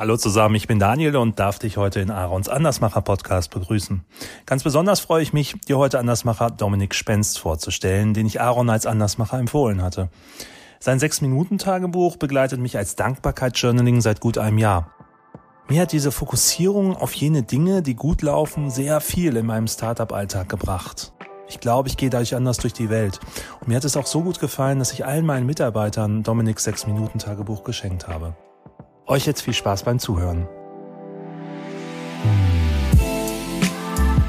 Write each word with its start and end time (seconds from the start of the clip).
Hallo 0.00 0.16
zusammen, 0.16 0.54
ich 0.54 0.66
bin 0.66 0.78
Daniel 0.78 1.14
und 1.16 1.38
darf 1.38 1.58
dich 1.58 1.76
heute 1.76 2.00
in 2.00 2.10
Aarons 2.10 2.48
Andersmacher 2.48 3.02
Podcast 3.02 3.50
begrüßen. 3.50 4.02
Ganz 4.46 4.62
besonders 4.62 4.98
freue 4.98 5.22
ich 5.22 5.34
mich, 5.34 5.60
dir 5.68 5.76
heute 5.76 5.98
Andersmacher 5.98 6.50
Dominik 6.50 6.94
Spenst 6.94 7.38
vorzustellen, 7.38 8.14
den 8.14 8.24
ich 8.24 8.40
Aaron 8.40 8.70
als 8.70 8.86
Andersmacher 8.86 9.38
empfohlen 9.38 9.82
hatte. 9.82 10.08
Sein 10.78 10.98
Sechs-Minuten-Tagebuch 11.00 12.16
begleitet 12.16 12.60
mich 12.60 12.78
als 12.78 12.96
Dankbarkeitsjournaling 12.96 14.00
seit 14.00 14.20
gut 14.20 14.38
einem 14.38 14.56
Jahr. 14.56 14.90
Mir 15.68 15.82
hat 15.82 15.92
diese 15.92 16.12
Fokussierung 16.12 16.96
auf 16.96 17.12
jene 17.12 17.42
Dinge, 17.42 17.82
die 17.82 17.94
gut 17.94 18.22
laufen, 18.22 18.70
sehr 18.70 19.02
viel 19.02 19.36
in 19.36 19.44
meinem 19.44 19.68
Startup-Alltag 19.68 20.48
gebracht. 20.48 21.12
Ich 21.46 21.60
glaube, 21.60 21.90
ich 21.90 21.98
gehe 21.98 22.08
dadurch 22.08 22.34
anders 22.34 22.56
durch 22.56 22.72
die 22.72 22.88
Welt. 22.88 23.20
Und 23.60 23.68
mir 23.68 23.76
hat 23.76 23.84
es 23.84 23.98
auch 23.98 24.06
so 24.06 24.22
gut 24.22 24.40
gefallen, 24.40 24.78
dass 24.78 24.94
ich 24.94 25.04
allen 25.04 25.26
meinen 25.26 25.44
Mitarbeitern 25.44 26.22
Dominiks 26.22 26.64
Sechs-Minuten-Tagebuch 26.64 27.64
geschenkt 27.64 28.08
habe. 28.08 28.34
Euch 29.10 29.26
jetzt 29.26 29.42
viel 29.42 29.54
Spaß 29.54 29.82
beim 29.82 29.98
Zuhören. 29.98 30.46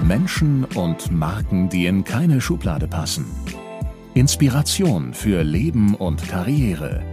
Menschen 0.04 0.66
und 0.74 1.12
Marken, 1.12 1.70
die 1.70 1.86
in 1.86 2.04
keine 2.04 2.42
Schublade 2.42 2.88
passen. 2.88 3.28
Inspiration 4.16 5.14
für 5.14 5.44
Leben 5.44 5.94
und 5.94 6.28
Karriere. 6.28 7.04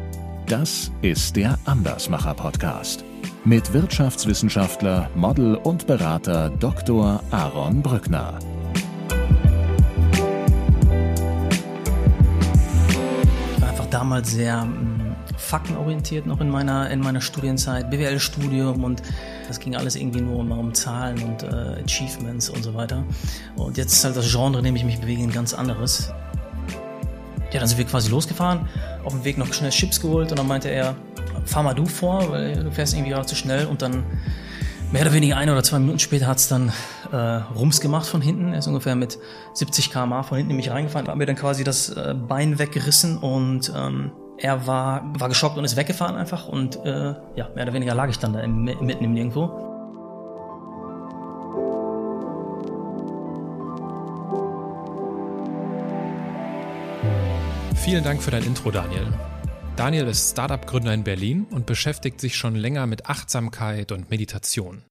Das 0.47 0.91
ist 1.03 1.37
der 1.37 1.59
Andersmacher 1.67 2.33
Podcast 2.33 3.05
mit 3.45 3.71
Wirtschaftswissenschaftler, 3.75 5.11
Model 5.15 5.57
und 5.57 5.87
Berater 5.87 6.49
Dr. 6.49 7.23
Aaron 7.31 7.83
Brückner. 7.83 8.39
Ich 13.55 13.61
war 13.61 13.69
einfach 13.69 13.91
damals 13.91 14.31
sehr 14.31 14.67
faktenorientiert 15.37 16.27
noch 16.27 16.41
in 16.41 16.51
meiner, 16.51 16.91
in 16.91 17.01
meiner 17.01 17.21
Studienzeit, 17.21 17.91
BWL-Studium 17.91 18.83
und 18.85 19.03
das 19.47 19.61
ging 19.61 19.77
alles 19.77 19.97
irgendwie 19.97 20.21
nur 20.21 20.39
um, 20.39 20.51
um 20.53 20.75
Zahlen 20.75 21.23
und 21.23 21.43
äh, 21.43 21.83
Achievements 21.85 22.49
und 22.49 22.63
so 22.63 22.75
weiter. 22.75 23.05
Und 23.57 23.77
jetzt 23.77 23.93
ist 23.93 24.05
halt 24.05 24.17
das 24.17 24.31
Genre, 24.31 24.59
in 24.59 24.65
dem 24.65 24.77
ich 24.77 24.85
mich 24.85 24.99
bewege, 24.99 25.23
ein 25.23 25.33
ganz 25.33 25.55
anderes. 25.55 26.13
Ja, 27.53 27.61
dann 27.61 27.69
sind 27.69 27.79
wir 27.79 27.87
quasi 27.87 28.11
losgefahren, 28.11 28.69
auf 29.05 29.13
dem 29.13 29.25
Weg 29.25 29.39
noch 29.39 29.53
schnell 29.53 29.71
Chips 29.71 30.01
geholt 30.01 30.31
und 30.31 30.39
dann 30.39 30.47
meinte 30.47 30.69
er, 30.69 30.97
fahr 31.47 31.63
mal 31.63 31.75
du 31.75 31.87
vor, 31.87 32.31
weil 32.31 32.65
du 32.65 32.71
fährst 32.71 32.95
irgendwie 32.95 33.11
gerade 33.11 33.27
zu 33.27 33.35
schnell 33.35 33.67
und 33.67 33.81
dann 33.81 34.05
mehr 34.93 35.03
oder 35.03 35.13
weniger 35.13 35.37
ein 35.37 35.49
oder 35.51 35.63
zwei 35.63 35.79
Minuten 35.79 35.99
später 35.99 36.27
hat 36.27 36.39
es 36.39 36.49
dann 36.49 36.73
äh, 37.13 37.17
Rums 37.17 37.81
gemacht 37.81 38.07
von 38.07 38.21
hinten. 38.21 38.53
Er 38.53 38.59
ist 38.59 38.67
ungefähr 38.67 38.95
mit 38.95 39.19
70 39.55 39.91
km/h 39.91 40.23
von 40.25 40.37
hinten 40.37 40.51
in 40.51 40.57
mich 40.57 40.71
reingefahren, 40.71 41.09
hat 41.09 41.17
mir 41.17 41.27
dann 41.27 41.37
quasi 41.37 41.65
das 41.65 41.91
äh, 41.91 42.15
Bein 42.15 42.59
weggerissen 42.59 43.19
und 43.19 43.73
ähm, 43.75 44.13
er 44.41 44.67
war, 44.67 45.03
war 45.19 45.29
geschockt 45.29 45.59
und 45.59 45.65
ist 45.65 45.77
weggefahren 45.77 46.17
einfach 46.17 46.49
und 46.49 46.77
äh, 46.85 47.15
ja, 47.35 47.49
mehr 47.55 47.65
oder 47.65 47.73
weniger 47.73 47.95
lag 47.95 48.09
ich 48.09 48.19
dann 48.19 48.33
da 48.33 48.41
im, 48.41 48.65
mitten 48.65 48.89
im 48.89 49.13
Nirgendwo. 49.13 49.65
Vielen 57.75 58.05
Dank 58.05 58.23
für 58.23 58.31
dein 58.31 58.45
Intro, 58.45 58.71
Daniel. 58.71 59.07
Daniel 59.77 60.09
ist 60.09 60.33
Startup-Gründer 60.33 60.93
in 60.93 61.05
Berlin 61.05 61.47
und 61.51 61.67
beschäftigt 61.67 62.21
sich 62.21 62.37
schon 62.37 62.55
länger 62.55 62.87
mit 62.87 63.07
Achtsamkeit 63.07 63.93
und 63.93 64.11
Meditation. 64.11 64.85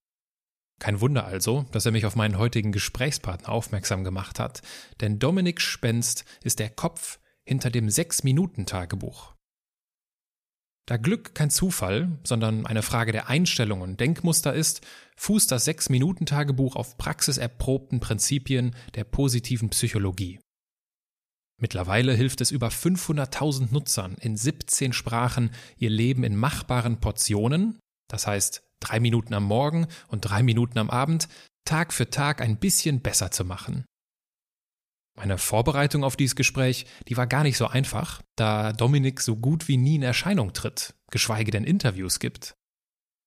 Kein 0.80 1.02
Wunder 1.02 1.26
also, 1.26 1.66
dass 1.72 1.86
er 1.86 1.92
mich 1.92 2.06
auf 2.06 2.16
meinen 2.16 2.38
heutigen 2.38 2.72
Gesprächspartner 2.72 3.50
aufmerksam 3.50 4.04
gemacht 4.04 4.39
hat, 4.39 4.61
denn 5.02 5.20
Dominik 5.20 5.61
Spenst 5.61 6.26
ist 6.44 6.59
der 6.59 6.70
Kopf 6.70 7.20
hinter 7.45 7.70
dem 7.70 7.89
Sechs-Minuten-Tagebuch. 7.89 9.37
Da 10.88 10.96
Glück 10.96 11.36
kein 11.36 11.50
Zufall, 11.50 12.18
sondern 12.24 12.66
eine 12.66 12.82
Frage 12.82 13.12
der 13.12 13.28
Einstellung 13.28 13.82
und 13.82 14.00
Denkmuster 14.00 14.54
ist, 14.54 14.82
fußt 15.18 15.52
das 15.52 15.66
Sechs-Minuten-Tagebuch 15.66 16.78
auf 16.78 16.98
praxiserprobten 16.98 18.00
Prinzipien 18.00 18.74
der 18.96 19.04
positiven 19.04 19.70
Psychologie. 19.70 20.40
Mittlerweile 21.60 22.14
hilft 22.14 22.39
es 22.39 22.52
über 22.52 22.70
500.000 22.70 23.73
Nutzern 23.73 24.16
in 24.22 24.38
17 24.38 24.94
Sprachen, 24.94 25.52
ihr 25.78 25.89
Leben 25.89 26.23
in 26.23 26.38
machbaren 26.38 27.02
Portionen, 27.02 27.80
das 28.08 28.26
heißt 28.26 28.64
drei 28.80 29.02
Minuten 29.02 29.34
am 29.34 29.44
Morgen 29.44 29.88
und 30.08 30.22
drei 30.22 30.42
Minuten 30.42 30.80
am 30.80 30.90
Abend, 30.90 31.28
Tag 31.66 31.92
für 31.92 32.10
Tag 32.10 32.40
ein 32.40 32.58
bisschen 32.58 33.02
besser 33.02 33.30
zu 33.32 33.44
machen. 33.44 33.84
Meine 35.17 35.39
Vorbereitung 35.39 36.04
auf 36.04 36.16
dieses 36.16 36.36
Gespräch, 36.36 36.86
die 37.08 37.17
war 37.17 37.26
gar 37.26 37.42
nicht 37.42 37.58
so 37.58 37.66
einfach, 37.66 38.22
da 38.36 38.72
Dominik 38.72 39.20
so 39.20 39.36
gut 39.36 39.67
wie 39.67 39.78
nie 39.78 39.95
in 39.95 40.04
Erscheinung 40.04 40.54
tritt, 40.54 40.94
geschweige 41.10 41.50
denn 41.50 41.64
Interviews 41.64 42.20
gibt. 42.20 42.55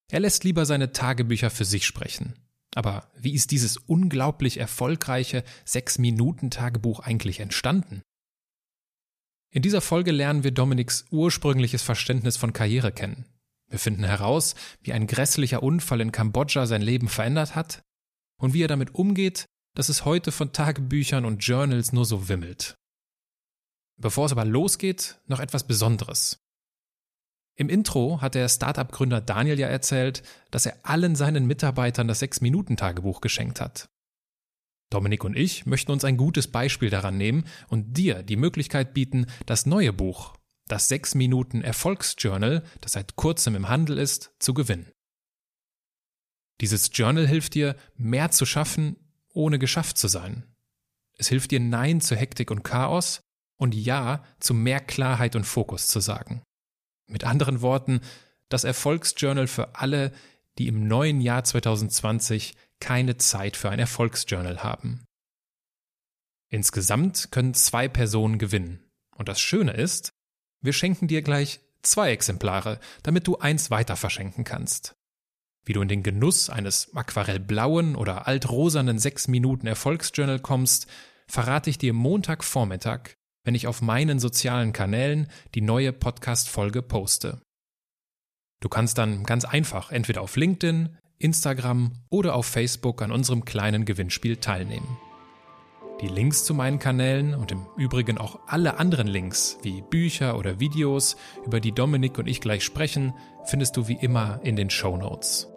Er 0.08 0.20
lässt 0.20 0.44
lieber 0.44 0.66
seine 0.66 0.92
Tagebücher 0.92 1.50
für 1.50 1.64
sich 1.64 1.84
sprechen. 1.84 2.34
Aber 2.76 3.10
wie 3.16 3.34
ist 3.34 3.50
dieses 3.50 3.76
unglaublich 3.76 4.58
erfolgreiche 4.58 5.42
Sechs-Minuten-Tagebuch 5.64 7.00
eigentlich 7.00 7.40
entstanden? 7.40 8.02
In 9.52 9.62
dieser 9.62 9.80
Folge 9.80 10.12
lernen 10.12 10.44
wir 10.44 10.52
Dominiks 10.52 11.06
ursprüngliches 11.10 11.82
Verständnis 11.82 12.36
von 12.36 12.52
Karriere 12.52 12.92
kennen. 12.92 13.26
Wir 13.68 13.80
finden 13.80 14.04
heraus, 14.04 14.54
wie 14.80 14.92
ein 14.92 15.08
grässlicher 15.08 15.64
Unfall 15.64 16.00
in 16.00 16.12
Kambodscha 16.12 16.66
sein 16.66 16.82
Leben 16.82 17.08
verändert 17.08 17.56
hat 17.56 17.82
und 18.40 18.54
wie 18.54 18.62
er 18.62 18.68
damit 18.68 18.94
umgeht, 18.94 19.46
dass 19.74 19.88
es 19.88 20.04
heute 20.04 20.32
von 20.32 20.52
Tagebüchern 20.52 21.24
und 21.24 21.44
Journals 21.44 21.92
nur 21.92 22.04
so 22.04 22.28
wimmelt. 22.28 22.74
Bevor 23.96 24.26
es 24.26 24.32
aber 24.32 24.44
losgeht, 24.44 25.18
noch 25.26 25.40
etwas 25.40 25.66
Besonderes. 25.66 26.38
Im 27.56 27.68
Intro 27.68 28.22
hat 28.22 28.34
der 28.34 28.48
Startup-Gründer 28.48 29.20
Daniel 29.20 29.58
ja 29.58 29.68
erzählt, 29.68 30.22
dass 30.50 30.64
er 30.64 30.78
allen 30.82 31.14
seinen 31.14 31.46
Mitarbeitern 31.46 32.08
das 32.08 32.20
Sechs-Minuten-Tagebuch 32.20 33.20
geschenkt 33.20 33.60
hat. 33.60 33.90
Dominik 34.88 35.24
und 35.24 35.36
ich 35.36 35.66
möchten 35.66 35.92
uns 35.92 36.04
ein 36.04 36.16
gutes 36.16 36.48
Beispiel 36.48 36.90
daran 36.90 37.16
nehmen 37.16 37.44
und 37.68 37.96
dir 37.96 38.22
die 38.22 38.36
Möglichkeit 38.36 38.94
bieten, 38.94 39.26
das 39.44 39.66
neue 39.66 39.92
Buch, 39.92 40.34
das 40.66 40.88
Sechs-Minuten-Erfolgsjournal, 40.88 42.64
das 42.80 42.92
seit 42.92 43.16
kurzem 43.16 43.54
im 43.54 43.68
Handel 43.68 43.98
ist, 43.98 44.32
zu 44.38 44.54
gewinnen. 44.54 44.90
Dieses 46.60 46.90
Journal 46.92 47.26
hilft 47.26 47.54
dir, 47.54 47.76
mehr 47.96 48.30
zu 48.30 48.46
schaffen, 48.46 48.96
ohne 49.32 49.58
geschafft 49.58 49.98
zu 49.98 50.08
sein. 50.08 50.44
Es 51.16 51.28
hilft 51.28 51.50
dir 51.50 51.60
Nein 51.60 52.00
zu 52.00 52.16
Hektik 52.16 52.50
und 52.50 52.62
Chaos 52.62 53.20
und 53.56 53.74
Ja 53.74 54.24
zu 54.38 54.54
mehr 54.54 54.80
Klarheit 54.80 55.36
und 55.36 55.44
Fokus 55.44 55.86
zu 55.86 56.00
sagen. 56.00 56.42
Mit 57.06 57.24
anderen 57.24 57.60
Worten, 57.60 58.00
das 58.48 58.64
Erfolgsjournal 58.64 59.46
für 59.46 59.76
alle, 59.76 60.12
die 60.58 60.66
im 60.66 60.86
neuen 60.86 61.20
Jahr 61.20 61.44
2020 61.44 62.54
keine 62.80 63.18
Zeit 63.18 63.56
für 63.56 63.70
ein 63.70 63.78
Erfolgsjournal 63.78 64.62
haben. 64.62 65.04
Insgesamt 66.48 67.30
können 67.30 67.54
zwei 67.54 67.86
Personen 67.88 68.38
gewinnen. 68.38 68.84
Und 69.14 69.28
das 69.28 69.40
Schöne 69.40 69.72
ist, 69.72 70.10
wir 70.62 70.72
schenken 70.72 71.06
dir 71.06 71.22
gleich 71.22 71.60
zwei 71.82 72.12
Exemplare, 72.12 72.80
damit 73.02 73.26
du 73.26 73.38
eins 73.38 73.70
weiter 73.70 73.96
verschenken 73.96 74.44
kannst. 74.44 74.94
Wie 75.64 75.72
du 75.72 75.82
in 75.82 75.88
den 75.88 76.02
Genuss 76.02 76.48
eines 76.50 76.90
aquarellblauen 76.94 77.96
oder 77.96 78.26
altrosanen 78.26 78.98
6 78.98 79.28
Minuten 79.28 79.66
Erfolgsjournal 79.66 80.38
kommst, 80.38 80.86
verrate 81.26 81.70
ich 81.70 81.78
dir 81.78 81.92
Montagvormittag, 81.92 83.10
wenn 83.44 83.54
ich 83.54 83.66
auf 83.66 83.82
meinen 83.82 84.18
sozialen 84.18 84.72
Kanälen 84.72 85.28
die 85.54 85.60
neue 85.60 85.92
Podcast-Folge 85.92 86.82
poste. 86.82 87.40
Du 88.60 88.68
kannst 88.68 88.98
dann 88.98 89.24
ganz 89.24 89.44
einfach 89.44 89.90
entweder 89.90 90.22
auf 90.22 90.36
LinkedIn, 90.36 90.96
Instagram 91.18 91.92
oder 92.08 92.34
auf 92.34 92.46
Facebook 92.46 93.02
an 93.02 93.12
unserem 93.12 93.44
kleinen 93.44 93.84
Gewinnspiel 93.84 94.36
teilnehmen. 94.36 94.98
Die 96.00 96.08
Links 96.08 96.44
zu 96.44 96.54
meinen 96.54 96.78
Kanälen 96.78 97.34
und 97.34 97.52
im 97.52 97.66
Übrigen 97.76 98.16
auch 98.16 98.40
alle 98.46 98.78
anderen 98.78 99.06
Links 99.06 99.58
wie 99.62 99.82
Bücher 99.82 100.38
oder 100.38 100.58
Videos, 100.58 101.16
über 101.44 101.60
die 101.60 101.72
Dominik 101.72 102.16
und 102.16 102.26
ich 102.26 102.40
gleich 102.40 102.64
sprechen, 102.64 103.12
findest 103.44 103.76
du 103.76 103.86
wie 103.86 103.98
immer 104.00 104.40
in 104.42 104.56
den 104.56 104.70
Show 104.70 104.96
Notes. 104.96 105.49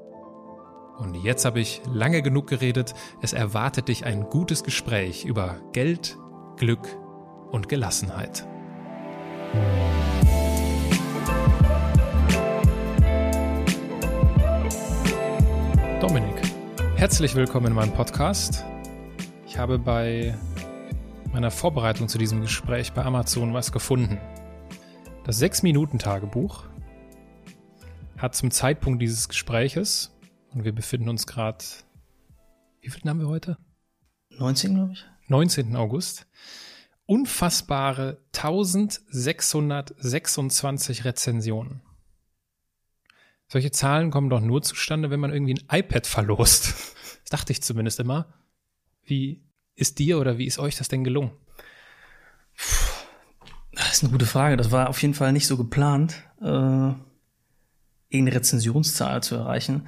Und 0.98 1.16
jetzt 1.16 1.44
habe 1.46 1.60
ich 1.60 1.82
lange 1.92 2.22
genug 2.22 2.48
geredet. 2.48 2.94
Es 3.22 3.34
erwartet 3.34 3.88
dich 3.88 4.06
ein 4.06 4.30
gutes 4.30 4.64
Gespräch 4.64 5.26
über 5.26 5.60
Geld, 5.72 6.18
Glück 6.58 6.88
und 7.52 7.68
Gelassenheit. 7.68 8.46
Dominik, 16.00 16.42
herzlich 16.96 17.34
willkommen 17.34 17.68
in 17.68 17.74
meinem 17.74 17.94
Podcast. 17.94 18.64
Ich 19.48 19.58
habe 19.58 19.80
bei 19.80 20.38
meiner 21.32 21.50
Vorbereitung 21.50 22.08
zu 22.08 22.20
diesem 22.20 22.42
Gespräch 22.42 22.94
bei 22.94 23.04
Amazon 23.04 23.54
was 23.54 23.72
gefunden. 23.72 24.20
Das 25.24 25.42
6-Minuten-Tagebuch 25.42 26.66
hat 28.18 28.36
zum 28.36 28.52
Zeitpunkt 28.52 29.02
dieses 29.02 29.28
Gespräches, 29.28 30.13
und 30.54 30.64
wir 30.64 30.74
befinden 30.74 31.10
uns 31.10 31.28
gerade, 31.28 31.64
wie 32.82 32.90
viel 32.90 33.10
haben 33.10 33.20
wir 33.20 33.28
heute? 33.28 33.58
19, 34.38 34.76
glaube 34.76 34.94
ich. 34.94 35.04
19. 35.28 35.76
August. 35.76 36.28
Unfassbare 37.06 38.22
1626 38.34 41.06
Rezensionen. 41.06 41.82
Solche 43.48 43.72
Zahlen 43.72 44.10
kommen 44.10 44.30
doch 44.30 44.42
nur 44.42 44.62
zustande, 44.62 45.10
wenn 45.10 45.20
man 45.20 45.34
irgendwie 45.34 45.56
ein 45.56 45.66
iPad 45.80 46.08
verlost. 46.08 46.94
Das 47.24 47.40
dachte 47.40 47.52
ich 47.54 47.64
zumindest 47.64 48.00
immer. 48.00 48.28
Wie 49.06 49.44
ist 49.76 50.00
dir 50.00 50.20
oder 50.20 50.38
wie 50.38 50.46
ist 50.46 50.60
euch 50.60 50.76
das 50.76 50.90
denn 50.90 51.04
gelungen? 51.04 51.32
Das 53.72 53.94
ist 53.94 54.04
eine 54.04 54.12
gute 54.12 54.26
Frage. 54.26 54.58
Das 54.58 54.72
war 54.72 54.90
auf 54.90 55.02
jeden 55.02 55.14
Fall 55.14 55.32
nicht 55.34 55.48
so 55.48 55.58
geplant, 55.58 56.24
äh, 56.42 56.46
eine 56.46 56.98
Rezensionszahl 58.12 59.24
zu 59.24 59.36
erreichen. 59.36 59.88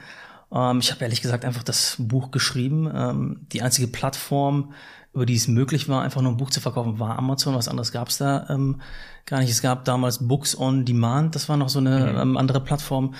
Ähm, 0.51 0.79
ich 0.79 0.91
habe 0.91 1.03
ehrlich 1.03 1.21
gesagt 1.21 1.45
einfach 1.45 1.63
das 1.63 1.95
Buch 1.99 2.31
geschrieben. 2.31 2.89
Ähm, 2.93 3.47
die 3.51 3.61
einzige 3.61 3.87
Plattform, 3.87 4.73
über 5.13 5.25
die 5.25 5.35
es 5.35 5.47
möglich 5.47 5.87
war, 5.87 6.01
einfach 6.01 6.21
nur 6.21 6.31
ein 6.31 6.37
Buch 6.37 6.49
zu 6.49 6.61
verkaufen, 6.61 6.99
war 6.99 7.17
Amazon. 7.17 7.55
Was 7.55 7.67
anderes 7.67 7.91
gab 7.91 8.09
es 8.09 8.17
da 8.17 8.47
ähm, 8.49 8.81
gar 9.25 9.39
nicht. 9.39 9.49
Es 9.49 9.61
gab 9.61 9.85
damals 9.85 10.27
Books 10.27 10.57
on 10.57 10.85
Demand. 10.85 11.35
Das 11.35 11.49
war 11.49 11.57
noch 11.57 11.69
so 11.69 11.79
eine 11.79 12.13
mhm. 12.13 12.19
ähm, 12.19 12.37
andere 12.37 12.61
Plattform, 12.61 13.15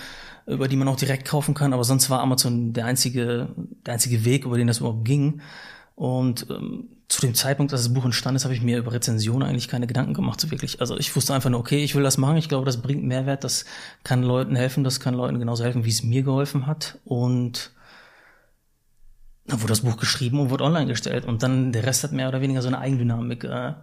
über 0.46 0.68
die 0.68 0.76
man 0.76 0.88
auch 0.88 0.96
direkt 0.96 1.26
kaufen 1.26 1.54
kann. 1.54 1.72
Aber 1.72 1.84
sonst 1.84 2.10
war 2.10 2.20
Amazon 2.20 2.72
der 2.72 2.86
einzige, 2.86 3.48
der 3.86 3.94
einzige 3.94 4.24
Weg, 4.24 4.44
über 4.44 4.56
den 4.56 4.66
das 4.66 4.78
überhaupt 4.78 5.04
ging. 5.04 5.40
Und 5.94 6.46
ähm, 6.50 6.95
zu 7.08 7.20
dem 7.20 7.34
Zeitpunkt, 7.34 7.72
als 7.72 7.82
das 7.82 7.94
Buch 7.94 8.04
entstanden 8.04 8.36
ist, 8.36 8.44
habe 8.44 8.54
ich 8.54 8.62
mir 8.62 8.78
über 8.78 8.92
Rezensionen 8.92 9.48
eigentlich 9.48 9.68
keine 9.68 9.86
Gedanken 9.86 10.12
gemacht, 10.12 10.40
so 10.40 10.50
wirklich. 10.50 10.80
Also 10.80 10.96
ich 10.98 11.14
wusste 11.14 11.34
einfach 11.34 11.50
nur, 11.50 11.60
okay, 11.60 11.84
ich 11.84 11.94
will 11.94 12.02
das 12.02 12.18
machen. 12.18 12.36
Ich 12.36 12.48
glaube, 12.48 12.66
das 12.66 12.82
bringt 12.82 13.04
Mehrwert. 13.04 13.44
Das 13.44 13.64
kann 14.02 14.22
Leuten 14.22 14.56
helfen. 14.56 14.82
Das 14.82 14.98
kann 14.98 15.14
Leuten 15.14 15.38
genauso 15.38 15.62
helfen, 15.62 15.84
wie 15.84 15.90
es 15.90 16.02
mir 16.02 16.22
geholfen 16.24 16.66
hat. 16.66 16.98
Und 17.04 17.70
dann 19.46 19.60
wurde 19.60 19.70
das 19.70 19.82
Buch 19.82 19.98
geschrieben 19.98 20.40
und 20.40 20.50
wurde 20.50 20.64
online 20.64 20.86
gestellt. 20.86 21.24
Und 21.24 21.44
dann 21.44 21.72
der 21.72 21.84
Rest 21.84 22.02
hat 22.02 22.10
mehr 22.10 22.28
oder 22.28 22.40
weniger 22.40 22.60
so 22.60 22.68
eine 22.68 22.78
Eigendynamik 22.78 23.44
äh, 23.44 23.74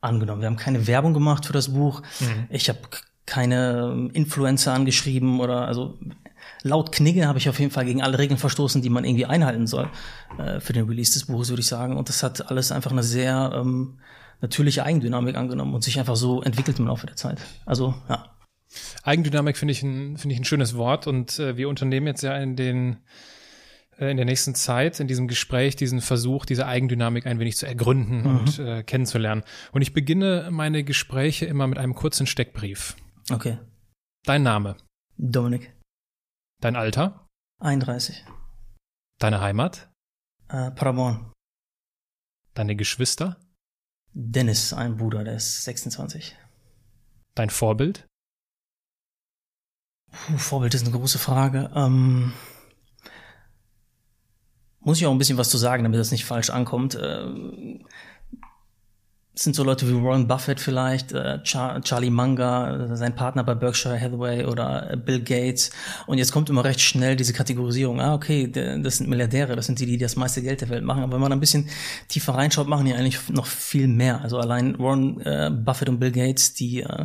angenommen. 0.00 0.40
Wir 0.40 0.46
haben 0.46 0.56
keine 0.56 0.86
Werbung 0.86 1.14
gemacht 1.14 1.46
für 1.46 1.52
das 1.52 1.72
Buch. 1.72 2.02
Mhm. 2.20 2.46
Ich 2.50 2.68
habe 2.68 2.78
keine 3.26 4.08
Influencer 4.12 4.72
angeschrieben 4.72 5.40
oder 5.40 5.66
also 5.66 5.98
laut 6.62 6.92
Knigge 6.92 7.26
habe 7.26 7.38
ich 7.38 7.48
auf 7.48 7.58
jeden 7.58 7.70
Fall 7.70 7.84
gegen 7.84 8.02
alle 8.02 8.18
Regeln 8.18 8.38
verstoßen, 8.38 8.82
die 8.82 8.90
man 8.90 9.04
irgendwie 9.04 9.26
einhalten 9.26 9.66
soll 9.66 9.88
äh, 10.38 10.60
für 10.60 10.72
den 10.72 10.86
Release 10.86 11.12
des 11.12 11.26
Buches, 11.26 11.48
würde 11.48 11.60
ich 11.60 11.68
sagen. 11.68 11.96
Und 11.96 12.08
das 12.08 12.22
hat 12.22 12.50
alles 12.50 12.72
einfach 12.72 12.90
eine 12.90 13.02
sehr 13.02 13.52
ähm, 13.54 13.98
natürliche 14.40 14.84
Eigendynamik 14.84 15.36
angenommen 15.36 15.74
und 15.74 15.82
sich 15.82 15.98
einfach 15.98 16.16
so 16.16 16.42
entwickelt 16.42 16.78
im 16.78 16.86
Laufe 16.86 17.06
der 17.06 17.16
Zeit. 17.16 17.38
Also 17.64 17.94
ja. 18.08 18.30
Eigendynamik 19.02 19.56
finde 19.56 19.72
ich 19.72 19.82
ein 19.82 20.16
finde 20.16 20.34
ich 20.34 20.40
ein 20.40 20.44
schönes 20.44 20.76
Wort 20.76 21.06
und 21.06 21.38
äh, 21.38 21.56
wir 21.56 21.68
unternehmen 21.68 22.06
jetzt 22.06 22.22
ja 22.22 22.36
in 22.36 22.56
den 22.56 22.98
äh, 23.98 24.10
in 24.10 24.16
der 24.16 24.26
nächsten 24.26 24.54
Zeit 24.54 25.00
in 25.00 25.06
diesem 25.06 25.28
Gespräch 25.28 25.76
diesen 25.76 26.00
Versuch, 26.00 26.44
diese 26.44 26.66
Eigendynamik 26.66 27.26
ein 27.26 27.38
wenig 27.38 27.56
zu 27.56 27.66
ergründen 27.66 28.20
mhm. 28.22 28.26
und 28.26 28.58
äh, 28.58 28.82
kennenzulernen. 28.82 29.42
Und 29.72 29.82
ich 29.82 29.92
beginne 29.92 30.48
meine 30.50 30.84
Gespräche 30.84 31.46
immer 31.46 31.66
mit 31.66 31.78
einem 31.78 31.94
kurzen 31.94 32.26
Steckbrief. 32.26 32.96
Okay. 33.30 33.58
Dein 34.24 34.42
Name? 34.42 34.76
Dominik. 35.16 35.72
Dein 36.66 36.74
Alter? 36.74 37.28
31. 37.60 38.24
Deine 39.20 39.40
Heimat? 39.40 39.88
Äh, 40.48 40.72
Paderborn. 40.72 41.32
Deine 42.54 42.74
Geschwister? 42.74 43.38
Dennis, 44.14 44.72
ein 44.72 44.96
Bruder, 44.96 45.22
der 45.22 45.36
ist 45.36 45.62
26. 45.62 46.36
Dein 47.36 47.50
Vorbild? 47.50 48.08
Puh, 50.10 50.38
Vorbild 50.38 50.74
ist 50.74 50.82
eine 50.82 50.90
große 50.90 51.20
Frage. 51.20 51.70
Ähm, 51.72 52.32
muss 54.80 54.98
ich 54.98 55.06
auch 55.06 55.12
ein 55.12 55.18
bisschen 55.18 55.38
was 55.38 55.50
zu 55.50 55.58
sagen, 55.58 55.84
damit 55.84 56.00
das 56.00 56.10
nicht 56.10 56.24
falsch 56.24 56.50
ankommt. 56.50 56.98
Ähm, 57.00 57.86
sind 59.38 59.54
so 59.54 59.62
Leute 59.62 59.86
wie 59.86 60.02
Warren 60.02 60.26
Buffett 60.26 60.60
vielleicht, 60.60 61.12
äh, 61.12 61.40
Char 61.44 61.82
Charlie 61.82 62.10
Munger, 62.10 62.96
sein 62.96 63.14
Partner 63.14 63.44
bei 63.44 63.54
Berkshire 63.54 64.00
Hathaway 64.00 64.46
oder 64.46 64.90
äh, 64.90 64.96
Bill 64.96 65.20
Gates. 65.20 65.70
Und 66.06 66.16
jetzt 66.16 66.32
kommt 66.32 66.48
immer 66.48 66.64
recht 66.64 66.80
schnell 66.80 67.16
diese 67.16 67.34
Kategorisierung. 67.34 68.00
Ah, 68.00 68.14
okay, 68.14 68.50
das 68.50 68.96
sind 68.96 69.10
Milliardäre, 69.10 69.54
das 69.54 69.66
sind 69.66 69.78
die, 69.78 69.86
die 69.86 69.98
das 69.98 70.16
meiste 70.16 70.40
Geld 70.40 70.62
der 70.62 70.70
Welt 70.70 70.84
machen. 70.84 71.02
Aber 71.02 71.14
wenn 71.14 71.20
man 71.20 71.32
ein 71.32 71.40
bisschen 71.40 71.68
tiefer 72.08 72.34
reinschaut, 72.34 72.66
machen 72.66 72.86
die 72.86 72.94
eigentlich 72.94 73.28
noch 73.28 73.46
viel 73.46 73.88
mehr. 73.88 74.22
Also 74.22 74.38
allein 74.38 74.78
Warren 74.78 75.20
äh, 75.20 75.50
Buffett 75.50 75.90
und 75.90 76.00
Bill 76.00 76.12
Gates, 76.12 76.54
die 76.54 76.80
äh, 76.80 77.04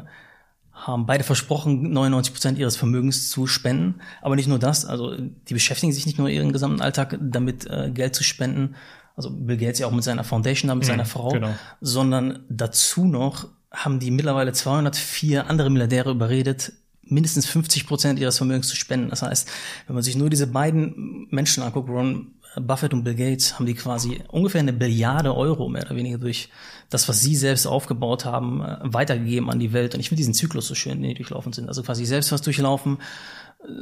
haben 0.73 1.05
beide 1.05 1.25
versprochen, 1.25 1.91
99 1.91 2.33
Prozent 2.33 2.57
ihres 2.57 2.77
Vermögens 2.77 3.29
zu 3.29 3.45
spenden. 3.45 4.01
Aber 4.21 4.37
nicht 4.37 4.47
nur 4.47 4.57
das, 4.57 4.85
also 4.85 5.15
die 5.17 5.53
beschäftigen 5.53 5.91
sich 5.91 6.05
nicht 6.05 6.17
nur 6.17 6.29
ihren 6.29 6.53
gesamten 6.53 6.81
Alltag 6.81 7.17
damit, 7.21 7.67
äh, 7.69 7.91
Geld 7.93 8.15
zu 8.15 8.23
spenden, 8.23 8.75
also 9.25 9.35
Bill 9.35 9.57
Gates 9.57 9.79
ja 9.79 9.87
auch 9.87 9.91
mit 9.91 10.03
seiner 10.03 10.23
Foundation 10.23 10.69
da, 10.69 10.75
mit 10.75 10.83
mhm, 10.83 10.87
seiner 10.87 11.05
Frau, 11.05 11.29
genau. 11.29 11.53
sondern 11.79 12.45
dazu 12.49 13.05
noch 13.05 13.47
haben 13.71 13.99
die 13.99 14.11
mittlerweile 14.11 14.51
204 14.51 15.49
andere 15.49 15.69
Milliardäre 15.69 16.11
überredet, 16.11 16.73
mindestens 17.03 17.45
50 17.45 17.87
Prozent 17.87 18.19
ihres 18.19 18.37
Vermögens 18.37 18.67
zu 18.67 18.75
spenden. 18.75 19.09
Das 19.09 19.21
heißt, 19.21 19.47
wenn 19.87 19.95
man 19.95 20.03
sich 20.03 20.15
nur 20.15 20.29
diese 20.29 20.47
beiden 20.47 21.27
Menschen 21.29 21.63
anguckt, 21.63 21.89
Ron 21.89 22.33
Buffett 22.55 22.93
und 22.93 23.03
Bill 23.03 23.15
Gates, 23.15 23.55
haben 23.55 23.65
die 23.65 23.75
quasi 23.75 24.21
ungefähr 24.27 24.59
eine 24.59 24.73
Billiarde 24.73 25.35
Euro 25.35 25.69
mehr 25.69 25.83
oder 25.83 25.95
weniger 25.95 26.17
durch 26.17 26.49
das, 26.89 27.07
was 27.07 27.21
sie 27.21 27.35
selbst 27.35 27.65
aufgebaut 27.65 28.25
haben, 28.25 28.61
äh, 28.61 28.77
weitergegeben 28.81 29.49
an 29.49 29.59
die 29.59 29.71
Welt. 29.71 29.93
Und 29.93 30.01
ich 30.01 30.09
finde 30.09 30.19
diesen 30.19 30.33
Zyklus 30.33 30.67
so 30.67 30.75
schön, 30.75 31.01
den 31.01 31.09
die 31.09 31.15
durchlaufen 31.15 31.53
sind. 31.53 31.69
Also 31.69 31.81
quasi 31.81 32.05
selbst 32.05 32.31
was 32.33 32.41
durchlaufen, 32.41 32.97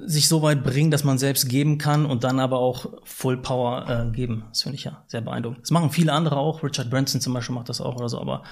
sich 0.06 0.28
so 0.28 0.42
weit 0.42 0.64
bringen, 0.64 0.92
dass 0.92 1.04
man 1.04 1.18
selbst 1.18 1.48
geben 1.48 1.78
kann 1.78 2.06
und 2.06 2.24
dann 2.24 2.40
aber 2.40 2.60
auch 2.60 2.86
Full 3.04 3.38
Power 3.38 3.90
äh, 3.90 4.12
geben. 4.12 4.46
Das 4.50 4.64
finde 4.64 4.76
ich 4.76 4.84
ja 4.84 5.04
sehr 5.08 5.22
beeindruckend. 5.22 5.64
Das 5.64 5.72
machen 5.72 5.90
viele 5.90 6.14
andere 6.14 6.38
auch. 6.38 6.64
Richard 6.64 6.90
Branson 6.90 7.22
zum 7.22 7.34
Beispiel 7.34 7.56
macht 7.56 7.70
das 7.70 7.81
auch 7.81 7.96
oder 7.96 8.10
so, 8.10 8.20
aber 8.20 8.44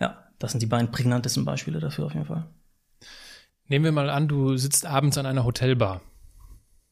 ja, 0.00 0.24
das 0.38 0.52
sind 0.52 0.60
die 0.62 0.66
beiden 0.66 0.90
prägnantesten 0.90 1.44
Beispiele 1.44 1.80
dafür 1.80 2.06
auf 2.06 2.14
jeden 2.14 2.26
Fall. 2.26 2.46
Nehmen 3.68 3.84
wir 3.84 3.92
mal 3.92 4.10
an, 4.10 4.28
du 4.28 4.56
sitzt 4.56 4.86
abends 4.86 5.18
an 5.18 5.26
einer 5.26 5.44
Hotelbar. 5.44 6.02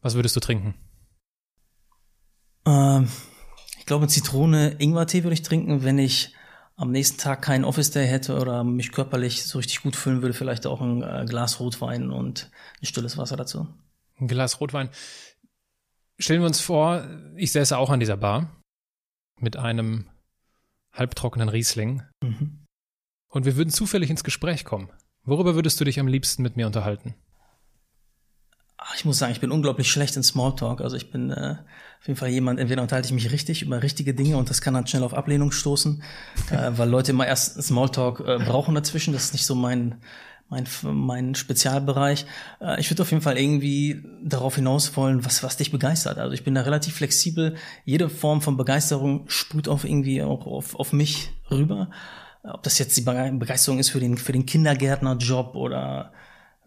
Was 0.00 0.14
würdest 0.14 0.34
du 0.34 0.40
trinken? 0.40 0.74
Ähm, 2.66 3.08
ich 3.78 3.86
glaube, 3.86 4.08
Zitrone-Ingwer-Tee 4.08 5.24
würde 5.24 5.34
ich 5.34 5.42
trinken, 5.42 5.84
wenn 5.84 5.98
ich 5.98 6.34
am 6.76 6.90
nächsten 6.90 7.18
Tag 7.18 7.42
keinen 7.42 7.64
Office 7.64 7.90
Day 7.90 8.06
hätte 8.06 8.38
oder 8.38 8.64
mich 8.64 8.92
körperlich 8.92 9.44
so 9.44 9.58
richtig 9.58 9.82
gut 9.82 9.96
fühlen 9.96 10.22
würde, 10.22 10.34
vielleicht 10.34 10.66
auch 10.66 10.80
ein 10.80 11.02
äh, 11.02 11.24
Glas 11.28 11.60
Rotwein 11.60 12.10
und 12.10 12.50
ein 12.82 12.86
stilles 12.86 13.16
Wasser 13.16 13.36
dazu. 13.36 13.68
Ein 14.18 14.28
Glas 14.28 14.60
Rotwein. 14.60 14.88
Stellen 16.18 16.40
wir 16.40 16.46
uns 16.46 16.60
vor, 16.60 17.06
ich 17.36 17.52
säße 17.52 17.76
auch 17.76 17.90
an 17.90 18.00
dieser 18.00 18.16
Bar 18.16 18.50
mit 19.38 19.56
einem 19.56 20.08
halbtrockenen 20.92 21.48
Riesling 21.48 22.02
mhm. 22.22 22.64
und 23.28 23.44
wir 23.44 23.56
würden 23.56 23.70
zufällig 23.70 24.10
ins 24.10 24.24
Gespräch 24.24 24.64
kommen. 24.64 24.90
Worüber 25.24 25.54
würdest 25.54 25.80
du 25.80 25.84
dich 25.84 25.98
am 25.98 26.06
liebsten 26.06 26.42
mit 26.42 26.56
mir 26.56 26.66
unterhalten? 26.66 27.14
Ich 28.94 29.04
muss 29.04 29.18
sagen, 29.18 29.32
ich 29.32 29.40
bin 29.40 29.50
unglaublich 29.50 29.90
schlecht 29.90 30.16
in 30.16 30.22
Smalltalk. 30.22 30.80
Also 30.80 30.96
ich 30.96 31.10
bin 31.10 31.30
äh, 31.30 31.56
auf 32.00 32.06
jeden 32.06 32.18
Fall 32.18 32.28
jemand, 32.28 32.60
entweder 32.60 32.82
unterhalte 32.82 33.06
ich 33.06 33.14
mich 33.14 33.30
richtig 33.32 33.62
über 33.62 33.82
richtige 33.82 34.14
Dinge 34.14 34.36
und 34.36 34.50
das 34.50 34.60
kann 34.60 34.74
dann 34.74 34.86
schnell 34.86 35.02
auf 35.02 35.14
Ablehnung 35.14 35.52
stoßen, 35.52 36.02
äh, 36.50 36.70
weil 36.76 36.88
Leute 36.88 37.12
immer 37.12 37.26
erst 37.26 37.62
Smalltalk 37.62 38.20
äh, 38.20 38.38
brauchen 38.38 38.74
dazwischen. 38.74 39.12
Das 39.12 39.24
ist 39.24 39.32
nicht 39.32 39.46
so 39.46 39.54
mein 39.54 39.96
mein, 40.48 40.66
mein 40.82 41.34
Spezialbereich. 41.34 42.26
Äh, 42.60 42.80
ich 42.80 42.90
würde 42.90 43.02
auf 43.02 43.10
jeden 43.10 43.22
Fall 43.22 43.38
irgendwie 43.38 44.04
darauf 44.22 44.56
hinaus 44.56 44.96
wollen, 44.96 45.24
was, 45.24 45.42
was 45.42 45.56
dich 45.56 45.70
begeistert. 45.70 46.18
Also 46.18 46.34
ich 46.34 46.44
bin 46.44 46.54
da 46.54 46.62
relativ 46.62 46.96
flexibel. 46.96 47.56
Jede 47.84 48.08
Form 48.08 48.42
von 48.42 48.56
Begeisterung 48.56 49.24
sprüht 49.28 49.68
auf 49.68 49.84
irgendwie 49.84 50.22
auch 50.22 50.46
auf, 50.46 50.74
auf 50.76 50.92
mich 50.92 51.30
rüber. 51.50 51.90
Ob 52.42 52.62
das 52.62 52.78
jetzt 52.78 52.96
die 52.96 53.00
Begeisterung 53.00 53.78
ist 53.78 53.88
für 53.88 54.00
den, 54.00 54.18
für 54.18 54.32
den 54.32 54.44
Kindergärtnerjob 54.44 55.54
oder 55.54 56.12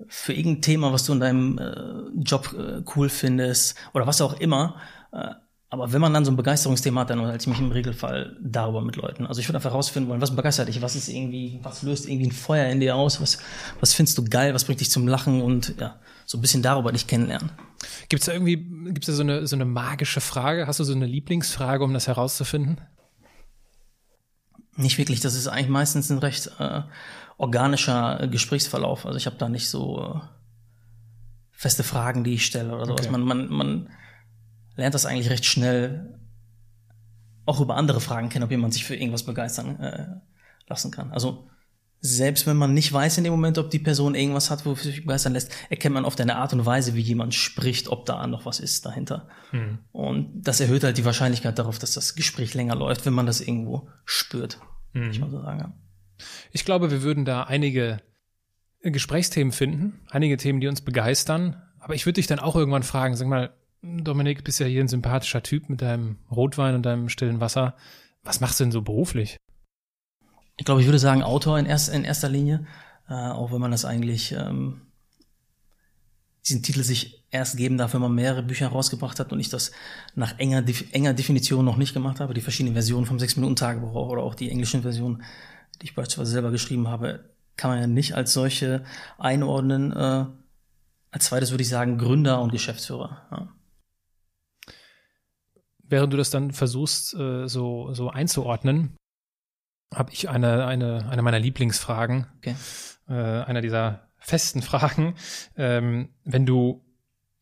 für 0.07 0.33
irgendein 0.33 0.61
Thema, 0.61 0.93
was 0.93 1.05
du 1.05 1.13
in 1.13 1.19
deinem 1.19 1.57
äh, 1.57 2.21
Job 2.21 2.55
äh, 2.57 2.83
cool 2.95 3.09
findest 3.09 3.75
oder 3.93 4.07
was 4.07 4.21
auch 4.21 4.39
immer. 4.39 4.75
Äh, 5.11 5.29
aber 5.69 5.91
wenn 5.91 5.99
man 5.99 6.13
dann 6.13 6.23
so 6.23 6.31
ein 6.31 6.37
Begeisterungsthema 6.37 7.01
hat, 7.01 7.09
dann 7.09 7.21
halte 7.25 7.41
ich 7.41 7.47
mich 7.47 7.59
im 7.59 7.71
Regelfall 7.71 8.37
darüber 8.41 8.81
mit 8.81 8.95
Leuten. 8.95 9.25
Also 9.25 9.41
ich 9.41 9.49
würde 9.49 9.57
einfach 9.57 9.71
herausfinden 9.71 10.09
wollen, 10.09 10.21
was 10.21 10.33
begeistert 10.33 10.69
dich, 10.69 10.81
was 10.81 10.95
ist 10.95 11.09
irgendwie, 11.09 11.59
was 11.61 11.83
löst 11.83 12.07
irgendwie 12.07 12.27
ein 12.27 12.31
Feuer 12.31 12.69
in 12.69 12.79
dir 12.79 12.95
aus, 12.95 13.19
was, 13.19 13.39
was 13.81 13.93
findest 13.93 14.17
du 14.17 14.23
geil, 14.23 14.53
was 14.53 14.63
bringt 14.63 14.79
dich 14.79 14.89
zum 14.89 15.07
Lachen 15.09 15.41
und 15.41 15.75
ja, 15.77 15.99
so 16.25 16.37
ein 16.37 16.41
bisschen 16.41 16.61
darüber 16.61 16.93
dich 16.93 17.07
kennenlernen. 17.07 17.51
Gibt 18.07 18.21
es 18.21 18.27
da 18.27 18.33
irgendwie, 18.33 18.55
gibt 18.55 18.99
es 18.99 19.07
da 19.07 19.13
so 19.13 19.23
eine, 19.23 19.45
so 19.45 19.57
eine 19.57 19.65
magische 19.65 20.21
Frage? 20.21 20.67
Hast 20.67 20.79
du 20.79 20.85
so 20.85 20.93
eine 20.93 21.05
Lieblingsfrage, 21.05 21.83
um 21.83 21.93
das 21.93 22.07
herauszufinden? 22.07 22.79
Nicht 24.77 24.97
wirklich, 24.97 25.19
das 25.19 25.35
ist 25.35 25.47
eigentlich 25.47 25.69
meistens 25.69 26.09
ein 26.09 26.19
recht 26.19 26.51
äh, 26.59 26.83
organischer 27.37 28.23
äh, 28.23 28.27
Gesprächsverlauf. 28.27 29.05
Also 29.05 29.17
ich 29.17 29.25
habe 29.25 29.37
da 29.37 29.49
nicht 29.49 29.69
so 29.69 30.01
äh, 30.01 30.19
feste 31.51 31.83
Fragen, 31.83 32.23
die 32.23 32.35
ich 32.35 32.45
stelle 32.45 32.73
oder 32.75 32.85
sowas. 32.85 33.07
Okay. 33.07 33.11
Man, 33.11 33.23
man, 33.23 33.49
man 33.49 33.89
lernt 34.75 34.95
das 34.95 35.05
eigentlich 35.05 35.29
recht 35.29 35.45
schnell 35.45 36.17
auch 37.45 37.59
über 37.61 37.75
andere 37.75 38.01
Fragen 38.01 38.29
kennen, 38.29 38.43
ob 38.43 38.51
jemand 38.51 38.73
sich 38.73 38.85
für 38.85 38.95
irgendwas 38.95 39.23
begeistern 39.23 39.79
äh, 39.79 40.05
lassen 40.67 40.91
kann. 40.91 41.11
Also 41.11 41.49
selbst 42.07 42.47
wenn 42.47 42.57
man 42.57 42.73
nicht 42.73 42.91
weiß 42.91 43.17
in 43.17 43.23
dem 43.23 43.33
Moment, 43.33 43.57
ob 43.57 43.69
die 43.69 43.79
Person 43.79 44.15
irgendwas 44.15 44.49
hat, 44.49 44.65
wofür 44.65 44.91
sich 44.91 45.01
begeistern 45.01 45.33
lässt, 45.33 45.51
erkennt 45.69 45.93
man 45.93 46.05
oft 46.05 46.19
eine 46.21 46.37
Art 46.37 46.53
und 46.53 46.65
Weise, 46.65 46.95
wie 46.95 47.01
jemand 47.01 47.33
spricht, 47.33 47.89
ob 47.89 48.05
da 48.05 48.25
noch 48.27 48.45
was 48.45 48.59
ist 48.59 48.85
dahinter. 48.85 49.27
Mhm. 49.51 49.79
Und 49.91 50.41
das 50.41 50.59
erhöht 50.59 50.83
halt 50.83 50.97
die 50.97 51.05
Wahrscheinlichkeit 51.05 51.59
darauf, 51.59 51.79
dass 51.79 51.93
das 51.93 52.15
Gespräch 52.15 52.53
länger 52.53 52.75
läuft, 52.75 53.05
wenn 53.05 53.13
man 53.13 53.25
das 53.25 53.41
irgendwo 53.41 53.89
spürt. 54.05 54.59
Mhm. 54.93 55.11
Ich 55.11 55.19
mal 55.19 55.29
so 55.29 55.41
sagen. 55.41 55.73
Ich 56.51 56.65
glaube, 56.65 56.91
wir 56.91 57.03
würden 57.03 57.25
da 57.25 57.43
einige 57.43 57.99
Gesprächsthemen 58.81 59.51
finden, 59.51 59.99
einige 60.09 60.37
Themen, 60.37 60.59
die 60.59 60.67
uns 60.67 60.81
begeistern, 60.81 61.61
Aber 61.79 61.95
ich 61.95 62.05
würde 62.05 62.15
dich 62.15 62.27
dann 62.27 62.39
auch 62.39 62.55
irgendwann 62.55 62.83
fragen, 62.83 63.15
sag 63.15 63.27
mal, 63.27 63.53
Dominik, 63.81 64.43
bist 64.43 64.59
ja 64.59 64.65
hier 64.65 64.83
ein 64.83 64.87
sympathischer 64.87 65.43
Typ 65.43 65.69
mit 65.69 65.81
deinem 65.81 66.17
Rotwein 66.31 66.75
und 66.75 66.83
deinem 66.83 67.09
stillen 67.09 67.39
Wasser. 67.39 67.75
Was 68.23 68.41
machst 68.41 68.59
du 68.59 68.65
denn 68.65 68.71
so 68.71 68.81
beruflich? 68.81 69.37
Ich 70.57 70.65
glaube, 70.65 70.81
ich 70.81 70.87
würde 70.87 70.99
sagen 70.99 71.23
Autor 71.23 71.57
in, 71.59 71.65
erst, 71.65 71.89
in 71.89 72.03
erster 72.03 72.29
Linie, 72.29 72.65
äh, 73.07 73.13
auch 73.13 73.51
wenn 73.51 73.61
man 73.61 73.71
das 73.71 73.85
eigentlich 73.85 74.31
ähm, 74.31 74.81
diesen 76.45 76.63
Titel 76.63 76.83
sich 76.83 77.23
erst 77.29 77.57
geben 77.57 77.77
darf, 77.77 77.93
wenn 77.93 78.01
man 78.01 78.15
mehrere 78.15 78.43
Bücher 78.43 78.67
rausgebracht 78.67 79.19
hat 79.19 79.31
und 79.31 79.39
ich 79.39 79.49
das 79.49 79.71
nach 80.15 80.39
enger, 80.39 80.63
enger 80.91 81.13
Definition 81.13 81.63
noch 81.63 81.77
nicht 81.77 81.93
gemacht 81.93 82.19
habe. 82.19 82.33
Die 82.33 82.41
verschiedenen 82.41 82.73
Versionen 82.73 83.05
vom 83.05 83.17
6-Minuten-Tagebuch 83.17 83.93
oder 83.93 84.23
auch 84.23 84.35
die 84.35 84.49
englischen 84.49 84.81
Versionen, 84.81 85.23
die 85.81 85.85
ich 85.85 85.95
beispielsweise 85.95 86.31
selber 86.31 86.51
geschrieben 86.51 86.87
habe, 86.87 87.29
kann 87.55 87.71
man 87.71 87.79
ja 87.79 87.87
nicht 87.87 88.15
als 88.15 88.33
solche 88.33 88.83
einordnen. 89.17 89.91
Äh, 89.91 90.25
als 91.11 91.25
zweites 91.25 91.51
würde 91.51 91.63
ich 91.63 91.69
sagen 91.69 91.97
Gründer 91.97 92.41
und 92.41 92.51
Geschäftsführer. 92.51 93.27
Ja. 93.31 93.49
Während 95.83 96.13
du 96.13 96.17
das 96.17 96.29
dann 96.29 96.51
versuchst, 96.51 97.13
äh, 97.13 97.47
so, 97.47 97.93
so 97.93 98.09
einzuordnen, 98.09 98.95
habe 99.93 100.11
ich 100.11 100.29
eine, 100.29 100.65
eine, 100.65 101.09
eine 101.09 101.21
meiner 101.21 101.39
Lieblingsfragen. 101.39 102.27
Okay. 102.37 102.55
Äh, 103.07 103.13
einer 103.13 103.61
dieser 103.61 104.09
festen 104.17 104.61
Fragen. 104.61 105.15
Ähm, 105.55 106.13
wenn 106.23 106.45
du 106.45 106.85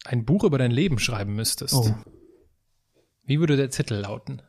ein 0.06 0.26
Buch 0.26 0.44
über 0.44 0.58
dein 0.58 0.72
Leben 0.72 1.00
schreiben 1.00 1.36
müsstest, 1.36 1.74
oh. 1.74 1.96
wie 3.24 3.40
würde 3.40 3.58
der 3.58 3.70
Titel 3.70 3.96
lauten? 3.96 4.42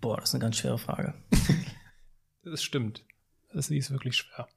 Boah, 0.00 0.16
das 0.16 0.30
ist 0.30 0.34
eine 0.34 0.42
ganz 0.42 0.56
schwere 0.56 0.78
Frage. 0.78 1.14
das 2.42 2.62
stimmt. 2.62 3.04
Das 3.52 3.70
ist 3.70 3.90
wirklich 3.90 4.16
schwer. 4.16 4.48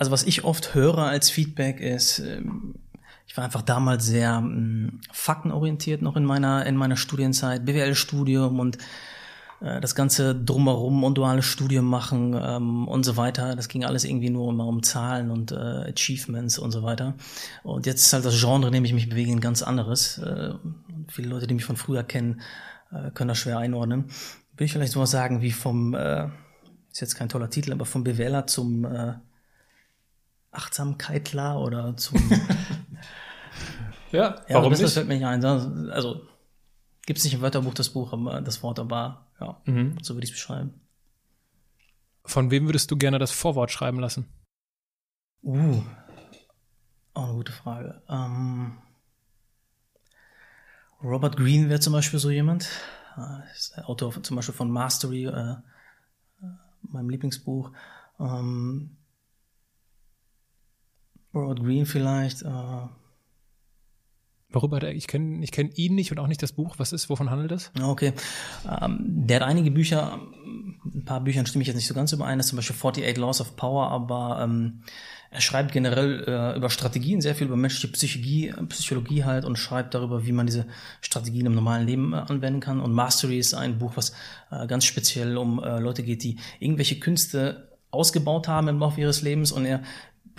Also 0.00 0.12
was 0.12 0.22
ich 0.22 0.44
oft 0.44 0.74
höre 0.74 0.96
als 0.96 1.28
Feedback 1.28 1.78
ist, 1.78 2.20
ähm, 2.20 2.74
ich 3.26 3.36
war 3.36 3.44
einfach 3.44 3.60
damals 3.60 4.06
sehr 4.06 4.38
ähm, 4.42 5.02
faktenorientiert 5.12 6.00
noch 6.00 6.16
in 6.16 6.24
meiner 6.24 6.64
in 6.64 6.74
meiner 6.74 6.96
Studienzeit, 6.96 7.66
BWL-Studium 7.66 8.60
und 8.60 8.78
äh, 9.60 9.78
das 9.78 9.94
ganze 9.94 10.34
drumherum 10.34 11.04
und 11.04 11.18
duales 11.18 11.44
Studium 11.44 11.84
machen 11.84 12.34
ähm, 12.34 12.88
und 12.88 13.04
so 13.04 13.18
weiter. 13.18 13.54
Das 13.56 13.68
ging 13.68 13.84
alles 13.84 14.04
irgendwie 14.04 14.30
nur 14.30 14.48
immer 14.48 14.66
um 14.66 14.82
Zahlen 14.82 15.30
und 15.30 15.52
äh, 15.52 15.92
Achievements 15.92 16.58
und 16.58 16.70
so 16.70 16.82
weiter. 16.82 17.12
Und 17.62 17.84
jetzt 17.84 18.06
ist 18.06 18.14
halt 18.14 18.24
das 18.24 18.40
Genre, 18.40 18.68
in 18.68 18.72
dem 18.72 18.86
ich 18.86 18.94
mich 18.94 19.10
bewege, 19.10 19.30
ein 19.30 19.40
ganz 19.40 19.62
anderes. 19.62 20.16
Äh, 20.16 20.54
viele 21.08 21.28
Leute, 21.28 21.46
die 21.46 21.52
mich 21.52 21.66
von 21.66 21.76
früher 21.76 22.04
kennen, 22.04 22.40
äh, 22.90 23.10
können 23.10 23.28
das 23.28 23.36
schwer 23.36 23.58
einordnen. 23.58 24.06
Will 24.56 24.64
ich 24.64 24.72
vielleicht 24.72 24.92
sowas 24.92 25.10
sagen 25.10 25.42
wie 25.42 25.50
vom, 25.50 25.92
äh, 25.92 26.28
ist 26.90 27.02
jetzt 27.02 27.16
kein 27.16 27.28
toller 27.28 27.50
Titel, 27.50 27.70
aber 27.72 27.84
vom 27.84 28.02
BWLer 28.02 28.46
zum 28.46 28.86
äh, 28.86 29.12
Achtsamkeitler 30.52 31.60
oder 31.60 31.96
zum. 31.96 32.18
ja, 34.12 34.42
ja, 34.48 34.54
warum 34.56 34.70
nicht? 34.70 34.82
Das 34.82 34.94
fällt 34.94 35.08
mir 35.08 35.14
nicht 35.14 35.26
ein. 35.26 35.44
Also 35.44 36.22
gibt 37.06 37.18
es 37.18 37.24
nicht 37.24 37.34
im 37.34 37.40
Wörterbuch 37.40 37.74
das 37.74 37.90
Buch, 37.90 38.12
aber 38.12 38.40
das 38.40 38.62
Wort, 38.62 38.78
aber 38.78 39.26
ja, 39.40 39.60
mhm. 39.64 39.98
so 40.02 40.14
würde 40.14 40.24
ich 40.24 40.30
es 40.30 40.36
beschreiben. 40.36 40.80
Von 42.24 42.50
wem 42.50 42.66
würdest 42.66 42.90
du 42.90 42.96
gerne 42.96 43.18
das 43.18 43.32
Vorwort 43.32 43.70
schreiben 43.70 43.98
lassen? 43.98 44.28
Uh, 45.42 45.82
auch 47.14 47.24
eine 47.24 47.34
gute 47.34 47.52
Frage. 47.52 48.02
Ähm, 48.08 48.78
Robert 51.02 51.36
Greene 51.36 51.68
wäre 51.68 51.80
zum 51.80 51.92
Beispiel 51.92 52.18
so 52.18 52.30
jemand. 52.30 52.68
Ist 53.54 53.76
der 53.76 53.88
Autor 53.88 54.22
zum 54.22 54.36
Beispiel 54.36 54.54
von 54.54 54.70
Mastery, 54.70 55.26
äh, 55.26 55.30
äh 55.30 56.46
meinem 56.82 57.10
Lieblingsbuch. 57.10 57.72
Ähm, 58.18 58.96
Robert 61.34 61.60
Green 61.60 61.86
vielleicht. 61.86 62.42
Äh. 62.42 62.88
Worüber 64.52 64.80
der, 64.80 64.96
ich 64.96 65.06
kenne 65.06 65.44
ich 65.44 65.52
kenn 65.52 65.70
ihn 65.70 65.94
nicht 65.94 66.10
und 66.10 66.18
auch 66.18 66.26
nicht 66.26 66.42
das 66.42 66.52
Buch. 66.52 66.74
Was 66.78 66.92
ist, 66.92 67.08
wovon 67.08 67.30
handelt 67.30 67.52
es? 67.52 67.70
Okay. 67.80 68.12
Ähm, 68.68 68.98
der 69.00 69.40
hat 69.40 69.46
einige 69.48 69.70
Bücher, 69.70 70.18
ein 70.84 71.04
paar 71.04 71.20
Büchern 71.20 71.46
stimme 71.46 71.62
ich 71.62 71.68
jetzt 71.68 71.76
nicht 71.76 71.86
so 71.86 71.94
ganz 71.94 72.12
überein, 72.12 72.38
das 72.38 72.46
ist 72.46 72.50
zum 72.50 72.56
Beispiel 72.56 72.74
48 72.74 73.16
Laws 73.16 73.40
of 73.40 73.54
Power, 73.54 73.88
aber 73.92 74.40
ähm, 74.42 74.82
er 75.30 75.40
schreibt 75.40 75.70
generell 75.70 76.24
äh, 76.26 76.56
über 76.56 76.68
Strategien, 76.68 77.20
sehr 77.20 77.36
viel 77.36 77.46
über 77.46 77.56
menschliche 77.56 77.92
Psychologie, 77.92 78.52
Psychologie 78.68 79.22
halt 79.22 79.44
und 79.44 79.56
schreibt 79.56 79.94
darüber, 79.94 80.26
wie 80.26 80.32
man 80.32 80.46
diese 80.46 80.66
Strategien 81.00 81.46
im 81.46 81.54
normalen 81.54 81.86
Leben 81.86 82.12
äh, 82.12 82.16
anwenden 82.16 82.58
kann. 82.58 82.80
Und 82.80 82.92
Mastery 82.92 83.38
ist 83.38 83.54
ein 83.54 83.78
Buch, 83.78 83.92
was 83.94 84.12
äh, 84.50 84.66
ganz 84.66 84.84
speziell 84.84 85.36
um 85.36 85.62
äh, 85.62 85.78
Leute 85.78 86.02
geht, 86.02 86.24
die 86.24 86.38
irgendwelche 86.58 86.98
Künste 86.98 87.68
ausgebaut 87.92 88.48
haben 88.48 88.66
im 88.66 88.80
Laufe 88.80 89.00
ihres 89.00 89.22
Lebens 89.22 89.52
und 89.52 89.64
er 89.64 89.82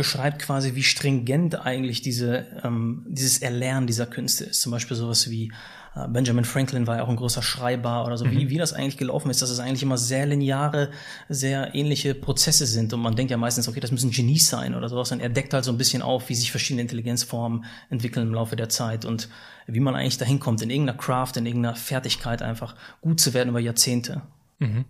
beschreibt 0.01 0.39
quasi, 0.39 0.74
wie 0.74 0.81
stringent 0.81 1.63
eigentlich 1.63 2.01
diese, 2.01 2.48
ähm, 2.63 3.05
dieses 3.08 3.38
Erlernen 3.38 3.86
dieser 3.86 4.08
Künste 4.08 4.46
ist. 4.46 4.60
Zum 4.60 4.72
Beispiel 4.72 4.98
sowas 4.98 5.29
wie 5.29 5.51
äh, 5.96 6.08
Benjamin 6.08 6.43
Franklin 6.43 6.88
war 6.88 6.98
ja 6.98 7.03
auch 7.03 7.10
ein 7.10 7.17
großer 7.17 7.43
Schreiber 7.43 8.03
oder 8.03 8.17
so, 8.17 8.25
mhm. 8.25 8.31
wie, 8.31 8.50
wie 8.50 8.58
das 8.58 8.74
eigentlich 8.74 8.98
gelaufen 8.98 9.29
ist, 9.29 9.43
dass 9.43 9.51
es 9.51 9.60
eigentlich 9.60 9.84
immer 9.84 10.00
sehr 10.00 10.25
lineare, 10.25 10.89
sehr 11.29 11.75
ähnliche 11.75 12.15
Prozesse 12.15 12.65
sind. 12.65 12.93
Und 12.93 13.01
man 13.01 13.15
denkt 13.15 13.29
ja 13.29 13.38
meistens, 13.38 13.67
okay, 13.67 13.79
das 13.79 13.91
müssen 13.91 14.10
Genies 14.10 14.50
sein 14.50 14.74
oder 14.74 14.89
sowas. 14.89 15.12
Und 15.12 15.20
er 15.20 15.29
deckt 15.29 15.53
halt 15.53 15.65
so 15.65 15.72
ein 15.72 15.77
bisschen 15.77 16.01
auf, 16.01 16.29
wie 16.29 16.34
sich 16.34 16.50
verschiedene 16.50 16.81
Intelligenzformen 16.81 17.65
entwickeln 17.91 18.29
im 18.29 18.34
Laufe 18.34 18.55
der 18.55 18.70
Zeit 18.70 19.05
und 19.05 19.29
wie 19.67 19.81
man 19.81 19.93
eigentlich 19.93 20.17
dahin 20.17 20.39
kommt, 20.39 20.63
in 20.63 20.72
irgendeiner 20.72 20.98
Craft, 20.98 21.34
in 21.36 21.46
irgendeiner 21.46 21.75
Fertigkeit 21.75 22.41
einfach 22.41 22.75
gut 23.01 23.20
zu 23.20 23.36
werden 23.36 23.50
über 23.50 23.60
Jahrzehnte. 23.60 24.24
Mhm. 24.58 24.86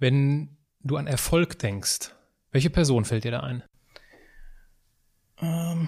Wenn 0.00 0.56
du 0.82 0.96
an 0.96 1.06
Erfolg 1.06 1.60
denkst, 1.60 2.10
welche 2.58 2.70
Person 2.70 3.04
fällt 3.04 3.22
dir 3.22 3.30
da 3.30 3.40
ein? 3.40 3.62
Ähm, 5.40 5.86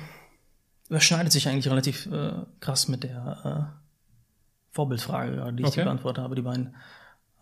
überschneidet 0.89 1.33
sich 1.33 1.49
eigentlich 1.49 1.69
relativ 1.69 2.07
äh, 2.07 2.31
krass 2.61 2.87
mit 2.87 3.03
der 3.03 3.73
äh, 3.75 3.81
Vorbildfrage, 4.71 5.53
die 5.53 5.65
ich 5.65 5.69
okay. 5.69 5.83
beantwortet 5.83 6.23
habe. 6.23 6.37
Die 6.37 6.43
beiden 6.43 6.77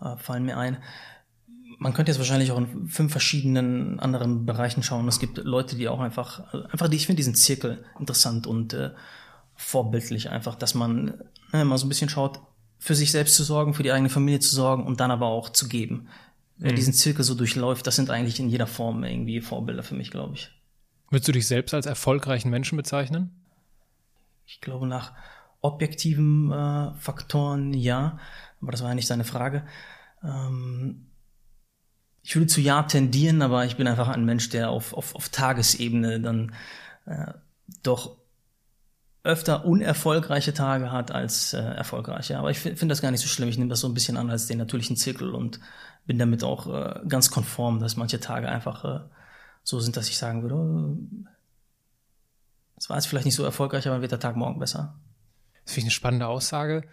äh, 0.00 0.16
fallen 0.16 0.46
mir 0.46 0.56
ein. 0.56 0.78
Man 1.78 1.92
könnte 1.92 2.10
jetzt 2.10 2.18
wahrscheinlich 2.18 2.52
auch 2.52 2.56
in 2.56 2.88
fünf 2.88 3.12
verschiedenen 3.12 4.00
anderen 4.00 4.46
Bereichen 4.46 4.82
schauen. 4.82 5.06
Es 5.08 5.20
gibt 5.20 5.36
Leute, 5.36 5.76
die 5.76 5.88
auch 5.88 6.00
einfach, 6.00 6.54
einfach, 6.72 6.88
die 6.88 6.96
ich 6.96 7.04
finde 7.04 7.18
diesen 7.18 7.34
Zirkel 7.34 7.84
interessant 7.98 8.46
und 8.46 8.72
äh, 8.72 8.92
vorbildlich 9.56 10.30
einfach, 10.30 10.54
dass 10.54 10.72
man 10.72 11.22
äh, 11.52 11.64
mal 11.64 11.76
so 11.76 11.84
ein 11.84 11.90
bisschen 11.90 12.08
schaut, 12.08 12.40
für 12.78 12.94
sich 12.94 13.12
selbst 13.12 13.34
zu 13.34 13.44
sorgen, 13.44 13.74
für 13.74 13.82
die 13.82 13.92
eigene 13.92 14.08
Familie 14.08 14.40
zu 14.40 14.54
sorgen 14.54 14.86
und 14.86 15.00
dann 15.00 15.10
aber 15.10 15.26
auch 15.26 15.50
zu 15.50 15.68
geben 15.68 16.08
mhm. 16.58 16.74
diesen 16.74 16.92
Zirkel 16.92 17.24
so 17.24 17.34
durchläuft, 17.34 17.86
das 17.86 17.96
sind 17.96 18.10
eigentlich 18.10 18.40
in 18.40 18.48
jeder 18.48 18.66
Form 18.66 19.04
irgendwie 19.04 19.40
Vorbilder 19.40 19.82
für 19.82 19.94
mich, 19.94 20.10
glaube 20.10 20.34
ich. 20.34 20.50
Würdest 21.10 21.28
du 21.28 21.32
dich 21.32 21.46
selbst 21.46 21.74
als 21.74 21.86
erfolgreichen 21.86 22.50
Menschen 22.50 22.76
bezeichnen? 22.76 23.30
Ich 24.46 24.60
glaube, 24.60 24.86
nach 24.86 25.12
objektiven 25.60 26.52
äh, 26.52 26.94
Faktoren 26.94 27.72
ja, 27.74 28.18
aber 28.60 28.72
das 28.72 28.82
war 28.82 28.90
ja 28.90 28.94
nicht 28.94 29.10
deine 29.10 29.24
Frage. 29.24 29.66
Ähm, 30.22 31.06
ich 32.22 32.36
würde 32.36 32.46
zu 32.46 32.60
ja 32.60 32.82
tendieren, 32.82 33.42
aber 33.42 33.64
ich 33.64 33.76
bin 33.76 33.86
einfach 33.86 34.08
ein 34.08 34.24
Mensch, 34.24 34.50
der 34.50 34.70
auf, 34.70 34.92
auf, 34.92 35.14
auf 35.14 35.28
Tagesebene 35.30 36.20
dann 36.20 36.54
äh, 37.06 37.32
doch 37.82 38.18
öfter 39.22 39.64
unerfolgreiche 39.64 40.54
Tage 40.54 40.92
hat 40.92 41.10
als 41.10 41.52
äh, 41.52 41.58
erfolgreiche. 41.58 42.38
Aber 42.38 42.50
ich 42.50 42.58
finde 42.58 42.78
find 42.78 42.90
das 42.90 43.02
gar 43.02 43.10
nicht 43.10 43.20
so 43.20 43.28
schlimm. 43.28 43.48
Ich 43.48 43.58
nehme 43.58 43.70
das 43.70 43.80
so 43.80 43.88
ein 43.88 43.94
bisschen 43.94 44.16
an 44.16 44.30
als 44.30 44.46
den 44.46 44.58
natürlichen 44.58 44.96
Zirkel 44.96 45.34
und 45.34 45.60
bin 46.08 46.18
damit 46.18 46.42
auch 46.42 46.66
äh, 46.66 47.00
ganz 47.06 47.30
konform, 47.30 47.78
dass 47.78 47.96
manche 47.96 48.18
Tage 48.18 48.48
einfach 48.48 48.84
äh, 48.84 49.00
so 49.62 49.78
sind, 49.78 49.96
dass 49.96 50.08
ich 50.08 50.16
sagen 50.16 50.42
würde, 50.42 50.98
es 52.76 52.88
war 52.88 52.96
jetzt 52.96 53.06
vielleicht 53.06 53.26
nicht 53.26 53.34
so 53.34 53.44
erfolgreich, 53.44 53.86
aber 53.86 54.00
wird 54.00 54.12
der 54.12 54.18
Tag 54.18 54.34
morgen 54.34 54.58
besser. 54.58 54.98
Das 55.64 55.74
finde 55.74 55.80
ich 55.80 55.84
eine 55.84 55.90
spannende 55.90 56.26
Aussage. 56.26 56.88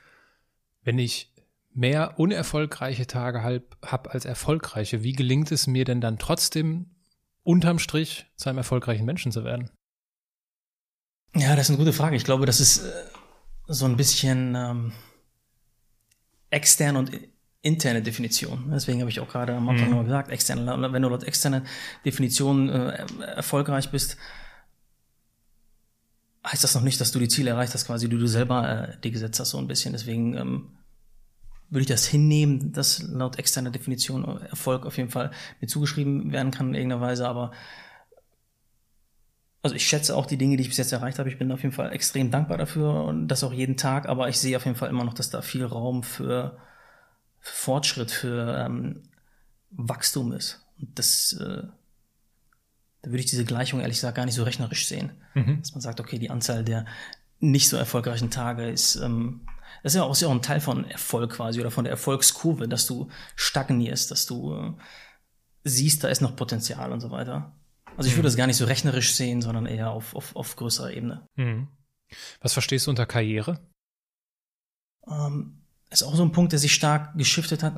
Wenn 0.83 0.99
ich 0.99 1.33
mehr 1.73 2.19
unerfolgreiche 2.19 3.07
Tage 3.07 3.41
habe 3.41 4.11
als 4.11 4.25
erfolgreiche, 4.25 5.01
wie 5.01 5.13
gelingt 5.13 5.51
es 5.51 5.65
mir 5.65 5.85
denn 5.85 6.01
dann 6.01 6.19
trotzdem 6.19 6.91
unterm 7.43 7.79
Strich 7.79 8.25
zu 8.35 8.49
einem 8.49 8.57
erfolgreichen 8.57 9.05
Menschen 9.05 9.31
zu 9.31 9.45
werden? 9.45 9.71
Ja, 11.35 11.55
das 11.55 11.67
ist 11.67 11.69
eine 11.69 11.77
gute 11.77 11.93
Frage. 11.93 12.17
Ich 12.17 12.25
glaube, 12.25 12.45
das 12.45 12.59
ist 12.59 12.79
äh, 12.79 12.91
so 13.67 13.85
ein 13.85 13.95
bisschen 13.95 14.55
ähm, 14.55 14.91
extern 16.49 16.97
und 16.97 17.11
interne 17.65 18.03
Definition. 18.03 18.69
Deswegen 18.71 18.99
habe 18.99 19.09
ich 19.09 19.19
auch 19.19 19.27
gerade 19.27 19.55
am 19.55 19.67
Anfang 19.67 19.85
mhm. 19.85 19.91
nochmal 19.91 20.05
gesagt, 20.05 20.31
externe, 20.31 20.93
wenn 20.93 21.01
du 21.01 21.09
laut 21.09 21.23
externer 21.23 21.63
Definition 22.05 22.69
äh, 22.69 23.05
erfolgreich 23.35 23.89
bist, 23.89 24.17
heißt 26.45 26.63
das 26.63 26.75
noch 26.75 26.83
nicht, 26.83 27.01
dass 27.01 27.11
du 27.11 27.17
die 27.17 27.27
Ziele 27.27 27.49
erreicht 27.49 27.73
hast, 27.73 27.87
quasi, 27.87 28.07
die 28.07 28.19
du 28.19 28.27
selber 28.27 28.89
äh, 28.89 29.01
dir 29.01 29.09
gesetzt 29.09 29.39
hast, 29.39 29.49
so 29.49 29.57
ein 29.57 29.67
bisschen. 29.67 29.93
Deswegen 29.93 30.37
ähm, 30.37 30.77
würde 31.71 31.81
ich 31.81 31.87
das 31.87 32.05
hinnehmen, 32.05 32.71
dass 32.71 33.01
laut 33.01 33.39
externer 33.39 33.71
Definition 33.71 34.41
Erfolg 34.41 34.85
auf 34.85 34.97
jeden 34.97 35.09
Fall 35.09 35.31
mir 35.59 35.67
zugeschrieben 35.67 36.31
werden 36.31 36.51
kann 36.51 36.69
in 36.69 36.75
irgendeiner 36.75 37.01
Weise, 37.01 37.27
aber 37.27 37.51
also 39.63 39.75
ich 39.75 39.87
schätze 39.87 40.15
auch 40.15 40.27
die 40.27 40.37
Dinge, 40.37 40.57
die 40.57 40.61
ich 40.61 40.69
bis 40.69 40.77
jetzt 40.77 40.91
erreicht 40.91 41.17
habe. 41.17 41.29
Ich 41.29 41.39
bin 41.39 41.51
auf 41.51 41.63
jeden 41.63 41.73
Fall 41.73 41.91
extrem 41.91 42.29
dankbar 42.29 42.59
dafür 42.59 43.05
und 43.05 43.27
das 43.27 43.43
auch 43.43 43.51
jeden 43.51 43.75
Tag, 43.75 44.07
aber 44.07 44.29
ich 44.29 44.37
sehe 44.37 44.55
auf 44.55 44.65
jeden 44.65 44.77
Fall 44.77 44.89
immer 44.89 45.03
noch, 45.03 45.15
dass 45.15 45.31
da 45.31 45.41
viel 45.41 45.65
Raum 45.65 46.03
für 46.03 46.59
für 47.45 47.53
Fortschritt, 47.53 48.09
für 48.09 48.57
ähm, 48.57 49.03
Wachstum 49.69 50.31
ist. 50.31 50.65
Und 50.79 50.97
das, 50.97 51.33
äh, 51.33 51.63
da 53.01 53.09
würde 53.09 53.19
ich 53.19 53.27
diese 53.27 53.45
Gleichung 53.45 53.81
ehrlich 53.81 53.97
gesagt 53.97 54.15
gar 54.15 54.25
nicht 54.25 54.35
so 54.35 54.43
rechnerisch 54.43 54.87
sehen. 54.87 55.11
Mhm. 55.35 55.59
Dass 55.61 55.73
man 55.73 55.81
sagt, 55.81 55.99
okay, 55.99 56.17
die 56.17 56.31
Anzahl 56.31 56.63
der 56.63 56.85
nicht 57.39 57.69
so 57.69 57.77
erfolgreichen 57.77 58.31
Tage 58.31 58.67
ist, 58.67 58.95
ähm, 58.95 59.41
das 59.83 59.93
ist 59.93 59.97
ja, 59.97 60.03
auch, 60.03 60.11
ist 60.13 60.21
ja 60.21 60.27
auch 60.27 60.33
ein 60.33 60.41
Teil 60.41 60.59
von 60.59 60.85
Erfolg 60.85 61.33
quasi 61.33 61.59
oder 61.59 61.69
von 61.69 61.83
der 61.83 61.91
Erfolgskurve, 61.91 62.67
dass 62.67 62.87
du 62.87 63.09
stagnierst, 63.35 64.09
dass 64.09 64.25
du 64.25 64.55
äh, 64.55 64.71
siehst, 65.63 66.03
da 66.03 66.07
ist 66.07 66.21
noch 66.21 66.35
Potenzial 66.35 66.91
und 66.91 67.01
so 67.01 67.11
weiter. 67.11 67.53
Also 67.95 68.07
ich 68.09 68.15
würde 68.15 68.23
mhm. 68.23 68.29
das 68.29 68.37
gar 68.37 68.47
nicht 68.47 68.57
so 68.57 68.65
rechnerisch 68.65 69.13
sehen, 69.13 69.43
sondern 69.43 69.67
eher 69.67 69.91
auf, 69.91 70.15
auf, 70.15 70.35
auf 70.35 70.55
größerer 70.55 70.93
Ebene. 70.93 71.27
Mhm. 71.35 71.67
Was 72.41 72.53
verstehst 72.53 72.87
du 72.87 72.89
unter 72.89 73.05
Karriere? 73.05 73.59
Ähm, 75.07 75.64
ist 75.89 76.03
auch 76.03 76.15
so 76.15 76.23
ein 76.23 76.31
Punkt, 76.31 76.51
der 76.51 76.59
sich 76.59 76.73
stark 76.73 77.17
geschiftet 77.17 77.63
hat. 77.63 77.75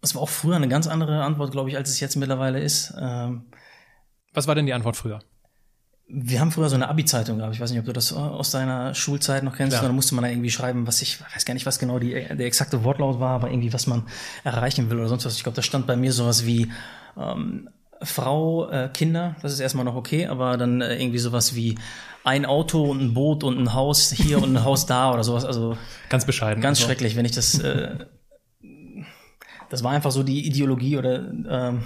Das 0.00 0.14
war 0.14 0.22
auch 0.22 0.28
früher 0.28 0.56
eine 0.56 0.68
ganz 0.68 0.86
andere 0.86 1.22
Antwort, 1.22 1.52
glaube 1.52 1.70
ich, 1.70 1.76
als 1.76 1.90
es 1.90 2.00
jetzt 2.00 2.16
mittlerweile 2.16 2.60
ist. 2.60 2.92
Ähm, 2.98 3.44
Was 4.32 4.46
war 4.46 4.54
denn 4.54 4.66
die 4.66 4.72
Antwort 4.72 4.96
früher? 4.96 5.20
Wir 6.08 6.40
haben 6.40 6.50
früher 6.50 6.68
so 6.68 6.74
eine 6.74 6.88
Abi-Zeitung 6.88 7.38
gehabt. 7.38 7.54
Ich 7.54 7.60
weiß 7.60 7.70
nicht, 7.70 7.80
ob 7.80 7.86
du 7.86 7.92
das 7.92 8.12
aus 8.12 8.50
deiner 8.50 8.94
Schulzeit 8.94 9.44
noch 9.44 9.56
kennst. 9.56 9.76
Ja. 9.76 9.82
Da 9.82 9.92
musste 9.92 10.14
man 10.14 10.24
da 10.24 10.30
irgendwie 10.30 10.50
schreiben, 10.50 10.86
was 10.86 11.00
ich, 11.00 11.20
weiß 11.20 11.44
gar 11.44 11.54
nicht, 11.54 11.64
was 11.64 11.78
genau 11.78 11.98
die, 11.98 12.10
der 12.12 12.40
exakte 12.40 12.84
Wortlaut 12.84 13.20
war, 13.20 13.30
aber 13.30 13.50
irgendwie, 13.50 13.72
was 13.72 13.86
man 13.86 14.06
erreichen 14.44 14.90
will 14.90 14.98
oder 14.98 15.08
sonst 15.08 15.24
was. 15.24 15.36
Ich 15.36 15.42
glaube, 15.42 15.56
da 15.56 15.62
stand 15.62 15.86
bei 15.86 15.96
mir 15.96 16.12
sowas 16.12 16.44
wie 16.44 16.70
ähm, 17.16 17.70
Frau, 18.04 18.68
äh, 18.70 18.88
Kinder. 18.92 19.36
Das 19.42 19.52
ist 19.52 19.60
erstmal 19.60 19.84
noch 19.84 19.94
okay, 19.94 20.26
aber 20.26 20.56
dann 20.56 20.80
äh, 20.80 21.00
irgendwie 21.00 21.18
sowas 21.18 21.54
wie 21.54 21.78
ein 22.24 22.46
Auto 22.46 22.90
und 22.90 23.00
ein 23.00 23.14
Boot 23.14 23.44
und 23.44 23.58
ein 23.58 23.74
Haus 23.74 24.12
hier 24.12 24.42
und 24.42 24.56
ein 24.56 24.64
Haus 24.64 24.86
da 24.86 25.12
oder 25.12 25.24
sowas. 25.24 25.44
Also 25.44 25.76
ganz 26.08 26.24
bescheiden. 26.24 26.62
Ganz 26.62 26.78
also. 26.78 26.88
schrecklich, 26.88 27.16
wenn 27.16 27.24
ich 27.24 27.32
das. 27.32 27.58
Äh, 27.58 28.06
das 29.70 29.82
war 29.82 29.92
einfach 29.92 30.10
so 30.10 30.22
die 30.22 30.46
Ideologie 30.46 30.98
oder 30.98 31.32
ähm, 31.48 31.82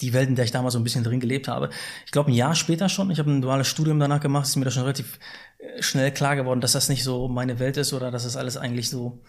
die 0.00 0.12
Welt, 0.12 0.28
in 0.28 0.36
der 0.36 0.44
ich 0.44 0.52
damals 0.52 0.74
so 0.74 0.80
ein 0.80 0.84
bisschen 0.84 1.02
drin 1.04 1.20
gelebt 1.20 1.48
habe. 1.48 1.70
Ich 2.04 2.12
glaube, 2.12 2.30
ein 2.30 2.34
Jahr 2.34 2.54
später 2.54 2.88
schon, 2.88 3.10
ich 3.10 3.18
habe 3.18 3.30
ein 3.30 3.42
duales 3.42 3.66
Studium 3.66 3.98
danach 3.98 4.20
gemacht, 4.20 4.46
ist 4.46 4.56
mir 4.56 4.64
da 4.64 4.70
schon 4.70 4.82
relativ 4.82 5.18
äh, 5.58 5.82
schnell 5.82 6.12
klar 6.12 6.36
geworden, 6.36 6.60
dass 6.60 6.72
das 6.72 6.88
nicht 6.88 7.02
so 7.02 7.28
meine 7.28 7.58
Welt 7.58 7.76
ist 7.78 7.92
oder 7.92 8.10
dass 8.10 8.24
das 8.24 8.36
alles 8.36 8.56
eigentlich 8.56 8.90
so 8.90 9.22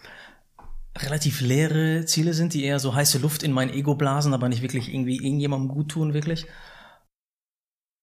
relativ 1.02 1.40
leere 1.40 2.04
Ziele 2.04 2.34
sind, 2.34 2.54
die 2.54 2.64
eher 2.64 2.78
so 2.78 2.94
heiße 2.94 3.18
Luft 3.18 3.42
in 3.42 3.52
mein 3.52 3.72
Ego 3.72 3.94
blasen, 3.94 4.34
aber 4.34 4.48
nicht 4.48 4.62
wirklich 4.62 4.88
irgendwie 4.92 5.16
irgendjemandem 5.16 5.68
gut 5.68 5.90
tun, 5.90 6.14
wirklich. 6.14 6.46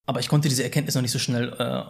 Aber 0.05 0.19
ich 0.19 0.29
konnte 0.29 0.49
diese 0.49 0.63
Erkenntnis 0.63 0.95
noch 0.95 1.01
nicht 1.01 1.11
so 1.11 1.19
schnell 1.19 1.53
äh, 1.59 1.83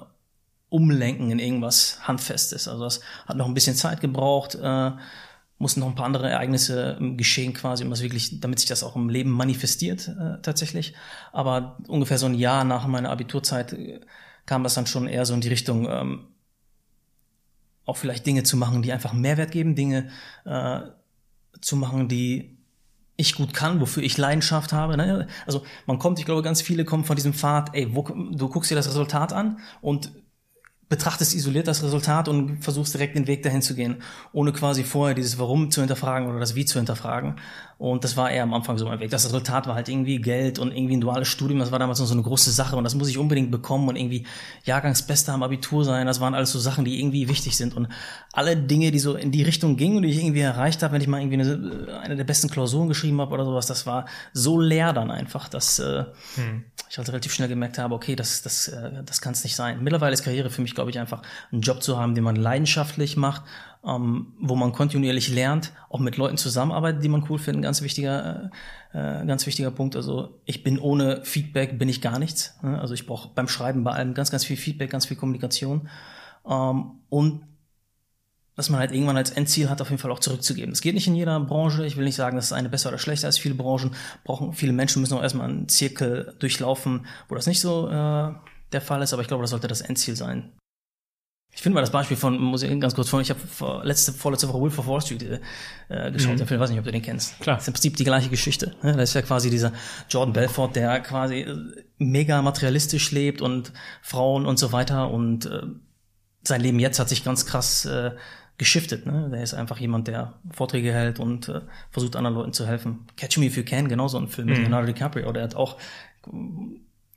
umlenken 0.70 1.32
in 1.32 1.40
irgendwas 1.40 2.00
Handfestes. 2.08 2.68
Also 2.68 2.84
das 2.84 3.02
hat 3.26 3.38
noch 3.38 3.48
ein 3.48 3.54
bisschen 3.54 3.76
Zeit 3.76 4.02
gebraucht, 4.02 4.56
äh, 4.56 4.92
mussten 5.58 5.80
noch 5.80 5.88
ein 5.88 5.96
paar 5.96 6.06
andere 6.06 6.30
Ereignisse 6.30 6.98
geschehen 7.16 7.54
quasi, 7.54 7.84
um 7.84 7.90
das 7.90 8.02
wirklich, 8.02 8.40
damit 8.42 8.60
sich 8.60 8.68
das 8.68 8.84
auch 8.84 8.96
im 8.96 9.10
Leben 9.10 9.32
manifestiert 9.32 10.08
äh, 10.08 10.42
tatsächlich. 10.42 10.94
Aber 11.32 11.78
ungefähr 11.88 12.18
so 12.18 12.26
ein 12.26 12.36
Jahr 12.36 12.64
nach 12.64 12.88
meiner 12.88 13.10
Abiturzeit 13.10 13.74
äh, 13.74 14.02
kam 14.46 14.64
das 14.64 14.74
dann 14.74 14.88
schon 14.88 15.08
eher 15.08 15.26
so 15.26 15.34
in 15.34 15.42
die 15.42 15.50
Richtung, 15.50 15.90
ähm, 15.90 16.28
auch 17.86 17.98
vielleicht 17.98 18.26
Dinge 18.26 18.44
zu 18.44 18.58
machen, 18.58 18.82
die 18.82 18.92
einfach 18.92 19.14
Mehrwert 19.14 19.52
geben, 19.52 19.76
Dinge 19.76 20.10
äh, 20.46 20.82
zu 21.62 21.76
machen, 21.76 22.08
die 22.08 22.58
ich 23.18 23.36
gut 23.36 23.54
kann, 23.54 23.80
wofür 23.80 24.04
ich 24.04 24.18
Leidenschaft 24.18 24.74
habe. 24.74 24.98
Ne? 24.98 25.28
Also 25.46 25.64
man 25.86 26.00
kommt, 26.00 26.20
ich 26.20 26.26
glaube, 26.26 26.42
ganz 26.42 26.62
viele 26.62 26.84
kommen 26.84 27.06
von 27.06 27.16
diesem 27.16 27.34
Pfad, 27.34 27.74
ey, 27.74 27.96
wo, 27.96 28.04
du 28.04 28.50
guckst 28.50 28.72
dir 28.72 28.76
das 28.76 28.88
Resultat 28.88 29.32
an 29.32 29.60
und 29.82 30.12
betrachtest 30.90 31.34
isoliert 31.34 31.68
das 31.68 31.84
Resultat 31.84 32.28
und 32.28 32.64
versuchst 32.64 32.94
direkt 32.94 33.16
den 33.16 33.28
Weg 33.28 33.42
dahin 33.42 33.62
zu 33.62 33.74
gehen, 33.74 34.04
ohne 34.34 34.52
quasi 34.52 34.84
vorher 34.84 35.16
dieses 35.16 35.40
Warum 35.40 35.72
zu 35.72 35.82
hinterfragen 35.82 36.28
oder 36.28 36.40
das 36.40 36.56
Wie 36.56 36.66
zu 36.66 36.78
hinterfragen. 36.78 37.38
Und 37.78 38.06
das 38.06 38.16
war 38.16 38.32
eher 38.32 38.44
am 38.44 38.54
Anfang 38.54 38.78
so 38.78 38.86
mein 38.86 39.02
Weg. 39.02 39.10
Das 39.10 39.26
Resultat 39.26 39.68
war 39.68 39.76
halt 39.76 39.90
irgendwie 39.90 40.20
Geld 40.20 40.60
und 40.60 40.72
irgendwie 40.72 40.96
ein 40.96 41.02
duales 41.02 41.28
Studium. 41.28 41.60
Das 41.60 41.74
war 41.74 41.80
damals 41.80 42.00
noch 42.00 42.06
so 42.06 42.14
eine 42.14 42.24
große 42.24 42.52
Sache 42.52 42.78
und 42.78 42.86
das 42.86 42.96
muss 42.96 43.10
ich 43.10 43.18
unbedingt 43.18 43.52
bekommen 43.52 43.90
und 43.90 43.98
irgendwie 43.98 44.26
Jahrgangsbester 44.64 45.34
am 45.34 45.44
Abitur 45.44 45.84
sein. 45.84 46.08
Das 46.08 46.22
waren 46.22 46.34
alles 46.36 46.54
so 46.54 46.60
Sachen, 46.60 46.86
die 46.86 47.00
irgendwie 47.00 47.28
wichtig 47.28 47.58
sind. 47.58 47.76
Und 47.76 47.90
alle 48.32 48.56
Dinge, 48.56 48.92
die 48.92 49.00
so 49.00 49.16
in 49.16 49.32
die 49.32 49.44
Richtung 49.44 49.76
gingen 49.76 49.98
und 49.98 50.04
die 50.04 50.10
ich 50.10 50.24
irgendwie 50.24 50.40
erreicht 50.40 50.84
habe, 50.84 50.94
wenn 50.94 51.02
ich 51.02 51.08
mal 51.08 51.20
irgendwie 51.20 51.42
eine, 51.42 52.00
eine 52.02 52.16
der 52.16 52.24
besten 52.24 52.50
Klausuren 52.50 52.88
geschrieben 52.88 53.20
habe 53.20 53.34
oder 53.34 53.44
sowas, 53.44 53.66
das 53.66 53.86
war 53.86 54.06
so 54.32 54.58
leer 54.58 54.94
dann 54.94 55.12
einfach, 55.12 55.50
dass 55.50 55.80
äh, 55.80 56.06
hm. 56.36 56.64
ich 56.90 56.98
halt 56.98 57.10
relativ 57.10 57.34
schnell 57.34 57.50
gemerkt 57.50 57.78
habe, 57.78 57.94
okay, 57.94 58.16
das, 58.16 58.42
das, 58.42 58.70
äh, 58.70 59.04
das 59.04 59.20
kann 59.20 59.34
es 59.34 59.44
nicht 59.44 59.58
sein. 59.58 59.84
Mittlerweile 59.84 60.14
ist 60.14 60.24
Karriere 60.24 60.50
für 60.50 60.62
mich, 60.62 60.76
glaube 60.76 60.92
ich, 60.92 61.00
einfach 61.00 61.24
einen 61.52 61.62
Job 61.62 61.84
zu 61.84 61.98
haben, 61.98 62.16
den 62.16 62.24
man 62.24 62.38
leidenschaftlich 62.38 63.18
macht 63.18 63.44
ähm, 63.86 64.34
wo 64.40 64.56
man 64.56 64.72
kontinuierlich 64.72 65.30
lernt, 65.30 65.74
auch 65.90 66.00
mit 66.00 66.18
Leuten 66.18 66.38
zusammenarbeitet, 66.38 67.04
die 67.04 67.10
man 67.10 67.26
cool 67.30 67.38
findet, 67.38 67.64
ganz 67.64 67.82
wichtiger, 67.82 68.52
äh, 68.94 69.22
äh, 69.22 69.26
ganz 69.26 69.46
wichtiger 69.46 69.72
Punkt. 69.72 69.96
Also 69.96 70.40
ich 70.46 70.64
bin 70.64 70.80
ohne 70.80 71.24
Feedback 71.24 71.78
bin 71.78 71.90
ich 71.90 72.02
gar 72.02 72.20
nichts. 72.20 72.58
Ne? 72.64 72.80
Also 72.80 72.94
ich 72.94 73.06
brauche 73.06 73.30
beim 73.36 73.48
Schreiben 73.48 73.84
bei 73.84 73.92
allem 73.92 74.14
ganz, 74.14 74.32
ganz 74.32 74.44
viel 74.44 74.58
Feedback, 74.58 74.90
ganz 74.90 75.06
viel 75.06 75.18
Kommunikation 75.18 75.90
ähm, 76.50 76.92
und 77.10 77.44
dass 78.56 78.70
man 78.70 78.80
halt 78.80 78.92
irgendwann 78.92 79.18
als 79.18 79.32
Endziel 79.32 79.70
hat, 79.70 79.82
auf 79.82 79.90
jeden 79.90 80.02
Fall 80.02 80.12
auch 80.12 80.20
zurückzugeben. 80.20 80.72
Das 80.72 80.82
geht 80.82 80.96
nicht 80.96 81.08
in 81.08 81.16
jeder 81.16 81.40
Branche. 81.42 81.86
Ich 81.86 81.98
will 81.98 82.06
nicht 82.06 82.16
sagen, 82.16 82.38
dass 82.38 82.46
es 82.46 82.54
eine 82.54 82.70
besser 82.70 82.88
oder 82.88 82.98
schlechter 82.98 83.28
ist. 83.28 83.38
Viele 83.38 83.56
Branchen 83.56 83.92
brauchen, 84.24 84.54
viele 84.54 84.72
Menschen 84.72 85.02
müssen 85.02 85.18
auch 85.18 85.22
erstmal 85.22 85.50
einen 85.50 85.68
Zirkel 85.68 86.34
durchlaufen, 86.40 87.06
wo 87.28 87.36
das 87.36 87.48
nicht 87.48 87.60
so 87.60 87.90
äh, 87.90 88.34
der 88.72 88.82
Fall 88.82 89.02
ist. 89.02 89.12
Aber 89.12 89.22
ich 89.22 89.28
glaube, 89.28 89.44
das 89.44 89.50
sollte 89.50 89.68
das 89.68 89.82
Endziel 89.82 90.16
sein. 90.16 90.54
Ich 91.56 91.62
finde 91.62 91.76
mal 91.76 91.82
das 91.82 91.92
Beispiel 91.92 92.18
von, 92.18 92.38
muss 92.38 92.64
ich 92.64 92.80
ganz 92.82 92.96
kurz 92.96 93.10
vor, 93.10 93.22
ich 93.22 93.30
habe 93.30 93.40
vor, 93.40 93.84
letzte, 93.86 94.12
vorletzte 94.12 94.50
Woche 94.50 94.60
Wolf 94.60 94.78
of 94.78 94.88
Wall 94.88 95.02
Street 95.02 95.24
äh, 95.88 96.12
geschaut, 96.12 96.34
mhm. 96.34 96.38
den 96.38 96.48
Film, 96.48 96.60
weiß 96.60 96.70
nicht, 96.70 96.80
ob 96.80 96.86
du 96.86 96.92
den 96.92 97.02
kennst. 97.02 97.40
Klar. 97.40 97.56
Das 97.56 97.64
ist 97.64 97.70
im 97.70 97.74
Prinzip 97.74 97.96
die 97.96 98.04
gleiche 98.04 98.30
Geschichte. 98.30 98.76
Ne? 98.84 98.94
Das 98.94 99.10
ist 99.10 99.14
ja 99.14 99.22
quasi 99.22 99.50
dieser 99.50 99.72
Jordan 100.10 100.34
Belfort, 100.34 100.76
der 100.76 101.00
quasi 101.00 101.42
äh, 101.42 101.56
mega 101.98 102.42
materialistisch 102.42 103.12
lebt 103.12 103.42
und 103.42 103.72
Frauen 104.02 104.46
und 104.46 104.60
so 104.60 104.74
weiter 104.74 105.10
und 105.10 105.46
äh, 105.46 105.62
sein 106.44 106.62
Leben 106.62 106.80
jetzt 106.80 107.00
hat 107.00 107.08
sich 107.08 107.24
ganz 107.24 107.46
krass 107.46 107.86
äh, 107.86 108.12
geschiftet. 108.58 109.06
Ne? 109.06 109.30
Der 109.32 109.42
ist 109.42 109.54
einfach 109.54 109.80
jemand, 109.80 110.10
der 110.10 110.34
Vorträge 110.52 110.92
hält 110.92 111.20
und 111.20 111.48
äh, 111.48 111.62
versucht 111.90 112.18
anderen 112.18 112.36
Leuten 112.36 112.54
zu 112.54 112.68
helfen. 112.68 113.08
Catch 113.16 113.38
Me 113.38 113.46
If 113.46 113.56
You 113.56 113.64
Can, 113.64 113.88
genauso 113.88 114.18
ein 114.18 114.28
Film 114.28 114.48
mit 114.48 114.58
mhm. 114.58 114.64
Leonardo 114.64 114.88
DiCaprio. 114.88 115.32
Der 115.32 115.44
hat 115.44 115.56
auch 115.56 115.78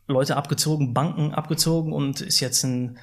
Leute 0.07 0.37
abgezogen, 0.37 0.95
Banken 0.95 1.35
abgezogen 1.35 1.93
und 1.93 2.21
ist 2.21 2.41
jetzt 2.41 2.65
ein 2.65 2.99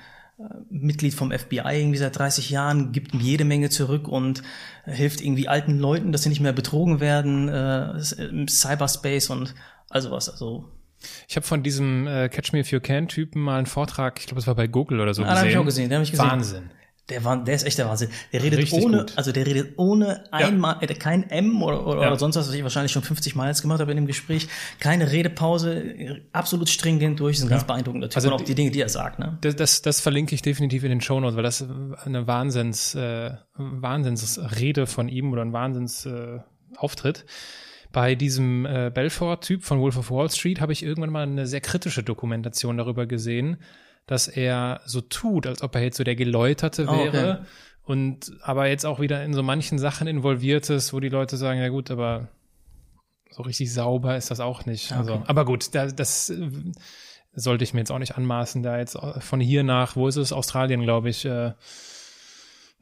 Mitglied 0.69 1.13
vom 1.13 1.31
FBI 1.31 1.79
irgendwie 1.79 1.97
seit 1.97 2.17
30 2.17 2.49
Jahren, 2.49 2.91
gibt 2.91 3.13
jede 3.13 3.45
Menge 3.45 3.69
zurück 3.69 4.07
und 4.07 4.43
hilft 4.85 5.21
irgendwie 5.21 5.47
alten 5.47 5.79
Leuten, 5.79 6.11
dass 6.11 6.23
sie 6.23 6.29
nicht 6.29 6.41
mehr 6.41 6.53
betrogen 6.53 6.99
werden 6.99 7.47
äh, 7.47 7.97
im 8.19 8.47
Cyberspace 8.47 9.29
und 9.29 9.55
also 9.89 10.11
was. 10.11 10.29
Also 10.29 10.69
ich 11.27 11.35
habe 11.35 11.45
von 11.45 11.63
diesem 11.63 12.07
äh, 12.07 12.29
Catch 12.29 12.53
Me 12.53 12.59
If 12.59 12.71
You 12.71 12.79
Can 12.79 13.07
Typen 13.07 13.41
mal 13.41 13.57
einen 13.57 13.65
Vortrag, 13.65 14.19
ich 14.19 14.27
glaube, 14.27 14.39
es 14.39 14.47
war 14.47 14.55
bei 14.55 14.67
Google 14.67 14.99
oder 14.99 15.13
so 15.13 15.23
ah, 15.23 15.25
gesehen. 15.25 15.39
Habe 15.39 15.49
ich 15.49 15.57
auch 15.57 15.65
gesehen, 15.65 15.89
den 15.89 15.95
habe 15.95 16.03
ich 16.03 16.11
gesehen. 16.11 16.29
Wahnsinn. 16.29 16.69
Der, 17.09 17.23
war, 17.23 17.43
der 17.43 17.53
ist 17.53 17.65
echt 17.65 17.77
der 17.77 17.87
Wahnsinn. 17.87 18.09
Der 18.33 18.41
redet 18.41 18.59
Richtig 18.59 18.83
ohne, 18.83 18.99
gut. 18.99 19.13
also 19.15 19.31
der 19.31 19.45
redet 19.45 19.73
ohne 19.77 20.23
ja. 20.31 20.47
einmal, 20.47 20.77
äh, 20.81 20.87
kein 20.95 21.29
M 21.29 21.61
oder, 21.61 21.85
oder, 21.85 22.01
ja. 22.01 22.07
oder 22.07 22.17
sonst 22.17 22.35
was, 22.35 22.47
was 22.47 22.55
ich 22.55 22.63
wahrscheinlich 22.63 22.91
schon 22.91 23.03
50 23.03 23.35
Mal 23.35 23.49
jetzt 23.49 23.61
gemacht 23.61 23.79
habe 23.79 23.91
in 23.91 23.97
dem 23.97 24.07
Gespräch. 24.07 24.47
Keine 24.79 25.11
Redepause, 25.11 26.21
absolut 26.31 26.67
stringent 26.67 27.19
durch, 27.19 27.37
ist 27.37 27.43
ein 27.43 27.49
ja. 27.49 27.57
ganz 27.57 27.67
beeindruckender 27.67 28.09
Typ. 28.09 28.17
Also 28.17 28.29
und 28.29 28.33
auch 28.33 28.41
die 28.41 28.55
Dinge, 28.55 28.71
die 28.71 28.81
er 28.81 28.89
sagt. 28.89 29.19
Ne? 29.19 29.37
Das, 29.41 29.55
das, 29.55 29.81
das 29.83 30.01
verlinke 30.01 30.33
ich 30.33 30.41
definitiv 30.41 30.83
in 30.83 30.89
den 30.89 31.01
Show 31.01 31.19
Notes, 31.19 31.35
weil 31.35 31.43
das 31.43 31.63
eine 32.03 32.25
Wahnsinns, 32.25 32.95
äh, 32.95 33.31
Wahnsinnsrede 33.55 34.87
von 34.87 35.07
ihm 35.07 35.31
oder 35.31 35.43
ein 35.43 35.53
Wahnsinns 35.53 36.07
äh, 36.07 36.39
Auftritt. 36.75 37.25
Bei 37.91 38.15
diesem 38.15 38.65
äh, 38.65 38.91
Belfort-Typ 38.93 39.63
von 39.63 39.79
Wolf 39.79 39.97
of 39.97 40.11
Wall 40.11 40.29
Street 40.29 40.59
habe 40.59 40.73
ich 40.73 40.83
irgendwann 40.83 41.11
mal 41.11 41.23
eine 41.23 41.47
sehr 41.47 41.61
kritische 41.61 42.03
Dokumentation 42.03 42.77
darüber 42.77 43.05
gesehen, 43.05 43.57
dass 44.07 44.27
er 44.27 44.81
so 44.85 45.01
tut, 45.01 45.47
als 45.47 45.61
ob 45.61 45.75
er 45.75 45.83
jetzt 45.83 45.97
so 45.97 46.03
der 46.03 46.15
Geläuterte 46.15 46.87
wäre. 46.87 47.37
Oh, 47.39 47.41
okay. 47.41 47.45
Und 47.83 48.31
aber 48.41 48.67
jetzt 48.67 48.85
auch 48.85 48.99
wieder 48.99 49.23
in 49.23 49.33
so 49.33 49.43
manchen 49.43 49.77
Sachen 49.77 50.07
involviert 50.07 50.69
ist, 50.69 50.93
wo 50.93 50.99
die 50.99 51.09
Leute 51.09 51.37
sagen, 51.37 51.59
ja 51.59 51.69
gut, 51.69 51.91
aber 51.91 52.29
so 53.29 53.43
richtig 53.43 53.71
sauber 53.71 54.17
ist 54.17 54.31
das 54.31 54.39
auch 54.39 54.65
nicht. 54.65 54.91
Also, 54.91 55.11
okay. 55.11 55.19
Also, 55.21 55.29
aber 55.29 55.45
gut, 55.45 55.75
da, 55.75 55.87
das 55.87 56.29
äh, 56.29 56.49
sollte 57.33 57.63
ich 57.63 57.73
mir 57.73 57.81
jetzt 57.81 57.91
auch 57.91 57.99
nicht 57.99 58.17
anmaßen, 58.17 58.63
da 58.63 58.77
jetzt 58.77 58.97
von 59.19 59.39
hier 59.39 59.63
nach, 59.63 59.95
wo 59.95 60.07
ist 60.07 60.15
es, 60.15 60.33
Australien, 60.33 60.81
glaube 60.81 61.09
ich, 61.09 61.25
äh, 61.25 61.51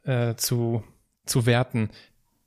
äh, 0.04 0.36
zu, 0.36 0.84
zu 1.26 1.44
werten. 1.44 1.90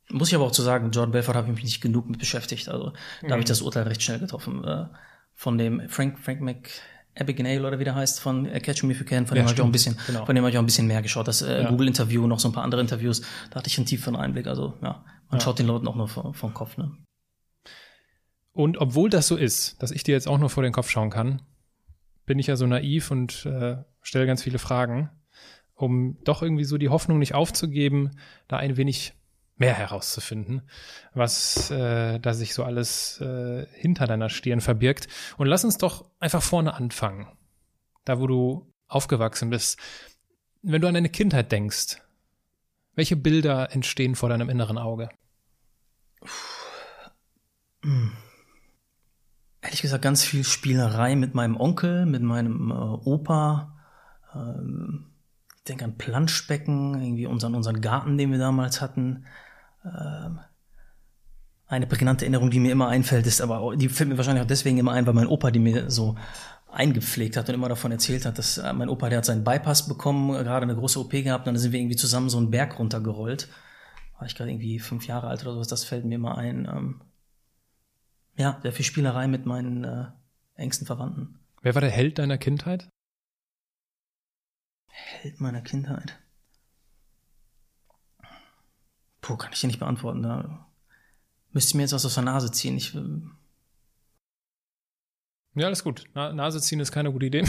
Muss 0.10 0.30
ich 0.30 0.36
aber 0.36 0.46
auch 0.46 0.52
zu 0.52 0.62
sagen, 0.62 0.92
Jordan 0.92 1.12
Belfort 1.12 1.36
habe 1.36 1.48
ich 1.48 1.56
mich 1.56 1.64
nicht 1.64 1.82
genug 1.82 2.10
mit 2.10 2.20
beschäftigt. 2.20 2.70
Also 2.70 2.92
da 3.22 3.28
mhm. 3.28 3.32
habe 3.32 3.42
ich 3.42 3.48
das 3.48 3.62
Urteil 3.62 3.84
recht 3.84 4.02
schnell 4.02 4.20
getroffen. 4.20 4.64
Äh, 4.64 4.86
von 5.34 5.58
dem 5.58 5.88
Frank, 5.90 6.18
Frank 6.18 6.42
Mc, 6.42 6.70
Abigail 7.20 7.66
oder 7.66 7.80
wie 7.80 7.84
der 7.84 7.96
heißt 7.96 8.20
von 8.20 8.46
äh, 8.46 8.60
Catch 8.60 8.84
Me 8.84 8.94
If 8.94 9.00
You 9.00 9.06
Can, 9.06 9.28
von 9.28 9.38
ja, 9.38 9.44
dem 9.44 9.48
habe 9.48 9.56
ich 9.56 9.62
auch 9.62 9.66
ein 9.66 9.72
bisschen, 9.72 9.98
genau. 10.08 10.26
von 10.26 10.36
dem 10.36 10.44
habe 10.44 10.52
ich 10.52 10.58
auch 10.58 10.62
ein 10.62 10.66
bisschen 10.66 10.88
mehr 10.88 11.02
geschaut. 11.02 11.28
Das 11.28 11.42
äh, 11.42 11.64
ja. 11.64 11.70
Google-Interview, 11.70 12.28
noch 12.28 12.40
so 12.40 12.50
ein 12.50 12.54
paar 12.54 12.64
andere 12.64 12.82
Interviews, 12.82 13.22
da 13.50 13.58
hatte 13.58 13.68
ich 13.68 13.78
einen 13.78 13.86
tieferen 13.86 14.16
Einblick. 14.16 14.48
Also 14.48 14.74
ja, 14.82 15.04
man 15.30 15.40
ja. 15.40 15.40
schaut 15.40 15.60
den 15.60 15.68
Leuten 15.68 15.88
auch 15.88 15.96
nur 15.96 16.08
vom, 16.08 16.34
vom 16.34 16.54
Kopf. 16.54 16.78
Ne? 16.78 16.92
Und 18.54 18.80
obwohl 18.80 19.10
das 19.10 19.28
so 19.28 19.36
ist, 19.36 19.82
dass 19.82 19.92
ich 19.92 20.04
dir 20.04 20.14
jetzt 20.14 20.28
auch 20.28 20.40
nur 20.40 20.50
vor 20.50 20.64
den 20.64 20.74
Kopf 20.74 20.90
schauen 20.90 21.10
kann, 21.10 21.42
bin 22.26 22.40
ich 22.40 22.48
ja 22.48 22.56
so 22.56 22.66
naiv 22.66 23.12
und 23.12 23.46
äh, 23.46 23.78
stelle 24.02 24.26
ganz 24.26 24.44
viele 24.44 24.60
Fragen, 24.60 25.10
um 25.76 26.18
doch 26.24 26.42
irgendwie 26.42 26.64
so 26.64 26.78
die 26.78 26.90
Hoffnung 26.90 27.20
nicht 27.20 27.36
aufzugeben, 27.36 28.18
da 28.48 28.58
ein 28.58 28.78
wenig 28.78 29.14
mehr 29.58 29.74
herauszufinden, 29.74 30.62
was 31.14 31.72
äh, 31.72 32.20
da 32.20 32.34
sich 32.34 32.54
so 32.54 32.64
alles 32.64 33.20
äh, 33.22 33.66
hinter 33.74 34.06
deiner 34.06 34.30
Stirn 34.30 34.62
verbirgt. 34.62 35.08
Und 35.38 35.48
lass 35.48 35.66
uns 35.66 35.78
doch 35.78 36.06
einfach 36.20 36.44
vorne 36.44 36.76
anfangen. 36.76 37.28
Da, 38.06 38.20
wo 38.20 38.28
du 38.28 38.74
aufgewachsen 38.88 39.50
bist. 39.50 39.80
Wenn 40.62 40.82
du 40.82 40.88
an 40.88 40.94
deine 40.94 41.10
Kindheit 41.10 41.52
denkst, 41.52 41.98
welche 42.96 43.16
Bilder 43.16 43.72
entstehen 43.74 44.16
vor 44.16 44.30
deinem 44.30 44.50
inneren 44.50 44.78
Auge? 44.78 45.10
Hm. 47.84 48.12
Ehrlich 49.62 49.82
gesagt, 49.82 50.04
ganz 50.04 50.24
viel 50.24 50.44
Spielerei 50.44 51.16
mit 51.16 51.36
meinem 51.36 51.58
Onkel, 51.58 52.06
mit 52.06 52.22
meinem 52.22 52.72
äh, 52.72 52.74
Opa. 52.74 53.76
Ähm, 54.34 55.08
ich 55.58 55.64
denke 55.64 55.86
an 55.86 55.98
Planschbecken, 55.98 57.02
irgendwie 57.02 57.28
unseren, 57.28 57.54
unseren 57.54 57.82
Garten, 57.82 58.18
den 58.18 58.32
wir 58.32 58.40
damals 58.40 58.82
hatten. 58.82 59.26
Ähm, 59.88 60.40
eine 61.68 61.86
prägnante 61.86 62.26
Erinnerung, 62.26 62.50
die 62.50 62.60
mir 62.60 62.72
immer 62.72 62.88
einfällt, 62.88 63.28
ist 63.28 63.42
aber, 63.42 63.76
die 63.76 63.90
fällt 63.90 64.10
mir 64.10 64.18
wahrscheinlich 64.18 64.44
auch 64.44 64.48
deswegen 64.48 64.78
immer 64.78 64.94
ein, 64.94 65.06
weil 65.06 65.14
mein 65.14 65.28
Opa 65.28 65.52
die 65.52 65.60
mir 65.60 65.90
so 65.90 66.16
eingepflegt 66.72 67.38
hat 67.38 67.50
und 67.50 67.56
immer 67.56 67.70
davon 67.70 67.92
erzählt 67.92 68.26
hat, 68.26 68.38
dass 68.38 68.58
äh, 68.58 68.74
mein 68.74 68.90
Opa, 68.90 69.10
der 69.10 69.20
hat 69.20 69.26
seinen 69.26 69.44
Bypass 69.44 69.88
bekommen, 69.88 70.32
gerade 70.32 70.64
eine 70.64 70.76
große 70.76 71.00
OP 71.00 71.12
gehabt, 71.12 71.48
und 71.48 71.54
dann 71.54 71.62
sind 71.62 71.72
wir 71.72 71.80
irgendwie 71.80 71.96
zusammen 71.96 72.30
so 72.30 72.38
einen 72.38 72.52
Berg 72.52 72.80
runtergerollt. 72.80 73.50
War 74.18 74.28
ich 74.28 74.36
gerade 74.36 74.52
irgendwie 74.52 74.80
fünf 74.80 75.08
Jahre 75.08 75.28
alt 75.28 75.42
oder 75.44 75.54
sowas, 75.54 75.68
das 75.68 75.84
fällt 75.84 76.06
mir 76.06 76.16
immer 76.16 76.38
ein. 76.38 76.66
Ähm, 76.66 77.02
ja, 78.38 78.60
sehr 78.62 78.72
viel 78.72 78.86
Spielerei 78.86 79.28
mit 79.28 79.46
meinen 79.46 79.84
äh, 79.84 80.06
engsten 80.56 80.86
Verwandten. 80.86 81.40
Wer 81.62 81.74
war 81.74 81.82
der 81.82 81.92
Held 81.92 82.20
deiner 82.20 82.38
Kindheit? 82.38 82.90
Held 84.88 85.42
meiner 85.42 85.62
Kindheit. 85.62 86.20
Puh, 89.28 89.36
kann 89.36 89.52
ich 89.52 89.60
dir 89.60 89.68
nicht 89.68 89.80
beantworten. 89.80 90.24
Da 90.24 90.70
müsste 91.52 91.72
ich 91.72 91.76
mir 91.76 91.82
jetzt 91.82 91.92
was 91.92 92.06
aus 92.06 92.14
der 92.14 92.24
Nase 92.24 92.50
ziehen. 92.50 92.78
Ich, 92.78 92.96
äh, 92.96 93.22
ja, 95.56 95.68
alles 95.68 95.84
gut. 95.84 96.06
Na, 96.14 96.32
Nase 96.32 96.62
ziehen 96.62 96.80
ist 96.80 96.94
keine 96.94 97.12
gute 97.12 97.26
Idee. 97.26 97.44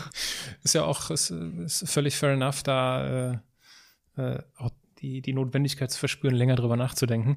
ist 0.64 0.74
ja 0.74 0.82
auch 0.82 1.10
ist, 1.10 1.30
ist 1.30 1.88
völlig 1.88 2.16
fair 2.16 2.32
enough, 2.32 2.64
da 2.64 3.30
äh, 3.30 3.38
äh, 4.16 4.42
auch 4.56 4.70
die, 4.98 5.22
die 5.22 5.32
Notwendigkeit 5.32 5.92
zu 5.92 6.00
verspüren, 6.00 6.34
länger 6.34 6.56
drüber 6.56 6.76
nachzudenken. 6.76 7.36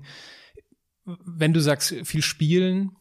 Wenn 1.04 1.54
du 1.54 1.60
sagst, 1.60 1.94
viel 2.06 2.24
spielen, 2.24 2.96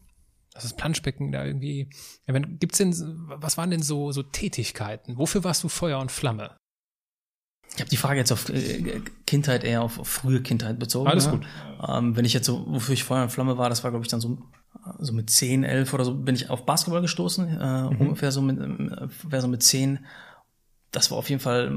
das 0.51 0.65
ist 0.65 0.77
Planschbecken 0.77 1.31
da 1.31 1.43
irgendwie. 1.45 1.89
Ja, 2.27 2.35
wenn, 2.35 2.59
gibt's 2.59 2.77
denn, 2.77 2.93
was 3.25 3.57
waren 3.57 3.71
denn 3.71 3.81
so, 3.81 4.11
so 4.11 4.21
Tätigkeiten? 4.21 5.17
Wofür 5.17 5.43
warst 5.43 5.63
du 5.63 5.67
Feuer 5.67 5.97
und 5.97 6.11
Flamme? 6.11 6.55
Ich 7.75 7.81
habe 7.81 7.89
die 7.89 7.97
Frage 7.97 8.19
jetzt 8.19 8.31
auf 8.31 8.49
äh, 8.49 9.01
Kindheit 9.27 9.63
eher 9.63 9.81
auf, 9.81 9.99
auf 9.99 10.07
frühe 10.07 10.41
Kindheit 10.41 10.79
bezogen. 10.79 11.07
Alles 11.07 11.27
ne? 11.27 11.33
gut. 11.33 11.47
Ähm, 11.87 12.15
wenn 12.15 12.25
ich 12.25 12.33
jetzt 12.33 12.45
so, 12.45 12.65
wofür 12.67 12.93
ich 12.93 13.03
Feuer 13.03 13.23
und 13.23 13.31
Flamme 13.31 13.57
war, 13.57 13.69
das 13.69 13.83
war, 13.83 13.91
glaube 13.91 14.05
ich, 14.05 14.11
dann 14.11 14.21
so, 14.21 14.37
so 14.99 15.13
mit 15.13 15.29
10, 15.29 15.63
11 15.63 15.93
oder 15.93 16.05
so, 16.05 16.15
bin 16.15 16.35
ich 16.35 16.49
auf 16.49 16.65
Basketball 16.65 17.01
gestoßen, 17.01 17.47
äh, 17.47 17.81
mhm. 17.83 18.01
ungefähr 18.01 18.31
so 18.31 18.41
mit, 18.41 18.59
äh, 18.59 19.41
so 19.41 19.47
mit 19.47 19.61
10. 19.61 19.99
Das 20.91 21.11
war 21.11 21.17
auf 21.17 21.29
jeden 21.29 21.41
Fall 21.41 21.75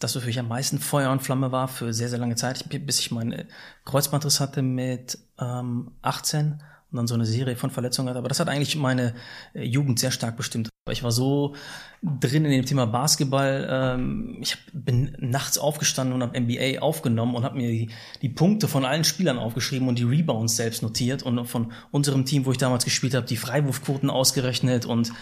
das, 0.00 0.16
wofür 0.16 0.28
ich 0.28 0.40
am 0.40 0.48
meisten 0.48 0.80
Feuer 0.80 1.12
und 1.12 1.22
Flamme 1.22 1.52
war 1.52 1.68
für 1.68 1.94
sehr, 1.94 2.08
sehr 2.08 2.18
lange 2.18 2.34
Zeit, 2.34 2.64
bis 2.84 2.98
ich 2.98 3.12
meinen 3.12 3.44
Kreuzbandriss 3.84 4.40
hatte 4.40 4.62
mit 4.62 5.18
ähm, 5.38 5.92
18 6.02 6.60
und 6.92 6.98
dann 6.98 7.06
so 7.06 7.14
eine 7.14 7.24
Serie 7.24 7.56
von 7.56 7.70
Verletzungen 7.70 8.08
hatte. 8.08 8.18
Aber 8.18 8.28
das 8.28 8.38
hat 8.38 8.48
eigentlich 8.48 8.76
meine 8.76 9.14
äh, 9.54 9.64
Jugend 9.64 9.98
sehr 9.98 10.10
stark 10.10 10.36
bestimmt. 10.36 10.68
Ich 10.90 11.02
war 11.02 11.10
so 11.12 11.54
drin 12.02 12.44
in 12.44 12.50
dem 12.50 12.66
Thema 12.66 12.86
Basketball. 12.86 13.66
Ähm, 13.70 14.38
ich 14.42 14.58
bin 14.72 15.16
nachts 15.18 15.56
aufgestanden 15.56 16.14
und 16.14 16.22
habe 16.22 16.38
NBA 16.38 16.80
aufgenommen 16.80 17.34
und 17.34 17.44
habe 17.44 17.56
mir 17.56 17.70
die, 17.70 17.90
die, 18.20 18.28
Punkte 18.28 18.68
von 18.68 18.84
allen 18.84 19.04
Spielern 19.04 19.38
aufgeschrieben 19.38 19.88
und 19.88 19.98
die 19.98 20.04
Rebounds 20.04 20.56
selbst 20.56 20.82
notiert 20.82 21.22
und 21.22 21.46
von 21.46 21.72
unserem 21.92 22.26
Team, 22.26 22.44
wo 22.44 22.52
ich 22.52 22.58
damals 22.58 22.84
gespielt 22.84 23.14
habe, 23.14 23.26
die 23.26 23.36
Freiwurfquoten 23.36 24.10
ausgerechnet 24.10 24.84
und 24.84 25.12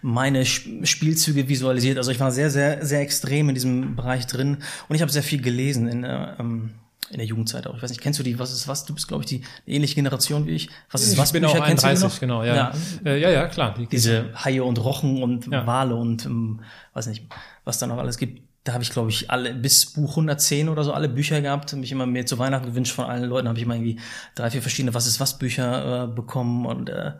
meine 0.00 0.46
Spielzüge 0.46 1.48
visualisiert. 1.48 1.98
Also 1.98 2.10
ich 2.10 2.20
war 2.20 2.30
sehr, 2.30 2.50
sehr, 2.50 2.86
sehr 2.86 3.00
extrem 3.00 3.48
in 3.48 3.54
diesem 3.54 3.96
Bereich 3.96 4.26
drin 4.26 4.58
und 4.88 4.96
ich 4.96 5.02
habe 5.02 5.12
sehr 5.12 5.24
viel 5.24 5.42
gelesen 5.42 5.88
in, 5.88 6.04
äh, 6.04 6.36
ähm, 6.38 6.70
in 7.10 7.18
der 7.18 7.26
Jugendzeit 7.26 7.66
auch. 7.66 7.76
Ich 7.76 7.82
weiß 7.82 7.90
nicht, 7.90 8.00
kennst 8.00 8.18
du 8.18 8.22
die, 8.22 8.38
was 8.38 8.52
ist 8.52 8.68
was? 8.68 8.84
Du 8.84 8.94
bist, 8.94 9.08
glaube 9.08 9.24
ich, 9.24 9.28
die 9.28 9.42
ähnliche 9.66 9.94
Generation 9.94 10.46
wie 10.46 10.52
ich. 10.52 10.68
Was 10.90 11.02
ist 11.02 11.12
ich 11.12 11.18
was? 11.18 11.28
Ich 11.28 11.32
bin 11.32 11.42
Bücher, 11.42 11.58
auch 11.58 11.64
31, 11.64 12.20
genau, 12.20 12.44
ja. 12.44 12.54
Ja, 12.54 12.72
äh, 13.04 13.20
ja, 13.20 13.30
ja, 13.30 13.46
klar. 13.46 13.74
Die 13.78 13.86
Diese 13.86 14.32
Haie 14.34 14.62
und 14.62 14.82
Rochen 14.82 15.22
und 15.22 15.46
ja. 15.46 15.66
Wale 15.66 15.94
und 15.94 16.26
ähm, 16.26 16.60
weiß 16.94 17.06
nicht, 17.06 17.26
was 17.64 17.78
da 17.78 17.86
noch 17.86 17.98
alles 17.98 18.18
gibt. 18.18 18.42
Da 18.64 18.74
habe 18.74 18.82
ich, 18.82 18.90
glaube 18.90 19.10
ich, 19.10 19.30
alle 19.30 19.54
bis 19.54 19.86
Buch 19.92 20.10
110 20.10 20.68
oder 20.68 20.84
so 20.84 20.92
alle 20.92 21.08
Bücher 21.08 21.40
gehabt. 21.40 21.72
Mich 21.74 21.92
immer 21.92 22.04
mir 22.04 22.26
zu 22.26 22.38
Weihnachten 22.38 22.66
gewünscht 22.66 22.92
von 22.92 23.06
allen 23.06 23.24
Leuten. 23.24 23.48
Habe 23.48 23.58
ich 23.58 23.64
immer 23.64 23.74
irgendwie 23.74 24.00
drei, 24.34 24.50
vier 24.50 24.60
verschiedene 24.60 24.92
Was 24.92 25.06
ist 25.06 25.20
was 25.20 25.38
Bücher 25.38 26.04
äh, 26.04 26.06
bekommen 26.08 26.66
und 26.66 26.90
äh, 26.90 27.12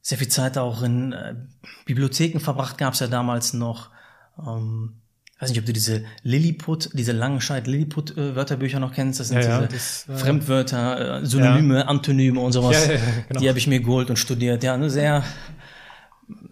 sehr 0.00 0.18
viel 0.18 0.28
Zeit 0.28 0.58
auch 0.58 0.82
in 0.82 1.12
äh, 1.12 1.36
Bibliotheken 1.84 2.40
verbracht. 2.40 2.78
Gab 2.78 2.94
es 2.94 3.00
ja 3.00 3.06
damals 3.06 3.52
noch. 3.52 3.90
Ähm, 4.44 5.01
weiß 5.42 5.50
nicht, 5.50 5.58
ob 5.58 5.66
du 5.66 5.72
diese 5.72 6.04
Lilliput, 6.22 6.90
diese 6.92 7.10
Langenscheid 7.10 7.66
Lilliput 7.66 8.16
äh, 8.16 8.36
Wörterbücher 8.36 8.78
noch 8.78 8.92
kennst. 8.92 9.18
Das 9.18 9.28
sind 9.28 9.38
ja, 9.38 9.66
diese 9.66 10.06
ja, 10.08 10.14
das, 10.14 10.22
Fremdwörter, 10.22 11.22
äh, 11.22 11.26
Synonyme, 11.26 11.78
ja. 11.78 11.86
Antonyme 11.86 12.40
und 12.40 12.52
sowas. 12.52 12.88
Genau. 13.28 13.40
Die 13.40 13.48
habe 13.48 13.58
ich 13.58 13.66
mir 13.66 13.80
geholt 13.80 14.08
und 14.08 14.16
studiert. 14.16 14.62
Ja, 14.62 14.74
eine 14.74 14.88
sehr 14.88 15.24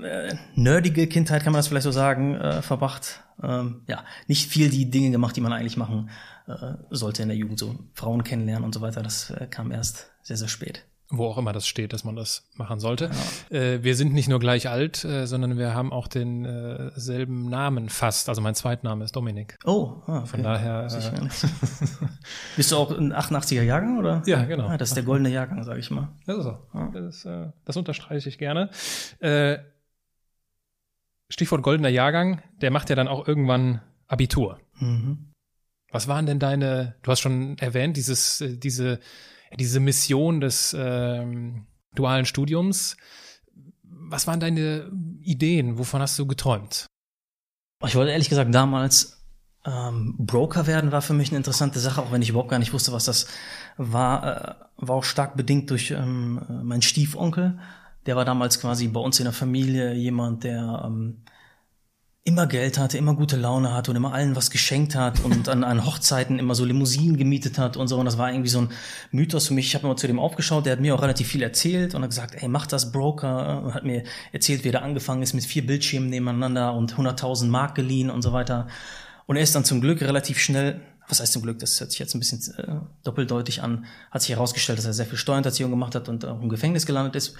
äh, 0.03 0.35
nerdige 0.57 1.07
Kindheit, 1.07 1.44
kann 1.44 1.53
man 1.53 1.61
das 1.61 1.68
vielleicht 1.68 1.85
so 1.85 1.92
sagen, 1.92 2.35
äh, 2.35 2.62
verbracht. 2.62 3.22
Ähm, 3.42 3.83
ja, 3.87 4.05
nicht 4.26 4.50
viel 4.50 4.68
die 4.70 4.90
Dinge 4.90 5.11
gemacht, 5.11 5.37
die 5.37 5.40
man 5.40 5.53
eigentlich 5.53 5.76
machen 5.76 6.11
äh, 6.48 6.74
sollte 6.90 7.22
in 7.22 7.29
der 7.29 7.37
Jugend. 7.37 7.59
So 7.61 7.76
Frauen 7.94 8.24
kennenlernen 8.24 8.64
und 8.64 8.74
so 8.74 8.81
weiter. 8.81 9.03
Das 9.03 9.31
äh, 9.31 9.46
kam 9.46 9.70
erst 9.70 10.11
sehr, 10.22 10.37
sehr 10.37 10.48
spät 10.48 10.85
wo 11.11 11.27
auch 11.27 11.38
immer 11.38 11.53
das 11.53 11.66
steht, 11.66 11.92
dass 11.92 12.05
man 12.05 12.14
das 12.14 12.49
machen 12.55 12.79
sollte. 12.79 13.11
Ja. 13.51 13.59
Äh, 13.59 13.83
wir 13.83 13.96
sind 13.96 14.12
nicht 14.12 14.29
nur 14.29 14.38
gleich 14.38 14.68
alt, 14.68 15.05
äh, 15.05 15.27
sondern 15.27 15.59
wir 15.59 15.75
haben 15.75 15.92
auch 15.92 16.07
den 16.07 16.44
äh, 16.44 16.92
selben 16.94 17.49
Namen 17.51 17.88
fast. 17.88 18.29
Also 18.29 18.40
mein 18.40 18.55
Zweitname 18.55 19.05
ist 19.05 19.16
Dominik. 19.16 19.59
Oh, 19.64 20.03
ah, 20.07 20.18
okay. 20.18 20.27
von 20.27 20.42
daher. 20.44 20.87
Äh, 20.87 21.29
Bist 22.57 22.70
du 22.70 22.77
auch 22.77 22.92
ein 22.92 23.12
88er 23.12 23.62
Jahrgang 23.62 23.99
oder? 23.99 24.23
Ja, 24.27 24.44
genau. 24.44 24.68
Ah, 24.68 24.79
das 24.79 24.90
ist 24.90 24.94
der 24.94 25.05
goldene 25.05 25.31
Jahrgang, 25.31 25.64
sage 25.64 25.81
ich 25.81 25.90
mal. 25.90 26.09
Das 26.27 26.38
ist 26.38 26.44
so. 26.44 26.59
Ja. 26.73 26.90
Das, 26.92 27.25
äh, 27.25 27.49
das 27.64 27.77
unterstreiche 27.77 28.29
ich 28.29 28.38
gerne. 28.38 28.70
Äh, 29.18 29.59
Stichwort 31.29 31.62
goldener 31.62 31.88
Jahrgang, 31.88 32.40
der 32.61 32.70
macht 32.70 32.88
ja 32.88 32.96
dann 32.96 33.09
auch 33.09 33.27
irgendwann 33.27 33.81
Abitur. 34.07 34.59
Mhm. 34.79 35.33
Was 35.90 36.07
waren 36.07 36.27
denn 36.27 36.38
deine? 36.38 36.94
Du 37.03 37.11
hast 37.11 37.20
schon 37.20 37.59
erwähnt, 37.59 37.96
dieses, 37.96 38.44
diese 38.46 39.01
diese 39.59 39.81
Mission 39.81 40.41
des 40.41 40.75
ähm, 40.79 41.67
dualen 41.95 42.25
Studiums. 42.25 42.97
Was 43.83 44.27
waren 44.27 44.41
deine 44.41 44.91
Ideen? 45.23 45.79
Wovon 45.79 46.01
hast 46.01 46.19
du 46.19 46.27
geträumt? 46.27 46.87
Ich 47.87 47.95
wollte 47.95 48.13
ehrlich 48.13 48.29
gesagt 48.29 48.55
damals 48.55 49.21
ähm, 49.65 50.15
Broker 50.19 50.67
werden, 50.67 50.93
war 50.93 51.03
für 51.03 51.15
mich 51.15 51.29
eine 51.31 51.39
interessante 51.39 51.81
Sache, 51.81 52.01
auch 52.01 52.13
wenn 52.13 52.23
ich 52.23 52.31
überhaupt 52.31 52.51
gar 52.51 52.59
nicht 52.59 52.73
wusste, 52.73 52.93
was 52.93 53.05
das 53.05 53.27
war. 53.77 54.25
Äh, 54.25 54.55
war 54.77 54.97
auch 54.97 55.05
stark 55.05 55.37
bedingt 55.37 55.71
durch 55.71 55.91
ähm, 55.91 56.41
meinen 56.63 56.83
Stiefonkel. 56.83 57.59
Der 58.07 58.17
war 58.17 58.25
damals 58.25 58.61
quasi 58.61 58.89
bei 58.89 59.01
uns 59.01 59.21
in 59.21 59.25
der 59.25 59.35
Familie 59.35 59.93
jemand, 59.93 60.45
der 60.45 60.85
ähm, 60.87 61.23
immer 62.31 62.47
Geld 62.47 62.79
hatte, 62.79 62.97
immer 62.97 63.14
gute 63.14 63.37
Laune 63.37 63.75
hatte 63.75 63.90
und 63.90 63.97
immer 63.97 64.14
allen 64.14 64.37
was 64.37 64.51
geschenkt 64.51 64.95
hat 64.95 65.19
und 65.25 65.49
an, 65.49 65.64
an 65.64 65.85
Hochzeiten 65.85 66.38
immer 66.38 66.55
so 66.55 66.64
Limousinen 66.64 67.16
gemietet 67.16 67.59
hat 67.59 67.77
und 67.77 67.88
so. 67.88 67.99
Und 67.99 68.05
das 68.05 68.19
war 68.19 68.31
irgendwie 68.31 68.49
so 68.49 68.61
ein 68.61 68.69
Mythos 69.11 69.49
für 69.49 69.55
mich. 69.55 69.66
Ich 69.66 69.75
habe 69.75 69.87
immer 69.87 69.97
zu 69.97 70.07
dem 70.07 70.21
aufgeschaut, 70.21 70.64
der 70.64 70.75
hat 70.75 70.81
mir 70.81 70.95
auch 70.95 71.03
relativ 71.03 71.27
viel 71.27 71.43
erzählt 71.43 71.95
und 71.95 72.03
hat 72.03 72.11
gesagt, 72.11 72.37
ey, 72.40 72.49
mach 72.49 72.66
das 72.66 72.93
Broker. 72.93 73.64
Und 73.64 73.75
hat 73.75 73.85
mir 73.85 74.05
erzählt, 74.31 74.64
wie 74.64 74.71
er 74.71 74.83
angefangen 74.83 75.23
ist 75.23 75.35
mit 75.35 75.45
vier 75.45 75.66
Bildschirmen 75.66 76.09
nebeneinander 76.09 76.73
und 76.73 76.95
100.000 76.95 77.47
Mark 77.47 77.75
geliehen 77.75 78.11
und 78.11 78.23
so 78.23 78.33
weiter. 78.33 78.69
Und 79.27 79.37
er 79.37 79.43
ist 79.43 79.55
dann 79.57 79.64
zum 79.64 79.81
Glück 79.81 80.01
relativ 80.01 80.38
schnell 80.38 80.81
was 81.11 81.20
heißt 81.20 81.33
zum 81.33 81.42
Glück, 81.42 81.59
das 81.59 81.81
hört 81.81 81.90
sich 81.90 81.99
jetzt 81.99 82.14
ein 82.14 82.20
bisschen 82.20 82.40
äh, 82.57 82.81
doppeldeutig 83.05 83.62
an, 83.62 83.85
hat 84.11 84.23
sich 84.23 84.31
herausgestellt, 84.31 84.79
dass 84.79 84.87
er 84.87 84.92
sehr 84.92 85.07
viel 85.07 85.18
Steuerhinterziehung 85.18 85.70
gemacht 85.70 85.94
hat 85.94 86.09
und 86.09 86.25
auch 86.25 86.40
im 86.40 86.49
Gefängnis 86.49 86.87
gelandet 86.87 87.16
ist 87.16 87.35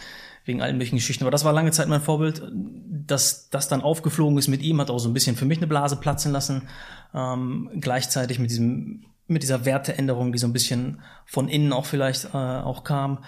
wegen 0.44 0.62
allen 0.62 0.76
möglichen 0.76 0.96
Geschichten. 0.96 1.24
Aber 1.24 1.30
das 1.30 1.44
war 1.44 1.52
lange 1.52 1.70
Zeit 1.70 1.88
mein 1.88 2.00
Vorbild. 2.00 2.42
Dass 2.52 3.50
das 3.50 3.68
dann 3.68 3.83
aufgeflogen 3.83 4.38
ist 4.38 4.48
mit 4.48 4.62
ihm, 4.62 4.80
hat 4.80 4.90
auch 4.90 4.98
so 4.98 5.09
ein 5.09 5.14
bisschen 5.14 5.37
für 5.37 5.44
mich 5.44 5.59
eine 5.59 5.66
Blase 5.66 5.96
platzen 5.96 6.33
lassen. 6.33 6.68
Ähm, 7.14 7.70
gleichzeitig 7.80 8.38
mit 8.38 8.50
diesem, 8.50 9.04
mit 9.26 9.42
dieser 9.42 9.64
Werteänderung, 9.64 10.33
die 10.33 10.38
so 10.38 10.46
ein 10.46 10.52
bisschen 10.52 11.02
von 11.26 11.48
innen 11.48 11.72
auch 11.72 11.87
vielleicht 11.87 12.26
äh, 12.26 12.37
auch 12.37 12.85
kam. 12.85 13.24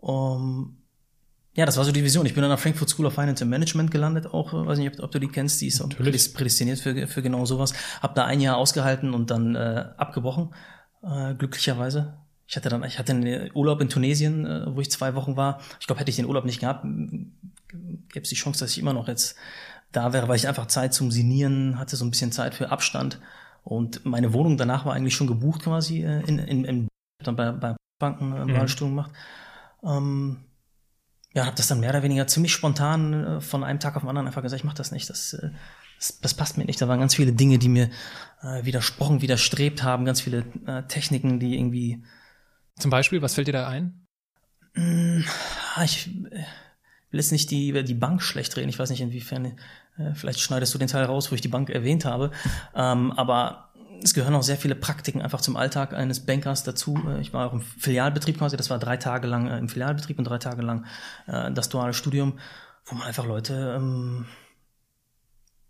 Um, 0.00 0.79
ja, 1.60 1.66
das 1.66 1.76
war 1.76 1.84
so 1.84 1.92
die 1.92 2.02
Vision. 2.02 2.24
Ich 2.24 2.32
bin 2.32 2.42
an 2.42 2.48
der 2.48 2.56
Frankfurt 2.56 2.88
School 2.88 3.04
of 3.04 3.12
Finance 3.12 3.44
and 3.44 3.50
Management 3.50 3.90
gelandet, 3.90 4.26
auch, 4.26 4.54
weiß 4.54 4.78
nicht, 4.78 4.98
ob, 4.98 5.04
ob 5.04 5.10
du 5.10 5.18
die 5.18 5.28
kennst, 5.28 5.60
die 5.60 5.66
ist 5.66 5.78
Natürlich. 5.78 6.32
prädestiniert 6.32 6.78
für, 6.78 7.06
für 7.06 7.20
genau 7.20 7.44
sowas. 7.44 7.74
Hab 8.00 8.14
da 8.14 8.24
ein 8.24 8.40
Jahr 8.40 8.56
ausgehalten 8.56 9.12
und 9.12 9.30
dann 9.30 9.56
äh, 9.56 9.84
abgebrochen, 9.98 10.54
äh, 11.02 11.34
glücklicherweise. 11.34 12.14
Ich 12.46 12.56
hatte 12.56 12.70
dann, 12.70 12.82
ich 12.82 12.98
hatte 12.98 13.12
einen 13.12 13.50
Urlaub 13.52 13.82
in 13.82 13.90
Tunesien, 13.90 14.46
äh, 14.46 14.74
wo 14.74 14.80
ich 14.80 14.90
zwei 14.90 15.14
Wochen 15.14 15.36
war. 15.36 15.60
Ich 15.80 15.86
glaube, 15.86 16.00
hätte 16.00 16.08
ich 16.08 16.16
den 16.16 16.24
Urlaub 16.24 16.46
nicht 16.46 16.60
gehabt, 16.60 16.82
gäbe 16.82 18.22
es 18.22 18.30
die 18.30 18.36
Chance, 18.36 18.60
dass 18.60 18.70
ich 18.70 18.78
immer 18.78 18.94
noch 18.94 19.06
jetzt 19.06 19.36
da 19.92 20.14
wäre, 20.14 20.28
weil 20.28 20.36
ich 20.36 20.48
einfach 20.48 20.66
Zeit 20.66 20.94
zum 20.94 21.10
Sinieren 21.10 21.78
hatte, 21.78 21.96
so 21.96 22.06
ein 22.06 22.10
bisschen 22.10 22.32
Zeit 22.32 22.54
für 22.54 22.70
Abstand. 22.70 23.20
Und 23.64 24.06
meine 24.06 24.32
Wohnung 24.32 24.56
danach 24.56 24.86
war 24.86 24.94
eigentlich 24.94 25.14
schon 25.14 25.26
gebucht 25.26 25.64
quasi 25.64 26.04
äh, 26.04 26.22
in, 26.26 26.38
in, 26.38 26.64
in 26.64 26.88
dann 27.22 27.36
bei, 27.36 27.52
bei 27.52 27.76
Banken 27.98 28.32
äh, 28.32 28.54
Wahlstuhl 28.54 28.88
mhm. 28.88 28.92
gemacht. 28.92 29.12
Ähm, 29.82 30.38
ja, 31.32 31.46
habe 31.46 31.56
das 31.56 31.68
dann 31.68 31.80
mehr 31.80 31.90
oder 31.90 32.02
weniger 32.02 32.26
ziemlich 32.26 32.52
spontan 32.52 33.24
äh, 33.24 33.40
von 33.40 33.62
einem 33.62 33.78
Tag 33.78 33.96
auf 33.96 34.02
den 34.02 34.08
anderen 34.08 34.26
einfach 34.26 34.42
gesagt, 34.42 34.60
ich 34.60 34.64
mache 34.64 34.76
das 34.76 34.90
nicht. 34.90 35.08
Das, 35.08 35.32
äh, 35.34 35.50
das, 35.98 36.20
das, 36.20 36.34
passt 36.34 36.58
mir 36.58 36.64
nicht. 36.64 36.80
Da 36.80 36.88
waren 36.88 36.98
ganz 36.98 37.14
viele 37.14 37.32
Dinge, 37.32 37.58
die 37.58 37.68
mir 37.68 37.90
äh, 38.42 38.64
widersprochen, 38.64 39.22
widerstrebt 39.22 39.82
haben, 39.82 40.04
ganz 40.04 40.20
viele 40.20 40.44
äh, 40.66 40.82
Techniken, 40.84 41.38
die 41.38 41.56
irgendwie. 41.56 42.02
Zum 42.78 42.90
Beispiel, 42.90 43.22
was 43.22 43.34
fällt 43.34 43.46
dir 43.46 43.52
da 43.52 43.68
ein? 43.68 44.06
Hm, 44.74 45.24
ich 45.84 46.08
äh, 46.08 46.44
will 47.10 47.20
jetzt 47.20 47.32
nicht 47.32 47.50
die, 47.50 47.84
die 47.84 47.94
Bank 47.94 48.22
schlecht 48.22 48.56
reden. 48.56 48.68
Ich 48.68 48.78
weiß 48.78 48.90
nicht, 48.90 49.00
inwiefern, 49.00 49.58
vielleicht 50.14 50.40
schneidest 50.40 50.72
du 50.72 50.78
den 50.78 50.88
Teil 50.88 51.04
raus, 51.04 51.30
wo 51.30 51.34
ich 51.34 51.40
die 51.40 51.48
Bank 51.48 51.68
erwähnt 51.68 52.04
habe. 52.04 52.30
Ähm, 52.74 53.12
aber 53.12 53.69
es 54.02 54.14
gehören 54.14 54.34
auch 54.34 54.42
sehr 54.42 54.56
viele 54.56 54.74
Praktiken 54.74 55.22
einfach 55.22 55.40
zum 55.40 55.56
Alltag 55.56 55.92
eines 55.92 56.24
Bankers 56.24 56.64
dazu. 56.64 56.98
Äh, 57.08 57.20
ich 57.20 57.32
war 57.32 57.48
auch 57.48 57.52
im 57.52 57.60
Filialbetrieb 57.60 58.38
quasi, 58.38 58.56
das 58.56 58.70
war 58.70 58.78
drei 58.78 58.96
Tage 58.96 59.26
lang 59.26 59.48
äh, 59.48 59.58
im 59.58 59.68
Filialbetrieb 59.68 60.18
und 60.18 60.24
drei 60.24 60.38
Tage 60.38 60.62
lang 60.62 60.86
äh, 61.26 61.50
das 61.52 61.68
duale 61.68 61.94
Studium, 61.94 62.38
wo 62.84 62.96
man 62.96 63.06
einfach 63.06 63.26
Leute, 63.26 63.74
ähm, 63.76 64.26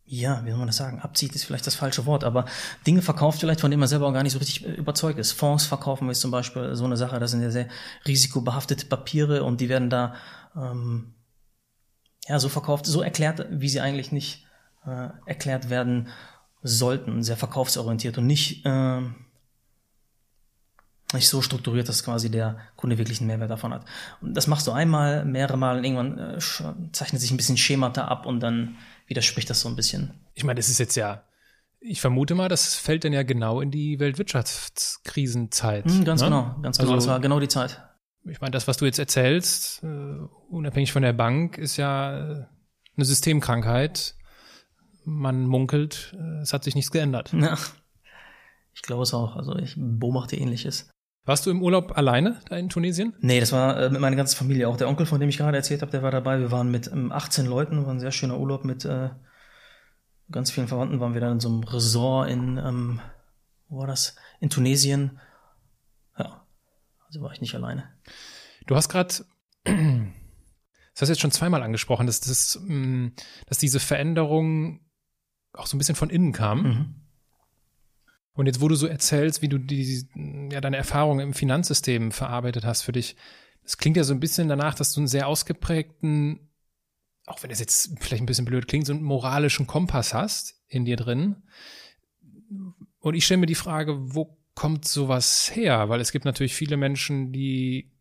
ja, 0.05 0.45
wie 0.45 0.51
soll 0.51 0.59
man 0.59 0.67
das 0.67 0.77
sagen, 0.77 1.01
abzieht 1.01 1.35
ist 1.37 1.45
vielleicht 1.45 1.67
das 1.67 1.77
falsche 1.77 2.05
Wort, 2.05 2.25
aber 2.25 2.47
Dinge 2.87 3.01
verkauft 3.01 3.41
vielleicht, 3.41 3.61
von 3.61 3.71
denen 3.71 3.81
man 3.81 3.89
selber 3.89 4.09
auch 4.09 4.13
gar 4.13 4.25
nicht 4.25 4.33
so 4.33 4.39
richtig 4.39 4.65
überzeugt 4.65 5.19
ist. 5.19 5.33
Fonds 5.33 5.67
verkaufen 5.67 6.11
ist 6.11 6.21
zum 6.21 6.33
Beispiel 6.33 6.75
so 6.75 6.85
eine 6.85 6.97
Sache, 6.97 7.21
das 7.21 7.31
sind 7.31 7.43
ja 7.43 7.51
sehr 7.51 7.69
risikobehaftete 8.07 8.87
Papiere 8.87 9.45
und 9.45 9.61
die 9.61 9.69
werden 9.69 9.89
da 9.89 10.15
ähm, 10.57 11.15
ja 12.27 12.41
so 12.41 12.49
verkauft, 12.49 12.87
so 12.87 13.03
erklärt, 13.03 13.47
wie 13.51 13.69
sie 13.69 13.81
eigentlich 13.81 14.11
nicht 14.11 14.47
äh, 14.85 15.11
erklärt 15.27 15.71
werden 15.71 16.09
sollten, 16.63 17.23
sehr 17.23 17.37
verkaufsorientiert 17.37 18.19
und 18.19 18.27
nicht, 18.27 18.65
äh, 18.67 19.01
nicht 21.13 21.29
so 21.29 21.43
strukturiert, 21.43 21.89
dass 21.89 22.05
quasi 22.05 22.31
der 22.31 22.59
Kunde 22.77 22.99
wirklich 22.99 23.21
einen 23.21 23.29
Mehrwert 23.29 23.51
davon 23.51 23.73
hat. 23.73 23.85
Und 24.21 24.35
das 24.35 24.47
machst 24.47 24.67
du 24.67 24.73
einmal, 24.73 25.25
mehrere 25.25 25.57
Mal 25.57 25.79
und 25.79 25.85
irgendwann 25.85 26.19
äh, 26.19 26.39
zeichnet 26.93 27.21
sich 27.21 27.31
ein 27.31 27.37
bisschen 27.37 27.57
Schemata 27.57 28.07
ab 28.07 28.27
und 28.27 28.41
dann 28.41 28.77
widerspricht 29.07 29.51
das 29.51 29.61
so 29.61 29.69
ein 29.69 29.77
bisschen. 29.77 30.15
Ich 30.35 30.45
meine, 30.45 30.59
das 30.59 30.69
ist 30.69 30.79
jetzt 30.79 30.97
ja, 30.97 31.25
ich 31.81 32.01
vermute 32.01 32.35
mal, 32.35 32.49
das 32.49 32.75
fällt 32.75 33.05
dann 33.05 33.13
ja 33.13 33.23
genau 33.23 33.61
in 33.61 33.71
die 33.71 33.99
Weltwirtschaftskrisenzeit. 33.99 35.87
Mhm, 35.87 36.05
ganz 36.05 36.21
ne? 36.21 36.29
genau, 36.29 36.57
ganz 36.63 36.79
genau. 36.79 36.93
Also, 36.93 37.07
das 37.07 37.13
war 37.13 37.21
genau 37.21 37.41
die 37.41 37.49
Zeit. 37.49 37.83
Ich 38.25 38.41
meine, 38.43 38.51
das, 38.51 38.69
was 38.69 38.77
du 38.77 38.85
jetzt 38.85 38.99
erzählst, 38.99 39.83
uh, 39.83 40.29
unabhängig 40.51 40.93
von 40.93 41.03
der 41.03 41.15
Bank, 41.15 41.57
ist 41.57 41.79
ja 41.79 42.19
äh, 42.19 42.45
eine 42.97 43.05
Systemkrankheit 43.05 44.15
man 45.05 45.47
munkelt, 45.47 46.15
äh, 46.19 46.41
es 46.41 46.53
hat 46.53 46.65
sich 46.65 46.75
nichts 46.75 46.91
geändert. 46.91 47.33
Ja, 47.41 47.57
ich 48.73 48.83
glaube 48.83 49.03
es 49.03 49.13
auch. 49.13 49.37
Also 49.37 49.57
ich 49.57 49.75
beobachte 49.77 50.37
ähnliches. 50.37 50.89
Warst 51.25 51.45
du 51.45 51.51
im 51.51 51.63
Urlaub 51.63 51.97
alleine 51.99 52.41
da 52.49 52.57
in 52.57 52.69
Tunesien? 52.69 53.15
Nee, 53.21 53.41
das 53.41 53.53
war 53.53 53.79
äh, 53.79 53.91
mit 53.91 54.01
meiner 54.01 54.17
ganzen 54.17 54.37
Familie. 54.37 54.69
Auch 54.69 54.77
der 54.77 54.89
Onkel, 54.89 55.07
von 55.07 55.21
dem 55.21 55.29
ich 55.29 55.37
gerade 55.37 55.57
erzählt 55.57 55.83
habe, 55.83 55.91
der 55.91 56.03
war 56.03 56.11
dabei. 56.11 56.41
Wir 56.41 56.51
waren 56.51 56.71
mit 56.71 56.91
ähm, 56.91 57.13
18 57.13 57.47
Leuten, 57.47 57.85
war 57.85 57.93
ein 57.93 58.01
sehr 58.01 58.13
schöner 58.13 58.39
Urlaub 58.39 58.65
mit 58.65 58.85
äh, 58.85 59.11
ganz 60.31 60.51
vielen 60.51 60.69
Verwandten. 60.69 61.01
Waren 61.01 61.15
wir 61.15 61.21
dann 61.21 61.33
in 61.33 61.41
so 61.41 61.49
einem 61.49 61.63
Resort 61.65 62.31
in, 62.31 62.57
ähm, 62.57 63.01
wo 63.69 63.79
war 63.79 63.87
das? 63.87 64.17
In 64.41 64.51
Tunesien. 64.51 65.21
Ja, 66.19 66.47
also 67.07 67.21
war 67.21 67.33
ich 67.33 67.41
nicht 67.41 67.55
alleine. 67.55 67.91
Du 68.67 68.77
hast 68.77 68.89
gerade 68.89 69.15
das 69.65 71.03
hast 71.03 71.09
du 71.09 71.13
jetzt 71.13 71.21
schon 71.21 71.31
zweimal 71.31 71.63
angesprochen, 71.63 72.07
dass, 72.07 72.21
dass, 72.21 72.59
mm, 72.63 73.09
dass 73.47 73.59
diese 73.59 73.79
Veränderung 73.79 74.81
auch 75.53 75.67
so 75.67 75.77
ein 75.77 75.79
bisschen 75.79 75.97
von 75.97 76.11
innen 76.11 76.33
kam. 76.33 76.63
Mhm. 76.63 76.95
Und 78.33 78.47
jetzt, 78.47 78.61
wo 78.61 78.69
du 78.69 78.75
so 78.75 78.87
erzählst, 78.87 79.43
wie 79.43 79.49
du 79.49 79.59
die, 79.59 80.07
ja, 80.51 80.61
deine 80.61 80.77
Erfahrungen 80.77 81.21
im 81.21 81.35
Finanzsystem 81.35 82.13
verarbeitet 82.13 82.65
hast 82.65 82.83
für 82.83 82.93
dich, 82.93 83.17
das 83.63 83.77
klingt 83.77 83.97
ja 83.97 84.05
so 84.05 84.15
ein 84.15 84.21
bisschen 84.21 84.49
danach, 84.49 84.75
dass 84.75 84.93
du 84.93 85.01
einen 85.01 85.09
sehr 85.09 85.27
ausgeprägten, 85.29 86.49
auch 87.27 87.43
wenn 87.43 87.51
es 87.51 87.61
jetzt 87.61 87.99
vielleicht 88.01 88.23
ein 88.23 88.27
bisschen 88.27 88.45
blöd 88.45 88.67
klingt, 88.67 88.87
so 88.87 88.93
einen 88.93 89.03
moralischen 89.03 89.67
Kompass 89.67 90.15
hast 90.15 90.61
in 90.69 90.85
dir 90.85 90.97
drin. 90.97 91.43
Und 93.01 93.15
ich 93.15 93.25
stelle 93.25 93.39
mir 93.39 93.47
die 93.47 93.55
Frage, 93.55 94.15
wo 94.15 94.39
kommt 94.55 94.87
sowas 94.87 95.55
her? 95.55 95.89
Weil 95.89 96.01
es 96.01 96.13
gibt 96.13 96.25
natürlich 96.25 96.55
viele 96.55 96.77
Menschen, 96.77 97.33
die 97.33 97.93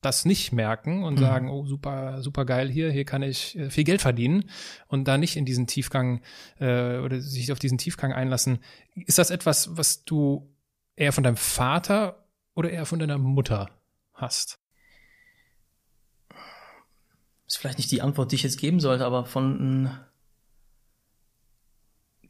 das 0.00 0.24
nicht 0.24 0.52
merken 0.52 1.04
und 1.04 1.14
mhm. 1.14 1.18
sagen, 1.18 1.50
oh, 1.50 1.66
super, 1.66 2.22
super 2.22 2.44
geil 2.44 2.70
hier, 2.70 2.90
hier 2.90 3.04
kann 3.04 3.22
ich 3.22 3.56
äh, 3.58 3.70
viel 3.70 3.84
Geld 3.84 4.00
verdienen 4.00 4.50
und 4.86 5.06
da 5.06 5.18
nicht 5.18 5.36
in 5.36 5.44
diesen 5.44 5.66
Tiefgang 5.66 6.22
äh, 6.58 6.98
oder 6.98 7.20
sich 7.20 7.52
auf 7.52 7.58
diesen 7.58 7.78
Tiefgang 7.78 8.12
einlassen. 8.12 8.58
Ist 8.94 9.18
das 9.18 9.30
etwas, 9.30 9.76
was 9.76 10.04
du 10.04 10.54
eher 10.96 11.12
von 11.12 11.24
deinem 11.24 11.36
Vater 11.36 12.26
oder 12.54 12.70
eher 12.70 12.86
von 12.86 12.98
deiner 12.98 13.18
Mutter 13.18 13.70
hast? 14.14 14.58
Ist 17.46 17.58
vielleicht 17.58 17.78
nicht 17.78 17.90
die 17.90 18.02
Antwort, 18.02 18.30
die 18.30 18.36
ich 18.36 18.42
jetzt 18.42 18.58
geben 18.58 18.80
sollte, 18.80 19.04
aber 19.04 19.26
von 19.26 19.98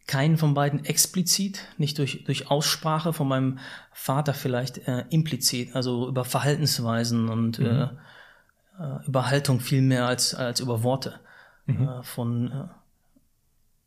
keinen 0.07 0.39
von 0.39 0.55
beiden 0.55 0.85
explizit, 0.85 1.61
nicht 1.79 1.99
durch, 1.99 2.25
durch 2.25 2.51
Aussprache, 2.51 3.13
von 3.13 3.29
meinem 3.29 3.59
Vater 3.93 4.35
vielleicht 4.35 4.79
äh, 4.89 5.05
implizit, 5.11 5.75
also 5.77 6.09
über 6.09 6.25
Verhaltensweisen 6.25 7.29
und 7.29 7.59
mhm. 7.59 7.67
äh, 7.67 7.83
äh 7.83 9.07
über 9.07 9.31
Haltung 9.31 9.61
viel 9.61 9.83
mehr 9.83 10.07
als, 10.07 10.35
als 10.35 10.61
über 10.61 10.83
Worte. 10.83 11.21
Mhm. 11.67 11.89
Äh, 11.89 12.03
von 12.03 12.51
äh, 12.51 12.65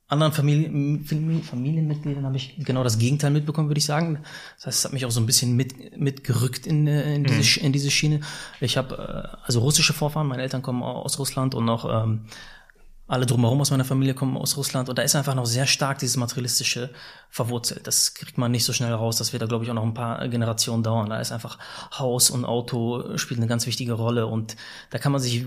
anderen 0.07 0.31
Familien, 0.31 1.03
Familienmitgliedern 1.43 2.25
habe 2.25 2.37
ich 2.37 2.55
genau 2.59 2.83
das 2.83 2.99
Gegenteil 2.99 3.31
mitbekommen, 3.31 3.67
würde 3.67 3.79
ich 3.79 3.85
sagen. 3.85 4.19
Das 4.57 4.67
heißt, 4.67 4.79
es 4.79 4.85
hat 4.85 4.93
mich 4.93 5.05
auch 5.05 5.11
so 5.11 5.19
ein 5.19 5.25
bisschen 5.25 5.55
mit, 5.55 5.97
mitgerückt 5.97 6.67
in, 6.67 6.87
äh, 6.87 7.15
in, 7.15 7.23
diese, 7.23 7.59
mhm. 7.59 7.65
in 7.65 7.73
diese 7.73 7.91
Schiene. 7.91 8.21
Ich 8.61 8.77
habe 8.77 9.39
also 9.43 9.59
russische 9.59 9.93
Vorfahren, 9.93 10.27
meine 10.27 10.43
Eltern 10.43 10.61
kommen 10.61 10.83
aus 10.83 11.19
Russland 11.19 11.55
und 11.55 11.67
auch 11.67 12.03
ähm, 12.03 12.21
alle 13.13 13.27
drumherum 13.27 13.61
aus 13.61 13.69
meiner 13.69 13.85
Familie 13.85 14.15
kommen 14.15 14.35
aus 14.37 14.57
Russland 14.57 14.89
und 14.89 14.97
da 14.97 15.03
ist 15.03 15.15
einfach 15.15 15.35
noch 15.35 15.45
sehr 15.45 15.67
stark 15.67 15.99
dieses 15.99 16.17
materialistische 16.17 16.89
verwurzelt. 17.29 17.85
Das 17.85 18.15
kriegt 18.15 18.37
man 18.39 18.51
nicht 18.51 18.65
so 18.65 18.73
schnell 18.73 18.91
raus. 18.91 19.17
Das 19.17 19.33
wird 19.33 19.41
da, 19.43 19.45
glaube 19.45 19.63
ich, 19.63 19.69
auch 19.69 19.75
noch 19.75 19.83
ein 19.83 19.93
paar 19.93 20.27
Generationen 20.27 20.81
dauern. 20.81 21.09
Da 21.09 21.19
ist 21.19 21.31
einfach 21.31 21.59
Haus 21.97 22.31
und 22.31 22.43
Auto 22.43 23.15
spielt 23.17 23.39
eine 23.39 23.47
ganz 23.47 23.67
wichtige 23.67 23.93
Rolle 23.93 24.25
und 24.25 24.55
da 24.89 24.97
kann 24.97 25.11
man 25.11 25.21
sich 25.21 25.45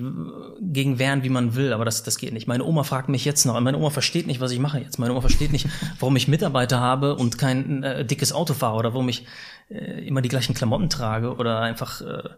gegen 0.60 0.98
wehren, 1.00 1.24
wie 1.24 1.28
man 1.28 1.56
will, 1.56 1.72
aber 1.72 1.84
das, 1.84 2.04
das 2.04 2.18
geht 2.18 2.32
nicht. 2.32 2.46
Meine 2.46 2.64
Oma 2.64 2.84
fragt 2.84 3.08
mich 3.08 3.24
jetzt 3.24 3.44
noch, 3.46 3.58
meine 3.60 3.78
Oma 3.78 3.90
versteht 3.90 4.28
nicht, 4.28 4.40
was 4.40 4.52
ich 4.52 4.60
mache 4.60 4.78
jetzt. 4.78 4.98
Meine 4.98 5.12
Oma 5.12 5.20
versteht 5.22 5.50
nicht, 5.50 5.66
warum 5.98 6.14
ich 6.14 6.28
Mitarbeiter 6.28 6.78
habe 6.78 7.16
und 7.16 7.36
kein 7.36 7.82
äh, 7.82 8.04
dickes 8.04 8.32
Auto 8.32 8.54
fahre 8.54 8.76
oder 8.76 8.94
warum 8.94 9.08
ich 9.08 9.26
äh, 9.70 10.06
immer 10.06 10.22
die 10.22 10.28
gleichen 10.28 10.54
Klamotten 10.54 10.88
trage 10.88 11.34
oder 11.34 11.60
einfach 11.60 12.00
äh, 12.00 12.28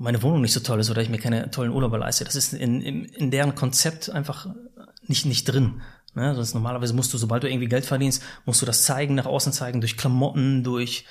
meine 0.00 0.22
Wohnung 0.22 0.40
nicht 0.40 0.54
so 0.54 0.60
toll 0.60 0.80
ist 0.80 0.90
oder 0.90 1.02
ich 1.02 1.10
mir 1.10 1.18
keine 1.18 1.50
tollen 1.50 1.72
Urlaube 1.72 1.98
leiste. 1.98 2.24
Das 2.24 2.34
ist 2.34 2.54
in, 2.54 2.80
in, 2.80 3.04
in 3.04 3.30
deren 3.30 3.54
Konzept 3.54 4.08
einfach 4.08 4.46
nicht, 5.02 5.26
nicht 5.26 5.44
drin. 5.44 5.82
Ne? 6.14 6.34
Sonst 6.34 6.54
normalerweise 6.54 6.94
musst 6.94 7.12
du, 7.12 7.18
sobald 7.18 7.42
du 7.42 7.50
irgendwie 7.50 7.68
Geld 7.68 7.84
verdienst, 7.84 8.22
musst 8.46 8.62
du 8.62 8.66
das 8.66 8.84
zeigen, 8.84 9.14
nach 9.14 9.26
außen 9.26 9.52
zeigen, 9.52 9.82
durch 9.82 9.98
Klamotten, 9.98 10.64
durch 10.64 11.04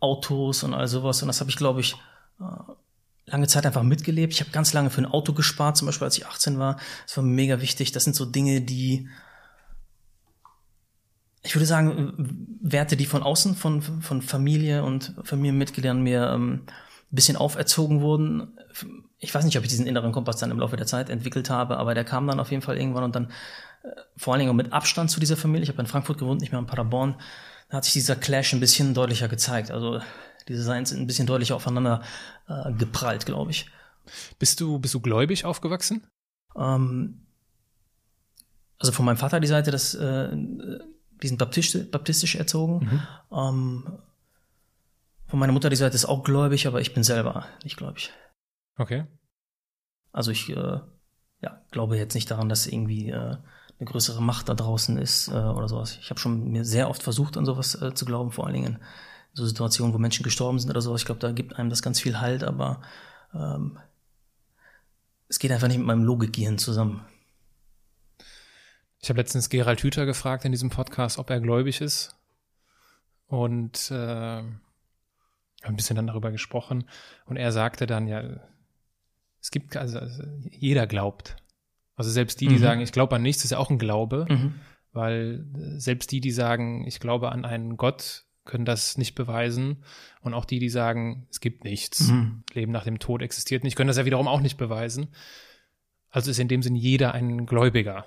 Autos 0.00 0.64
und 0.64 0.74
all 0.74 0.88
sowas. 0.88 1.22
Und 1.22 1.28
das 1.28 1.38
habe 1.38 1.50
ich, 1.50 1.56
glaube 1.56 1.80
ich, 1.80 1.94
äh, 2.40 2.44
lange 3.26 3.46
Zeit 3.46 3.64
einfach 3.64 3.84
mitgelebt. 3.84 4.32
Ich 4.32 4.40
habe 4.40 4.50
ganz 4.50 4.72
lange 4.72 4.90
für 4.90 5.02
ein 5.02 5.06
Auto 5.06 5.34
gespart, 5.34 5.76
zum 5.76 5.86
Beispiel 5.86 6.06
als 6.06 6.18
ich 6.18 6.26
18 6.26 6.58
war. 6.58 6.78
Das 7.06 7.16
war 7.16 7.22
mega 7.22 7.60
wichtig. 7.60 7.92
Das 7.92 8.02
sind 8.02 8.16
so 8.16 8.24
Dinge, 8.24 8.60
die 8.60 9.08
ich 11.44 11.54
würde 11.54 11.66
sagen, 11.66 12.56
Werte, 12.60 12.96
die 12.96 13.06
von 13.06 13.22
außen, 13.22 13.56
von, 13.56 13.82
von 13.82 14.22
Familie 14.22 14.84
und 14.84 15.14
Familienmitgliedern 15.24 16.00
mir 16.00 16.32
ähm, 16.34 16.62
bisschen 17.14 17.36
auferzogen 17.36 18.00
wurden. 18.00 18.58
Ich 19.18 19.34
weiß 19.34 19.44
nicht, 19.44 19.56
ob 19.58 19.64
ich 19.64 19.70
diesen 19.70 19.86
inneren 19.86 20.12
Kompass 20.12 20.38
dann 20.38 20.50
im 20.50 20.58
Laufe 20.58 20.76
der 20.76 20.86
Zeit 20.86 21.10
entwickelt 21.10 21.50
habe, 21.50 21.76
aber 21.76 21.94
der 21.94 22.04
kam 22.04 22.26
dann 22.26 22.40
auf 22.40 22.50
jeden 22.50 22.62
Fall 22.62 22.78
irgendwann 22.78 23.04
und 23.04 23.14
dann 23.14 23.26
äh, 23.82 23.88
vor 24.16 24.32
allen 24.32 24.40
Dingen 24.40 24.56
mit 24.56 24.72
Abstand 24.72 25.10
zu 25.10 25.20
dieser 25.20 25.36
Familie. 25.36 25.64
Ich 25.64 25.68
habe 25.68 25.80
in 25.80 25.86
Frankfurt 25.86 26.18
gewohnt, 26.18 26.40
nicht 26.40 26.52
mehr 26.52 26.58
in 26.58 26.66
Paderborn. 26.66 27.16
Da 27.68 27.76
hat 27.76 27.84
sich 27.84 27.92
dieser 27.92 28.16
Clash 28.16 28.52
ein 28.52 28.60
bisschen 28.60 28.94
deutlicher 28.94 29.28
gezeigt. 29.28 29.70
Also 29.70 30.00
diese 30.48 30.62
Seins 30.62 30.90
sind 30.90 31.00
ein 31.00 31.06
bisschen 31.06 31.26
deutlicher 31.26 31.54
aufeinander 31.54 32.02
äh, 32.48 32.72
geprallt, 32.72 33.26
glaube 33.26 33.50
ich. 33.50 33.70
Bist 34.38 34.60
du, 34.60 34.78
bist 34.78 34.94
du 34.94 35.00
gläubig 35.00 35.44
aufgewachsen? 35.44 36.06
Ähm, 36.56 37.26
also 38.78 38.92
von 38.92 39.04
meinem 39.04 39.16
Vater 39.16 39.38
die 39.38 39.46
Seite, 39.46 39.70
das, 39.70 39.94
äh, 39.94 40.30
wir 40.32 41.28
sind 41.28 41.38
baptistisch, 41.38 41.90
baptistisch 41.90 42.34
erzogen. 42.34 43.04
Mhm. 43.30 43.36
Ähm, 43.38 43.98
von 45.32 45.38
meiner 45.38 45.54
Mutter 45.54 45.70
die 45.70 45.76
Seite 45.76 45.94
ist 45.94 46.04
auch 46.04 46.24
gläubig, 46.24 46.66
aber 46.66 46.82
ich 46.82 46.92
bin 46.92 47.02
selber 47.02 47.46
nicht 47.64 47.78
gläubig. 47.78 48.12
Okay. 48.76 49.06
Also 50.12 50.30
ich 50.30 50.50
äh, 50.50 50.80
ja, 51.40 51.62
glaube 51.70 51.96
jetzt 51.96 52.12
nicht 52.12 52.30
daran, 52.30 52.50
dass 52.50 52.66
irgendwie 52.66 53.08
äh, 53.08 53.14
eine 53.14 53.40
größere 53.86 54.20
Macht 54.20 54.50
da 54.50 54.54
draußen 54.54 54.98
ist 54.98 55.28
äh, 55.28 55.30
oder 55.30 55.68
sowas. 55.68 55.96
Ich 56.02 56.10
habe 56.10 56.20
schon 56.20 56.50
mir 56.50 56.66
sehr 56.66 56.90
oft 56.90 57.02
versucht, 57.02 57.38
an 57.38 57.46
sowas 57.46 57.80
äh, 57.80 57.94
zu 57.94 58.04
glauben, 58.04 58.30
vor 58.30 58.44
allen 58.44 58.52
Dingen 58.52 58.74
in 58.74 58.78
so 59.32 59.46
Situationen, 59.46 59.94
wo 59.94 59.98
Menschen 59.98 60.22
gestorben 60.22 60.58
sind 60.58 60.68
oder 60.68 60.82
sowas. 60.82 61.00
Ich 61.00 61.06
glaube, 61.06 61.20
da 61.20 61.32
gibt 61.32 61.56
einem 61.56 61.70
das 61.70 61.80
ganz 61.80 61.98
viel 61.98 62.20
Halt, 62.20 62.44
aber 62.44 62.82
ähm, 63.32 63.78
es 65.28 65.38
geht 65.38 65.50
einfach 65.50 65.68
nicht 65.68 65.78
mit 65.78 65.86
meinem 65.86 66.04
Logikgehirn 66.04 66.58
zusammen. 66.58 67.06
Ich 69.00 69.08
habe 69.08 69.18
letztens 69.18 69.48
Gerald 69.48 69.82
Hüther 69.82 70.04
gefragt 70.04 70.44
in 70.44 70.52
diesem 70.52 70.68
Podcast, 70.68 71.16
ob 71.16 71.30
er 71.30 71.40
gläubig 71.40 71.80
ist. 71.80 72.18
Und 73.28 73.90
äh, 73.90 74.42
ein 75.62 75.76
bisschen 75.76 75.96
dann 75.96 76.06
darüber 76.06 76.30
gesprochen 76.30 76.84
und 77.24 77.36
er 77.36 77.52
sagte 77.52 77.86
dann 77.86 78.06
ja, 78.08 78.22
es 79.40 79.50
gibt, 79.50 79.76
also, 79.76 79.98
also 79.98 80.22
jeder 80.50 80.86
glaubt. 80.86 81.36
Also 81.96 82.10
selbst 82.10 82.40
die, 82.40 82.48
die 82.48 82.56
mhm. 82.56 82.62
sagen, 82.62 82.80
ich 82.80 82.92
glaube 82.92 83.16
an 83.16 83.22
nichts, 83.22 83.44
ist 83.44 83.50
ja 83.50 83.58
auch 83.58 83.70
ein 83.70 83.78
Glaube, 83.78 84.26
mhm. 84.28 84.54
weil 84.92 85.44
selbst 85.76 86.12
die, 86.12 86.20
die 86.20 86.30
sagen, 86.30 86.86
ich 86.86 87.00
glaube 87.00 87.32
an 87.32 87.44
einen 87.44 87.76
Gott, 87.76 88.24
können 88.44 88.64
das 88.64 88.98
nicht 88.98 89.14
beweisen. 89.14 89.84
Und 90.20 90.34
auch 90.34 90.44
die, 90.44 90.58
die 90.58 90.68
sagen, 90.68 91.26
es 91.30 91.40
gibt 91.40 91.64
nichts, 91.64 92.08
mhm. 92.08 92.44
Leben 92.52 92.72
nach 92.72 92.84
dem 92.84 92.98
Tod 92.98 93.22
existiert 93.22 93.64
nicht, 93.64 93.76
können 93.76 93.88
das 93.88 93.98
ja 93.98 94.04
wiederum 94.04 94.28
auch 94.28 94.40
nicht 94.40 94.56
beweisen. 94.56 95.08
Also 96.10 96.30
ist 96.30 96.38
in 96.38 96.48
dem 96.48 96.62
Sinn 96.62 96.76
jeder 96.76 97.14
ein 97.14 97.46
Gläubiger, 97.46 98.06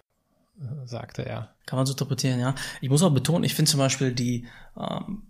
äh, 0.59 0.85
sagte 0.85 1.25
er. 1.25 1.55
Kann 1.65 1.77
man 1.77 1.85
so 1.85 1.93
interpretieren, 1.93 2.39
ja. 2.39 2.53
Ich 2.81 2.89
muss 2.89 3.01
auch 3.01 3.13
betonen, 3.13 3.43
ich 3.43 3.55
finde 3.55 3.71
zum 3.71 3.79
Beispiel 3.79 4.13
die, 4.13 4.47
ähm, 4.77 5.23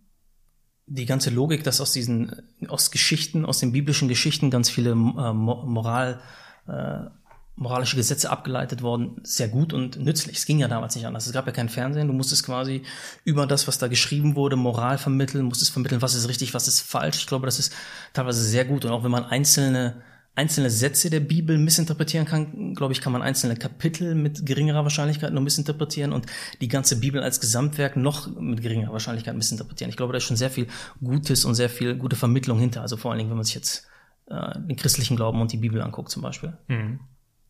die 0.87 1.05
ganze 1.05 1.29
Logik, 1.29 1.63
dass 1.63 1.81
aus 1.81 1.93
diesen, 1.93 2.43
aus 2.67 2.91
Geschichten, 2.91 3.45
aus 3.45 3.59
den 3.59 3.71
biblischen 3.71 4.07
Geschichten 4.07 4.51
ganz 4.51 4.69
viele 4.69 4.91
äh, 4.91 4.93
Moral, 5.33 6.19
äh, 6.67 7.09
moralische 7.55 7.95
Gesetze 7.95 8.29
abgeleitet 8.29 8.81
worden, 8.81 9.21
sehr 9.23 9.47
gut 9.47 9.73
und 9.73 9.97
nützlich. 9.97 10.37
Es 10.37 10.45
ging 10.45 10.59
ja 10.59 10.67
damals 10.67 10.95
nicht 10.95 11.07
anders. 11.07 11.25
Es 11.25 11.33
gab 11.33 11.47
ja 11.47 11.53
kein 11.53 11.69
Fernsehen. 11.69 12.07
Du 12.07 12.13
musstest 12.13 12.45
quasi 12.45 12.83
über 13.23 13.47
das, 13.47 13.67
was 13.67 13.77
da 13.77 13.87
geschrieben 13.87 14.35
wurde, 14.35 14.57
Moral 14.57 14.97
vermitteln, 14.97 15.45
musstest 15.45 15.71
vermitteln, 15.71 16.01
was 16.01 16.15
ist 16.15 16.27
richtig, 16.27 16.53
was 16.53 16.67
ist 16.67 16.81
falsch. 16.81 17.19
Ich 17.19 17.27
glaube, 17.27 17.45
das 17.45 17.57
ist 17.57 17.73
teilweise 18.13 18.43
sehr 18.43 18.65
gut. 18.65 18.83
Und 18.83 18.91
auch 18.91 19.03
wenn 19.03 19.11
man 19.11 19.23
einzelne 19.23 20.01
einzelne 20.35 20.69
Sätze 20.69 21.09
der 21.09 21.21
Bibel 21.21 21.57
missinterpretieren 21.57 22.25
kann, 22.25 22.73
glaube 22.75 22.91
ich, 22.91 23.01
kann 23.01 23.13
man 23.13 23.21
einzelne 23.21 23.55
Kapitel 23.55 24.15
mit 24.15 24.45
geringerer 24.45 24.83
Wahrscheinlichkeit 24.83 25.33
nur 25.33 25.41
missinterpretieren 25.41 26.11
und 26.11 26.25
die 26.59 26.67
ganze 26.67 26.99
Bibel 26.99 27.23
als 27.23 27.39
Gesamtwerk 27.39 27.95
noch 27.95 28.27
mit 28.35 28.61
geringerer 28.61 28.91
Wahrscheinlichkeit 28.91 29.35
missinterpretieren. 29.35 29.89
Ich 29.89 29.97
glaube, 29.97 30.11
da 30.11 30.17
ist 30.17 30.25
schon 30.25 30.37
sehr 30.37 30.49
viel 30.49 30.67
Gutes 31.01 31.45
und 31.45 31.55
sehr 31.55 31.69
viel 31.69 31.95
gute 31.95 32.17
Vermittlung 32.17 32.59
hinter. 32.59 32.81
Also 32.81 32.97
vor 32.97 33.11
allen 33.11 33.19
Dingen, 33.19 33.29
wenn 33.29 33.37
man 33.37 33.45
sich 33.45 33.55
jetzt 33.55 33.87
äh, 34.27 34.59
den 34.59 34.75
christlichen 34.75 35.15
Glauben 35.15 35.39
und 35.39 35.53
die 35.53 35.57
Bibel 35.57 35.81
anguckt 35.81 36.11
zum 36.11 36.21
Beispiel. 36.21 36.57
Mhm. 36.67 36.99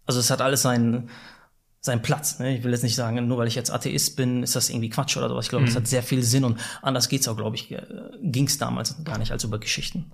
Also 0.05 0.19
es 0.19 0.29
hat 0.29 0.41
alles 0.41 0.61
seinen, 0.61 1.09
seinen 1.79 2.03
Platz. 2.03 2.37
Ne? 2.37 2.55
Ich 2.55 2.63
will 2.63 2.71
jetzt 2.71 2.83
nicht 2.83 2.95
sagen, 2.95 3.27
nur 3.27 3.39
weil 3.39 3.47
ich 3.47 3.55
jetzt 3.55 3.71
Atheist 3.71 4.15
bin, 4.15 4.43
ist 4.43 4.55
das 4.55 4.69
irgendwie 4.69 4.89
Quatsch 4.89 5.17
oder 5.17 5.29
sowas. 5.29 5.45
Ich 5.45 5.49
glaube, 5.49 5.65
es 5.65 5.71
mhm. 5.71 5.77
hat 5.77 5.87
sehr 5.87 6.03
viel 6.03 6.21
Sinn 6.21 6.43
und 6.43 6.59
anders 6.83 7.09
geht's 7.09 7.27
auch, 7.27 7.35
glaube 7.37 7.55
ich, 7.55 7.71
äh, 7.71 7.81
ging 8.21 8.45
es 8.45 8.59
damals 8.59 9.03
gar 9.03 9.17
nicht 9.17 9.31
als 9.31 9.43
über 9.43 9.57
Geschichten. 9.57 10.11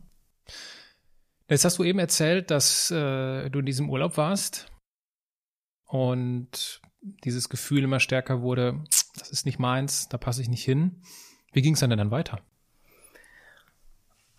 Jetzt 1.52 1.66
hast 1.66 1.80
du 1.80 1.84
eben 1.84 2.00
erzählt, 2.00 2.50
dass 2.50 2.92
äh, 2.92 3.50
du 3.50 3.60
in 3.60 3.66
diesem 3.66 3.90
Urlaub 3.90 4.16
warst 4.16 4.72
und 5.86 6.80
dieses 7.02 7.50
Gefühl 7.50 7.84
immer 7.84 8.00
stärker 8.00 8.42
wurde, 8.42 8.82
das 9.18 9.32
ist 9.32 9.46
nicht 9.46 9.60
meins, 9.60 10.08
da 10.08 10.18
passe 10.18 10.42
ich 10.42 10.48
nicht 10.48 10.64
hin. 10.64 11.02
Wie 11.52 11.62
ging 11.62 11.74
es 11.74 11.82
dann 11.82 11.90
denn 11.90 12.10
weiter? 12.10 12.40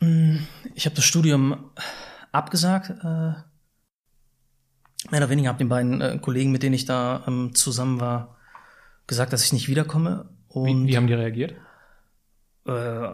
Hm, 0.01 0.47
ich 0.75 0.87
habe 0.87 0.97
das 0.97 1.05
Studium 1.05 1.71
abgesagt. 2.33 2.89
Äh, 2.89 3.05
mehr 3.05 3.45
oder 5.11 5.29
weniger 5.29 5.51
habe 5.51 5.59
den 5.59 5.69
beiden 5.69 6.01
äh, 6.01 6.19
Kollegen, 6.19 6.51
mit 6.51 6.63
denen 6.63 6.75
ich 6.75 6.87
da 6.87 7.25
ähm, 7.27 7.55
zusammen 7.55 8.01
war, 8.01 8.39
gesagt, 9.07 9.35
dass 9.35 9.45
ich 9.45 9.53
nicht 9.53 9.69
wiederkomme. 9.69 10.31
Und, 10.49 10.87
wie, 10.87 10.93
wie 10.93 10.97
haben 10.97 11.09
die 11.09 11.13
reagiert? 11.13 11.57
Äh, 12.65 13.11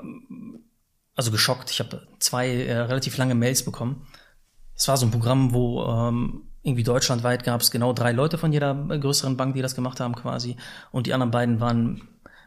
also 1.18 1.32
geschockt. 1.32 1.70
Ich 1.70 1.80
habe 1.80 2.06
zwei 2.20 2.48
äh, 2.48 2.78
relativ 2.78 3.16
lange 3.16 3.34
Mails 3.34 3.64
bekommen. 3.64 4.06
Es 4.76 4.86
war 4.86 4.96
so 4.96 5.04
ein 5.04 5.10
Programm, 5.10 5.52
wo 5.52 5.84
ähm, 5.84 6.42
irgendwie 6.62 6.84
deutschlandweit 6.84 7.42
gab 7.42 7.60
es 7.60 7.72
genau 7.72 7.92
drei 7.92 8.12
Leute 8.12 8.38
von 8.38 8.52
jeder 8.52 8.86
äh, 8.88 8.98
größeren 9.00 9.36
Bank, 9.36 9.56
die 9.56 9.62
das 9.62 9.74
gemacht 9.74 9.98
haben 9.98 10.14
quasi. 10.14 10.56
Und 10.92 11.08
die 11.08 11.14
anderen 11.14 11.32
beiden 11.32 11.58
waren 11.58 12.02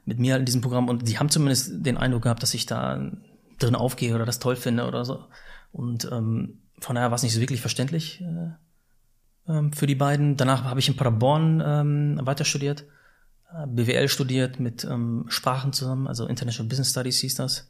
mit 0.06 0.20
mir 0.20 0.38
in 0.38 0.46
diesem 0.46 0.62
Programm 0.62 0.88
und 0.88 1.06
die 1.10 1.20
haben 1.20 1.28
zumindest 1.28 1.86
den 1.86 1.98
Eindruck 1.98 2.24
gehabt, 2.24 2.44
dass 2.44 2.54
ich 2.54 2.66
da 2.66 3.12
drin 3.60 3.76
aufgehe 3.76 4.16
oder 4.16 4.26
das 4.26 4.40
toll 4.40 4.56
finde 4.56 4.88
oder 4.88 5.04
so. 5.04 5.26
Und 5.74 6.10
ähm, 6.10 6.62
von 6.80 6.96
daher 6.96 7.12
war 7.12 7.16
es 7.16 7.24
nicht 7.24 7.34
so 7.34 7.42
wirklich 7.42 7.60
verständlich 7.60 8.22
äh, 8.22 9.52
ähm, 9.52 9.74
für 9.74 9.86
die 9.86 9.96
beiden. 9.96 10.38
Danach 10.38 10.64
habe 10.64 10.80
ich 10.80 10.88
in 10.88 10.96
Paderborn 10.96 11.62
ähm, 11.64 12.20
weiter 12.26 12.46
studiert, 12.46 12.86
äh, 13.54 13.68
BWL 13.68 14.08
studiert 14.08 14.62
mit 14.62 14.86
ähm, 14.86 15.26
Sprachen 15.28 15.74
zusammen, 15.74 16.08
also 16.08 16.26
International 16.26 16.70
Business 16.70 16.92
Studies 16.92 17.20
hieß 17.20 17.36
das. 17.36 17.70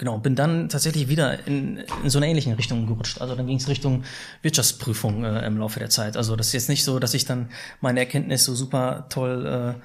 Genau, 0.00 0.16
bin 0.16 0.34
dann 0.34 0.70
tatsächlich 0.70 1.08
wieder 1.08 1.46
in, 1.46 1.76
in 2.02 2.08
so 2.08 2.18
eine 2.18 2.26
ähnliche 2.26 2.56
Richtung 2.56 2.86
gerutscht. 2.86 3.20
Also 3.20 3.34
dann 3.34 3.46
ging 3.46 3.58
es 3.58 3.68
Richtung 3.68 4.04
Wirtschaftsprüfung 4.40 5.24
äh, 5.24 5.44
im 5.44 5.58
Laufe 5.58 5.78
der 5.78 5.90
Zeit. 5.90 6.16
Also 6.16 6.36
das 6.36 6.46
ist 6.46 6.52
jetzt 6.54 6.68
nicht 6.70 6.84
so, 6.84 6.98
dass 6.98 7.12
ich 7.12 7.26
dann 7.26 7.50
meine 7.82 8.00
Erkenntnis 8.00 8.46
so 8.46 8.54
super 8.54 9.08
toll 9.10 9.78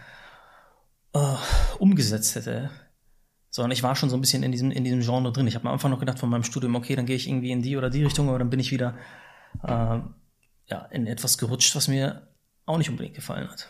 äh, 1.14 1.20
äh, 1.20 1.36
umgesetzt 1.80 2.34
hätte, 2.36 2.70
sondern 3.50 3.72
ich 3.72 3.84
war 3.84 3.98
schon 3.98 4.10
so 4.10 4.16
ein 4.16 4.22
bisschen 4.22 4.42
in 4.44 4.54
diesem, 4.54 4.72
in 4.72 4.86
diesem 4.86 5.02
Genre 5.02 5.34
drin. 5.34 5.48
Ich 5.48 5.56
habe 5.56 5.68
am 5.68 5.74
Anfang 5.74 5.92
noch 5.92 6.00
gedacht 6.00 6.18
von 6.18 6.30
meinem 6.30 6.46
Studium, 6.46 6.76
okay, 6.76 6.96
dann 6.96 7.06
gehe 7.06 7.18
ich 7.18 7.28
irgendwie 7.28 7.52
in 7.52 7.62
die 7.62 7.76
oder 7.76 7.90
die 7.90 8.06
Richtung, 8.06 8.30
aber 8.30 8.40
dann 8.40 8.50
bin 8.50 8.62
ich 8.62 8.72
wieder 8.72 8.96
äh, 9.64 9.68
ja, 9.68 10.86
in 10.92 11.08
etwas 11.08 11.38
gerutscht, 11.38 11.76
was 11.76 11.90
mir 11.90 12.34
auch 12.66 12.78
nicht 12.78 12.90
unbedingt 12.90 13.16
gefallen 13.16 13.52
hat. 13.52 13.70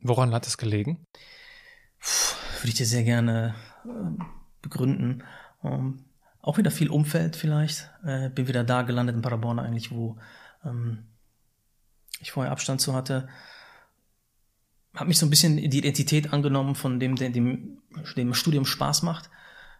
Woran 0.00 0.34
hat 0.34 0.46
es 0.46 0.58
gelegen? 0.58 1.06
Puh, 1.98 2.36
würde 2.60 2.68
ich 2.68 2.74
dir 2.74 2.84
sehr 2.84 3.04
gerne 3.04 3.54
äh, 3.86 4.22
begründen. 4.68 5.22
Ähm, 5.62 6.04
auch 6.42 6.58
wieder 6.58 6.70
viel 6.70 6.90
Umfeld 6.90 7.36
vielleicht. 7.36 7.90
Äh, 8.04 8.30
bin 8.30 8.48
wieder 8.48 8.64
da 8.64 8.82
gelandet 8.82 9.16
in 9.16 9.22
Paderborn 9.22 9.58
eigentlich, 9.58 9.90
wo 9.90 10.16
ähm, 10.64 11.04
ich 12.20 12.32
vorher 12.32 12.52
Abstand 12.52 12.80
zu 12.80 12.94
hatte. 12.94 13.28
Habe 14.94 15.08
mich 15.08 15.18
so 15.18 15.26
ein 15.26 15.30
bisschen 15.30 15.56
die 15.56 15.78
Identität 15.78 16.32
angenommen 16.32 16.74
von 16.74 17.00
dem, 17.00 17.16
dem, 17.16 17.32
dem, 17.32 17.78
dem 18.16 18.34
Studium 18.34 18.64
Spaß 18.64 19.02
macht. 19.02 19.30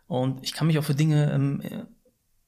Und 0.07 0.44
ich 0.44 0.53
kann 0.53 0.66
mich 0.66 0.79
auch 0.79 0.85
für 0.85 0.94
Dinge, 0.94 1.33
ähm, 1.33 1.62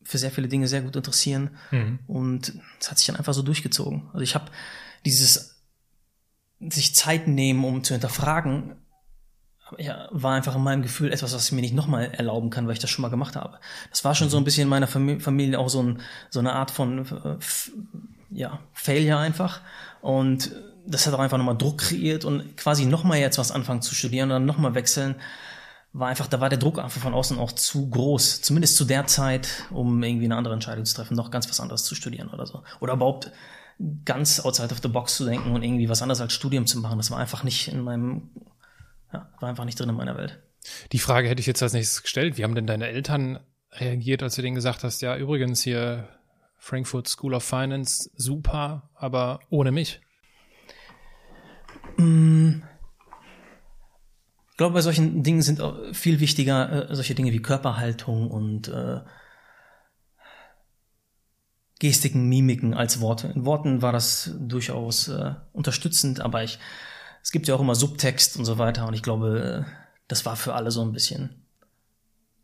für 0.03 0.19
sehr 0.19 0.31
viele 0.31 0.49
Dinge 0.49 0.69
sehr 0.69 0.83
gut 0.83 0.97
interessieren. 0.97 1.57
Mhm. 1.71 1.99
Und 2.07 2.55
es 2.81 2.91
hat 2.91 2.99
sich 2.99 3.07
dann 3.07 3.17
einfach 3.17 3.35
so 3.35 3.43
durchgezogen. 3.43 4.09
Also 4.13 4.21
ich 4.21 4.35
habe 4.35 4.51
dieses 5.05 5.59
sich 6.61 6.95
Zeit 6.95 7.29
nehmen, 7.29 7.65
um 7.65 7.85
zu 7.85 7.95
hinterfragen, 7.95 8.77
ja, 9.77 10.09
war 10.11 10.35
einfach 10.35 10.57
in 10.57 10.63
meinem 10.63 10.83
Gefühl 10.83 11.13
etwas, 11.13 11.35
was 11.35 11.47
ich 11.47 11.53
mir 11.53 11.61
nicht 11.61 11.75
nochmal 11.75 12.11
erlauben 12.13 12.51
kann, 12.51 12.67
weil 12.67 12.73
ich 12.73 12.79
das 12.79 12.91
schon 12.91 13.03
mal 13.03 13.09
gemacht 13.09 13.37
habe. 13.37 13.59
Das 13.91 14.05
war 14.05 14.15
schon 14.15 14.31
so 14.31 14.37
ein 14.37 14.45
bisschen 14.45 14.63
in 14.63 14.69
meiner 14.69 14.87
Familie 14.87 15.59
auch 15.59 15.69
so, 15.69 15.83
ein, 15.83 16.01
so 16.31 16.41
eine 16.41 16.55
Art 16.55 16.71
von 16.71 17.05
äh, 17.07 17.37
ja, 18.31 18.61
Failure 18.73 19.19
einfach. 19.19 19.61
Und 20.01 20.53
das 20.87 21.07
hat 21.07 21.15
auch 21.15 21.19
einfach 21.19 21.39
nochmal 21.39 21.59
Druck 21.59 21.79
kreiert 21.79 22.25
und 22.25 22.57
quasi 22.57 22.87
nochmal 22.87 23.19
jetzt 23.19 23.39
was 23.39 23.51
anfangen 23.51 23.83
zu 23.83 23.95
studieren 23.95 24.31
und 24.31 24.35
dann 24.35 24.47
nochmal 24.47 24.75
wechseln, 24.75 25.17
war 25.93 26.09
einfach, 26.09 26.27
da 26.27 26.41
war 26.41 26.49
der 26.49 26.59
Druck 26.59 26.79
einfach 26.79 27.01
von 27.01 27.15
außen 27.15 27.39
auch 27.39 27.53
zu 27.53 27.89
groß. 27.89 28.43
Zumindest 28.43 28.77
zu 28.77 28.85
der 28.85 29.07
Zeit, 29.07 29.49
um 29.71 30.03
irgendwie 30.03 30.27
eine 30.27 30.37
andere 30.37 30.55
Entscheidung 30.55 30.85
zu 30.85 30.95
treffen, 30.95 31.17
noch 31.17 31.31
ganz 31.31 31.49
was 31.49 31.61
anderes 31.61 31.85
zu 31.85 31.95
studieren 31.95 32.29
oder 32.29 32.47
so. 32.47 32.63
Oder 32.81 32.95
überhaupt 32.95 33.33
ganz 34.05 34.41
outside 34.41 34.73
of 34.73 34.81
the 34.83 34.89
box 34.89 35.17
zu 35.17 35.25
denken 35.25 35.53
und 35.53 35.63
irgendwie 35.63 35.89
was 35.89 36.03
anderes 36.03 36.21
als 36.21 36.33
Studium 36.33 36.67
zu 36.67 36.79
machen. 36.81 36.99
Das 36.99 37.11
war 37.11 37.19
einfach 37.19 37.43
nicht 37.43 37.69
in 37.69 37.81
meinem 37.81 38.31
ja, 39.13 39.29
war 39.41 39.49
einfach 39.49 39.65
nicht 39.65 39.79
drin 39.79 39.89
in 39.89 39.95
meiner 39.95 40.17
Welt. 40.17 40.43
Die 40.93 40.99
Frage 40.99 41.29
hätte 41.29 41.41
ich 41.41 41.47
jetzt 41.47 41.63
als 41.63 41.73
nächstes 41.73 42.03
gestellt. 42.03 42.37
Wie 42.37 42.45
haben 42.45 42.55
denn 42.55 42.67
deine 42.67 42.89
Eltern 42.89 43.41
reagiert, 43.73 44.23
als 44.23 44.35
du 44.35 44.43
denen 44.43 44.55
gesagt 44.55 44.85
hast, 44.85 45.01
ja, 45.03 45.17
übrigens 45.17 45.63
hier 45.63 46.09
Frankfurt 46.57 47.09
School 47.09 47.35
of 47.35 47.45
Finance, 47.45 48.11
super, 48.17 48.91
aber 48.95 49.41
ohne 49.51 49.73
mich? 49.73 50.01
Mm. 51.97 52.63
Ich 54.51 54.57
glaube, 54.57 54.75
bei 54.75 54.81
solchen 54.81 55.23
Dingen 55.23 55.43
sind 55.43 55.63
viel 55.93 56.19
wichtiger 56.19 56.91
äh, 56.91 56.95
solche 56.95 57.15
Dinge 57.15 57.33
wie 57.33 57.41
Körperhaltung 57.41 58.29
und 58.29 58.67
äh, 58.67 59.01
Gestiken, 61.79 62.29
Mimiken 62.29 62.75
als 62.75 63.01
Worte. 63.01 63.29
In 63.29 63.45
Worten 63.45 63.83
war 63.83 63.93
das 63.93 64.35
durchaus 64.41 65.07
äh, 65.07 65.35
unterstützend, 65.53 66.21
aber 66.21 66.43
ich 66.43 66.59
es 67.29 67.33
gibt 67.33 67.47
ja 67.47 67.55
auch 67.55 67.61
immer 67.61 67.75
Subtext 67.75 68.39
und 68.39 68.47
so 68.47 68.57
weiter 68.57 68.89
und 68.89 68.95
ich 68.95 69.03
glaube, 69.03 69.67
das 70.07 70.25
war 70.25 70.35
für 70.35 70.55
alle 70.55 70.71
so 70.71 70.81
ein 70.81 70.93
bisschen 70.93 71.45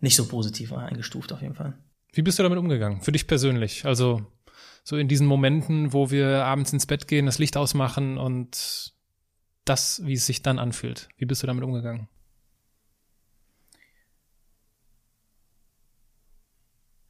nicht 0.01 0.15
so 0.15 0.29
positiv 0.29 0.75
eingestuft 0.75 1.33
auf 1.33 1.41
jeden 1.41 1.55
Fall. 1.55 1.79
Wie 2.13 2.21
bist 2.21 2.39
du 2.39 2.43
damit 2.43 2.59
umgegangen? 2.59 3.01
Für 3.01 3.11
dich 3.11 3.27
persönlich? 3.27 3.87
Also 3.87 4.27
so 4.83 4.99
in 4.99 5.09
diesen 5.09 5.27
Momenten, 5.27 5.95
wo 5.95 6.11
wir 6.11 6.45
abends 6.45 6.75
ins 6.75 6.85
Bett 6.85 7.09
gehen, 7.09 7.25
das 7.25 7.39
Licht 7.39 7.57
ausmachen 7.57 8.19
und 8.19 8.93
das, 9.65 10.03
wie 10.05 10.13
es 10.13 10.27
sich 10.27 10.43
dann 10.43 10.59
anfühlt. 10.59 11.09
Wie 11.17 11.25
bist 11.25 11.43
du 11.43 11.47
damit 11.47 11.65
umgegangen? 11.65 12.07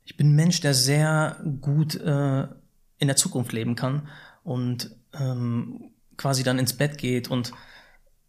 Ich 0.04 0.16
bin 0.16 0.28
ein 0.28 0.36
Mensch, 0.36 0.60
der 0.60 0.74
sehr 0.74 1.42
gut 1.60 1.96
äh, 1.96 2.42
in 2.98 3.08
der 3.08 3.16
Zukunft 3.16 3.52
leben 3.52 3.74
kann 3.74 4.06
und 4.44 4.94
ähm, 5.12 5.90
quasi 6.16 6.42
dann 6.42 6.58
ins 6.58 6.74
Bett 6.74 6.98
geht 6.98 7.30
und 7.30 7.52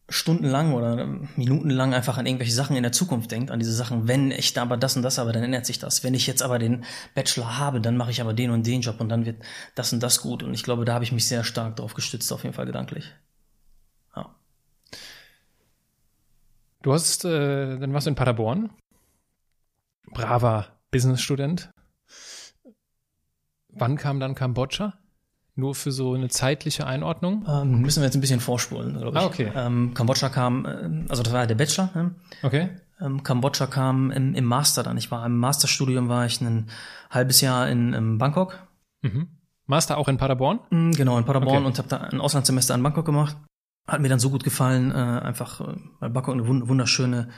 stundenlang 0.07 0.73
oder 0.73 1.05
minutenlang 1.35 1.93
einfach 1.93 2.17
an 2.17 2.27
irgendwelche 2.27 2.53
Sachen 2.53 2.75
in 2.75 2.83
der 2.83 2.91
Zukunft 2.91 3.31
denkt, 3.31 3.49
an 3.49 3.59
diese 3.59 3.73
Sachen, 3.73 4.07
wenn 4.07 4.29
ich 4.29 4.53
da 4.53 4.61
aber 4.61 4.77
das 4.77 4.95
und 4.95 5.01
das 5.01 5.17
aber, 5.17 5.31
dann 5.31 5.43
ändert 5.43 5.65
sich 5.65 5.79
das. 5.79 6.03
Wenn 6.03 6.13
ich 6.13 6.27
jetzt 6.27 6.43
aber 6.43 6.59
den 6.59 6.85
Bachelor 7.15 7.57
habe, 7.57 7.81
dann 7.81 7.97
mache 7.97 8.11
ich 8.11 8.21
aber 8.21 8.33
den 8.33 8.51
und 8.51 8.67
den 8.67 8.81
Job 8.81 9.01
und 9.01 9.09
dann 9.09 9.25
wird 9.25 9.43
das 9.73 9.93
und 9.93 10.03
das 10.03 10.21
gut. 10.21 10.43
Und 10.43 10.53
ich 10.53 10.63
glaube, 10.63 10.85
da 10.85 10.93
habe 10.93 11.03
ich 11.03 11.11
mich 11.11 11.27
sehr 11.27 11.43
stark 11.43 11.77
drauf 11.77 11.95
gestützt, 11.95 12.31
auf 12.31 12.43
jeden 12.43 12.53
Fall 12.53 12.67
gedanklich. 12.67 13.15
Ja. 14.15 14.35
Du 16.83 16.93
hast, 16.93 17.25
äh, 17.25 17.79
dann 17.79 17.93
warst 17.93 18.05
du 18.05 18.11
in 18.11 18.15
Paderborn 18.15 18.69
braver 20.15 20.67
Businessstudent. 20.91 21.71
Wann 23.69 23.97
kam 23.97 24.19
dann 24.19 24.35
Kambodscha? 24.35 24.97
Nur 25.57 25.73
für 25.73 25.91
so 25.91 26.13
eine 26.13 26.27
zeitliche 26.27 26.85
Einordnung? 26.85 27.45
Ähm, 27.47 27.79
müssen 27.81 28.01
wir 28.01 28.05
jetzt 28.05 28.15
ein 28.15 28.21
bisschen 28.21 28.41
vorspulen, 28.41 28.97
glaube 28.99 29.17
ich. 29.17 29.23
Ah, 29.23 29.25
okay. 29.25 29.51
Ähm, 29.55 29.93
Kambodscha 29.93 30.27
kam, 30.29 30.65
äh, 30.65 31.09
also 31.09 31.23
das 31.23 31.31
war 31.31 31.41
ja 31.41 31.45
der 31.45 31.55
Bachelor. 31.55 31.89
Ne? 31.95 32.15
Okay. 32.43 32.69
Ähm, 32.99 33.23
Kambodscha 33.23 33.67
kam 33.67 34.11
im, 34.11 34.33
im 34.35 34.43
Master 34.45 34.83
dann. 34.83 34.97
Ich 34.97 35.11
war 35.11 35.25
im 35.25 35.37
Masterstudium, 35.37 36.09
war 36.09 36.25
ich 36.25 36.41
ein 36.41 36.69
halbes 37.09 37.39
Jahr 37.41 37.69
in, 37.69 37.93
in 37.93 38.17
Bangkok. 38.17 38.59
Mhm. 39.01 39.27
Master 39.65 39.97
auch 39.97 40.07
in 40.09 40.17
Paderborn? 40.17 40.59
Mm, 40.71 40.91
Genau, 40.91 41.17
in 41.17 41.23
Paderborn 41.25 41.57
Okay. 41.59 41.65
und 41.67 41.77
habe 41.77 41.87
da 41.87 41.97
ein 41.97 42.19
Auslandssemester 42.21 42.75
in 42.75 42.83
Bangkok 42.83 43.05
gemacht. 43.05 43.37
Hat 43.87 44.01
mir 44.01 44.09
dann 44.09 44.19
so 44.19 44.29
gut 44.31 44.43
gefallen, 44.43 44.91
äh, 44.91 44.95
einfach 44.95 45.61
äh, 45.61 45.75
weil 45.99 46.09
Bangkok 46.09 46.33
eine 46.35 46.43
wund- 46.43 46.67
wunderschöne, 46.67 47.29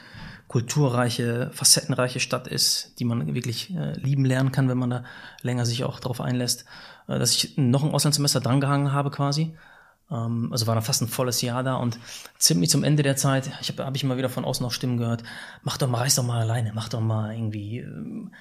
kulturreiche, 0.48 1.50
facettenreiche 1.52 2.20
Stadt 2.20 2.48
ist, 2.48 2.98
die 2.98 3.04
man 3.04 3.34
wirklich 3.34 3.74
äh, 3.74 3.92
lieben 3.98 4.24
lernen 4.24 4.50
kann, 4.50 4.68
wenn 4.68 4.78
man 4.78 4.90
da 4.90 5.04
länger 5.42 5.64
sich 5.66 5.84
auch 5.84 6.00
darauf 6.00 6.20
einlässt, 6.20 6.64
dass 7.16 7.34
ich 7.34 7.56
noch 7.56 7.84
ein 7.84 7.92
Auslandssemester 7.92 8.40
drangehangen 8.40 8.92
habe 8.92 9.10
quasi. 9.10 9.54
Ähm, 10.10 10.48
also 10.52 10.66
war 10.66 10.74
dann 10.74 10.84
fast 10.84 11.02
ein 11.02 11.08
volles 11.08 11.40
Jahr 11.42 11.62
da 11.62 11.76
und 11.76 11.98
ziemlich 12.38 12.70
zum 12.70 12.84
Ende 12.84 13.02
der 13.02 13.16
Zeit, 13.16 13.50
ich 13.60 13.68
habe 13.68 13.84
hab 13.84 13.96
ich 13.96 14.04
immer 14.04 14.16
wieder 14.16 14.28
von 14.28 14.44
außen 14.44 14.64
noch 14.64 14.72
Stimmen 14.72 14.98
gehört, 14.98 15.22
mach 15.62 15.78
doch 15.78 15.88
mal, 15.88 15.98
reis 15.98 16.14
doch 16.14 16.24
mal 16.24 16.40
alleine, 16.40 16.72
mach 16.74 16.88
doch 16.88 17.00
mal 17.00 17.32
irgendwie 17.32 17.78
ähm, 17.78 18.32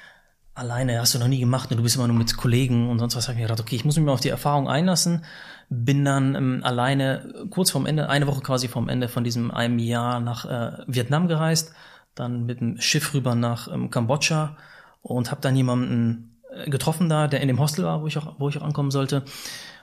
alleine, 0.58 1.00
hast 1.00 1.14
du 1.14 1.20
noch 1.20 1.28
nie 1.28 1.40
gemacht 1.40 1.70
und 1.72 1.78
du 1.78 1.84
bist 1.84 1.96
immer 1.96 2.08
nur 2.08 2.18
mit 2.18 2.36
Kollegen 2.36 2.90
und 2.90 3.00
sonst 3.00 3.16
was. 3.16 3.28
Hab 3.28 3.36
ich 3.36 3.42
mir 3.42 3.48
gedacht, 3.48 3.60
okay, 3.60 3.76
ich 3.76 3.86
muss 3.86 3.96
mich 3.96 4.06
mal 4.06 4.12
auf 4.14 4.20
die 4.20 4.30
Erfahrung 4.30 4.68
einlassen. 4.68 5.24
Bin 5.70 6.04
dann 6.04 6.36
ähm, 6.36 6.62
alleine 6.64 7.34
äh, 7.44 7.48
kurz 7.50 7.72
vorm 7.72 7.86
Ende, 7.86 8.10
eine 8.10 8.28
Woche 8.28 8.42
quasi 8.42 8.68
vorm 8.68 8.90
Ende 8.90 9.08
von 9.08 9.24
diesem 9.24 9.52
einem 9.52 9.80
Jahr 9.80 10.20
nach 10.20 10.46
äh, 10.46 10.84
Vietnam 10.88 11.28
gereist, 11.28 11.74
dann 12.16 12.46
mit 12.46 12.60
dem 12.60 12.82
Schiff 12.82 13.14
rüber 13.14 13.36
nach 13.36 13.72
ähm, 13.72 13.92
Kambodscha 13.92 14.58
und 15.02 15.30
habe 15.30 15.42
dann 15.42 15.56
jemanden 15.56 16.37
äh, 16.37 16.37
getroffen 16.66 17.10
da, 17.10 17.28
der 17.28 17.42
in 17.42 17.48
dem 17.48 17.60
Hostel 17.60 17.86
war, 17.86 18.02
wo 18.02 18.08
ich 18.08 18.18
auch, 18.18 18.36
wo 18.40 18.50
ich 18.50 18.58
auch 18.58 18.64
ankommen 18.64 18.92
sollte. 18.92 19.24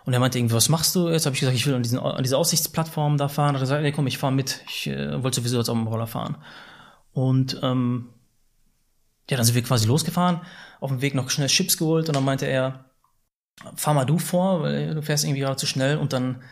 Und 0.04 0.12
er 0.12 0.20
meinte 0.20 0.38
irgendwie, 0.38 0.54
was 0.54 0.68
machst 0.68 0.94
du 0.94 1.08
jetzt? 1.08 1.26
Habe 1.26 1.34
ich 1.34 1.40
gesagt, 1.40 1.56
ich 1.56 1.66
will 1.66 1.74
an, 1.74 1.82
diesen, 1.82 1.98
an 1.98 2.22
diese 2.22 2.36
Aussichtsplattform 2.36 3.16
da 3.16 3.28
fahren. 3.28 3.54
Hat 3.54 3.56
er 3.56 3.60
gesagt, 3.60 3.82
nee, 3.82 3.92
komm, 3.92 4.06
ich 4.06 4.18
fahr 4.18 4.30
mit. 4.30 4.62
Ich 4.68 4.86
äh, 4.86 5.22
wollte 5.22 5.40
sowieso 5.40 5.58
jetzt 5.58 5.68
auf 5.68 5.76
dem 5.76 5.86
Roller 5.86 6.06
fahren. 6.06 6.36
Und 7.12 7.58
ähm, 7.62 8.10
ja, 9.30 9.36
dann 9.36 9.46
sind 9.46 9.54
wir 9.54 9.62
quasi 9.62 9.86
losgefahren, 9.86 10.40
auf 10.80 10.90
dem 10.90 11.00
Weg 11.00 11.14
noch 11.14 11.30
schnell 11.30 11.48
Chips 11.48 11.78
geholt 11.78 12.08
und 12.08 12.14
dann 12.14 12.24
meinte 12.24 12.46
er, 12.46 12.84
fahr 13.74 13.94
mal 13.94 14.04
du 14.04 14.18
vor, 14.18 14.62
weil 14.62 14.94
du 14.94 15.02
fährst 15.02 15.24
irgendwie 15.24 15.40
gerade 15.40 15.56
zu 15.56 15.66
schnell 15.66 15.96
und 15.96 16.12
dann 16.12 16.42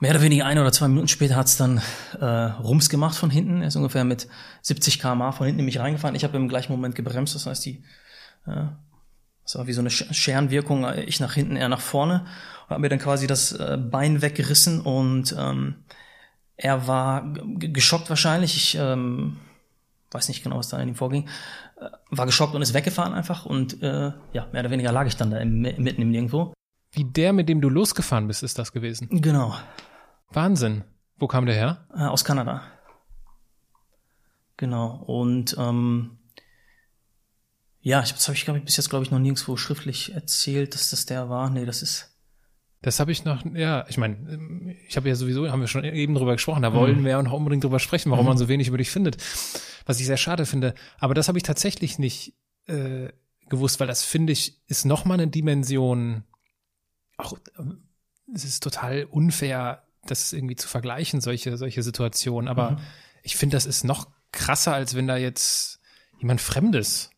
mehr 0.00 0.10
oder 0.10 0.22
weniger 0.22 0.46
ein 0.46 0.58
oder 0.58 0.72
zwei 0.72 0.88
Minuten 0.88 1.06
später 1.06 1.36
hat's 1.36 1.56
dann 1.56 1.80
äh, 2.18 2.24
Rums 2.24 2.88
gemacht 2.88 3.16
von 3.16 3.30
hinten. 3.30 3.60
Er 3.60 3.68
ist 3.68 3.76
ungefähr 3.76 4.02
mit 4.02 4.26
70 4.62 4.98
km/h 4.98 5.32
von 5.32 5.46
hinten 5.46 5.60
in 5.60 5.66
mich 5.66 5.78
reingefahren. 5.78 6.16
Ich 6.16 6.24
habe 6.24 6.36
im 6.36 6.48
gleichen 6.48 6.72
Moment 6.72 6.96
gebremst, 6.96 7.36
das 7.36 7.46
heißt, 7.46 7.64
die 7.64 7.84
äh, 8.46 8.64
das 9.44 9.56
war 9.56 9.66
wie 9.66 9.72
so 9.72 9.80
eine 9.80 9.88
Sch- 9.90 10.12
Scherenwirkung, 10.12 10.84
äh, 10.84 11.02
ich 11.04 11.20
nach 11.20 11.34
hinten, 11.34 11.56
er 11.56 11.68
nach 11.68 11.80
vorne 11.80 12.26
und 12.64 12.70
habe 12.70 12.80
mir 12.80 12.88
dann 12.88 12.98
quasi 12.98 13.26
das 13.26 13.52
äh, 13.52 13.76
Bein 13.78 14.22
weggerissen 14.22 14.80
und 14.80 15.34
ähm, 15.38 15.84
er 16.56 16.86
war 16.86 17.24
geschockt 17.32 18.08
wahrscheinlich. 18.08 18.56
Ich 18.56 18.76
ähm, 18.78 19.38
weiß 20.12 20.28
nicht 20.28 20.42
genau, 20.42 20.58
was 20.58 20.68
da 20.68 20.78
in 20.78 20.88
ihm 20.88 20.94
vorging, 20.94 21.28
äh, 21.80 21.88
war 22.10 22.26
geschockt 22.26 22.54
und 22.54 22.62
ist 22.62 22.74
weggefahren 22.74 23.14
einfach 23.14 23.46
und 23.46 23.82
äh, 23.82 24.12
ja, 24.32 24.46
mehr 24.52 24.60
oder 24.60 24.70
weniger 24.70 24.92
lag 24.92 25.06
ich 25.06 25.16
dann 25.16 25.30
da 25.30 25.38
im, 25.38 25.60
mitten 25.60 26.02
im 26.02 26.10
Nirgendwo. 26.10 26.52
Wie 26.92 27.04
der, 27.04 27.32
mit 27.32 27.48
dem 27.48 27.60
du 27.60 27.68
losgefahren 27.70 28.26
bist, 28.28 28.42
ist 28.42 28.58
das 28.58 28.72
gewesen. 28.72 29.08
Genau, 29.10 29.54
Wahnsinn. 30.30 30.84
Wo 31.16 31.26
kam 31.26 31.46
der 31.46 31.54
her? 31.54 31.86
aus 32.10 32.24
Kanada. 32.24 32.62
Genau, 34.56 35.02
und 35.06 35.56
ähm, 35.58 36.18
ja, 37.82 38.02
ich, 38.02 38.12
das 38.12 38.28
habe 38.28 38.36
ich, 38.36 38.44
glaube 38.44 38.60
ich, 38.60 38.64
bis 38.64 38.76
jetzt, 38.76 38.90
glaube 38.90 39.04
ich, 39.04 39.10
noch 39.10 39.18
nirgendwo 39.18 39.56
schriftlich 39.56 40.14
erzählt, 40.14 40.74
dass 40.74 40.90
das 40.90 41.04
der 41.04 41.28
war. 41.28 41.50
Nee, 41.50 41.66
das 41.66 41.82
ist 41.82 42.16
Das 42.80 43.00
habe 43.00 43.10
ich 43.10 43.24
noch, 43.24 43.44
ja, 43.54 43.84
ich 43.88 43.98
meine, 43.98 44.76
ich 44.88 44.96
habe 44.96 45.08
ja 45.08 45.16
sowieso, 45.16 45.50
haben 45.50 45.60
wir 45.60 45.66
schon 45.66 45.84
eben 45.84 46.14
drüber 46.14 46.32
gesprochen, 46.32 46.62
da 46.62 46.72
wollen 46.72 47.04
wir 47.04 47.18
auch 47.18 47.32
unbedingt 47.32 47.64
drüber 47.64 47.80
sprechen, 47.80 48.10
warum 48.12 48.26
man 48.26 48.38
so 48.38 48.48
wenig 48.48 48.68
über 48.68 48.78
dich 48.78 48.90
findet, 48.90 49.16
was 49.84 49.98
ich 49.98 50.06
sehr 50.06 50.16
schade 50.16 50.46
finde. 50.46 50.74
Aber 50.98 51.14
das 51.14 51.26
habe 51.26 51.38
ich 51.38 51.42
tatsächlich 51.42 51.98
nicht 51.98 52.34
äh, 52.66 53.08
gewusst, 53.48 53.80
weil 53.80 53.88
das 53.88 54.04
finde 54.04 54.32
ich, 54.32 54.62
ist 54.68 54.84
nochmal 54.84 55.20
eine 55.20 55.30
Dimension, 55.30 56.24
auch, 57.18 57.34
ähm, 57.58 57.88
es 58.32 58.44
ist 58.44 58.62
total 58.62 59.04
unfair, 59.04 59.82
das 60.06 60.32
irgendwie 60.32 60.56
zu 60.56 60.68
vergleichen, 60.68 61.20
solche, 61.20 61.56
solche 61.56 61.82
Situationen. 61.82 62.48
Aber 62.48 62.80
ich 63.22 63.36
finde, 63.36 63.56
das 63.56 63.66
ist 63.66 63.84
noch 63.84 64.08
krasser, 64.32 64.72
als 64.74 64.94
wenn 64.94 65.06
da 65.06 65.16
jetzt 65.16 65.80
jemand 66.18 66.40
Fremdes 66.40 67.11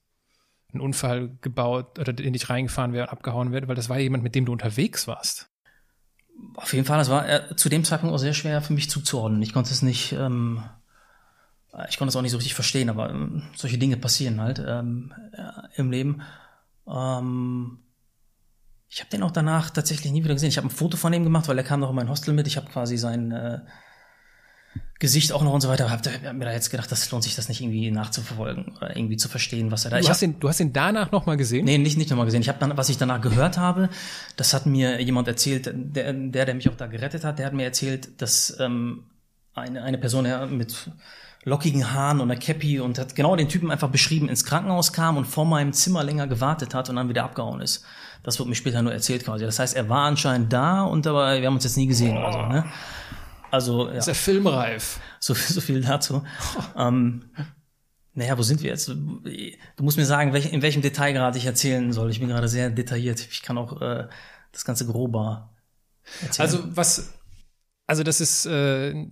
einen 0.74 0.82
Unfall 0.82 1.36
gebaut 1.40 1.98
oder 1.98 2.18
in 2.18 2.32
dich 2.32 2.50
reingefahren 2.50 2.92
wäre 2.92 3.06
und 3.06 3.12
abgehauen 3.12 3.52
wäre, 3.52 3.68
weil 3.68 3.74
das 3.74 3.88
war 3.88 3.98
jemand, 3.98 4.22
mit 4.22 4.34
dem 4.34 4.44
du 4.44 4.52
unterwegs 4.52 5.06
warst. 5.06 5.48
Auf 6.56 6.72
jeden 6.72 6.84
Fall, 6.84 6.98
das 6.98 7.10
war 7.10 7.28
äh, 7.28 7.56
zu 7.56 7.68
dem 7.68 7.84
Zeitpunkt 7.84 8.14
auch 8.14 8.18
sehr 8.18 8.34
schwer 8.34 8.60
für 8.60 8.72
mich 8.72 8.90
zuzuordnen. 8.90 9.40
Ich 9.42 9.52
konnte 9.52 9.70
es 9.70 9.82
nicht, 9.82 10.12
ähm, 10.12 10.62
äh, 11.72 11.86
ich 11.88 11.96
konnte 11.96 12.10
es 12.10 12.16
auch 12.16 12.22
nicht 12.22 12.32
so 12.32 12.38
richtig 12.38 12.54
verstehen, 12.54 12.90
aber 12.90 13.10
ähm, 13.10 13.44
solche 13.54 13.78
Dinge 13.78 13.96
passieren 13.96 14.40
halt 14.40 14.62
ähm, 14.66 15.14
äh, 15.32 15.80
im 15.80 15.90
Leben. 15.90 16.22
Ähm, 16.88 17.78
ich 18.88 19.00
habe 19.00 19.10
den 19.10 19.22
auch 19.22 19.30
danach 19.30 19.70
tatsächlich 19.70 20.12
nie 20.12 20.22
wieder 20.22 20.34
gesehen. 20.34 20.48
Ich 20.48 20.56
habe 20.56 20.68
ein 20.68 20.70
Foto 20.70 20.96
von 20.96 21.12
ihm 21.12 21.24
gemacht, 21.24 21.48
weil 21.48 21.58
er 21.58 21.64
kam 21.64 21.80
noch 21.80 21.90
in 21.90 21.96
mein 21.96 22.08
Hostel 22.08 22.34
mit. 22.34 22.46
Ich 22.46 22.56
habe 22.56 22.70
quasi 22.70 22.96
sein 22.96 23.32
äh, 23.32 23.60
Gesicht 25.04 25.32
auch 25.32 25.42
noch 25.42 25.52
und 25.52 25.60
so 25.60 25.68
weiter. 25.68 25.90
Hab, 25.90 26.00
hab 26.06 26.32
mir 26.32 26.46
da 26.46 26.52
jetzt 26.52 26.70
gedacht, 26.70 26.90
das 26.90 27.10
lohnt 27.10 27.24
sich 27.24 27.36
das 27.36 27.50
nicht 27.50 27.60
irgendwie 27.60 27.90
nachzuverfolgen 27.90 28.72
oder 28.78 28.96
irgendwie 28.96 29.18
zu 29.18 29.28
verstehen, 29.28 29.70
was 29.70 29.84
er 29.84 29.90
da. 29.90 29.96
Du 29.98 30.02
ich 30.02 30.08
hast, 30.08 30.22
ihn, 30.22 30.40
du 30.40 30.48
hast 30.48 30.60
ihn 30.60 30.72
danach 30.72 31.12
nochmal 31.12 31.36
gesehen? 31.36 31.66
Nee, 31.66 31.76
nicht, 31.76 31.98
nicht 31.98 32.08
nochmal 32.08 32.24
gesehen. 32.24 32.40
Ich 32.40 32.48
habe 32.48 32.58
dann, 32.58 32.74
was 32.78 32.88
ich 32.88 32.96
danach 32.96 33.20
gehört 33.20 33.58
habe, 33.58 33.90
das 34.38 34.54
hat 34.54 34.64
mir 34.64 35.02
jemand 35.02 35.28
erzählt, 35.28 35.70
der, 35.74 36.10
der, 36.14 36.46
der 36.46 36.54
mich 36.54 36.70
auch 36.70 36.76
da 36.76 36.86
gerettet 36.86 37.22
hat, 37.22 37.38
der 37.38 37.44
hat 37.44 37.52
mir 37.52 37.64
erzählt, 37.64 38.22
dass 38.22 38.56
ähm, 38.60 39.04
eine, 39.54 39.82
eine 39.82 39.98
Person 39.98 40.24
ja, 40.24 40.46
mit 40.46 40.90
lockigen 41.44 41.92
Haaren 41.92 42.20
und 42.20 42.30
einer 42.30 42.40
Cappy 42.40 42.80
und 42.80 42.98
hat 42.98 43.14
genau 43.14 43.36
den 43.36 43.50
Typen 43.50 43.70
einfach 43.70 43.90
beschrieben, 43.90 44.30
ins 44.30 44.46
Krankenhaus 44.46 44.94
kam 44.94 45.18
und 45.18 45.26
vor 45.26 45.44
meinem 45.44 45.74
Zimmer 45.74 46.02
länger 46.02 46.26
gewartet 46.26 46.72
hat 46.72 46.88
und 46.88 46.96
dann 46.96 47.10
wieder 47.10 47.24
abgehauen 47.24 47.60
ist. 47.60 47.84
Das 48.22 48.38
wird 48.38 48.48
mir 48.48 48.54
später 48.54 48.80
nur 48.80 48.94
erzählt 48.94 49.24
quasi. 49.24 49.44
Das 49.44 49.58
heißt, 49.58 49.76
er 49.76 49.90
war 49.90 50.06
anscheinend 50.06 50.50
da 50.50 50.82
und 50.82 51.06
aber 51.06 51.38
wir 51.38 51.46
haben 51.46 51.56
uns 51.56 51.64
jetzt 51.64 51.76
nie 51.76 51.86
gesehen 51.86 52.16
oder 52.16 52.32
so, 52.32 52.46
ne? 52.46 52.64
Also, 53.54 53.88
ja. 53.88 53.98
Ist 53.98 54.08
er 54.08 54.16
filmreif? 54.16 54.98
So, 55.20 55.32
so 55.32 55.60
viel 55.60 55.80
dazu. 55.80 56.24
ähm, 56.76 57.30
naja, 58.12 58.36
wo 58.36 58.42
sind 58.42 58.62
wir 58.62 58.70
jetzt? 58.70 58.88
Du 58.88 59.84
musst 59.84 59.96
mir 59.96 60.06
sagen, 60.06 60.32
welch, 60.32 60.52
in 60.52 60.60
welchem 60.60 60.82
Detailgrad 60.82 61.36
ich 61.36 61.46
erzählen 61.46 61.92
soll. 61.92 62.10
Ich 62.10 62.18
bin 62.18 62.28
gerade 62.28 62.48
sehr 62.48 62.70
detailliert. 62.70 63.20
Ich 63.30 63.42
kann 63.42 63.56
auch 63.56 63.80
äh, 63.80 64.08
das 64.50 64.64
ganze 64.64 64.86
grober 64.86 65.54
erzählen. 66.20 66.48
Also 66.48 66.76
was, 66.76 67.14
also 67.86 68.02
das 68.02 68.20
ist, 68.20 68.44
äh, 68.46 69.06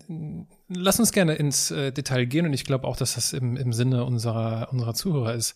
lass 0.68 0.98
uns 0.98 1.12
gerne 1.12 1.34
ins 1.34 1.70
äh, 1.70 1.92
Detail 1.92 2.24
gehen 2.24 2.46
und 2.46 2.52
ich 2.52 2.64
glaube 2.64 2.88
auch, 2.88 2.96
dass 2.96 3.14
das 3.14 3.32
im, 3.32 3.56
im 3.56 3.72
Sinne 3.72 4.04
unserer, 4.04 4.72
unserer 4.72 4.94
Zuhörer 4.94 5.34
ist. 5.34 5.54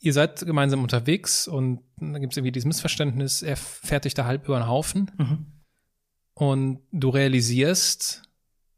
Ihr 0.00 0.12
seid 0.12 0.40
gemeinsam 0.40 0.82
unterwegs 0.82 1.48
und 1.48 1.80
da 1.96 2.18
gibt 2.18 2.34
es 2.34 2.36
irgendwie 2.36 2.52
dieses 2.52 2.66
Missverständnis, 2.66 3.40
er 3.42 3.56
fährt 3.56 4.04
dich 4.04 4.12
da 4.12 4.26
halb 4.26 4.44
über 4.44 4.58
den 4.58 4.66
Haufen 4.66 5.10
Mhm. 5.16 5.46
Und 6.34 6.80
du 6.92 7.10
realisierst, 7.10 8.22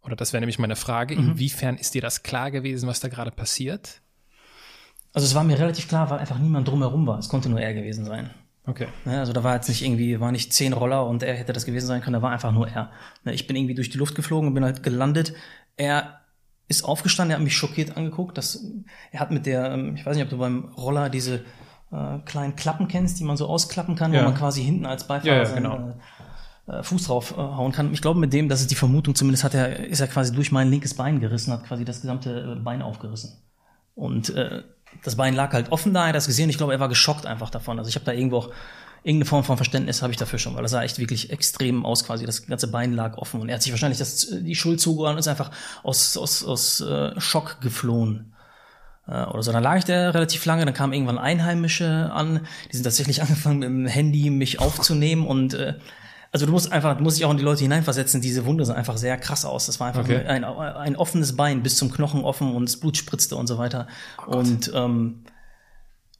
oder 0.02 0.16
das 0.16 0.32
wäre 0.32 0.40
nämlich 0.40 0.58
meine 0.58 0.76
Frage, 0.76 1.14
Mhm. 1.16 1.30
inwiefern 1.30 1.76
ist 1.76 1.94
dir 1.94 2.02
das 2.02 2.22
klar 2.22 2.50
gewesen, 2.50 2.88
was 2.88 3.00
da 3.00 3.08
gerade 3.08 3.30
passiert? 3.30 4.00
also 5.16 5.26
es 5.26 5.34
war 5.36 5.44
mir 5.44 5.56
relativ 5.56 5.86
klar, 5.86 6.10
weil 6.10 6.18
einfach 6.18 6.38
niemand 6.40 6.66
drumherum 6.66 7.06
war. 7.06 7.20
Es 7.20 7.28
konnte 7.28 7.48
nur 7.48 7.60
er 7.60 7.72
gewesen 7.72 8.04
sein. 8.04 8.30
Okay. 8.66 8.88
Ne, 9.04 9.20
Also 9.20 9.32
da 9.32 9.44
war 9.44 9.54
jetzt 9.54 9.68
nicht 9.68 9.82
irgendwie, 9.84 10.18
war 10.18 10.32
nicht 10.32 10.52
zehn 10.52 10.72
Roller 10.72 11.06
und 11.06 11.22
er 11.22 11.34
hätte 11.36 11.52
das 11.52 11.66
gewesen 11.66 11.86
sein 11.86 12.00
können, 12.00 12.14
da 12.14 12.22
war 12.22 12.32
einfach 12.32 12.50
nur 12.50 12.66
er. 12.68 12.90
Ne, 13.22 13.32
Ich 13.32 13.46
bin 13.46 13.54
irgendwie 13.54 13.76
durch 13.76 13.90
die 13.90 13.98
Luft 13.98 14.16
geflogen 14.16 14.48
und 14.48 14.54
bin 14.54 14.64
halt 14.64 14.82
gelandet. 14.82 15.32
Er 15.76 16.18
ist 16.66 16.82
aufgestanden, 16.84 17.30
er 17.30 17.36
hat 17.36 17.44
mich 17.44 17.56
schockiert 17.56 17.96
angeguckt. 17.96 18.36
Das, 18.36 18.64
er 19.12 19.20
hat 19.20 19.30
mit 19.30 19.46
der, 19.46 19.70
ähm, 19.70 19.94
ich 19.94 20.04
weiß 20.04 20.16
nicht, 20.16 20.24
ob 20.24 20.30
du 20.30 20.38
beim 20.38 20.64
Roller 20.76 21.08
diese 21.10 21.44
äh, 21.92 22.18
kleinen 22.24 22.56
Klappen 22.56 22.88
kennst, 22.88 23.20
die 23.20 23.24
man 23.24 23.36
so 23.36 23.46
ausklappen 23.46 23.94
kann, 23.94 24.12
Ja. 24.12 24.22
wo 24.22 24.24
man 24.24 24.34
quasi 24.34 24.64
hinten 24.64 24.84
als 24.86 25.06
Beifahrer 25.06 25.44
Ja, 25.44 25.48
ja, 25.48 25.54
genau. 25.54 25.90
äh, 25.90 25.94
Fuß 26.66 27.04
drauf 27.04 27.34
äh, 27.36 27.72
kann. 27.72 27.92
Ich 27.92 28.00
glaube, 28.00 28.18
mit 28.18 28.32
dem, 28.32 28.48
das 28.48 28.60
ist 28.60 28.70
die 28.70 28.74
Vermutung, 28.74 29.14
zumindest 29.14 29.44
hat 29.44 29.54
er, 29.54 29.86
ist 29.86 30.00
er 30.00 30.08
quasi 30.08 30.32
durch 30.32 30.50
mein 30.50 30.70
linkes 30.70 30.94
Bein 30.94 31.20
gerissen, 31.20 31.52
hat 31.52 31.64
quasi 31.64 31.84
das 31.84 32.00
gesamte 32.00 32.56
äh, 32.56 32.60
Bein 32.60 32.80
aufgerissen. 32.80 33.32
Und 33.94 34.30
äh, 34.30 34.62
das 35.02 35.16
Bein 35.16 35.34
lag 35.34 35.52
halt 35.52 35.72
offen 35.72 35.92
da, 35.92 36.02
er 36.02 36.08
hat 36.08 36.14
das 36.14 36.26
gesehen. 36.26 36.48
Ich 36.48 36.56
glaube, 36.56 36.72
er 36.72 36.80
war 36.80 36.88
geschockt 36.88 37.26
einfach 37.26 37.50
davon. 37.50 37.78
Also 37.78 37.88
ich 37.88 37.96
habe 37.96 38.04
da 38.04 38.12
irgendwo 38.12 38.38
auch 38.38 38.50
irgendeine 39.02 39.26
Form 39.26 39.44
von 39.44 39.58
Verständnis 39.58 40.00
habe 40.00 40.12
ich 40.12 40.16
dafür 40.16 40.38
schon, 40.38 40.54
weil 40.54 40.62
das 40.62 40.70
sah 40.70 40.82
echt 40.82 40.98
wirklich 40.98 41.30
extrem 41.30 41.84
aus, 41.84 42.04
quasi 42.04 42.24
das 42.24 42.46
ganze 42.46 42.68
Bein 42.68 42.94
lag 42.94 43.18
offen 43.18 43.42
und 43.42 43.50
er 43.50 43.56
hat 43.56 43.62
sich 43.62 43.70
wahrscheinlich 43.70 43.98
das, 43.98 44.28
die 44.30 44.54
Schuld 44.54 44.80
zugeordnet 44.80 45.16
und 45.16 45.18
ist 45.20 45.28
einfach 45.28 45.50
aus, 45.82 46.16
aus, 46.16 46.42
aus 46.42 46.80
äh, 46.80 47.20
Schock 47.20 47.60
geflohen. 47.60 48.32
Äh, 49.06 49.24
oder 49.24 49.42
so. 49.42 49.52
Dann 49.52 49.62
lag 49.62 49.76
ich 49.76 49.84
da 49.84 50.08
relativ 50.10 50.46
lange, 50.46 50.64
dann 50.64 50.72
kamen 50.72 50.94
irgendwann 50.94 51.18
Einheimische 51.18 52.10
an, 52.12 52.46
die 52.72 52.76
sind 52.76 52.84
tatsächlich 52.84 53.20
angefangen 53.22 53.58
mit 53.58 53.68
dem 53.68 53.86
Handy 53.86 54.30
mich 54.30 54.58
aufzunehmen 54.58 55.26
und 55.26 55.52
äh, 55.52 55.74
also 56.34 56.46
du 56.46 56.52
musst 56.52 56.72
einfach, 56.72 56.96
du 56.96 57.02
musst 57.04 57.16
dich 57.16 57.24
auch 57.24 57.30
in 57.30 57.36
die 57.36 57.44
Leute 57.44 57.62
hineinversetzen, 57.62 58.20
diese 58.20 58.44
Wunde 58.44 58.64
sah 58.64 58.74
einfach 58.74 58.96
sehr 58.96 59.16
krass 59.16 59.44
aus. 59.44 59.66
Das 59.66 59.78
war 59.78 59.86
einfach 59.86 60.00
Okay. 60.02 60.26
ein, 60.26 60.42
ein 60.42 60.96
offenes 60.96 61.36
Bein 61.36 61.62
bis 61.62 61.76
zum 61.76 61.92
Knochen 61.92 62.24
offen 62.24 62.56
und 62.56 62.68
das 62.68 62.76
Blut 62.76 62.96
spritzte 62.96 63.36
und 63.36 63.46
so 63.46 63.56
weiter. 63.56 63.86
und 64.26 64.72
ähm, 64.74 65.22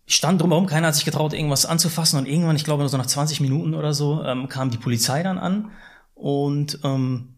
ich 0.07 0.15
stand 0.15 0.41
drumherum, 0.41 0.67
keiner 0.67 0.87
hat 0.89 0.95
sich 0.95 1.05
getraut, 1.05 1.33
irgendwas 1.33 1.67
anzufassen 1.67 2.19
und 2.21 2.27
irgendwann, 2.29 2.55
ich 2.55 2.63
glaube, 2.65 2.89
so 2.89 2.97
nach 2.97 3.07
20 3.07 3.41
Minuten 3.41 3.75
oder 3.75 3.93
so, 3.93 4.23
ähm, 4.23 4.49
kam 4.49 4.71
die 4.71 4.77
Polizei 4.79 5.25
dann 5.25 5.37
an 5.39 5.73
und 6.15 6.79
ähm, 6.85 7.31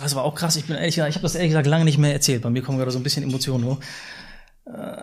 das 0.00 0.14
war 0.14 0.24
auch 0.24 0.34
krass. 0.34 0.56
Ich 0.56 0.64
bin 0.64 0.76
ehrlich 0.76 0.94
gesagt, 0.94 1.10
ich 1.10 1.16
habe 1.16 1.24
das 1.24 1.34
ehrlich 1.34 1.50
gesagt 1.50 1.66
lange 1.66 1.84
nicht 1.84 1.98
mehr 1.98 2.12
erzählt. 2.14 2.40
Bei 2.40 2.48
mir 2.50 2.62
kommen 2.62 2.78
gerade 2.78 2.90
so 2.90 2.98
ein 2.98 3.02
bisschen 3.02 3.22
Emotionen 3.22 3.64
hoch. 3.66 3.80
Äh, 4.64 5.02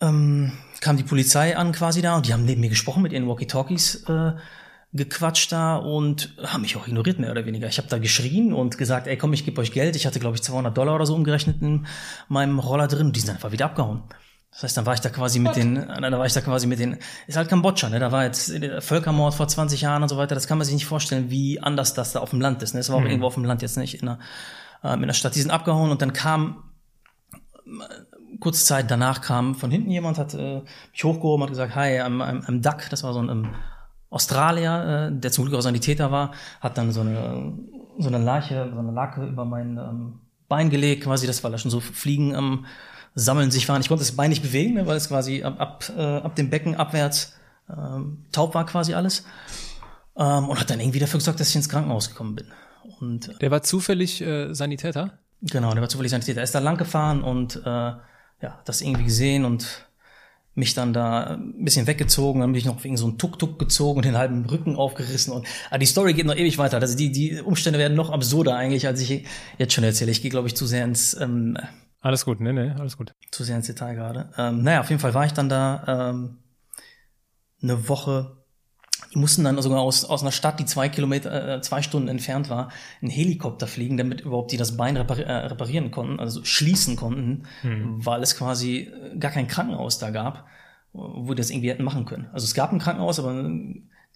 ähm, 0.00 0.52
kam 0.80 0.96
die 0.98 1.02
Polizei 1.04 1.56
an 1.56 1.72
quasi 1.72 2.02
da 2.02 2.16
und 2.16 2.26
die 2.26 2.34
haben 2.34 2.44
neben 2.44 2.60
mir 2.60 2.68
gesprochen 2.68 3.02
mit 3.02 3.12
ihren 3.12 3.26
Walkie-Talkies 3.26 4.04
äh, 4.08 4.32
gequatscht 4.92 5.52
da 5.52 5.76
und 5.76 6.34
haben 6.42 6.62
mich 6.62 6.76
auch 6.76 6.86
ignoriert 6.88 7.18
mehr 7.18 7.30
oder 7.30 7.44
weniger. 7.44 7.68
Ich 7.68 7.78
habe 7.78 7.88
da 7.88 7.98
geschrien 7.98 8.52
und 8.52 8.78
gesagt, 8.78 9.06
ey 9.06 9.16
komm, 9.16 9.32
ich 9.32 9.44
gebe 9.44 9.60
euch 9.60 9.72
Geld. 9.72 9.96
Ich 9.96 10.06
hatte 10.06 10.20
glaube 10.20 10.36
ich 10.36 10.42
200 10.42 10.76
Dollar 10.76 10.94
oder 10.94 11.06
so 11.06 11.14
umgerechnet 11.14 11.60
in 11.60 11.86
meinem 12.28 12.58
Roller 12.58 12.88
drin 12.88 13.08
und 13.08 13.16
die 13.16 13.20
sind 13.20 13.30
einfach 13.30 13.52
wieder 13.52 13.66
abgehauen. 13.66 14.02
Das 14.50 14.62
heißt, 14.62 14.76
dann 14.78 14.86
war 14.86 14.94
ich 14.94 15.00
da 15.00 15.10
quasi 15.10 15.38
mit 15.38 15.56
den, 15.56 15.74
da 15.74 16.18
war 16.18 16.24
ich 16.24 16.32
da 16.32 16.40
quasi 16.40 16.66
mit 16.66 16.78
den, 16.78 16.96
ist 17.26 17.36
halt 17.36 17.48
Kambodscha, 17.50 17.90
ne? 17.90 18.00
Da 18.00 18.10
war 18.10 18.24
jetzt 18.24 18.50
Völkermord 18.80 19.34
vor 19.34 19.46
20 19.46 19.82
Jahren 19.82 20.02
und 20.02 20.08
so 20.08 20.16
weiter. 20.16 20.34
Das 20.34 20.48
kann 20.48 20.56
man 20.56 20.64
sich 20.64 20.74
nicht 20.74 20.86
vorstellen, 20.86 21.30
wie 21.30 21.60
anders 21.60 21.92
das 21.92 22.12
da 22.12 22.20
auf 22.20 22.30
dem 22.30 22.40
Land 22.40 22.62
ist. 22.62 22.72
Ne? 22.72 22.80
Es 22.80 22.88
war 22.88 22.96
auch 22.96 23.00
mhm. 23.00 23.08
irgendwo 23.08 23.26
auf 23.26 23.34
dem 23.34 23.44
Land 23.44 23.60
jetzt 23.60 23.76
nicht 23.76 24.00
in 24.00 24.06
der, 24.06 24.18
äh, 24.82 24.94
in 24.94 25.02
der 25.02 25.12
Stadt. 25.12 25.34
Die 25.34 25.42
sind 25.42 25.50
abgehauen 25.50 25.90
und 25.90 26.00
dann 26.00 26.14
kam 26.14 26.64
kurze 28.40 28.64
Zeit 28.64 28.90
danach 28.90 29.20
kam 29.20 29.54
von 29.54 29.70
hinten 29.70 29.90
jemand, 29.90 30.18
hat 30.18 30.34
äh, 30.34 30.62
mich 30.92 31.04
hochgehoben, 31.04 31.42
hat 31.42 31.50
gesagt, 31.50 31.74
hi, 31.74 32.00
I'm, 32.00 32.22
I'm, 32.22 32.46
I'm 32.46 32.62
Duck, 32.62 32.88
das 32.90 33.02
war 33.02 33.12
so 33.12 33.20
ein 33.20 33.28
um, 33.28 33.54
Australier, 34.10 35.10
äh, 35.10 35.20
der 35.20 35.30
zum 35.30 35.44
Glück 35.44 35.58
auch 35.58 35.62
Sanitäter 35.62 36.10
war, 36.10 36.32
hat 36.60 36.78
dann 36.78 36.92
so 36.92 37.00
eine, 37.00 37.52
so 37.98 38.08
eine 38.08 38.18
Leiche, 38.18 38.70
so 38.72 38.78
eine 38.78 38.92
Lake 38.92 39.24
über 39.24 39.44
mein 39.44 39.76
ähm, 39.76 40.20
Bein 40.48 40.70
gelegt, 40.70 41.04
quasi, 41.04 41.26
das 41.26 41.44
war 41.44 41.50
da 41.50 41.58
schon 41.58 41.70
so 41.70 41.80
Fliegen 41.80 42.34
am 42.34 42.52
ähm, 42.52 42.66
Sammeln 43.14 43.50
sich 43.50 43.68
waren. 43.68 43.80
Ich 43.80 43.88
konnte 43.88 44.04
das 44.04 44.12
Bein 44.12 44.30
nicht 44.30 44.42
bewegen, 44.42 44.74
ne, 44.74 44.86
weil 44.86 44.96
es 44.96 45.08
quasi 45.08 45.42
ab, 45.42 45.60
ab, 45.60 45.84
äh, 45.96 46.00
ab 46.00 46.36
dem 46.36 46.50
Becken 46.50 46.76
abwärts 46.76 47.34
ähm, 47.68 48.24
taub 48.32 48.54
war 48.54 48.64
quasi 48.64 48.94
alles. 48.94 49.24
Ähm, 50.16 50.48
und 50.48 50.58
hat 50.58 50.70
dann 50.70 50.80
irgendwie 50.80 50.98
dafür 50.98 51.18
gesorgt, 51.18 51.40
dass 51.40 51.50
ich 51.50 51.56
ins 51.56 51.68
Krankenhaus 51.68 52.08
gekommen 52.08 52.36
bin. 52.36 52.46
Und, 53.00 53.28
äh, 53.28 53.38
der 53.40 53.50
war 53.50 53.62
zufällig 53.62 54.20
äh, 54.20 54.54
Sanitäter? 54.54 55.18
Genau, 55.42 55.72
der 55.72 55.82
war 55.82 55.88
zufällig 55.88 56.10
Sanitäter. 56.10 56.40
Er 56.40 56.44
ist 56.44 56.54
da 56.54 56.60
lang 56.60 56.76
gefahren 56.76 57.22
und 57.22 57.56
äh, 57.56 57.68
ja, 58.40 58.60
das 58.64 58.80
irgendwie 58.80 59.04
gesehen 59.04 59.44
und 59.44 59.87
mich 60.58 60.74
dann 60.74 60.92
da 60.92 61.36
ein 61.36 61.64
bisschen 61.64 61.86
weggezogen, 61.86 62.40
dann 62.40 62.52
bin 62.52 62.58
ich 62.58 62.66
noch 62.66 62.82
wegen 62.84 62.96
so 62.96 63.06
einem 63.06 63.18
Tuk-Tuk 63.18 63.58
gezogen 63.58 63.98
und 63.98 64.04
den 64.04 64.18
halben 64.18 64.44
Rücken 64.44 64.76
aufgerissen 64.76 65.32
und 65.32 65.46
ah, 65.70 65.78
die 65.78 65.86
Story 65.86 66.12
geht 66.14 66.26
noch 66.26 66.36
ewig 66.36 66.58
weiter. 66.58 66.80
Also 66.80 66.96
die, 66.96 67.10
die 67.10 67.40
Umstände 67.40 67.78
werden 67.78 67.96
noch 67.96 68.10
absurder 68.10 68.56
eigentlich, 68.56 68.86
als 68.86 69.00
ich 69.00 69.24
jetzt 69.56 69.72
schon 69.72 69.84
erzähle. 69.84 70.10
Ich 70.10 70.20
gehe, 70.20 70.30
glaube 70.30 70.48
ich, 70.48 70.56
zu 70.56 70.66
sehr 70.66 70.84
ins 70.84 71.14
ähm, 71.18 71.56
Alles 72.00 72.24
gut, 72.24 72.40
nee, 72.40 72.52
nee, 72.52 72.70
alles 72.70 72.96
gut. 72.96 73.14
Zu 73.30 73.44
sehr 73.44 73.56
ins 73.56 73.66
Detail 73.66 73.94
gerade. 73.94 74.30
Ähm, 74.36 74.62
naja, 74.62 74.80
auf 74.80 74.90
jeden 74.90 75.00
Fall 75.00 75.14
war 75.14 75.24
ich 75.24 75.32
dann 75.32 75.48
da 75.48 76.10
ähm, 76.10 76.38
eine 77.62 77.88
Woche 77.88 78.37
die 79.12 79.18
mussten 79.18 79.44
dann 79.44 79.60
sogar 79.62 79.80
aus, 79.80 80.04
aus 80.04 80.22
einer 80.22 80.32
Stadt, 80.32 80.60
die 80.60 80.66
zwei 80.66 80.88
Kilometer, 80.88 81.56
äh, 81.56 81.60
zwei 81.60 81.82
Stunden 81.82 82.08
entfernt 82.08 82.50
war, 82.50 82.70
einen 83.00 83.10
Helikopter 83.10 83.66
fliegen, 83.66 83.96
damit 83.96 84.20
überhaupt 84.20 84.52
die 84.52 84.56
das 84.56 84.76
Bein 84.76 84.96
repari 84.96 85.22
äh, 85.22 85.32
reparieren 85.32 85.90
konnten, 85.90 86.20
also 86.20 86.44
schließen 86.44 86.96
konnten, 86.96 87.44
mhm. 87.62 88.04
weil 88.04 88.22
es 88.22 88.36
quasi 88.36 88.92
gar 89.18 89.30
kein 89.30 89.48
Krankenhaus 89.48 89.98
da 89.98 90.10
gab, 90.10 90.46
wo 90.92 91.32
die 91.34 91.38
das 91.38 91.50
irgendwie 91.50 91.70
hätten 91.70 91.84
machen 91.84 92.04
können. 92.04 92.28
Also 92.32 92.44
es 92.44 92.54
gab 92.54 92.72
ein 92.72 92.78
Krankenhaus, 92.78 93.18
aber 93.18 93.32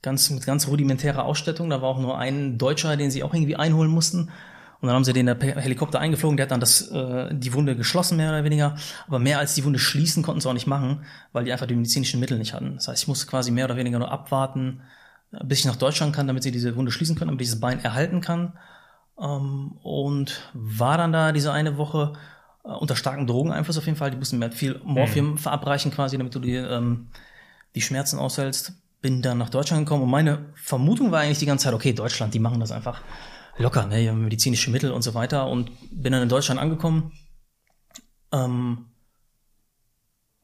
ganz 0.02 0.30
mit 0.30 0.44
ganz 0.44 0.68
rudimentärer 0.68 1.24
Ausstattung. 1.24 1.70
Da 1.70 1.80
war 1.80 1.88
auch 1.88 2.00
nur 2.00 2.18
ein 2.18 2.58
Deutscher, 2.58 2.96
den 2.96 3.10
sie 3.10 3.22
auch 3.22 3.32
irgendwie 3.32 3.56
einholen 3.56 3.90
mussten. 3.90 4.30
Und 4.82 4.88
dann 4.88 4.96
haben 4.96 5.04
sie 5.04 5.12
den 5.12 5.28
Helikopter 5.40 6.00
eingeflogen, 6.00 6.36
der 6.36 6.46
hat 6.46 6.50
dann 6.50 6.58
das, 6.58 6.88
äh, 6.90 7.32
die 7.32 7.52
Wunde 7.52 7.76
geschlossen, 7.76 8.16
mehr 8.16 8.30
oder 8.30 8.42
weniger. 8.42 8.74
Aber 9.06 9.20
mehr 9.20 9.38
als 9.38 9.54
die 9.54 9.64
Wunde 9.64 9.78
schließen 9.78 10.24
konnten 10.24 10.40
sie 10.40 10.48
auch 10.48 10.54
nicht 10.54 10.66
machen, 10.66 11.04
weil 11.32 11.44
die 11.44 11.52
einfach 11.52 11.68
die 11.68 11.76
medizinischen 11.76 12.18
Mittel 12.18 12.36
nicht 12.36 12.52
hatten. 12.52 12.74
Das 12.74 12.88
heißt, 12.88 13.04
ich 13.04 13.08
musste 13.08 13.28
quasi 13.28 13.52
mehr 13.52 13.66
oder 13.66 13.76
weniger 13.76 14.00
nur 14.00 14.10
abwarten, 14.10 14.80
bis 15.44 15.60
ich 15.60 15.66
nach 15.66 15.76
Deutschland 15.76 16.16
kann, 16.16 16.26
damit 16.26 16.42
sie 16.42 16.50
diese 16.50 16.74
Wunde 16.74 16.90
schließen 16.90 17.14
können, 17.14 17.28
damit 17.28 17.42
ich 17.42 17.46
dieses 17.46 17.60
Bein 17.60 17.78
erhalten 17.78 18.20
kann. 18.20 18.54
Ähm, 19.20 19.78
und 19.84 20.50
war 20.52 20.98
dann 20.98 21.12
da 21.12 21.30
diese 21.30 21.52
eine 21.52 21.78
Woche 21.78 22.14
äh, 22.64 22.68
unter 22.70 22.96
starken 22.96 23.28
Drogeneinfluss 23.28 23.78
auf 23.78 23.86
jeden 23.86 23.96
Fall. 23.96 24.10
Die 24.10 24.16
mussten 24.16 24.40
mir 24.40 24.46
halt 24.46 24.54
viel 24.54 24.80
Morphium 24.82 25.30
mhm. 25.30 25.38
verabreichen 25.38 25.92
quasi, 25.92 26.18
damit 26.18 26.34
du 26.34 26.40
die, 26.40 26.56
ähm, 26.56 27.06
die 27.76 27.82
Schmerzen 27.82 28.18
aushältst. 28.18 28.72
Bin 29.00 29.22
dann 29.22 29.38
nach 29.38 29.50
Deutschland 29.50 29.86
gekommen 29.86 30.02
und 30.02 30.10
meine 30.10 30.46
Vermutung 30.54 31.12
war 31.12 31.20
eigentlich 31.20 31.38
die 31.38 31.46
ganze 31.46 31.66
Zeit, 31.66 31.74
okay, 31.74 31.92
Deutschland, 31.92 32.34
die 32.34 32.40
machen 32.40 32.58
das 32.58 32.72
einfach 32.72 33.00
locker, 33.58 33.86
ne, 33.86 34.12
medizinische 34.12 34.70
Mittel 34.70 34.92
und 34.92 35.02
so 35.02 35.14
weiter 35.14 35.48
und 35.48 35.70
bin 35.90 36.12
dann 36.12 36.22
in 36.22 36.28
Deutschland 36.28 36.60
angekommen. 36.60 37.12
Ähm, 38.32 38.86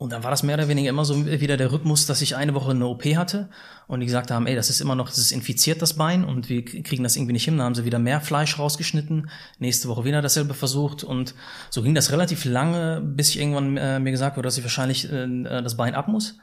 und 0.00 0.12
dann 0.12 0.22
war 0.22 0.30
das 0.30 0.44
mehr 0.44 0.54
oder 0.54 0.68
weniger 0.68 0.90
immer 0.90 1.04
so 1.04 1.26
wieder 1.26 1.56
der 1.56 1.72
Rhythmus, 1.72 2.06
dass 2.06 2.22
ich 2.22 2.36
eine 2.36 2.54
Woche 2.54 2.70
eine 2.70 2.86
OP 2.86 3.04
hatte 3.16 3.50
und 3.88 3.98
die 3.98 4.06
gesagt 4.06 4.30
haben, 4.30 4.46
ey, 4.46 4.54
das 4.54 4.70
ist 4.70 4.80
immer 4.80 4.94
noch, 4.94 5.08
das 5.08 5.18
ist 5.18 5.32
infiziert, 5.32 5.82
das 5.82 5.94
Bein 5.94 6.24
und 6.24 6.48
wir 6.48 6.64
kriegen 6.64 7.02
das 7.02 7.16
irgendwie 7.16 7.32
nicht 7.32 7.44
hin. 7.44 7.58
Dann 7.58 7.66
haben 7.66 7.74
sie 7.74 7.84
wieder 7.84 7.98
mehr 7.98 8.20
Fleisch 8.20 8.60
rausgeschnitten, 8.60 9.28
nächste 9.58 9.88
Woche 9.88 10.04
wieder 10.04 10.22
dasselbe 10.22 10.54
versucht 10.54 11.02
und 11.02 11.34
so 11.70 11.82
ging 11.82 11.96
das 11.96 12.12
relativ 12.12 12.44
lange, 12.44 13.00
bis 13.00 13.30
ich 13.30 13.40
irgendwann 13.40 13.76
äh, 13.76 13.98
mir 13.98 14.12
gesagt 14.12 14.36
wurde, 14.36 14.46
dass 14.46 14.56
ich 14.56 14.62
wahrscheinlich 14.62 15.10
äh, 15.10 15.44
das 15.44 15.76
Bein 15.76 15.96
ab 15.96 16.06
muss. 16.06 16.38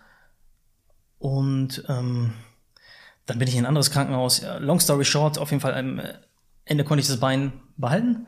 Und 1.17 1.85
ähm, 1.87 2.33
dann 3.25 3.39
bin 3.39 3.47
ich 3.47 3.55
in 3.55 3.61
ein 3.61 3.67
anderes 3.67 3.89
Krankenhaus. 3.89 4.43
Long 4.59 4.81
story 4.81 5.05
short, 5.05 5.37
auf 5.37 5.51
jeden 5.51 5.61
Fall 5.61 5.75
ähm, 5.77 6.01
Ende 6.65 6.83
konnte 6.83 7.01
ich 7.01 7.07
das 7.07 7.19
Bein 7.19 7.53
behalten, 7.77 8.27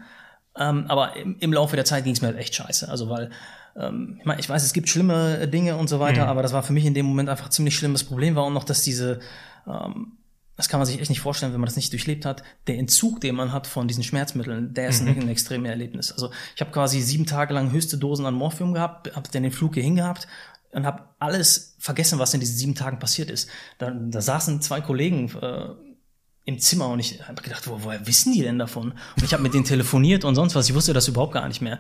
ähm, 0.58 0.86
aber 0.88 1.16
im, 1.16 1.38
im, 1.40 1.54
Laufe 1.54 1.76
der 1.76 1.86
Zeit 1.86 2.04
ging 2.04 2.14
es 2.14 2.22
mir 2.22 2.28
halt 2.28 2.38
echt 2.38 2.56
scheiße. 2.56 2.90
Also 2.90 3.10
weil 3.10 3.30
ähm, 3.76 4.18
ich, 4.20 4.26
mein, 4.26 4.40
ich 4.40 4.50
weiß, 4.50 4.64
es 4.64 4.74
gibt 4.74 4.90
schlimme 4.90 5.48
Dinge 5.48 5.78
und 5.78 5.88
so 5.88 6.00
weiter, 6.00 6.24
mhm. 6.24 6.30
aber 6.30 6.42
das 6.42 6.54
war 6.54 6.64
für 6.64 6.74
mich 6.74 6.86
in 6.86 6.94
dem 6.94 7.06
Moment 7.06 7.30
einfach 7.30 7.50
ziemlich 7.50 7.76
schlimm. 7.76 7.94
Das 7.94 8.04
Problem 8.04 8.36
war 8.36 8.44
auch 8.44 8.52
noch, 8.52 8.64
dass 8.64 8.82
diese 8.82 9.20
ähm, 9.68 10.18
das 10.58 10.70
kann 10.70 10.80
man 10.80 10.88
sich 10.88 11.00
echt 11.00 11.12
nicht 11.12 11.22
vorstellen, 11.22 11.54
wenn 11.54 11.62
man 11.62 11.68
das 11.68 11.76
nicht 11.76 11.94
durchlebt 11.94 12.26
hat. 12.26 12.44
Der 12.66 12.80
Entzug, 12.80 13.22
den 13.22 13.36
man 13.36 13.54
hat 13.54 13.68
von 13.68 13.88
diesen 13.88 14.04
Schmerzmitteln, 14.04 14.74
der 14.74 14.90
ist 14.90 15.04
mhm. 15.04 15.10
ein, 15.10 15.22
ein 15.22 15.30
extremes 15.30 15.70
Erlebnis. 15.70 16.12
Also 16.12 16.32
ich 16.56 16.62
habe 16.62 16.72
quasi 16.72 17.00
sieben 17.00 17.28
Tage 17.28 17.54
lang 17.54 17.72
höchste 17.72 17.98
Dosen 17.98 18.26
an 18.26 18.34
Morphium 18.34 18.74
gehabt, 18.74 19.16
habe 19.16 19.30
dann 19.32 19.44
den 19.44 19.52
Flug 19.52 19.76
hier 19.76 19.84
hingehabt 19.84 20.28
und 20.72 20.88
habe 20.88 21.04
alles 21.20 21.76
vergessen, 21.78 22.18
was 22.18 22.34
in 22.34 22.40
diesen 22.40 22.58
sieben 22.58 22.76
Tagen 22.76 22.98
passiert 22.98 23.30
ist. 23.30 23.50
Da, 23.78 23.92
da 23.92 24.20
saßen 24.20 24.60
zwei 24.62 24.82
Kollegen 24.82 25.30
äh, 25.40 25.70
im 26.48 26.60
Zimmer 26.60 26.88
und 26.88 27.02
ich 27.02 27.28
habe 27.28 27.42
gedacht, 27.42 27.68
wo, 27.68 27.84
woher 27.84 28.08
wissen 28.08 28.32
die 28.32 28.42
denn 28.42 28.58
davon? 28.58 28.94
Und 29.18 29.24
ich 29.24 29.34
habe 29.34 29.44
mit 29.44 29.54
denen 29.54 29.66
telefoniert 29.66 30.24
und 30.24 30.34
sonst 30.34 30.56
was. 30.56 30.70
Ich 30.70 30.74
wusste 30.74 30.94
das 30.94 31.08
überhaupt 31.10 31.34
gar 31.34 31.46
nicht 31.50 31.62
mehr. 31.62 31.78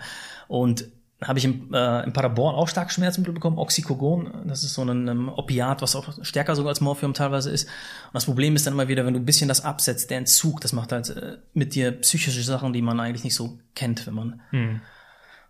Und 0.49 0.85
habe 1.21 1.39
ich 1.39 1.45
im, 1.45 1.73
äh, 1.73 2.03
im 2.03 2.11
Paderborn 2.11 2.53
auch 2.53 2.67
stark 2.67 2.91
Schmerzmittel 2.91 3.33
bekommen, 3.33 3.57
Oxycogon. 3.57 4.45
Das 4.45 4.65
ist 4.65 4.73
so 4.73 4.83
ein, 4.83 5.07
ein 5.07 5.29
Opiat, 5.29 5.81
was 5.81 5.95
auch 5.95 6.21
stärker 6.21 6.53
sogar 6.57 6.71
als 6.71 6.81
Morphium 6.81 7.13
teilweise 7.13 7.49
ist. 7.49 7.63
Und 7.63 8.15
das 8.15 8.25
Problem 8.25 8.57
ist 8.57 8.67
dann 8.67 8.73
immer 8.73 8.89
wieder, 8.89 9.05
wenn 9.05 9.13
du 9.13 9.21
ein 9.21 9.25
bisschen 9.25 9.47
das 9.47 9.63
absetzt, 9.63 10.09
der 10.09 10.17
Entzug, 10.17 10.59
das 10.59 10.73
macht 10.73 10.91
halt 10.91 11.09
äh, 11.11 11.37
mit 11.53 11.73
dir 11.73 11.93
psychische 12.01 12.43
Sachen, 12.43 12.73
die 12.73 12.81
man 12.81 12.99
eigentlich 12.99 13.23
nicht 13.23 13.35
so 13.35 13.59
kennt, 13.73 14.05
wenn 14.05 14.15
man 14.15 14.41
hm. 14.49 14.81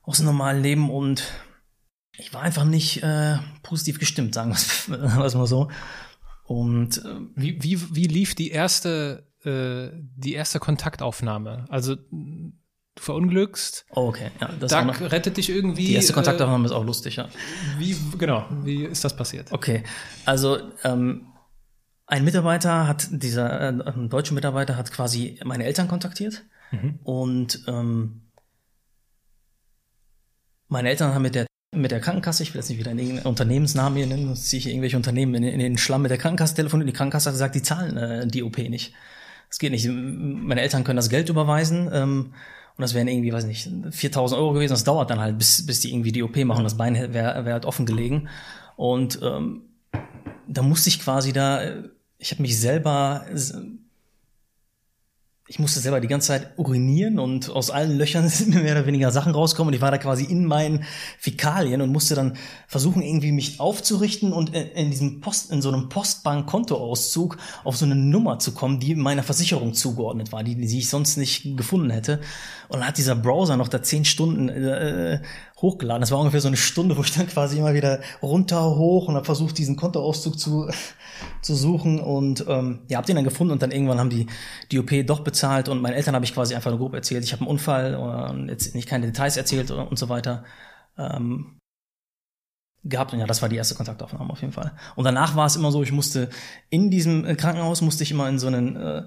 aus 0.03 0.17
dem 0.17 0.27
normalen 0.27 0.61
Leben 0.61 0.91
und 0.91 1.23
ich 2.19 2.33
war 2.35 2.43
einfach 2.43 2.65
nicht 2.65 3.01
äh, 3.01 3.37
positiv 3.63 3.97
gestimmt, 3.97 4.35
sagen 4.35 4.51
wir 4.51 5.25
es 5.25 5.35
mal 5.35 5.47
so. 5.47 5.69
Und 6.47 7.03
äh, 7.03 7.19
wie, 7.35 7.61
wie, 7.61 7.95
wie 7.95 8.07
lief 8.07 8.33
die 8.33 8.51
erste, 8.51 9.27
äh, 9.43 9.89
die 10.15 10.33
erste 10.33 10.59
Kontaktaufnahme? 10.59 11.65
Also 11.69 11.95
du 11.95 12.53
verunglückst. 12.95 13.85
Oh, 13.91 14.07
okay. 14.07 14.31
Ja, 14.39 14.49
das 14.57 14.71
Duck 14.71 14.85
noch, 14.85 15.01
rettet 15.01 15.35
dich 15.35 15.49
irgendwie. 15.49 15.87
Die 15.87 15.93
erste 15.95 16.13
Kontaktaufnahme 16.13 16.63
äh, 16.63 16.67
ist 16.67 16.71
auch 16.71 16.85
lustig, 16.85 17.17
ja. 17.17 17.27
Wie, 17.77 17.97
genau, 18.17 18.45
wie 18.63 18.85
ist 18.85 19.03
das 19.03 19.15
passiert? 19.15 19.51
Okay, 19.51 19.83
also 20.25 20.57
ähm, 20.85 21.27
ein 22.05 22.23
Mitarbeiter 22.23 22.87
hat, 22.87 23.07
dieser 23.11 23.61
äh, 23.61 23.83
ein 23.83 24.07
deutscher 24.09 24.33
Mitarbeiter 24.33 24.77
hat 24.77 24.89
quasi 24.91 25.39
meine 25.43 25.65
Eltern 25.65 25.89
kontaktiert 25.89 26.45
mhm. 26.71 26.99
und 27.03 27.61
ähm, 27.67 28.31
meine 30.69 30.89
Eltern 30.89 31.13
haben 31.13 31.23
mit 31.23 31.35
der 31.35 31.46
mit 31.71 31.91
der 31.91 31.99
Krankenkasse, 31.99 32.43
ich 32.43 32.53
will 32.53 32.59
jetzt 32.59 32.69
nicht 32.69 32.79
wieder 32.79 32.91
einen 32.91 33.19
Unternehmensnamen 33.19 33.97
hier 33.97 34.07
nennen, 34.07 34.35
ziehe 34.35 34.59
ich 34.59 34.67
irgendwelche 34.67 34.97
Unternehmen 34.97 35.35
in, 35.35 35.43
in, 35.43 35.59
den 35.59 35.77
Schlamm 35.77 36.01
mit 36.01 36.11
der 36.11 36.17
Krankenkasse 36.17 36.55
telefoniert. 36.55 36.89
Die 36.89 36.93
Krankenkasse 36.93 37.31
gesagt, 37.31 37.55
die 37.55 37.61
zahlen 37.61 37.97
äh, 37.97 38.27
die 38.27 38.43
OP 38.43 38.57
nicht. 38.57 38.93
Das 39.49 39.59
geht 39.59 39.71
nicht. 39.71 39.87
Meine 39.87 40.61
Eltern 40.61 40.83
können 40.83 40.97
das 40.97 41.09
Geld 41.09 41.29
überweisen 41.29 41.89
ähm, 41.93 42.33
und 42.77 42.81
das 42.81 42.93
wären 42.93 43.07
irgendwie, 43.07 43.33
weiß 43.33 43.45
nicht, 43.45 43.69
4000 43.89 44.39
Euro 44.39 44.53
gewesen. 44.53 44.73
Das 44.73 44.83
dauert 44.83 45.09
dann 45.09 45.19
halt, 45.19 45.37
bis, 45.37 45.65
bis 45.65 45.79
die 45.79 45.91
irgendwie 45.91 46.11
die 46.11 46.23
OP 46.23 46.35
machen. 46.37 46.63
Das 46.63 46.77
Bein 46.77 46.95
wäre 46.95 47.45
wär 47.45 47.53
halt 47.53 47.65
offen 47.65 47.85
gelegen. 47.85 48.29
Und 48.75 49.19
ähm, 49.23 49.63
da 50.47 50.61
musste 50.61 50.89
ich 50.89 50.99
quasi 50.99 51.33
da, 51.33 51.61
ich 52.17 52.31
habe 52.31 52.43
mich 52.43 52.59
selber 52.59 53.25
ich 55.49 55.59
musste 55.59 55.79
selber 55.79 56.01
die 56.01 56.09
ganze 56.09 56.27
Zeit 56.27 56.57
urinieren 56.57 57.19
und 57.19 57.49
aus 57.49 57.69
allen 57.69 57.97
Löchern 57.97 58.27
sind 58.29 58.53
mir 58.53 58.61
mehr 58.61 58.75
oder 58.75 58.85
weniger 58.85 59.11
Sachen 59.11 59.33
rauskommen 59.33 59.69
und 59.69 59.75
ich 59.75 59.81
war 59.81 59.91
da 59.91 59.97
quasi 59.97 60.25
in 60.25 60.45
meinen 60.45 60.83
Fäkalien 61.19 61.81
und 61.81 61.91
musste 61.91 62.15
dann 62.15 62.37
versuchen, 62.67 63.01
irgendwie 63.01 63.31
mich 63.31 63.59
aufzurichten 63.59 64.33
und 64.33 64.53
in 64.53 64.91
diesem 64.91 65.21
Post, 65.21 65.51
in 65.51 65.61
so 65.61 65.69
einem 65.69 65.89
Postbank-Kontoauszug 65.89 67.37
auf 67.63 67.77
so 67.77 67.85
eine 67.85 67.95
Nummer 67.95 68.39
zu 68.39 68.53
kommen, 68.53 68.79
die 68.79 68.95
meiner 68.95 69.23
Versicherung 69.23 69.73
zugeordnet 69.73 70.31
war, 70.31 70.43
die, 70.43 70.55
die 70.55 70.77
ich 70.77 70.89
sonst 70.89 71.17
nicht 71.17 71.55
gefunden 71.55 71.91
hätte. 71.91 72.19
Und 72.69 72.79
dann 72.79 72.87
hat 72.87 72.97
dieser 72.97 73.15
Browser 73.15 73.57
noch 73.57 73.67
da 73.67 73.81
zehn 73.81 74.05
Stunden 74.05 74.49
äh, 74.49 75.21
hochgeladen. 75.61 76.01
Das 76.01 76.11
war 76.11 76.19
ungefähr 76.19 76.41
so 76.41 76.47
eine 76.47 76.57
Stunde, 76.57 76.97
wo 76.97 77.01
ich 77.01 77.13
dann 77.13 77.27
quasi 77.27 77.57
immer 77.57 77.73
wieder 77.73 78.01
runter, 78.21 78.75
hoch 78.75 79.07
und 79.07 79.15
habe 79.15 79.25
versucht, 79.25 79.57
diesen 79.57 79.75
Kontoauszug 79.75 80.37
zu, 80.37 80.69
zu 81.41 81.55
suchen 81.55 81.99
und 81.99 82.45
ähm, 82.47 82.81
ja, 82.89 82.97
hab 82.97 83.05
den 83.05 83.15
dann 83.15 83.25
gefunden 83.25 83.53
und 83.53 83.61
dann 83.61 83.71
irgendwann 83.71 83.99
haben 83.99 84.09
die 84.09 84.27
die 84.71 84.79
OP 84.79 84.91
doch 85.05 85.21
bezahlt 85.21 85.69
und 85.69 85.81
meinen 85.81 85.93
Eltern 85.93 86.15
habe 86.15 86.25
ich 86.25 86.33
quasi 86.33 86.55
einfach 86.55 86.71
nur 86.71 86.79
grob 86.79 86.93
erzählt, 86.93 87.23
ich 87.23 87.33
habe 87.33 87.41
einen 87.41 87.51
Unfall 87.51 87.95
und 87.95 88.49
jetzt 88.49 88.75
nicht 88.75 88.87
keine 88.87 89.07
Details 89.07 89.37
erzählt 89.37 89.71
und, 89.71 89.87
und 89.87 89.97
so 89.99 90.09
weiter. 90.09 90.43
Ähm, 90.97 91.57
gehabt 92.83 93.13
und 93.13 93.19
ja, 93.19 93.25
das 93.25 93.41
war 93.41 93.49
die 93.49 93.55
erste 93.55 93.75
Kontaktaufnahme 93.75 94.29
auf 94.31 94.41
jeden 94.41 94.53
Fall. 94.53 94.73
Und 94.95 95.03
danach 95.03 95.35
war 95.35 95.45
es 95.45 95.55
immer 95.55 95.71
so, 95.71 95.83
ich 95.83 95.91
musste 95.91 96.29
in 96.69 96.89
diesem 96.89 97.25
äh, 97.25 97.35
Krankenhaus 97.35 97.81
musste 97.81 98.03
ich 98.03 98.11
immer 98.11 98.29
in 98.29 98.39
so 98.39 98.47
einen 98.47 98.75
äh, 98.75 99.03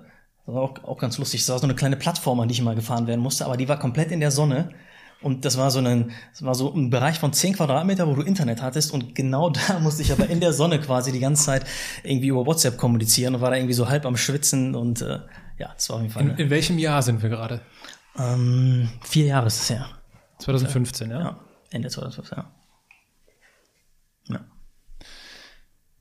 das 0.46 0.54
war 0.54 0.62
auch, 0.62 0.84
auch 0.84 0.98
ganz 0.98 1.18
lustig, 1.18 1.40
das 1.40 1.50
war 1.50 1.58
so 1.58 1.66
eine 1.66 1.74
kleine 1.74 1.96
Plattform, 1.96 2.40
an 2.40 2.48
die 2.48 2.52
ich 2.52 2.60
immer 2.60 2.74
gefahren 2.74 3.06
werden 3.06 3.20
musste, 3.20 3.46
aber 3.46 3.56
die 3.56 3.68
war 3.68 3.78
komplett 3.78 4.10
in 4.10 4.20
der 4.20 4.30
Sonne 4.30 4.74
und 5.22 5.44
das 5.44 5.58
war 5.58 5.70
so 5.70 5.80
ein, 5.80 6.12
das 6.32 6.42
war 6.44 6.54
so 6.54 6.72
ein 6.72 6.88
Bereich 6.88 7.18
von 7.18 7.32
10 7.32 7.54
Quadratmeter, 7.54 8.06
wo 8.08 8.14
du 8.14 8.22
Internet 8.22 8.62
hattest. 8.62 8.92
Und 8.92 9.14
genau 9.14 9.50
da 9.68 9.78
musste 9.78 10.02
ich 10.02 10.12
aber 10.12 10.28
in 10.28 10.40
der 10.40 10.52
Sonne 10.52 10.80
quasi 10.80 11.12
die 11.12 11.20
ganze 11.20 11.44
Zeit 11.44 11.66
irgendwie 12.02 12.28
über 12.28 12.46
WhatsApp 12.46 12.78
kommunizieren 12.78 13.34
und 13.34 13.40
war 13.40 13.50
da 13.50 13.56
irgendwie 13.56 13.74
so 13.74 13.88
halb 13.88 14.06
am 14.06 14.16
Schwitzen. 14.16 14.74
Und 14.74 15.02
äh, 15.02 15.20
ja, 15.58 15.72
das 15.74 15.88
war 15.90 15.96
auf 15.96 16.02
jeden 16.02 16.12
Fall. 16.12 16.22
In, 16.22 16.36
in 16.36 16.50
welchem 16.50 16.78
Jahr 16.78 17.02
sind 17.02 17.22
wir 17.22 17.28
gerade? 17.28 17.60
Ähm, 18.18 18.88
vier 19.02 19.26
Jahre 19.26 19.46
ist 19.46 19.60
es 19.60 19.70
her. 19.70 19.86
2015, 20.38 21.10
ja? 21.10 21.20
Ja, 21.20 21.40
Ende 21.70 21.90
2015, 21.90 22.38
ja. 22.38 22.50
ja. 24.30 24.40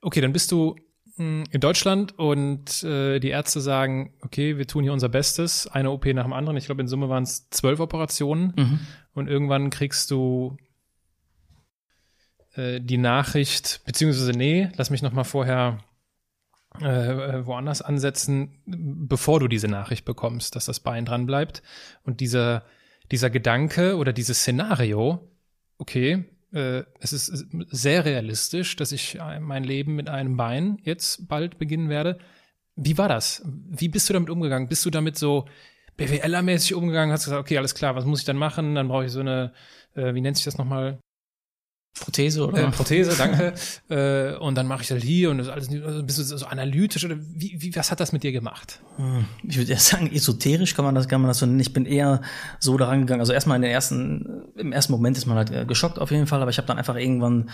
Okay, 0.02 0.22
dann 0.22 0.32
bist 0.32 0.52
du 0.54 0.78
in 1.20 1.60
Deutschland 1.60 2.18
und 2.18 2.82
äh, 2.84 3.20
die 3.20 3.30
Ärzte 3.30 3.60
sagen, 3.62 4.14
okay, 4.22 4.58
wir 4.58 4.66
tun 4.68 4.84
hier 4.84 4.94
unser 4.94 5.10
Bestes, 5.10 5.68
eine 5.68 5.92
OP 5.92 6.06
nach 6.06 6.24
dem 6.24 6.34
anderen. 6.34 6.58
Ich 6.58 6.66
glaube, 6.66 6.82
in 6.82 6.88
Summe 6.88 7.10
waren 7.10 7.24
es 7.24 7.50
zwölf 7.50 7.80
Operationen 7.80 8.54
Mhm. 8.56 8.80
und 9.14 9.28
irgendwann 9.28 9.70
kriegst 9.70 10.12
du 10.12 10.56
äh, 12.56 12.80
die 12.82 12.98
Nachricht, 12.98 13.82
beziehungsweise 13.86 14.32
nee, 14.32 14.70
lass 14.78 14.90
mich 14.90 15.02
noch 15.02 15.12
mal 15.14 15.24
vorher 15.26 15.80
äh, 16.82 16.86
äh, 16.86 17.46
woanders 17.46 17.82
ansetzen, 17.82 18.62
bevor 18.66 19.40
du 19.40 19.48
diese 19.48 19.68
Nachricht 19.68 20.06
bekommst, 20.06 20.56
dass 20.56 20.66
das 20.66 20.80
Bein 20.80 21.06
dran 21.06 21.26
bleibt 21.26 21.62
und 22.04 22.20
dieser 22.22 22.64
dieser 23.12 23.32
Gedanke 23.32 23.98
oder 23.98 24.14
dieses 24.14 24.38
Szenario, 24.42 25.28
okay, 25.80 26.26
äh, 26.54 26.84
es 27.00 27.14
ist 27.14 27.48
sehr 27.70 28.06
realistisch, 28.06 28.76
dass 28.76 28.92
ich 28.92 29.18
mein 29.40 29.64
Leben 29.64 29.96
mit 29.96 30.10
einem 30.10 30.38
Bein 30.38 30.80
jetzt 30.84 31.28
bald 31.28 31.58
beginnen 31.58 31.90
werde. 31.90 32.20
Wie 32.76 32.98
war 32.98 33.10
das? 33.10 33.44
Wie 33.46 33.90
bist 33.90 34.10
du 34.10 34.14
damit 34.14 34.30
umgegangen? 34.30 34.70
Bist 34.70 34.86
du 34.86 34.90
damit 34.90 35.18
so 35.18 35.46
BWLer-mäßig 35.98 36.74
umgegangen? 36.74 37.12
Hast 37.12 37.26
du 37.26 37.32
gesagt, 37.32 37.46
okay, 37.46 37.58
alles 37.58 37.76
klar, 37.76 37.96
was 37.96 38.06
muss 38.06 38.22
ich 38.22 38.26
dann 38.26 38.38
machen? 38.38 38.76
Dann 38.76 38.88
brauche 38.88 39.06
ich 39.06 39.12
so 39.12 39.20
eine, 39.20 39.54
äh, 39.96 40.14
wie 40.14 40.22
nennt 40.22 40.38
sich 40.38 40.46
das 40.46 40.58
nochmal? 40.58 41.00
Prothese 42.00 42.48
oder? 42.48 42.68
Äh, 42.68 42.72
Prothese, 42.72 43.16
danke. 43.18 43.54
äh, 43.90 44.38
und 44.38 44.56
dann 44.56 44.68
mache 44.68 44.84
ich 44.84 44.88
das 44.88 45.04
hier 45.04 45.32
und 45.32 45.38
das 45.38 45.50
alles. 45.50 45.70
Also 45.70 46.04
bist 46.04 46.18
du 46.18 46.24
so 46.24 46.46
analytisch 46.46 47.04
oder 47.04 47.18
wie, 47.20 47.58
wie, 47.60 47.76
was 47.76 47.92
hat 47.92 48.00
das 48.00 48.14
mit 48.14 48.24
dir 48.24 48.32
gemacht? 48.32 48.80
Hm, 48.96 49.26
Ich 49.44 49.58
würde 49.58 49.72
eher 49.72 49.80
sagen, 49.80 50.10
esoterisch 50.14 50.76
kann 50.76 50.86
man 50.86 50.96
das, 50.96 51.08
kann 51.08 51.22
man 51.22 51.28
das 51.28 51.40
so 51.40 51.46
nennen. 51.46 51.60
Ich 51.60 51.74
bin 51.74 51.86
eher 51.86 52.22
so 52.60 52.78
daran 52.78 53.02
gegangen. 53.02 53.20
Also 53.20 53.34
erstmal 53.34 53.58
in 53.58 53.64
den 53.64 53.72
ersten, 53.72 54.44
im 54.56 54.72
ersten 54.72 54.94
Moment 54.94 55.18
ist 55.18 55.26
man 55.26 55.38
halt 55.38 55.52
äh, 55.52 55.66
geschockt 55.66 56.00
auf 56.00 56.12
jeden 56.12 56.28
Fall, 56.28 56.42
aber 56.42 56.52
ich 56.52 56.58
habe 56.58 56.68
dann 56.68 56.78
einfach 56.78 56.96
irgendwann 56.96 57.50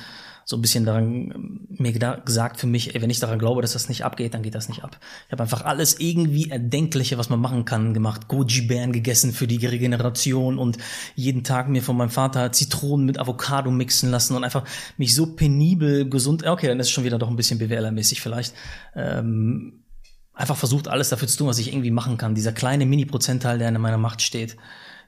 so 0.47 0.55
ein 0.55 0.61
bisschen 0.61 0.85
daran 0.85 1.31
ähm, 1.31 1.67
mir 1.69 1.91
gesagt 1.91 2.59
für 2.59 2.67
mich, 2.67 2.93
ey, 2.93 3.01
wenn 3.01 3.09
ich 3.09 3.19
daran 3.19 3.39
glaube, 3.39 3.63
dass 3.63 3.73
das 3.73 3.89
nicht 3.89 4.05
abgeht, 4.05 4.35
dann 4.35 4.43
geht 4.43 4.53
das 4.53 4.69
nicht 4.69 4.83
ab. 4.83 4.99
Ich 5.25 5.31
habe 5.31 5.41
einfach 5.41 5.65
alles 5.65 5.99
irgendwie 5.99 6.51
Erdenkliche, 6.51 7.17
was 7.17 7.29
man 7.29 7.41
machen 7.41 7.65
kann, 7.65 7.95
gemacht. 7.95 8.27
Goji-Beeren 8.27 8.91
gegessen 8.91 9.33
für 9.33 9.47
die 9.47 9.65
Regeneration 9.65 10.59
und 10.59 10.77
jeden 11.15 11.43
Tag 11.43 11.67
mir 11.67 11.81
von 11.81 11.97
meinem 11.97 12.11
Vater 12.11 12.51
Zitronen 12.51 13.07
mit 13.07 13.19
Avocado 13.19 13.71
mixen 13.71 14.11
lassen 14.11 14.35
und 14.35 14.43
einfach 14.43 14.65
mich 14.97 15.15
so 15.15 15.35
penibel 15.35 16.07
gesund, 16.07 16.45
okay, 16.45 16.67
dann 16.67 16.79
ist 16.79 16.91
schon 16.91 17.03
wieder 17.03 17.17
doch 17.17 17.29
ein 17.29 17.35
bisschen 17.35 17.59
BWLer-mäßig 17.59 18.21
vielleicht, 18.21 18.53
ähm, 18.95 19.83
einfach 20.33 20.57
versucht, 20.57 20.87
alles 20.87 21.09
dafür 21.09 21.27
zu 21.27 21.37
tun, 21.37 21.47
was 21.47 21.57
ich 21.57 21.69
irgendwie 21.69 21.91
machen 21.91 22.17
kann. 22.17 22.35
Dieser 22.35 22.51
kleine 22.51 22.85
Mini-Prozentteil, 22.85 23.57
der 23.57 23.69
in 23.69 23.81
meiner 23.81 23.97
Macht 23.97 24.21
steht, 24.21 24.57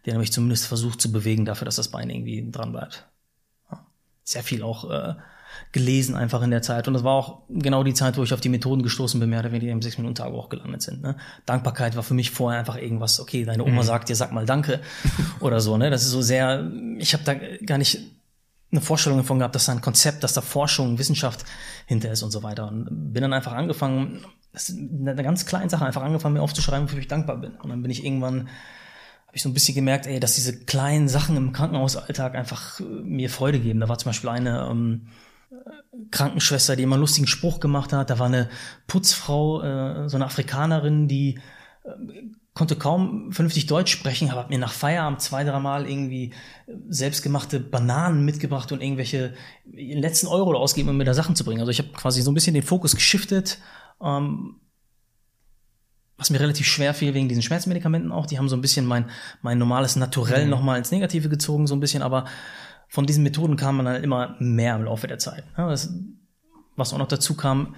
der 0.07 0.17
mich 0.17 0.31
zumindest 0.31 0.65
versucht 0.65 0.99
zu 0.99 1.11
bewegen 1.11 1.45
dafür, 1.45 1.65
dass 1.65 1.75
das 1.75 1.89
Bein 1.89 2.09
irgendwie 2.09 2.49
dran 2.49 2.71
bleibt. 2.71 3.07
Sehr 4.27 4.43
viel 4.43 4.61
auch 4.61 4.89
äh, 4.91 5.13
gelesen 5.71 6.15
einfach 6.15 6.41
in 6.41 6.51
der 6.51 6.61
Zeit. 6.61 6.87
Und 6.87 6.93
das 6.93 7.03
war 7.03 7.13
auch 7.13 7.43
genau 7.49 7.83
die 7.83 7.93
Zeit, 7.93 8.17
wo 8.17 8.23
ich 8.23 8.33
auf 8.33 8.41
die 8.41 8.49
Methoden 8.49 8.83
gestoßen 8.83 9.19
bin, 9.19 9.29
mehr 9.29 9.39
oder 9.39 9.53
weniger 9.53 9.71
im 9.71 9.79
6-Minuten-Tag 9.79 10.33
auch 10.33 10.49
gelandet 10.49 10.81
sind. 10.81 11.01
Ne? 11.01 11.15
Dankbarkeit 11.45 11.95
war 11.95 12.03
für 12.03 12.13
mich 12.13 12.31
vorher 12.31 12.59
einfach 12.59 12.75
irgendwas, 12.75 13.21
okay, 13.21 13.45
deine 13.45 13.63
Oma 13.63 13.83
sagt 13.83 14.09
dir, 14.09 14.15
sag 14.15 14.33
mal 14.33 14.45
Danke 14.45 14.81
oder 15.39 15.61
so. 15.61 15.77
Ne? 15.77 15.89
Das 15.89 16.03
ist 16.03 16.11
so 16.11 16.21
sehr, 16.21 16.69
ich 16.97 17.13
habe 17.13 17.23
da 17.23 17.35
gar 17.65 17.77
nicht 17.77 17.99
eine 18.69 18.81
Vorstellung 18.81 19.19
davon 19.19 19.39
gehabt, 19.39 19.55
dass 19.55 19.65
da 19.65 19.71
ein 19.71 19.81
Konzept, 19.81 20.23
dass 20.23 20.33
da 20.33 20.41
Forschung, 20.41 20.99
Wissenschaft 20.99 21.45
hinter 21.85 22.11
ist 22.11 22.21
und 22.21 22.31
so 22.31 22.43
weiter. 22.43 22.67
Und 22.67 23.13
bin 23.13 23.21
dann 23.21 23.31
einfach 23.31 23.53
angefangen, 23.53 24.25
das 24.51 24.69
ist 24.69 24.77
eine 24.77 25.23
ganz 25.23 25.45
kleine 25.45 25.69
Sache, 25.69 25.85
einfach 25.85 26.01
angefangen, 26.01 26.33
mir 26.33 26.41
aufzuschreiben, 26.41 26.87
wofür 26.87 26.99
ich 26.99 27.07
dankbar 27.07 27.37
bin. 27.37 27.51
Und 27.51 27.69
dann 27.69 27.81
bin 27.81 27.91
ich 27.91 28.03
irgendwann, 28.03 28.49
ich 29.37 29.43
so 29.43 29.49
ein 29.49 29.53
bisschen 29.53 29.75
gemerkt, 29.75 30.07
ey, 30.07 30.19
dass 30.19 30.35
diese 30.35 30.65
kleinen 30.65 31.07
Sachen 31.07 31.37
im 31.37 31.53
Krankenhausalltag 31.53 32.35
einfach 32.35 32.79
äh, 32.79 32.83
mir 32.83 33.29
Freude 33.29 33.59
geben. 33.59 33.79
Da 33.79 33.89
war 33.89 33.97
zum 33.97 34.09
Beispiel 34.09 34.29
eine 34.29 34.67
ähm, 34.69 35.07
Krankenschwester, 36.11 36.75
die 36.75 36.83
immer 36.83 36.95
einen 36.95 37.01
lustigen 37.01 37.27
Spruch 37.27 37.59
gemacht 37.59 37.93
hat. 37.93 38.09
Da 38.09 38.19
war 38.19 38.27
eine 38.27 38.49
Putzfrau, 38.87 39.61
äh, 39.61 40.09
so 40.09 40.17
eine 40.17 40.25
Afrikanerin, 40.25 41.07
die 41.07 41.39
äh, 41.83 41.89
konnte 42.53 42.75
kaum 42.75 43.31
vernünftig 43.31 43.67
Deutsch 43.67 43.91
sprechen, 43.91 44.31
aber 44.31 44.41
hat 44.41 44.49
mir 44.49 44.57
nach 44.57 44.73
Feierabend 44.73 45.21
zwei, 45.21 45.43
dreimal 45.43 45.87
irgendwie 45.87 46.33
äh, 46.65 46.73
selbstgemachte 46.89 47.59
Bananen 47.59 48.25
mitgebracht 48.25 48.71
und 48.71 48.81
irgendwelche 48.81 49.33
letzten 49.71 50.27
Euro 50.27 50.53
da 50.53 50.59
ausgeben, 50.59 50.89
um 50.89 50.97
mir 50.97 51.05
da 51.05 51.13
Sachen 51.13 51.35
zu 51.35 51.45
bringen. 51.45 51.59
Also 51.59 51.71
ich 51.71 51.79
habe 51.79 51.89
quasi 51.89 52.21
so 52.21 52.31
ein 52.31 52.33
bisschen 52.33 52.55
den 52.55 52.63
Fokus 52.63 52.95
geschiftet, 52.95 53.59
ähm, 54.01 54.55
was 56.17 56.29
mir 56.29 56.39
relativ 56.39 56.65
schwer 56.67 56.93
fiel 56.93 57.13
wegen 57.13 57.29
diesen 57.29 57.43
Schmerzmedikamenten 57.43 58.11
auch. 58.11 58.25
Die 58.25 58.37
haben 58.37 58.49
so 58.49 58.55
ein 58.55 58.61
bisschen 58.61 58.85
mein, 58.85 59.05
mein 59.41 59.57
normales 59.57 59.95
Naturell 59.95 60.45
Mhm. 60.45 60.49
nochmal 60.49 60.77
ins 60.77 60.91
Negative 60.91 61.29
gezogen, 61.29 61.67
so 61.67 61.75
ein 61.75 61.79
bisschen, 61.79 62.01
aber 62.01 62.25
von 62.89 63.05
diesen 63.05 63.23
Methoden 63.23 63.55
kam 63.55 63.77
man 63.77 63.85
dann 63.85 64.03
immer 64.03 64.35
mehr 64.39 64.75
im 64.75 64.83
Laufe 64.83 65.07
der 65.07 65.19
Zeit. 65.19 65.43
Ja, 65.57 65.69
das, 65.69 65.93
was 66.75 66.93
auch 66.93 66.97
noch 66.97 67.07
dazu 67.07 67.35
kam, 67.35 67.75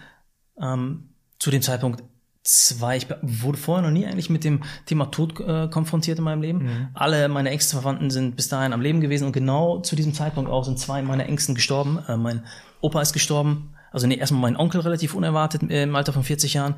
ähm, 0.61 1.09
zu 1.39 1.51
dem 1.51 1.61
Zeitpunkt 1.61 2.03
zwei, 2.43 2.95
ich 2.97 3.07
wurde 3.21 3.57
vorher 3.57 3.83
noch 3.85 3.91
nie 3.93 4.05
eigentlich 4.05 4.29
mit 4.29 4.43
dem 4.43 4.63
Thema 4.85 5.05
Tod 5.11 5.39
äh, 5.41 5.67
konfrontiert 5.67 6.17
in 6.19 6.23
meinem 6.23 6.41
Leben. 6.41 6.89
Alle 6.93 7.27
meine 7.27 7.49
engsten 7.49 7.79
Verwandten 7.79 8.09
sind 8.09 8.35
bis 8.35 8.47
dahin 8.47 8.71
am 8.73 8.81
Leben 8.81 9.01
gewesen 9.01 9.25
und 9.25 9.33
genau 9.33 9.79
zu 9.81 9.95
diesem 9.95 10.13
Zeitpunkt 10.13 10.49
auch 10.49 10.63
sind 10.63 10.79
zwei 10.79 11.01
meiner 11.01 11.25
Ängsten 11.25 11.55
gestorben. 11.55 11.99
Äh, 12.07 12.15
mein 12.17 12.43
Opa 12.81 13.01
ist 13.01 13.13
gestorben, 13.13 13.73
also 13.91 14.07
nee, 14.07 14.17
erstmal 14.17 14.41
mein 14.41 14.57
Onkel 14.57 14.81
relativ 14.81 15.13
unerwartet 15.13 15.63
äh, 15.69 15.83
im 15.83 15.95
Alter 15.95 16.13
von 16.13 16.23
40 16.23 16.53
Jahren 16.53 16.75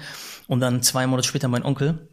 und 0.47 0.59
dann 0.59 0.82
zwei 0.82 1.07
Monate 1.07 1.28
später 1.28 1.47
mein 1.47 1.64
Onkel. 1.64 2.07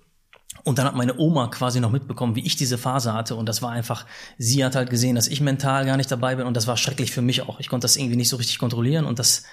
Und 0.64 0.78
dann 0.78 0.86
hat 0.86 0.96
meine 0.96 1.16
Oma 1.18 1.48
quasi 1.48 1.78
noch 1.80 1.90
mitbekommen, 1.90 2.34
wie 2.34 2.44
ich 2.44 2.56
diese 2.56 2.78
Phase 2.78 3.12
hatte. 3.12 3.36
Und 3.36 3.48
das 3.48 3.62
war 3.62 3.70
einfach, 3.70 4.06
sie 4.38 4.64
hat 4.64 4.74
halt 4.74 4.90
gesehen, 4.90 5.14
dass 5.14 5.28
ich 5.28 5.40
mental 5.40 5.86
gar 5.86 5.96
nicht 5.96 6.10
dabei 6.10 6.34
bin. 6.34 6.46
Und 6.46 6.56
das 6.56 6.66
war 6.66 6.76
schrecklich 6.76 7.12
für 7.12 7.22
mich 7.22 7.42
auch. 7.42 7.60
Ich 7.60 7.68
konnte 7.68 7.84
das 7.84 7.96
irgendwie 7.96 8.16
nicht 8.16 8.28
so 8.28 8.36
richtig 8.36 8.58
kontrollieren. 8.58 9.04
Und 9.04 9.18
das 9.18 9.44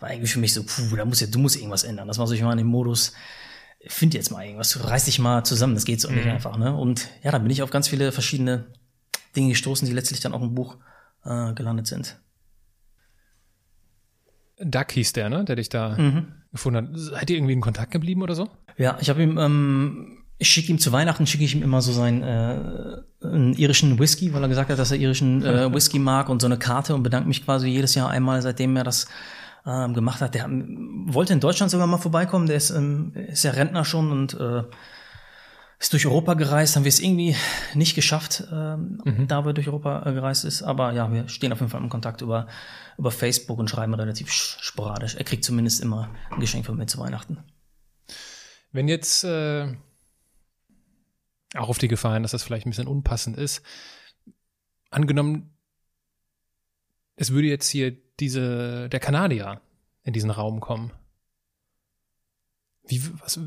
war 0.00 0.10
irgendwie 0.10 0.28
für 0.28 0.38
mich 0.38 0.52
so, 0.52 0.62
puh, 0.62 0.96
da 0.96 1.04
muss 1.04 1.20
ja, 1.20 1.26
du 1.28 1.38
musst 1.38 1.56
irgendwas 1.56 1.84
ändern. 1.84 2.08
Das 2.08 2.18
war 2.18 2.26
so, 2.26 2.34
ich 2.34 2.44
war 2.44 2.52
in 2.52 2.58
dem 2.58 2.66
Modus, 2.66 3.12
find 3.86 4.14
jetzt 4.14 4.30
mal 4.30 4.44
irgendwas, 4.44 4.84
reiß 4.84 5.06
dich 5.06 5.18
mal 5.18 5.44
zusammen, 5.44 5.74
das 5.74 5.84
geht 5.84 6.00
so 6.00 6.10
nicht 6.10 6.26
einfach. 6.26 6.56
Ne? 6.56 6.74
Und 6.74 7.08
ja, 7.22 7.30
dann 7.30 7.42
bin 7.42 7.50
ich 7.50 7.62
auf 7.62 7.70
ganz 7.70 7.88
viele 7.88 8.12
verschiedene 8.12 8.66
Dinge 9.36 9.50
gestoßen, 9.50 9.86
die 9.86 9.94
letztlich 9.94 10.20
dann 10.20 10.32
auch 10.32 10.42
im 10.42 10.54
Buch 10.54 10.76
äh, 11.24 11.52
gelandet 11.54 11.86
sind. 11.86 12.18
Duck 14.60 14.92
hieß 14.92 15.12
der, 15.12 15.30
ne, 15.30 15.44
der 15.44 15.56
dich 15.56 15.68
da 15.68 15.96
gefunden 16.52 16.88
hat. 16.88 16.90
Seid 16.94 17.30
ihr 17.30 17.36
irgendwie 17.36 17.52
in 17.54 17.60
Kontakt 17.60 17.90
geblieben 17.90 18.22
oder 18.22 18.34
so? 18.34 18.48
Ja, 18.76 18.98
ich 19.00 19.10
habe 19.10 19.22
ihm, 19.22 19.38
ähm, 19.38 20.18
ich 20.38 20.48
schicke 20.48 20.72
ihm 20.72 20.78
zu 20.78 20.92
Weihnachten, 20.92 21.26
schicke 21.26 21.44
ich 21.44 21.54
ihm 21.54 21.62
immer 21.62 21.82
so 21.82 21.92
seinen 21.92 22.22
äh, 22.22 23.26
einen 23.26 23.54
irischen 23.54 23.98
Whisky, 23.98 24.32
weil 24.32 24.42
er 24.42 24.48
gesagt 24.48 24.70
hat, 24.70 24.78
dass 24.78 24.90
er 24.90 24.98
irischen 24.98 25.44
äh, 25.44 25.72
Whisky 25.74 25.98
mag 25.98 26.28
und 26.28 26.40
so 26.40 26.46
eine 26.46 26.58
Karte 26.58 26.94
und 26.94 27.02
bedanke 27.02 27.28
mich 27.28 27.44
quasi 27.44 27.68
jedes 27.68 27.94
Jahr 27.94 28.10
einmal, 28.10 28.40
seitdem 28.42 28.76
er 28.76 28.84
das 28.84 29.06
ähm, 29.66 29.94
gemacht 29.94 30.20
hat. 30.20 30.34
Der 30.34 30.44
ähm, 30.44 31.04
wollte 31.08 31.32
in 31.32 31.40
Deutschland 31.40 31.70
sogar 31.70 31.86
mal 31.86 31.98
vorbeikommen, 31.98 32.46
der 32.46 32.56
ist, 32.56 32.70
ähm, 32.70 33.12
ist 33.14 33.44
ja 33.44 33.50
Rentner 33.50 33.84
schon 33.84 34.10
und 34.10 34.34
äh, 34.34 34.62
ist 35.80 35.94
durch 35.94 36.06
Europa 36.06 36.34
gereist, 36.34 36.76
haben 36.76 36.84
wir 36.84 36.90
es 36.90 37.00
irgendwie 37.00 37.34
nicht 37.74 37.94
geschafft, 37.94 38.44
ähm, 38.52 39.26
da 39.26 39.46
wir 39.46 39.54
durch 39.54 39.66
Europa 39.66 40.06
äh, 40.06 40.12
gereist 40.12 40.44
ist. 40.44 40.62
Aber 40.62 40.92
ja, 40.92 41.10
wir 41.10 41.26
stehen 41.28 41.52
auf 41.52 41.60
jeden 41.60 41.70
Fall 41.70 41.82
im 41.82 41.88
Kontakt 41.88 42.20
über, 42.20 42.46
über 42.98 43.10
Facebook 43.10 43.58
und 43.58 43.70
schreiben 43.70 43.94
relativ 43.94 44.28
sch- 44.28 44.60
sporadisch. 44.60 45.14
Er 45.14 45.24
kriegt 45.24 45.42
zumindest 45.42 45.80
immer 45.80 46.14
ein 46.30 46.38
Geschenk 46.38 46.66
von 46.66 46.76
mir 46.76 46.86
zu 46.86 46.98
Weihnachten. 46.98 47.38
Wenn 48.72 48.88
jetzt 48.88 49.24
äh, 49.24 49.74
auch 51.56 51.70
auf 51.70 51.78
die 51.78 51.88
Gefahr 51.88 52.12
hin, 52.12 52.22
dass 52.24 52.32
das 52.32 52.42
vielleicht 52.42 52.66
ein 52.66 52.70
bisschen 52.70 52.86
unpassend 52.86 53.38
ist, 53.38 53.62
angenommen, 54.90 55.56
es 57.16 57.30
würde 57.32 57.48
jetzt 57.48 57.68
hier 57.68 57.96
diese 58.20 58.90
der 58.90 59.00
Kanadier 59.00 59.62
in 60.02 60.12
diesen 60.12 60.30
Raum 60.30 60.60
kommen. 60.60 60.92
Wie, 62.86 63.02
was, 63.20 63.40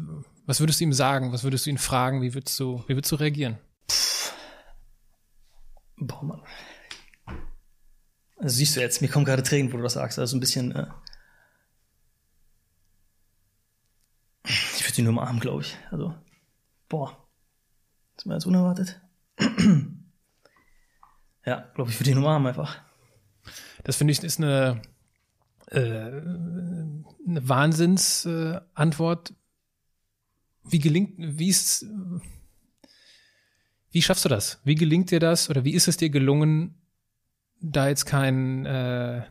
was 0.46 0.60
würdest 0.60 0.80
du 0.80 0.86
ihm 0.86 0.94
sagen? 0.94 1.32
Was 1.32 1.44
würdest 1.44 1.66
du 1.66 1.70
ihn 1.70 1.78
fragen? 1.78 2.22
Wie 2.22 2.34
würdest 2.34 2.60
du, 2.60 2.84
wie 2.88 2.96
würdest 2.96 3.12
du 3.12 3.16
reagieren? 3.16 3.58
Boah, 5.98 6.24
Mann. 6.24 6.42
Das 8.38 8.56
siehst 8.56 8.76
du 8.76 8.82
jetzt, 8.82 9.02
mir 9.02 9.08
kommen 9.08 9.24
gerade 9.26 9.44
Tränen, 9.44 9.72
wo 9.72 9.78
du 9.78 9.84
das 9.84 9.94
sagst. 9.94 10.20
Also 10.20 10.36
ein 10.36 10.42
bisschen. 10.42 10.74
Äh 10.74 10.88
ich 14.44 14.84
würde 14.84 14.94
sie 14.96 15.02
nur 15.02 15.14
umarmen, 15.14 15.40
glaube 15.40 15.62
ich. 15.62 15.78
Also, 15.92 16.14
boah. 16.90 17.18
Das 18.16 18.24
ist 18.24 18.26
mir 18.26 18.34
jetzt 18.34 18.46
unerwartet. 18.46 19.00
ja, 21.46 21.72
glaube 21.74 21.90
ich, 21.90 22.00
würde 22.00 22.12
ihn 22.12 22.18
umarmen 22.18 22.48
einfach. 22.48 22.82
Das 23.84 23.96
finde 23.96 24.12
ich 24.12 24.22
ist 24.24 24.40
eine, 24.40 24.82
äh, 25.68 25.78
eine 25.80 27.48
Wahnsinnsantwort. 27.50 29.32
Äh, 29.32 29.34
wie 30.66 30.80
gelingt, 30.80 31.16
wie 31.18 31.50
ist, 31.50 31.86
wie 33.92 34.02
schaffst 34.02 34.26
du 34.26 34.30
das? 34.30 34.60
Wie 34.64 34.76
gelingt 34.76 35.12
dir 35.12 35.20
das 35.20 35.50
oder 35.50 35.64
wie 35.66 35.74
ist 35.74 35.88
es 35.88 35.98
dir 35.98 36.10
gelungen, 36.10 36.82
da 37.60 37.88
jetzt 37.88 38.06
kein, 38.06 38.66
äh, 38.66 39.24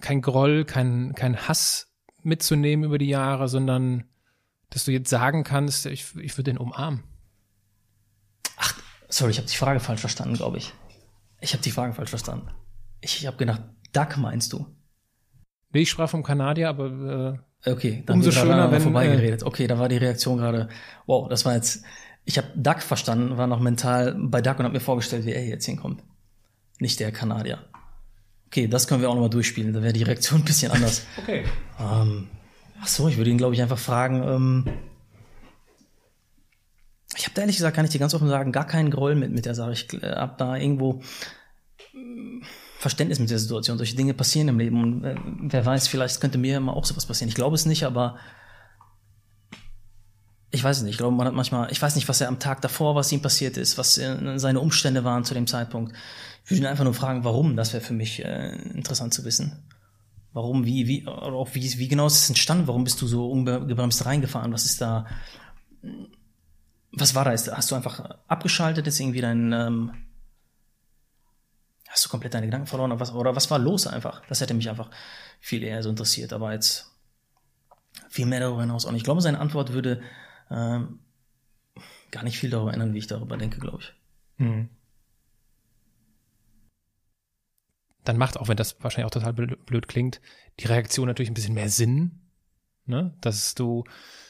kein 0.00 0.22
Groll, 0.22 0.64
kein, 0.64 1.14
kein 1.14 1.48
Hass 1.48 1.92
mitzunehmen 2.22 2.84
über 2.84 2.98
die 2.98 3.08
Jahre, 3.08 3.48
sondern 3.48 4.04
dass 4.70 4.84
du 4.84 4.92
jetzt 4.92 5.10
sagen 5.10 5.44
kannst, 5.44 5.86
ich, 5.86 6.16
ich 6.16 6.36
würde 6.36 6.50
den 6.50 6.58
umarmen? 6.58 7.02
Ach, 8.56 8.74
sorry, 9.08 9.32
ich 9.32 9.38
habe 9.38 9.48
die 9.48 9.56
Frage 9.56 9.80
falsch 9.80 10.00
verstanden, 10.00 10.34
glaube 10.34 10.58
ich. 10.58 10.72
Ich 11.40 11.52
habe 11.52 11.62
die 11.62 11.70
Frage 11.70 11.92
falsch 11.94 12.10
verstanden. 12.10 12.48
Ich, 13.00 13.18
ich 13.20 13.26
habe 13.26 13.36
gedacht, 13.36 13.62
Duck 13.92 14.16
meinst 14.16 14.52
du? 14.52 14.66
Nee, 15.72 15.80
ich 15.80 15.90
sprach 15.90 16.10
vom 16.10 16.22
Kanadier, 16.22 16.68
aber 16.68 17.34
äh, 17.34 17.38
okay, 17.66 18.02
dann 18.06 18.16
umso 18.16 18.30
schöner, 18.30 18.70
wenn 18.70 18.80
vorbeigeredet. 18.80 19.42
Äh, 19.42 19.44
okay, 19.44 19.66
da 19.66 19.78
war 19.78 19.88
die 19.88 19.96
Reaktion 19.96 20.38
gerade. 20.38 20.68
Wow, 21.06 21.28
das 21.28 21.44
war 21.44 21.54
jetzt. 21.54 21.82
Ich 22.24 22.38
habe 22.38 22.48
Duck 22.54 22.82
verstanden, 22.82 23.38
war 23.38 23.46
noch 23.46 23.60
mental 23.60 24.14
bei 24.18 24.40
Duck 24.40 24.58
und 24.58 24.64
habe 24.64 24.74
mir 24.74 24.80
vorgestellt, 24.80 25.24
wie 25.24 25.32
er 25.32 25.44
jetzt 25.44 25.64
hinkommt. 25.64 26.02
Nicht 26.78 27.00
der 27.00 27.12
Kanadier. 27.12 27.64
Okay, 28.46 28.66
das 28.66 28.88
können 28.88 29.00
wir 29.00 29.08
auch 29.08 29.14
nochmal 29.14 29.30
durchspielen. 29.30 29.72
Da 29.72 29.82
wäre 29.82 29.92
die 29.92 30.02
Reaktion 30.02 30.40
ein 30.40 30.44
bisschen 30.44 30.72
anders. 30.72 31.06
okay. 31.18 31.44
Ähm, 31.78 32.28
ach 32.80 32.88
so, 32.88 33.08
ich 33.08 33.16
würde 33.16 33.30
ihn, 33.30 33.38
glaube 33.38 33.54
ich, 33.54 33.62
einfach 33.62 33.78
fragen. 33.78 34.22
Ähm, 34.22 34.64
ich 37.16 37.24
habe 37.24 37.34
da 37.34 37.42
ehrlich 37.42 37.56
gesagt, 37.56 37.76
kann 37.76 37.84
ich 37.84 37.90
dir 37.90 37.98
ganz 37.98 38.14
offen 38.14 38.28
sagen, 38.28 38.52
gar 38.52 38.66
keinen 38.66 38.90
Groll 38.90 39.14
mit, 39.14 39.30
mit 39.32 39.46
der 39.46 39.54
Sache. 39.54 39.72
Ich 39.72 39.92
äh, 40.02 40.14
habe 40.14 40.34
da 40.38 40.56
irgendwo 40.56 41.00
Verständnis 42.80 43.18
mit 43.18 43.28
der 43.28 43.38
Situation. 43.38 43.76
Solche 43.76 43.94
Dinge 43.94 44.14
passieren 44.14 44.48
im 44.48 44.58
Leben 44.58 44.82
und 44.82 45.04
äh, 45.04 45.14
wer 45.42 45.66
weiß, 45.66 45.86
vielleicht 45.86 46.18
könnte 46.18 46.38
mir 46.38 46.56
immer 46.56 46.74
auch 46.74 46.86
sowas 46.86 47.04
passieren. 47.04 47.28
Ich 47.28 47.34
glaube 47.34 47.54
es 47.54 47.66
nicht, 47.66 47.84
aber 47.84 48.16
ich 50.50 50.64
weiß 50.64 50.78
es 50.78 50.82
nicht. 50.82 50.92
Ich 50.92 50.98
glaube, 50.98 51.14
man 51.14 51.26
hat 51.26 51.34
manchmal, 51.34 51.70
ich 51.70 51.80
weiß 51.80 51.94
nicht, 51.94 52.08
was 52.08 52.22
er 52.22 52.28
am 52.28 52.38
Tag 52.38 52.62
davor, 52.62 52.94
was 52.94 53.12
ihm 53.12 53.20
passiert 53.20 53.58
ist, 53.58 53.76
was 53.76 53.98
äh, 53.98 54.38
seine 54.38 54.60
Umstände 54.60 55.04
waren 55.04 55.24
zu 55.24 55.34
dem 55.34 55.46
Zeitpunkt. 55.46 55.92
Ich 56.44 56.50
würde 56.50 56.62
ihn 56.62 56.66
einfach 56.66 56.84
nur 56.84 56.94
fragen, 56.94 57.22
warum. 57.22 57.54
Das 57.54 57.74
wäre 57.74 57.84
für 57.84 57.92
mich 57.92 58.24
äh, 58.24 58.56
interessant 58.74 59.12
zu 59.12 59.26
wissen. 59.26 59.62
Warum, 60.32 60.64
wie, 60.64 60.88
wie, 60.88 61.06
oder 61.06 61.34
auch 61.34 61.54
wie, 61.54 61.78
wie 61.78 61.88
genau 61.88 62.06
ist 62.06 62.16
es 62.16 62.28
entstanden? 62.30 62.66
Warum 62.66 62.84
bist 62.84 63.02
du 63.02 63.06
so 63.06 63.30
ungebremst 63.30 64.06
reingefahren? 64.06 64.54
Was 64.54 64.64
ist 64.64 64.80
da, 64.80 65.04
was 66.92 67.14
war 67.14 67.26
da? 67.26 67.32
Hast 67.32 67.70
du 67.70 67.74
einfach 67.74 68.16
abgeschaltet? 68.26 68.86
Ist 68.86 69.00
irgendwie 69.00 69.20
dein, 69.20 69.52
ähm, 69.52 69.92
Hast 71.90 72.04
du 72.04 72.08
komplett 72.08 72.34
deine 72.34 72.46
Gedanken 72.46 72.68
verloren? 72.68 72.92
Oder 72.92 73.00
was, 73.00 73.12
oder 73.12 73.34
was 73.34 73.50
war 73.50 73.58
los 73.58 73.88
einfach? 73.88 74.24
Das 74.28 74.40
hätte 74.40 74.54
mich 74.54 74.70
einfach 74.70 74.90
viel 75.40 75.64
eher 75.64 75.82
so 75.82 75.90
interessiert. 75.90 76.32
Aber 76.32 76.52
jetzt 76.52 76.96
viel 78.08 78.26
mehr 78.26 78.38
darüber 78.38 78.60
hinaus 78.60 78.86
auch 78.86 78.92
nicht. 78.92 79.00
Ich 79.00 79.04
glaube, 79.04 79.20
seine 79.20 79.40
Antwort 79.40 79.72
würde 79.72 80.00
ähm, 80.50 81.00
gar 82.12 82.22
nicht 82.22 82.38
viel 82.38 82.48
darüber 82.48 82.72
ändern, 82.72 82.94
wie 82.94 82.98
ich 82.98 83.08
darüber 83.08 83.36
denke, 83.36 83.58
glaube 83.58 83.80
ich. 83.80 83.94
Mhm. 84.36 84.68
Dann 88.04 88.16
macht, 88.16 88.38
auch 88.38 88.46
wenn 88.46 88.56
das 88.56 88.76
wahrscheinlich 88.80 89.06
auch 89.06 89.20
total 89.20 89.32
blöd 89.32 89.88
klingt, 89.88 90.20
die 90.60 90.66
Reaktion 90.66 91.08
natürlich 91.08 91.30
ein 91.30 91.34
bisschen 91.34 91.54
mehr 91.54 91.68
Sinn. 91.68 92.20
Ne? 92.86 93.16
Dass 93.20 93.56
du, 93.56 93.82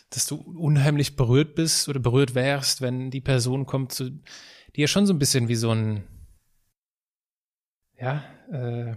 dass 0.08 0.26
du 0.26 0.36
unheimlich 0.36 1.14
berührt 1.14 1.54
bist 1.54 1.90
oder 1.90 2.00
berührt 2.00 2.34
wärst, 2.34 2.80
wenn 2.80 3.10
die 3.10 3.20
Person 3.20 3.66
kommt 3.66 3.92
zu, 3.92 4.10
die 4.76 4.80
ja 4.80 4.86
schon 4.86 5.06
so 5.06 5.12
ein 5.12 5.18
bisschen 5.18 5.48
wie 5.48 5.56
so 5.56 5.70
ein, 5.70 6.04
ja, 8.00 8.24
äh, 8.52 8.94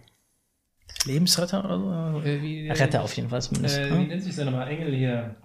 Lebensretter 1.06 1.66
oder 1.66 1.80
so? 1.80 2.28
Äh, 2.28 2.42
wie, 2.42 2.70
Retter 2.70 3.04
auf 3.04 3.16
jeden 3.16 3.30
Fall 3.30 3.42
zumindest. 3.42 3.78
Äh, 3.78 3.98
wie 3.98 4.08
nennt 4.08 4.24
sich 4.24 4.36
der 4.36 4.46
nochmal? 4.46 4.68
Engel 4.68 4.96
hier. 4.96 5.36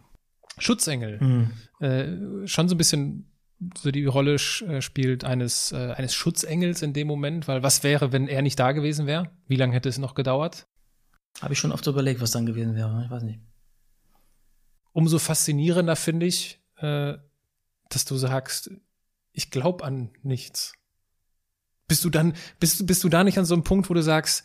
Schutzengel. 0.58 1.18
Mhm. 1.20 1.52
Äh, 1.80 2.46
schon 2.46 2.68
so 2.68 2.74
ein 2.74 2.78
bisschen 2.78 3.30
so 3.76 3.90
die 3.90 4.04
Rolle 4.04 4.34
äh, 4.34 4.80
spielt 4.80 5.24
eines, 5.24 5.72
äh, 5.72 5.92
eines 5.92 6.14
Schutzengels 6.14 6.82
in 6.82 6.92
dem 6.92 7.08
Moment, 7.08 7.48
weil 7.48 7.62
was 7.62 7.82
wäre, 7.82 8.12
wenn 8.12 8.28
er 8.28 8.42
nicht 8.42 8.58
da 8.58 8.72
gewesen 8.72 9.06
wäre? 9.06 9.30
Wie 9.46 9.56
lange 9.56 9.74
hätte 9.74 9.88
es 9.88 9.98
noch 9.98 10.14
gedauert? 10.14 10.68
Habe 11.40 11.54
ich 11.54 11.58
schon 11.58 11.72
oft 11.72 11.86
überlegt, 11.86 12.20
was 12.20 12.30
dann 12.30 12.46
gewesen 12.46 12.74
wäre. 12.74 13.02
Ich 13.04 13.10
weiß 13.10 13.22
nicht. 13.22 13.40
Umso 14.92 15.18
faszinierender 15.18 15.96
finde 15.96 16.26
ich, 16.26 16.60
äh, 16.76 17.14
dass 17.90 18.04
du 18.04 18.16
sagst, 18.16 18.70
ich 19.32 19.50
glaube 19.50 19.84
an 19.84 20.10
nichts. 20.22 20.74
Bist 21.88 22.04
du 22.04 22.10
dann, 22.10 22.34
bist, 22.60 22.86
bist 22.86 23.02
du 23.02 23.08
da 23.08 23.24
nicht 23.24 23.38
an 23.38 23.46
so 23.46 23.54
einem 23.54 23.64
Punkt, 23.64 23.88
wo 23.88 23.94
du 23.94 24.02
sagst, 24.02 24.44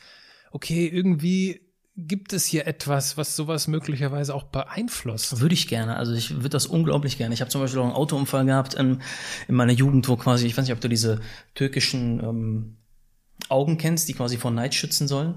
okay, 0.52 0.88
irgendwie 0.88 1.62
gibt 1.96 2.34
es 2.34 2.46
hier 2.46 2.66
etwas, 2.66 3.18
was 3.18 3.36
sowas 3.36 3.68
möglicherweise 3.68 4.34
auch 4.34 4.44
beeinflusst? 4.44 5.40
Würde 5.42 5.54
ich 5.54 5.68
gerne. 5.68 5.96
Also 5.96 6.14
ich 6.14 6.32
würde 6.36 6.50
das 6.50 6.66
unglaublich 6.66 7.18
gerne. 7.18 7.34
Ich 7.34 7.42
habe 7.42 7.52
zum 7.52 7.62
Beispiel 7.62 7.82
auch 7.82 7.86
einen 7.86 7.94
Autounfall 7.94 8.46
gehabt 8.46 8.74
in, 8.74 9.02
in 9.48 9.56
meiner 9.56 9.74
Jugend, 9.74 10.08
wo 10.08 10.16
quasi, 10.16 10.48
ich 10.48 10.58
weiß 10.58 10.66
nicht, 10.66 10.74
ob 10.74 10.82
du 10.82 10.90
diese 10.90 11.22
türkischen 11.54 12.20
ähm, 12.24 12.78
Augen 13.50 13.78
kennst, 13.78 14.08
die 14.10 14.14
quasi 14.14 14.38
vor 14.38 14.52
Neid 14.52 14.74
schützen 14.74 15.08
sollen. 15.08 15.36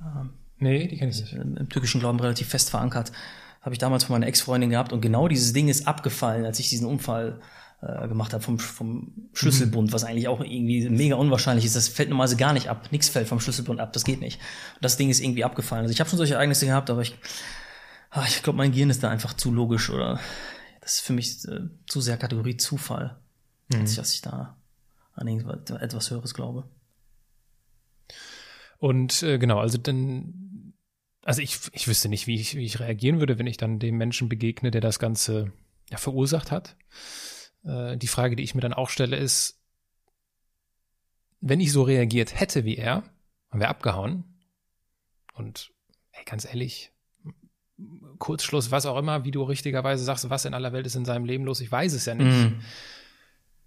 Ähm, 0.00 0.30
nee, 0.58 0.88
die 0.88 0.96
kenne 0.96 1.10
ich 1.10 1.20
nicht. 1.20 1.32
Im 1.34 1.68
türkischen 1.68 2.00
Glauben 2.00 2.18
relativ 2.18 2.48
fest 2.48 2.70
verankert. 2.70 3.12
Habe 3.60 3.74
ich 3.74 3.78
damals 3.78 4.04
von 4.04 4.14
meiner 4.14 4.26
Ex-Freundin 4.26 4.70
gehabt 4.70 4.92
und 4.92 5.00
genau 5.00 5.28
dieses 5.28 5.52
Ding 5.52 5.68
ist 5.68 5.86
abgefallen, 5.86 6.44
als 6.44 6.58
ich 6.58 6.70
diesen 6.70 6.86
Unfall 6.86 7.40
äh, 7.80 8.08
gemacht 8.08 8.32
habe 8.32 8.42
vom, 8.42 8.58
vom 8.58 9.12
Schlüsselbund, 9.32 9.90
mhm. 9.90 9.92
was 9.92 10.04
eigentlich 10.04 10.28
auch 10.28 10.40
irgendwie 10.40 10.88
mega 10.88 11.16
unwahrscheinlich 11.16 11.64
ist. 11.64 11.76
Das 11.76 11.88
fällt 11.88 12.08
normalerweise 12.08 12.36
gar 12.36 12.52
nicht 12.52 12.68
ab. 12.68 12.90
Nichts 12.90 13.08
fällt 13.08 13.28
vom 13.28 13.40
Schlüsselbund 13.40 13.80
ab. 13.80 13.92
Das 13.92 14.04
geht 14.04 14.20
nicht. 14.20 14.40
Und 14.74 14.84
das 14.84 14.96
Ding 14.96 15.10
ist 15.10 15.20
irgendwie 15.20 15.44
abgefallen. 15.44 15.82
Also 15.82 15.92
ich 15.92 16.00
habe 16.00 16.10
schon 16.10 16.16
solche 16.16 16.34
Ereignisse 16.34 16.66
gehabt, 16.66 16.90
aber 16.90 17.02
ich, 17.02 17.16
ah, 18.10 18.24
ich 18.26 18.42
glaube, 18.42 18.56
mein 18.56 18.72
Gehirn 18.72 18.90
ist 18.90 19.02
da 19.02 19.10
einfach 19.10 19.34
zu 19.34 19.52
logisch 19.52 19.90
oder 19.90 20.18
das 20.80 20.94
ist 20.94 21.00
für 21.02 21.12
mich 21.12 21.44
äh, 21.46 21.68
zu 21.86 22.00
sehr 22.00 22.16
Kategorie 22.16 22.56
Zufall, 22.56 23.16
mhm. 23.68 23.80
als 23.80 23.94
dass 23.94 24.12
ich 24.12 24.22
da 24.22 24.56
an 25.14 25.28
etwas 25.28 26.10
Höheres 26.10 26.34
glaube. 26.34 26.64
Und 28.78 29.22
äh, 29.22 29.38
genau, 29.38 29.58
also 29.58 29.78
dann, 29.78 30.72
also 31.24 31.42
ich, 31.42 31.58
ich 31.72 31.88
wüsste 31.88 32.08
nicht, 32.08 32.26
wie 32.26 32.40
ich, 32.40 32.54
wie 32.54 32.64
ich 32.64 32.80
reagieren 32.80 33.18
würde, 33.20 33.38
wenn 33.38 33.46
ich 33.46 33.56
dann 33.56 33.78
dem 33.78 33.96
Menschen 33.96 34.28
begegne, 34.28 34.70
der 34.70 34.80
das 34.80 34.98
Ganze 34.98 35.52
ja, 35.90 35.96
verursacht 35.98 36.50
hat. 36.50 36.76
Äh, 37.64 37.96
die 37.96 38.06
Frage, 38.06 38.36
die 38.36 38.42
ich 38.42 38.54
mir 38.54 38.60
dann 38.60 38.74
auch 38.74 38.90
stelle, 38.90 39.16
ist, 39.16 39.60
wenn 41.40 41.60
ich 41.60 41.72
so 41.72 41.82
reagiert 41.82 42.38
hätte 42.38 42.64
wie 42.64 42.76
er, 42.76 43.04
und 43.50 43.60
wäre 43.60 43.70
abgehauen 43.70 44.24
und 45.34 45.72
ey, 46.12 46.24
ganz 46.24 46.44
ehrlich, 46.44 46.92
Kurzschluss, 48.18 48.70
was 48.70 48.86
auch 48.86 48.98
immer, 48.98 49.24
wie 49.24 49.30
du 49.30 49.42
richtigerweise 49.42 50.04
sagst, 50.04 50.28
was 50.30 50.44
in 50.44 50.54
aller 50.54 50.72
Welt 50.72 50.86
ist 50.86 50.96
in 50.96 51.04
seinem 51.04 51.24
Leben 51.24 51.44
los, 51.44 51.60
ich 51.60 51.70
weiß 51.70 51.92
es 51.92 52.06
ja 52.06 52.14
nicht. 52.14 52.26
Mm. 52.26 52.60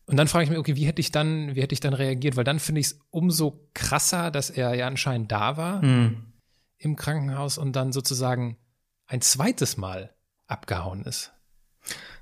Und 0.05 0.17
dann 0.17 0.27
frage 0.27 0.43
ich 0.43 0.49
mich, 0.49 0.59
okay, 0.59 0.75
wie 0.75 0.85
hätte 0.85 0.99
ich 0.99 1.11
dann, 1.11 1.55
wie 1.55 1.61
hätte 1.61 1.73
ich 1.73 1.79
dann 1.79 1.93
reagiert? 1.93 2.35
Weil 2.35 2.43
dann 2.43 2.59
finde 2.59 2.81
ich 2.81 2.87
es 2.87 2.99
umso 3.09 3.69
krasser, 3.73 4.29
dass 4.29 4.49
er 4.49 4.75
ja 4.75 4.85
anscheinend 4.87 5.31
da 5.31 5.55
war 5.55 5.81
mm. 5.81 6.33
im 6.77 6.95
Krankenhaus 6.97 7.57
und 7.57 7.73
dann 7.73 7.93
sozusagen 7.93 8.57
ein 9.07 9.21
zweites 9.21 9.77
Mal 9.77 10.13
abgehauen 10.47 11.03
ist. 11.03 11.31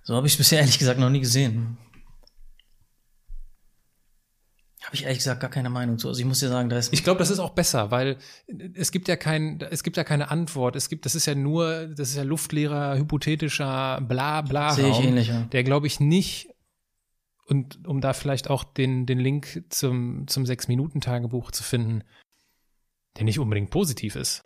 So 0.10 0.16
habe 0.16 0.26
ich 0.26 0.34
es 0.34 0.38
bisher 0.38 0.62
ehrlich 0.62 0.80
gesagt 0.80 1.00
noch 1.00 1.12
nie 1.12 1.20
gesehen. 1.20 1.78
Habe 4.82 4.96
ich 4.96 5.04
ehrlich 5.04 5.20
gesagt 5.20 5.40
gar 5.40 5.52
keine 5.52 5.70
Meinung 5.70 6.00
zu. 6.00 6.08
Also 6.08 6.20
ich 6.20 6.26
muss 6.26 6.40
dir 6.40 6.50
sagen, 6.50 6.68
da 6.68 6.80
ist. 6.80 6.92
Ich 6.92 7.04
glaube, 7.04 7.20
das 7.20 7.30
ist 7.30 7.38
auch 7.38 7.52
besser, 7.52 7.92
weil 7.92 8.18
es 8.74 8.92
gibt 8.92 9.08
ja 9.08 9.18
kein, 9.18 9.62
es 9.70 9.84
gibt 9.84 9.98
ja 9.98 10.04
keine 10.04 10.32
Antwort. 10.32 10.76
Es 10.76 10.90
gibt, 10.90 11.06
das 11.06 11.14
ist 11.14 11.28
ja 11.28 11.36
nur, 11.36 11.86
das 11.90 12.10
ist 12.10 12.16
ja 12.16 12.24
luftleerer, 12.24 12.98
hypothetischer 12.98 14.02
Bla 14.02 14.42
Bla 14.42 14.74
Sehe 14.74 14.90
ich 14.90 15.00
ähnlich, 15.00 15.28
ja. 15.28 15.42
Der 15.44 15.64
glaube 15.64 15.86
ich 15.86 16.00
nicht. 16.00 16.50
Und 17.46 17.86
um 17.88 18.02
da 18.02 18.14
vielleicht 18.14 18.50
auch 18.50 18.64
den, 18.64 19.06
den 19.06 19.20
Link 19.20 19.64
zum, 19.70 20.28
zum 20.28 20.48
Sechs-Minuten-Tagebuch 20.48 21.52
zu 21.52 21.62
finden, 21.62 22.04
der 23.16 23.26
nicht 23.26 23.38
unbedingt 23.38 23.70
positiv 23.70 24.16
ist. 24.16 24.42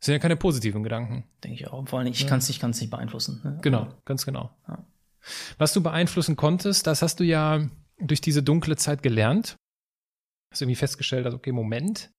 Das 0.00 0.06
sind 0.06 0.14
ja 0.14 0.18
keine 0.18 0.34
positiven 0.34 0.82
Gedanken. 0.82 1.22
Denke 1.44 1.54
ich 1.54 1.68
auch. 1.68 1.88
Vor 1.88 2.00
allem, 2.00 2.08
ich 2.08 2.22
ja. 2.22 2.28
kann 2.28 2.40
es 2.40 2.48
nicht, 2.48 2.60
kann's 2.60 2.80
nicht 2.80 2.90
beeinflussen. 2.90 3.40
Ne? 3.44 3.58
Genau, 3.62 3.86
ganz 4.04 4.26
genau. 4.26 4.50
Ja. 4.66 4.84
Was 5.58 5.72
du 5.72 5.82
beeinflussen 5.82 6.36
konntest, 6.36 6.86
das 6.86 7.02
hast 7.02 7.20
du 7.20 7.24
ja 7.24 7.68
durch 7.98 8.20
diese 8.20 8.42
dunkle 8.42 8.76
Zeit 8.76 9.02
gelernt. 9.02 9.56
Hast 10.50 10.62
irgendwie 10.62 10.76
festgestellt, 10.76 11.26
dass, 11.26 11.34
okay, 11.34 11.52
Moment, 11.52 12.10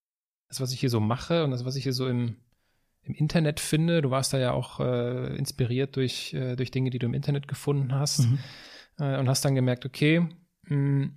das, 0.49 0.59
was 0.61 0.71
ich 0.71 0.79
hier 0.79 0.89
so 0.89 0.99
mache 0.99 1.43
und 1.43 1.51
das, 1.51 1.65
was 1.65 1.75
ich 1.75 1.83
hier 1.83 1.93
so 1.93 2.07
im, 2.07 2.37
im 3.01 3.13
Internet 3.13 3.59
finde, 3.59 4.01
du 4.01 4.11
warst 4.11 4.33
da 4.33 4.37
ja 4.37 4.51
auch 4.51 4.79
äh, 4.79 5.35
inspiriert 5.35 5.95
durch, 5.95 6.33
äh, 6.33 6.55
durch 6.55 6.71
Dinge, 6.71 6.89
die 6.89 6.99
du 6.99 7.05
im 7.07 7.13
Internet 7.13 7.47
gefunden 7.47 7.93
hast 7.93 8.21
mhm. 8.21 8.39
äh, 8.99 9.17
und 9.17 9.29
hast 9.29 9.45
dann 9.45 9.55
gemerkt, 9.55 9.85
okay, 9.85 10.27
mh, 10.63 10.75
mm, 10.75 11.15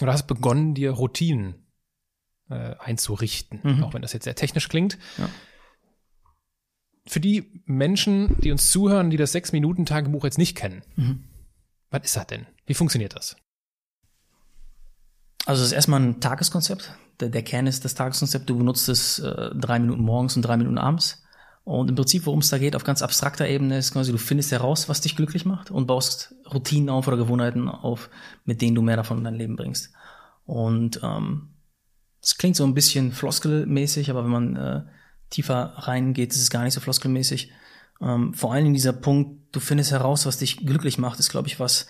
oder 0.00 0.12
hast 0.12 0.26
begonnen, 0.26 0.74
dir 0.74 0.92
Routinen 0.92 1.66
äh, 2.48 2.74
einzurichten, 2.78 3.60
mhm. 3.62 3.84
auch 3.84 3.94
wenn 3.94 4.02
das 4.02 4.12
jetzt 4.12 4.24
sehr 4.24 4.34
technisch 4.34 4.68
klingt. 4.68 4.98
Ja. 5.18 5.28
Für 7.06 7.20
die 7.20 7.62
Menschen, 7.64 8.40
die 8.40 8.52
uns 8.52 8.70
zuhören, 8.70 9.10
die 9.10 9.16
das 9.16 9.32
Sechs-Minuten-Tagebuch 9.32 10.24
jetzt 10.24 10.38
nicht 10.38 10.56
kennen, 10.56 10.82
mhm. 10.96 11.24
was 11.90 12.04
ist 12.04 12.16
das 12.16 12.26
denn? 12.28 12.46
Wie 12.66 12.74
funktioniert 12.74 13.16
das? 13.16 13.36
Also 15.46 15.62
es 15.62 15.68
ist 15.68 15.74
erstmal 15.74 16.00
ein 16.00 16.20
Tageskonzept. 16.20 16.94
Der, 17.20 17.28
der 17.28 17.42
Kern 17.42 17.66
ist 17.66 17.84
das 17.84 17.94
Tageskonzept. 17.94 18.48
Du 18.48 18.56
benutzt 18.56 18.88
es 18.88 19.18
äh, 19.18 19.50
drei 19.54 19.78
Minuten 19.80 20.02
morgens 20.02 20.36
und 20.36 20.42
drei 20.42 20.56
Minuten 20.56 20.78
abends. 20.78 21.22
Und 21.64 21.88
im 21.88 21.94
Prinzip, 21.94 22.26
worum 22.26 22.40
es 22.40 22.50
da 22.50 22.58
geht, 22.58 22.74
auf 22.74 22.84
ganz 22.84 23.02
abstrakter 23.02 23.46
Ebene, 23.46 23.78
ist 23.78 23.92
quasi, 23.92 24.10
du 24.10 24.18
findest 24.18 24.50
heraus, 24.50 24.88
was 24.88 25.00
dich 25.00 25.14
glücklich 25.14 25.44
macht 25.44 25.70
und 25.70 25.86
baust 25.86 26.34
Routinen 26.52 26.88
auf 26.88 27.06
oder 27.06 27.16
Gewohnheiten 27.16 27.68
auf, 27.68 28.10
mit 28.44 28.60
denen 28.60 28.74
du 28.74 28.82
mehr 28.82 28.96
davon 28.96 29.18
in 29.18 29.24
dein 29.24 29.34
Leben 29.34 29.56
bringst. 29.56 29.92
Und 30.44 31.00
ähm, 31.04 31.50
es 32.20 32.36
klingt 32.36 32.56
so 32.56 32.64
ein 32.64 32.74
bisschen 32.74 33.12
floskelmäßig, 33.12 34.10
aber 34.10 34.24
wenn 34.24 34.30
man 34.30 34.56
äh, 34.56 34.82
tiefer 35.32 35.74
reingeht, 35.76 36.32
ist 36.32 36.40
es 36.40 36.50
gar 36.50 36.64
nicht 36.64 36.74
so 36.74 36.80
floskelmäßig. 36.80 37.50
Ähm, 38.00 38.34
vor 38.34 38.52
allem 38.52 38.66
in 38.66 38.74
dieser 38.74 38.92
Punkt, 38.92 39.54
du 39.54 39.60
findest 39.60 39.90
heraus, 39.90 40.26
was 40.26 40.38
dich 40.38 40.58
glücklich 40.58 40.98
macht, 40.98 41.18
ist, 41.18 41.30
glaube 41.30 41.48
ich, 41.48 41.60
was 41.60 41.86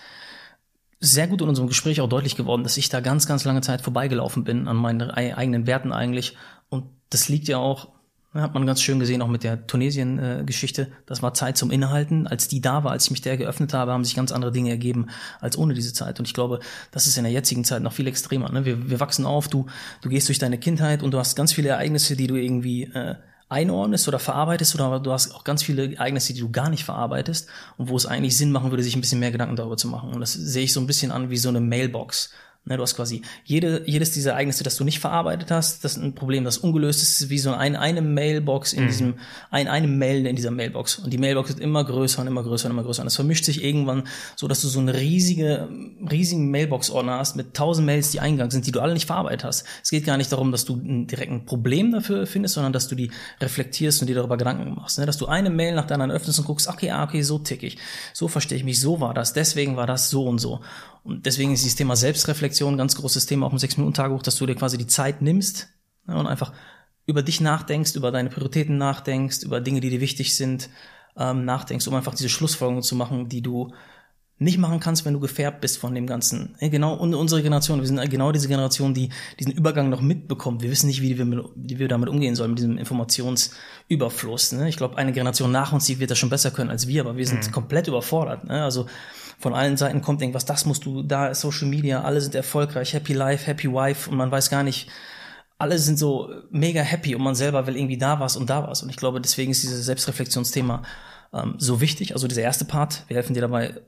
sehr 1.00 1.26
gut 1.26 1.42
in 1.42 1.48
unserem 1.48 1.68
Gespräch 1.68 2.00
auch 2.00 2.08
deutlich 2.08 2.36
geworden, 2.36 2.62
dass 2.62 2.76
ich 2.76 2.88
da 2.88 3.00
ganz, 3.00 3.26
ganz 3.26 3.44
lange 3.44 3.60
Zeit 3.60 3.80
vorbeigelaufen 3.80 4.44
bin 4.44 4.68
an 4.68 4.76
meinen 4.76 5.10
eigenen 5.10 5.66
Werten 5.66 5.92
eigentlich. 5.92 6.36
Und 6.68 6.84
das 7.10 7.28
liegt 7.28 7.48
ja 7.48 7.58
auch 7.58 7.88
hat 8.34 8.54
man 8.54 8.64
ganz 8.64 8.80
schön 8.80 8.98
gesehen, 8.98 9.20
auch 9.20 9.28
mit 9.28 9.44
der 9.44 9.66
Tunesien-Geschichte. 9.66 10.90
Das 11.04 11.22
war 11.22 11.34
Zeit 11.34 11.58
zum 11.58 11.70
Innehalten. 11.70 12.26
Als 12.26 12.48
die 12.48 12.62
da 12.62 12.82
war, 12.82 12.92
als 12.92 13.04
ich 13.04 13.10
mich 13.10 13.20
der 13.20 13.36
geöffnet 13.36 13.74
habe, 13.74 13.92
haben 13.92 14.04
sich 14.04 14.14
ganz 14.14 14.32
andere 14.32 14.52
Dinge 14.52 14.70
ergeben 14.70 15.08
als 15.40 15.58
ohne 15.58 15.74
diese 15.74 15.92
Zeit. 15.92 16.18
Und 16.18 16.26
ich 16.26 16.32
glaube, 16.32 16.60
das 16.92 17.06
ist 17.06 17.18
in 17.18 17.24
der 17.24 17.32
jetzigen 17.32 17.64
Zeit 17.64 17.82
noch 17.82 17.92
viel 17.92 18.06
extremer. 18.06 18.50
Ne? 18.50 18.64
Wir, 18.64 18.88
wir 18.88 19.00
wachsen 19.00 19.26
auf, 19.26 19.48
du, 19.48 19.66
du 20.00 20.08
gehst 20.08 20.28
durch 20.28 20.38
deine 20.38 20.56
Kindheit 20.56 21.02
und 21.02 21.12
du 21.12 21.18
hast 21.18 21.36
ganz 21.36 21.52
viele 21.52 21.68
Ereignisse, 21.68 22.16
die 22.16 22.26
du 22.26 22.36
irgendwie 22.36 22.84
äh, 22.84 23.16
einordnest 23.52 24.08
oder 24.08 24.18
verarbeitest 24.18 24.74
oder 24.74 24.98
du 24.98 25.12
hast 25.12 25.34
auch 25.34 25.44
ganz 25.44 25.62
viele 25.62 25.94
Ereignisse, 25.94 26.34
die 26.34 26.40
du 26.40 26.50
gar 26.50 26.70
nicht 26.70 26.84
verarbeitest 26.84 27.48
und 27.76 27.88
wo 27.88 27.96
es 27.96 28.06
eigentlich 28.06 28.36
Sinn 28.36 28.50
machen 28.50 28.70
würde, 28.70 28.82
sich 28.82 28.96
ein 28.96 29.00
bisschen 29.00 29.20
mehr 29.20 29.30
Gedanken 29.30 29.56
darüber 29.56 29.76
zu 29.76 29.88
machen. 29.88 30.12
Und 30.12 30.20
das 30.20 30.32
sehe 30.32 30.64
ich 30.64 30.72
so 30.72 30.80
ein 30.80 30.86
bisschen 30.86 31.12
an 31.12 31.30
wie 31.30 31.36
so 31.36 31.48
eine 31.48 31.60
Mailbox. 31.60 32.30
Ne, 32.64 32.76
du 32.76 32.82
hast 32.84 32.94
quasi 32.94 33.22
jede, 33.44 33.82
jedes 33.86 34.12
dieser 34.12 34.32
Ereignisse, 34.32 34.62
das 34.62 34.76
du 34.76 34.84
nicht 34.84 35.00
verarbeitet 35.00 35.50
hast, 35.50 35.82
das 35.82 35.96
ist 35.96 36.02
ein 36.02 36.14
Problem, 36.14 36.44
das 36.44 36.58
ungelöst 36.58 37.02
ist, 37.02 37.28
wie 37.28 37.38
so 37.38 37.52
ein, 37.52 37.74
eine 37.74 38.02
Mailbox 38.02 38.72
in 38.72 38.84
mhm. 38.84 38.86
diesem, 38.86 39.14
ein, 39.50 39.66
eine 39.66 39.88
Mail 39.88 40.26
in 40.26 40.36
dieser 40.36 40.52
Mailbox. 40.52 41.00
Und 41.00 41.12
die 41.12 41.18
Mailbox 41.18 41.48
wird 41.48 41.58
immer 41.58 41.84
größer 41.84 42.20
und 42.20 42.28
immer 42.28 42.44
größer 42.44 42.66
und 42.66 42.70
immer 42.70 42.84
größer. 42.84 43.02
Und 43.02 43.06
das 43.06 43.16
vermischt 43.16 43.46
sich 43.46 43.64
irgendwann 43.64 44.04
so, 44.36 44.46
dass 44.46 44.60
du 44.60 44.68
so 44.68 44.78
eine 44.78 44.94
riesige, 44.94 45.68
riesigen 46.08 46.52
Mailbox-Ordner 46.52 47.18
hast 47.18 47.34
mit 47.34 47.54
tausend 47.54 47.84
Mails, 47.84 48.12
die 48.12 48.20
eingegangen 48.20 48.52
sind, 48.52 48.64
die 48.64 48.70
du 48.70 48.78
alle 48.78 48.94
nicht 48.94 49.06
verarbeitet 49.06 49.42
hast. 49.42 49.66
Es 49.82 49.90
geht 49.90 50.04
gar 50.04 50.16
nicht 50.16 50.30
darum, 50.30 50.52
dass 50.52 50.64
du 50.64 50.76
ein, 50.76 51.08
direkt 51.08 51.32
ein 51.32 51.44
Problem 51.44 51.90
dafür 51.90 52.28
findest, 52.28 52.54
sondern 52.54 52.72
dass 52.72 52.86
du 52.86 52.94
die 52.94 53.10
reflektierst 53.40 54.02
und 54.02 54.06
dir 54.06 54.14
darüber 54.14 54.36
Gedanken 54.36 54.72
machst. 54.76 55.00
Ne? 55.00 55.06
Dass 55.06 55.18
du 55.18 55.26
eine 55.26 55.50
Mail 55.50 55.74
nach 55.74 55.86
der 55.86 55.96
anderen 55.96 56.12
öffnest 56.12 56.38
und 56.38 56.44
guckst, 56.44 56.68
okay, 56.68 56.92
ah, 56.92 57.02
okay, 57.02 57.22
so 57.22 57.40
tick 57.40 57.64
ich, 57.64 57.78
so 58.12 58.28
verstehe 58.28 58.56
ich 58.56 58.62
mich, 58.62 58.80
so 58.80 59.00
war 59.00 59.14
das, 59.14 59.32
deswegen 59.32 59.76
war 59.76 59.88
das 59.88 60.10
so 60.10 60.26
und 60.26 60.38
so. 60.38 60.60
Und 61.04 61.26
deswegen 61.26 61.52
ist 61.52 61.62
dieses 61.62 61.76
Thema 61.76 61.96
Selbstreflexion 61.96 62.74
ein 62.74 62.78
ganz 62.78 62.96
großes 62.96 63.26
Thema 63.26 63.46
auch 63.46 63.52
im 63.52 63.58
Sechs-Minuten-Tagebuch, 63.58 64.22
dass 64.22 64.36
du 64.36 64.46
dir 64.46 64.54
quasi 64.54 64.78
die 64.78 64.86
Zeit 64.86 65.20
nimmst 65.20 65.68
ja, 66.06 66.14
und 66.14 66.26
einfach 66.26 66.52
über 67.06 67.22
dich 67.22 67.40
nachdenkst, 67.40 67.96
über 67.96 68.12
deine 68.12 68.30
Prioritäten 68.30 68.78
nachdenkst, 68.78 69.42
über 69.42 69.60
Dinge, 69.60 69.80
die 69.80 69.90
dir 69.90 70.00
wichtig 70.00 70.36
sind, 70.36 70.70
ähm, 71.16 71.44
nachdenkst, 71.44 71.86
um 71.88 71.94
einfach 71.94 72.14
diese 72.14 72.28
Schlussfolgerungen 72.28 72.82
zu 72.82 72.94
machen, 72.94 73.28
die 73.28 73.42
du 73.42 73.72
nicht 74.42 74.58
machen 74.58 74.80
kannst, 74.80 75.04
wenn 75.04 75.14
du 75.14 75.20
gefärbt 75.20 75.60
bist 75.60 75.78
von 75.78 75.94
dem 75.94 76.06
Ganzen. 76.06 76.56
Genau, 76.60 76.94
und 76.94 77.14
unsere 77.14 77.42
Generation, 77.42 77.80
wir 77.80 77.86
sind 77.86 78.10
genau 78.10 78.32
diese 78.32 78.48
Generation, 78.48 78.92
die 78.92 79.10
diesen 79.38 79.52
Übergang 79.52 79.88
noch 79.88 80.00
mitbekommt. 80.00 80.62
Wir 80.62 80.70
wissen 80.70 80.88
nicht, 80.88 81.00
wie 81.00 81.16
wir, 81.16 81.24
mit, 81.24 81.44
wie 81.54 81.78
wir 81.78 81.88
damit 81.88 82.08
umgehen 82.08 82.34
sollen, 82.34 82.50
mit 82.50 82.58
diesem 82.58 82.76
Informationsüberfluss. 82.76 84.52
Ne? 84.52 84.68
Ich 84.68 84.76
glaube, 84.76 84.98
eine 84.98 85.12
Generation 85.12 85.52
nach 85.52 85.72
uns, 85.72 85.86
die 85.86 86.00
wird 86.00 86.10
das 86.10 86.18
schon 86.18 86.30
besser 86.30 86.50
können 86.50 86.70
als 86.70 86.88
wir, 86.88 87.02
aber 87.02 87.16
wir 87.16 87.26
sind 87.26 87.46
mhm. 87.46 87.52
komplett 87.52 87.86
überfordert. 87.86 88.44
Ne? 88.44 88.64
Also 88.64 88.86
von 89.42 89.54
allen 89.54 89.76
Seiten 89.76 90.02
kommt 90.02 90.22
irgendwas, 90.22 90.44
das 90.44 90.66
musst 90.66 90.86
du, 90.86 91.02
da 91.02 91.26
ist 91.26 91.40
Social 91.40 91.66
Media, 91.66 92.02
alle 92.02 92.20
sind 92.20 92.36
erfolgreich, 92.36 92.94
happy 92.94 93.12
life, 93.12 93.44
happy 93.44 93.68
wife 93.68 94.08
und 94.08 94.16
man 94.16 94.30
weiß 94.30 94.50
gar 94.50 94.62
nicht, 94.62 94.88
alle 95.58 95.78
sind 95.78 95.98
so 95.98 96.30
mega 96.50 96.80
happy 96.80 97.16
und 97.16 97.22
man 97.22 97.34
selber 97.34 97.66
will 97.66 97.76
irgendwie 97.76 97.98
da 97.98 98.20
was 98.20 98.36
und 98.36 98.50
da 98.50 98.68
was. 98.68 98.82
Und 98.82 98.90
ich 98.90 98.96
glaube, 98.96 99.20
deswegen 99.20 99.50
ist 99.50 99.64
dieses 99.64 99.84
Selbstreflexionsthema 99.84 100.84
ähm, 101.32 101.56
so 101.58 101.80
wichtig. 101.80 102.14
Also 102.14 102.28
dieser 102.28 102.42
erste 102.42 102.64
Part, 102.64 103.02
wir 103.08 103.16
helfen 103.16 103.34
dir 103.34 103.40
dabei 103.40 103.80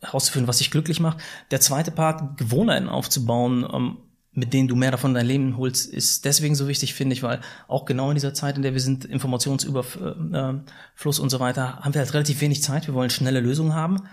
herauszufinden, 0.00 0.48
was 0.48 0.56
dich 0.58 0.70
glücklich 0.70 1.00
macht. 1.00 1.18
Der 1.50 1.60
zweite 1.60 1.90
Part, 1.90 2.38
Gewohnheiten 2.38 2.88
aufzubauen, 2.88 3.68
ähm, 3.70 3.98
mit 4.32 4.54
denen 4.54 4.68
du 4.68 4.76
mehr 4.76 4.90
davon 4.90 5.10
in 5.10 5.16
dein 5.16 5.26
Leben 5.26 5.58
holst, 5.58 5.86
ist 5.86 6.24
deswegen 6.24 6.54
so 6.54 6.66
wichtig, 6.66 6.94
finde 6.94 7.12
ich, 7.12 7.22
weil 7.22 7.42
auch 7.68 7.84
genau 7.84 8.08
in 8.10 8.14
dieser 8.14 8.32
Zeit, 8.34 8.56
in 8.56 8.62
der 8.62 8.72
wir 8.72 8.80
sind, 8.80 9.04
Informationsüberfluss 9.04 11.18
und 11.18 11.30
so 11.30 11.40
weiter, 11.40 11.80
haben 11.80 11.92
wir 11.94 12.00
halt 12.00 12.14
relativ 12.14 12.40
wenig 12.40 12.62
Zeit. 12.62 12.86
Wir 12.86 12.94
wollen 12.94 13.10
schnelle 13.10 13.40
Lösungen 13.40 13.74
haben 13.74 14.08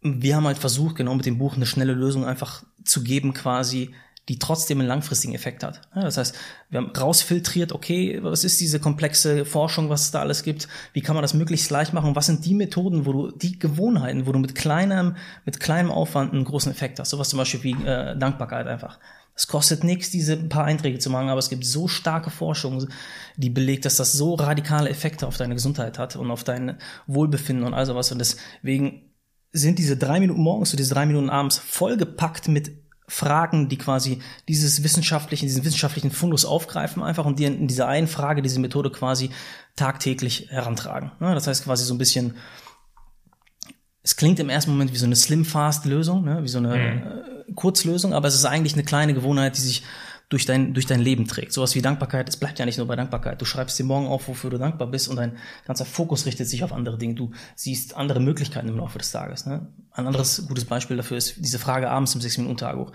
wir 0.00 0.36
haben 0.36 0.46
halt 0.46 0.58
versucht, 0.58 0.96
genau 0.96 1.14
mit 1.14 1.26
dem 1.26 1.38
Buch 1.38 1.56
eine 1.56 1.66
schnelle 1.66 1.92
Lösung 1.92 2.24
einfach 2.24 2.64
zu 2.84 3.02
geben, 3.02 3.34
quasi, 3.34 3.92
die 4.28 4.38
trotzdem 4.38 4.78
einen 4.78 4.88
langfristigen 4.88 5.34
Effekt 5.34 5.64
hat. 5.64 5.80
das 5.94 6.18
heißt, 6.18 6.36
wir 6.68 6.80
haben 6.80 6.90
rausfiltriert, 6.94 7.72
okay, 7.72 8.18
was 8.22 8.44
ist 8.44 8.60
diese 8.60 8.78
komplexe 8.78 9.46
Forschung, 9.46 9.88
was 9.88 10.02
es 10.02 10.10
da 10.10 10.20
alles 10.20 10.42
gibt, 10.42 10.68
wie 10.92 11.00
kann 11.00 11.16
man 11.16 11.22
das 11.22 11.32
möglichst 11.32 11.70
leicht 11.70 11.94
machen, 11.94 12.14
was 12.14 12.26
sind 12.26 12.44
die 12.44 12.54
Methoden, 12.54 13.06
wo 13.06 13.12
du, 13.12 13.30
die 13.30 13.58
Gewohnheiten, 13.58 14.26
wo 14.26 14.32
du 14.32 14.38
mit 14.38 14.54
kleinem, 14.54 15.16
mit 15.46 15.60
kleinem 15.60 15.90
Aufwand 15.90 16.34
einen 16.34 16.44
großen 16.44 16.70
Effekt 16.70 17.00
hast. 17.00 17.10
Sowas 17.10 17.30
zum 17.30 17.38
Beispiel 17.38 17.62
wie 17.62 17.84
äh, 17.84 18.16
Dankbarkeit 18.18 18.66
einfach. 18.66 18.98
Es 19.34 19.46
kostet 19.46 19.84
nichts, 19.84 20.10
diese 20.10 20.36
paar 20.36 20.64
Einträge 20.64 20.98
zu 20.98 21.10
machen, 21.10 21.28
aber 21.28 21.38
es 21.38 21.48
gibt 21.48 21.64
so 21.64 21.88
starke 21.88 22.28
Forschung, 22.28 22.88
die 23.36 23.50
belegt, 23.50 23.84
dass 23.84 23.96
das 23.96 24.12
so 24.12 24.34
radikale 24.34 24.90
Effekte 24.90 25.26
auf 25.26 25.36
deine 25.36 25.54
Gesundheit 25.54 25.98
hat 25.98 26.16
und 26.16 26.30
auf 26.30 26.44
dein 26.44 26.76
Wohlbefinden 27.06 27.64
und 27.64 27.72
all 27.72 27.86
sowas. 27.86 28.10
Und 28.10 28.18
deswegen 28.18 29.07
sind 29.52 29.78
diese 29.78 29.96
drei 29.96 30.20
Minuten 30.20 30.40
morgens 30.40 30.72
und 30.72 30.78
diese 30.78 30.94
drei 30.94 31.06
Minuten 31.06 31.30
abends 31.30 31.58
vollgepackt 31.58 32.48
mit 32.48 32.72
Fragen, 33.08 33.70
die 33.70 33.78
quasi 33.78 34.20
dieses 34.48 34.84
wissenschaftlichen, 34.84 35.46
diesen 35.46 35.64
wissenschaftlichen 35.64 36.10
Fundus 36.10 36.44
aufgreifen 36.44 37.02
einfach 37.02 37.24
und 37.24 37.38
die 37.38 37.44
in 37.44 37.66
dieser 37.66 37.88
einen 37.88 38.06
Frage, 38.06 38.42
diese 38.42 38.60
Methode 38.60 38.90
quasi 38.90 39.30
tagtäglich 39.76 40.48
herantragen. 40.50 41.12
Das 41.18 41.46
heißt 41.46 41.64
quasi 41.64 41.84
so 41.84 41.94
ein 41.94 41.98
bisschen, 41.98 42.36
es 44.02 44.16
klingt 44.16 44.38
im 44.40 44.50
ersten 44.50 44.70
Moment 44.72 44.92
wie 44.92 44.98
so 44.98 45.06
eine 45.06 45.16
Slim-Fast-Lösung, 45.16 46.22
ne? 46.22 46.42
wie 46.42 46.48
so 46.48 46.58
eine 46.58 47.44
mhm. 47.48 47.54
Kurzlösung, 47.54 48.12
aber 48.12 48.28
es 48.28 48.34
ist 48.34 48.44
eigentlich 48.44 48.74
eine 48.74 48.84
kleine 48.84 49.14
Gewohnheit, 49.14 49.56
die 49.56 49.62
sich 49.62 49.84
durch 50.28 50.44
dein, 50.44 50.74
durch 50.74 50.86
dein 50.86 51.00
Leben 51.00 51.26
trägt. 51.26 51.52
Sowas 51.52 51.74
wie 51.74 51.82
Dankbarkeit, 51.82 52.28
es 52.28 52.36
bleibt 52.36 52.58
ja 52.58 52.66
nicht 52.66 52.78
nur 52.78 52.86
bei 52.86 52.96
Dankbarkeit. 52.96 53.40
Du 53.40 53.44
schreibst 53.44 53.78
dir 53.78 53.84
morgen 53.84 54.06
auf, 54.06 54.28
wofür 54.28 54.50
du 54.50 54.58
dankbar 54.58 54.88
bist 54.88 55.08
und 55.08 55.16
dein 55.16 55.38
ganzer 55.66 55.86
Fokus 55.86 56.26
richtet 56.26 56.48
sich 56.48 56.62
auf 56.64 56.72
andere 56.72 56.98
Dinge. 56.98 57.14
Du 57.14 57.30
siehst 57.54 57.96
andere 57.96 58.20
Möglichkeiten 58.20 58.68
im 58.68 58.76
Laufe 58.76 58.98
des 58.98 59.10
Tages. 59.10 59.46
Ne? 59.46 59.66
Ein 59.92 60.06
anderes 60.06 60.46
gutes 60.46 60.66
Beispiel 60.66 60.96
dafür 60.96 61.16
ist 61.16 61.36
diese 61.38 61.58
Frage 61.58 61.90
abends 61.90 62.14
im 62.14 62.20
6-Minuten-Tagebuch 62.20 62.92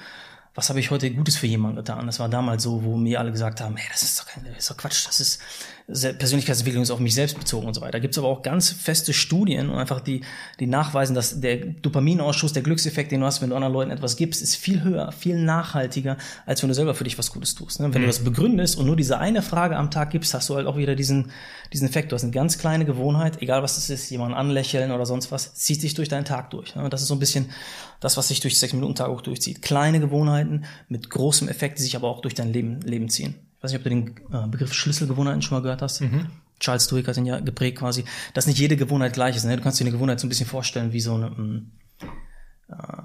was 0.55 0.69
habe 0.69 0.79
ich 0.79 0.91
heute 0.91 1.09
Gutes 1.11 1.35
für 1.35 1.47
jemanden 1.47 1.77
getan? 1.77 2.05
Das 2.05 2.19
war 2.19 2.29
damals 2.29 2.63
so, 2.63 2.83
wo 2.83 2.95
mir 2.95 3.19
alle 3.19 3.31
gesagt 3.31 3.59
haben, 3.59 3.75
hey, 3.75 3.87
das 3.91 4.03
ist 4.03 4.19
doch, 4.19 4.27
kein, 4.27 4.43
das 4.45 4.57
ist 4.57 4.69
doch 4.69 4.77
Quatsch, 4.77 5.07
das 5.07 5.19
ist 5.19 5.41
Persönlichkeitsentwicklung 5.87 6.83
ist 6.83 6.91
auf 6.91 6.99
mich 6.99 7.13
selbst 7.13 7.37
bezogen 7.37 7.67
und 7.67 7.73
so 7.73 7.81
weiter. 7.81 7.93
Da 7.93 7.99
gibt 7.99 8.13
es 8.13 8.17
aber 8.17 8.29
auch 8.29 8.41
ganz 8.41 8.69
feste 8.69 9.11
Studien 9.11 9.69
und 9.69 9.77
einfach 9.77 9.99
die, 9.99 10.21
die 10.59 10.65
nachweisen, 10.65 11.13
dass 11.13 11.41
der 11.41 11.57
Dopaminausschuss, 11.57 12.53
der 12.53 12.63
Glückseffekt, 12.63 13.11
den 13.11 13.19
du 13.19 13.25
hast, 13.25 13.41
wenn 13.41 13.49
du 13.49 13.55
anderen 13.55 13.73
Leuten 13.73 13.91
etwas 13.91 14.15
gibst, 14.15 14.41
ist 14.41 14.55
viel 14.55 14.83
höher, 14.83 15.11
viel 15.11 15.37
nachhaltiger, 15.37 16.17
als 16.45 16.61
wenn 16.63 16.69
du 16.69 16.73
selber 16.73 16.95
für 16.95 17.03
dich 17.03 17.17
was 17.17 17.31
Gutes 17.31 17.53
tust. 17.55 17.81
Ne? 17.81 17.93
Wenn 17.93 18.01
mhm. 18.01 18.05
du 18.05 18.07
das 18.07 18.19
begründest 18.19 18.77
und 18.77 18.85
nur 18.85 18.95
diese 18.95 19.19
eine 19.19 19.41
Frage 19.41 19.75
am 19.75 19.91
Tag 19.91 20.11
gibst, 20.11 20.33
hast 20.33 20.49
du 20.49 20.55
halt 20.55 20.67
auch 20.67 20.77
wieder 20.77 20.95
diesen, 20.95 21.31
diesen 21.73 21.87
Effekt. 21.87 22.11
Du 22.11 22.15
hast 22.15 22.23
eine 22.23 22.31
ganz 22.31 22.57
kleine 22.57 22.85
Gewohnheit, 22.85 23.41
egal 23.41 23.61
was 23.61 23.75
das 23.75 23.89
ist, 23.89 24.09
jemanden 24.09 24.35
anlächeln 24.35 24.91
oder 24.91 25.05
sonst 25.05 25.31
was, 25.31 25.53
zieht 25.55 25.81
sich 25.81 25.95
durch 25.95 26.07
deinen 26.07 26.25
Tag 26.25 26.49
durch. 26.51 26.75
Ne? 26.75 26.83
Und 26.83 26.93
das 26.93 27.01
ist 27.01 27.09
so 27.09 27.15
ein 27.15 27.19
bisschen 27.19 27.49
das, 27.99 28.15
was 28.15 28.29
sich 28.29 28.39
durch 28.39 28.57
sechs 28.57 28.73
Minuten 28.73 28.95
Tag 28.95 29.09
auch 29.09 29.21
durchzieht. 29.21 29.61
Kleine 29.61 29.99
Gewohnheiten 29.99 30.63
mit 30.87 31.09
großem 31.09 31.49
Effekt, 31.49 31.79
die 31.79 31.83
sich 31.83 31.97
aber 31.97 32.07
auch 32.07 32.21
durch 32.21 32.35
dein 32.35 32.53
Leben, 32.53 32.79
Leben 32.81 33.09
ziehen. 33.09 33.35
Ich 33.63 33.67
weiß 33.67 33.71
nicht, 33.71 33.79
ob 33.79 33.83
du 33.85 33.89
den 33.91 34.43
äh, 34.43 34.47
Begriff 34.49 34.73
Schlüsselgewohnheiten 34.73 35.41
schon 35.41 35.55
mal 35.55 35.61
gehört 35.61 35.81
hast. 35.81 36.01
Mhm. 36.01 36.27
Charles 36.59 36.85
Duhigg 36.87 37.07
hat 37.07 37.15
ihn 37.15 37.25
ja 37.25 37.39
geprägt 37.39 37.77
quasi, 37.77 38.03
dass 38.33 38.45
nicht 38.45 38.59
jede 38.59 38.75
Gewohnheit 38.75 39.13
gleich 39.13 39.37
ist. 39.37 39.45
Ne? 39.45 39.55
Du 39.55 39.63
kannst 39.63 39.79
dir 39.79 39.85
eine 39.85 39.93
Gewohnheit 39.93 40.19
so 40.19 40.27
ein 40.27 40.29
bisschen 40.29 40.47
vorstellen 40.47 40.91
wie 40.91 40.99
so 40.99 41.13
eine, 41.13 41.29
mm, 41.29 41.71
äh, 42.67 43.03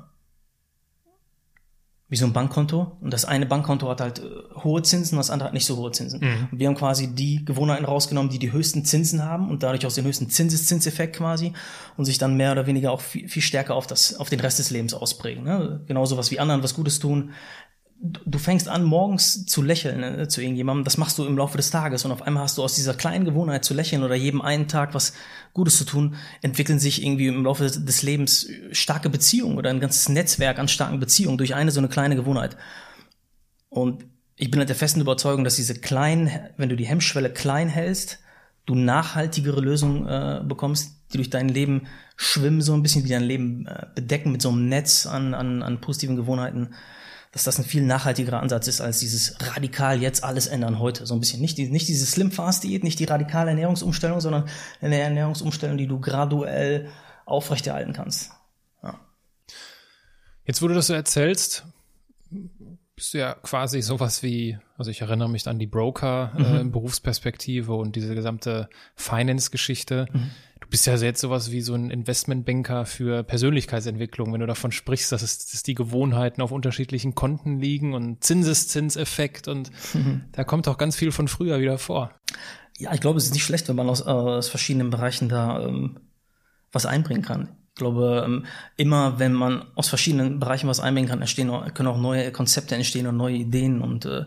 wie 2.09 2.17
so 2.17 2.27
ein 2.27 2.33
Bankkonto. 2.33 2.99
Und 3.01 3.13
das 3.13 3.25
eine 3.25 3.47
Bankkonto 3.47 3.89
hat 3.89 4.01
halt 4.01 4.19
äh, 4.19 4.23
hohe 4.65 4.83
Zinsen, 4.83 5.17
das 5.17 5.31
andere 5.31 5.47
hat 5.47 5.55
nicht 5.55 5.65
so 5.65 5.77
hohe 5.77 5.93
Zinsen. 5.93 6.19
Mhm. 6.21 6.49
Und 6.51 6.59
wir 6.59 6.67
haben 6.67 6.75
quasi 6.75 7.15
die 7.15 7.45
Gewohnheiten 7.45 7.85
rausgenommen, 7.85 8.33
die 8.33 8.41
die 8.41 8.51
höchsten 8.51 8.85
Zinsen 8.85 9.23
haben 9.23 9.51
und 9.51 9.63
dadurch 9.63 9.87
auch 9.87 9.93
den 9.93 10.07
höchsten 10.07 10.29
Zinseszinseffekt 10.29 11.15
quasi 11.15 11.53
und 11.97 12.05
sich 12.05 12.19
dann 12.19 12.37
mehr 12.37 12.51
oder 12.51 12.67
weniger 12.67 12.91
auch 12.91 13.01
viel, 13.01 13.29
viel 13.29 13.43
stärker 13.43 13.77
auf 13.77 13.87
das, 13.87 14.17
auf 14.17 14.29
den 14.29 14.41
Rest 14.41 14.59
des 14.59 14.71
Lebens 14.71 14.93
ausprägen. 14.93 15.45
Ne? 15.45 15.85
Genauso 15.87 16.17
was 16.17 16.33
wie 16.33 16.41
anderen 16.41 16.65
was 16.65 16.75
Gutes 16.75 16.99
tun, 16.99 17.31
du 18.01 18.39
fängst 18.39 18.69
an, 18.69 18.85
morgens 18.85 19.45
zu 19.47 19.61
lächeln 19.61 20.01
ne, 20.01 20.29
zu 20.29 20.41
irgendjemandem, 20.41 20.85
das 20.85 20.99
machst 20.99 21.19
du 21.19 21.25
im 21.25 21.37
Laufe 21.37 21.57
des 21.57 21.71
Tages. 21.71 22.05
Und 22.05 22.13
auf 22.13 22.23
einmal 22.23 22.45
hast 22.45 22.57
du 22.57 22.63
aus 22.63 22.75
dieser 22.75 22.95
kleinen 22.95 23.25
Gewohnheit 23.25 23.65
zu 23.65 23.75
lächeln 23.75 24.05
oder 24.05 24.15
jedem 24.15 24.41
einen 24.41 24.69
Tag 24.69 24.95
was 24.95 25.15
Gutes 25.53 25.79
zu 25.79 25.85
tun, 25.85 26.15
entwickeln 26.41 26.79
sich 26.79 27.03
irgendwie 27.03 27.27
im 27.27 27.45
Laufe 27.45 27.65
des, 27.67 28.03
Lebens 28.03 28.49
starke 28.71 29.11
Beziehungen 29.11 29.59
oder 29.59 29.71
ein 29.71 29.81
ganzes 29.81 30.09
Netzwerk 30.09 30.59
an 30.59 30.69
starken 30.69 31.01
Beziehungen 31.01 31.39
durch 31.39 31.55
eine 31.55 31.73
so 31.73 31.81
eine 31.81 31.89
kleine 31.89 32.15
Gewohnheit. 32.15 32.57
Und 33.69 34.05
ich 34.37 34.51
bin 34.51 34.61
halt 34.61 34.69
der 34.69 34.77
festen 34.77 35.01
Überzeugung, 35.01 35.43
dass 35.43 35.57
diese 35.57 35.75
kleinen, 35.75 36.31
wenn 36.57 36.69
du 36.69 36.77
die 36.77 36.87
Hemmschwelle 36.87 37.33
klein 37.33 37.69
hältst, 37.69 38.21
du 38.67 38.77
nachhaltigere 38.77 39.61
Lösungen 39.61 40.07
äh, 40.07 40.43
bekommst, 40.45 40.93
die 41.13 41.17
durch 41.17 41.31
dein 41.31 41.49
Leben 41.49 41.89
schwimmen, 42.17 42.61
so 42.61 42.75
ein 42.75 42.83
bisschen, 42.83 43.03
die 43.03 43.11
dein 43.11 43.25
Leben 43.25 43.67
äh, 43.67 43.87
bedecken 43.95 44.31
mit 44.31 44.43
so 44.43 44.51
einem 44.51 44.69
Netz 44.69 45.07
an, 45.07 45.35
an, 45.35 45.63
an 45.63 45.81
positiven 45.81 46.17
Gewohnheiten, 46.17 46.75
dass 47.33 47.45
das 47.45 47.59
ein 47.59 47.65
viel 47.65 47.83
nachhaltigerer 47.83 48.41
Ansatz 48.41 48.69
ist 48.69 48.81
als 48.81 49.01
dieses 49.01 49.37
radikal 49.55 50.01
jetzt 50.01 50.25
alles 50.25 50.47
ändern 50.47 50.79
heute. 50.79 51.07
So 51.07 51.15
ein 51.15 51.21
bisschen 51.21 51.41
nicht, 51.41 51.59
die, 51.59 51.69
nicht 51.69 51.89
diese 51.89 52.07
Slim 52.07 52.31
Fast 52.31 52.65
Diät, 52.65 52.85
nicht 52.85 52.99
die 52.99 53.05
radikale 53.05 53.51
Ernährungsumstellung, 53.51 54.21
sondern 54.21 54.49
eine 54.81 54.99
Ernährungsumstellung, 54.99 55.77
die 55.77 55.87
du 55.87 56.01
graduell 56.01 56.89
aufrechterhalten 57.27 57.93
kannst. 57.93 58.31
Ja. 58.83 58.99
Jetzt, 60.45 60.63
wo 60.63 60.69
du 60.69 60.75
das 60.75 60.87
so 60.87 60.95
erzählst, 60.95 61.65
bist 62.99 63.15
du 63.15 63.19
ja 63.19 63.35
quasi 63.35 63.81
sowas 63.81 64.23
wie, 64.23 64.59
also 64.77 64.91
ich 64.91 65.03
erinnere 65.03 65.29
mich 65.29 65.47
an 65.47 65.59
die 65.59 65.67
Broker 65.67 66.33
äh, 66.37 66.43
mhm. 66.43 66.69
äh, 66.69 66.71
Berufsperspektive 66.71 67.75
und 67.75 67.95
diese 67.95 68.15
gesamte 68.15 68.69
Finance-Geschichte. 68.97 70.07
Mhm. 70.13 70.31
Du 70.69 70.73
bist 70.73 70.87
ja 70.87 70.95
jetzt 70.97 71.23
sowas 71.23 71.51
wie 71.51 71.63
so 71.63 71.73
ein 71.73 71.91
Investmentbanker 71.91 72.85
für 72.85 73.23
Persönlichkeitsentwicklung, 73.23 74.35
wenn 74.35 74.41
du 74.41 74.47
davon 74.47 74.71
sprichst, 74.71 75.11
dass 75.11 75.23
es 75.23 75.51
dass 75.51 75.63
die 75.63 75.73
Gewohnheiten 75.73 76.43
auf 76.43 76.53
unterschiedlichen 76.53 77.15
Konten 77.15 77.59
liegen 77.59 77.95
und 77.95 78.23
Zinseszinseffekt 78.23 79.49
und 79.49 79.71
mhm. 79.95 80.25
da 80.33 80.45
kommt 80.45 80.69
auch 80.69 80.77
ganz 80.77 80.95
viel 80.95 81.11
von 81.11 81.27
früher 81.27 81.59
wieder 81.59 81.79
vor. 81.79 82.13
Ja, 82.77 82.93
ich 82.93 83.01
glaube, 83.01 83.17
es 83.17 83.25
ist 83.25 83.33
nicht 83.33 83.45
schlecht, 83.45 83.67
wenn 83.71 83.77
man 83.77 83.89
aus, 83.89 84.03
aus 84.03 84.51
verschiedenen 84.51 84.91
Bereichen 84.91 85.31
da 85.31 85.59
ähm, 85.65 86.01
was 86.71 86.85
einbringen 86.85 87.23
kann. 87.23 87.57
Ich 87.71 87.77
glaube, 87.77 88.25
ähm, 88.27 88.45
immer 88.77 89.19
wenn 89.19 89.33
man 89.33 89.65
aus 89.75 89.89
verschiedenen 89.89 90.39
Bereichen 90.39 90.69
was 90.69 90.81
einbringen 90.81 91.09
kann, 91.09 91.23
entstehen, 91.23 91.51
können 91.73 91.89
auch 91.89 91.97
neue 91.97 92.31
Konzepte 92.31 92.75
entstehen 92.75 93.07
und 93.07 93.17
neue 93.17 93.37
Ideen 93.37 93.81
und 93.81 94.05
äh, 94.05 94.27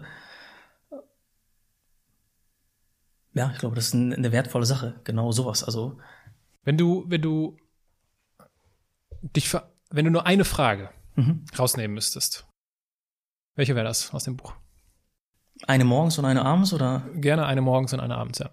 ja, 3.33 3.51
ich 3.53 3.59
glaube, 3.59 3.75
das 3.75 3.89
ist 3.89 3.93
eine 3.93 4.31
wertvolle 4.31 4.65
Sache, 4.65 4.95
genau 5.03 5.31
sowas. 5.31 5.63
Also 5.63 5.99
wenn 6.63 6.77
du, 6.77 7.05
wenn 7.07 7.21
du 7.21 7.57
dich, 9.21 9.53
wenn 9.89 10.05
du 10.05 10.11
nur 10.11 10.25
eine 10.25 10.45
Frage 10.45 10.89
mhm. 11.15 11.45
rausnehmen 11.57 11.93
müsstest, 11.93 12.47
welche 13.55 13.75
wäre 13.75 13.85
das 13.85 14.13
aus 14.13 14.23
dem 14.23 14.37
Buch? 14.37 14.53
Eine 15.67 15.83
morgens 15.85 16.17
und 16.17 16.25
eine 16.25 16.43
abends 16.43 16.73
oder? 16.73 17.07
Gerne 17.15 17.45
eine 17.45 17.61
morgens 17.61 17.93
und 17.93 17.99
eine 17.99 18.17
abends, 18.17 18.39
ja. 18.39 18.49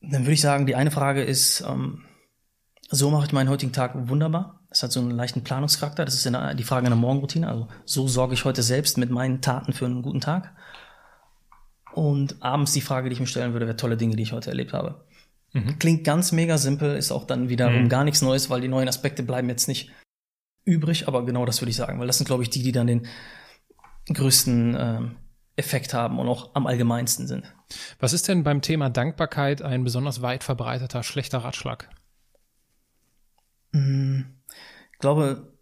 Dann 0.00 0.22
würde 0.22 0.32
ich 0.32 0.40
sagen, 0.40 0.66
die 0.66 0.76
eine 0.76 0.92
Frage 0.92 1.24
ist, 1.24 1.60
ähm, 1.62 2.04
so 2.90 3.10
mache 3.10 3.26
ich 3.26 3.32
meinen 3.32 3.48
heutigen 3.48 3.72
Tag 3.72 3.92
wunderbar. 4.08 4.60
Das 4.68 4.82
hat 4.82 4.92
so 4.92 5.00
einen 5.00 5.10
leichten 5.10 5.44
Planungscharakter. 5.44 6.04
Das 6.04 6.14
ist 6.14 6.24
die 6.24 6.64
Frage 6.64 6.86
einer 6.86 6.96
Morgenroutine. 6.96 7.48
Also 7.48 7.68
so 7.84 8.06
sorge 8.06 8.34
ich 8.34 8.44
heute 8.44 8.62
selbst 8.62 8.98
mit 8.98 9.10
meinen 9.10 9.40
Taten 9.40 9.72
für 9.72 9.86
einen 9.86 10.02
guten 10.02 10.20
Tag. 10.20 10.54
Und 11.98 12.40
abends 12.44 12.72
die 12.74 12.80
Frage, 12.80 13.08
die 13.08 13.14
ich 13.14 13.20
mir 13.20 13.26
stellen 13.26 13.54
würde, 13.54 13.66
wäre 13.66 13.76
tolle 13.76 13.96
Dinge, 13.96 14.14
die 14.14 14.22
ich 14.22 14.30
heute 14.30 14.50
erlebt 14.50 14.72
habe. 14.72 15.04
Mhm. 15.52 15.80
Klingt 15.80 16.04
ganz 16.04 16.30
mega 16.30 16.56
simpel, 16.56 16.94
ist 16.94 17.10
auch 17.10 17.24
dann 17.24 17.48
wiederum 17.48 17.82
mhm. 17.82 17.88
gar 17.88 18.04
nichts 18.04 18.22
Neues, 18.22 18.50
weil 18.50 18.60
die 18.60 18.68
neuen 18.68 18.86
Aspekte 18.86 19.24
bleiben 19.24 19.48
jetzt 19.48 19.66
nicht 19.66 19.90
übrig, 20.64 21.08
aber 21.08 21.26
genau 21.26 21.44
das 21.44 21.60
würde 21.60 21.70
ich 21.70 21.76
sagen, 21.76 21.98
weil 21.98 22.06
das 22.06 22.18
sind, 22.18 22.28
glaube 22.28 22.44
ich, 22.44 22.50
die, 22.50 22.62
die 22.62 22.70
dann 22.70 22.86
den 22.86 23.08
größten 24.14 24.76
ähm, 24.78 25.16
Effekt 25.56 25.92
haben 25.92 26.20
und 26.20 26.28
auch 26.28 26.54
am 26.54 26.68
allgemeinsten 26.68 27.26
sind. 27.26 27.52
Was 27.98 28.12
ist 28.12 28.28
denn 28.28 28.44
beim 28.44 28.62
Thema 28.62 28.90
Dankbarkeit 28.90 29.60
ein 29.60 29.82
besonders 29.82 30.22
weit 30.22 30.44
verbreiteter 30.44 31.02
schlechter 31.02 31.38
Ratschlag? 31.38 31.90
Mm, 33.72 34.20
ich 34.92 34.98
glaube, 35.00 35.57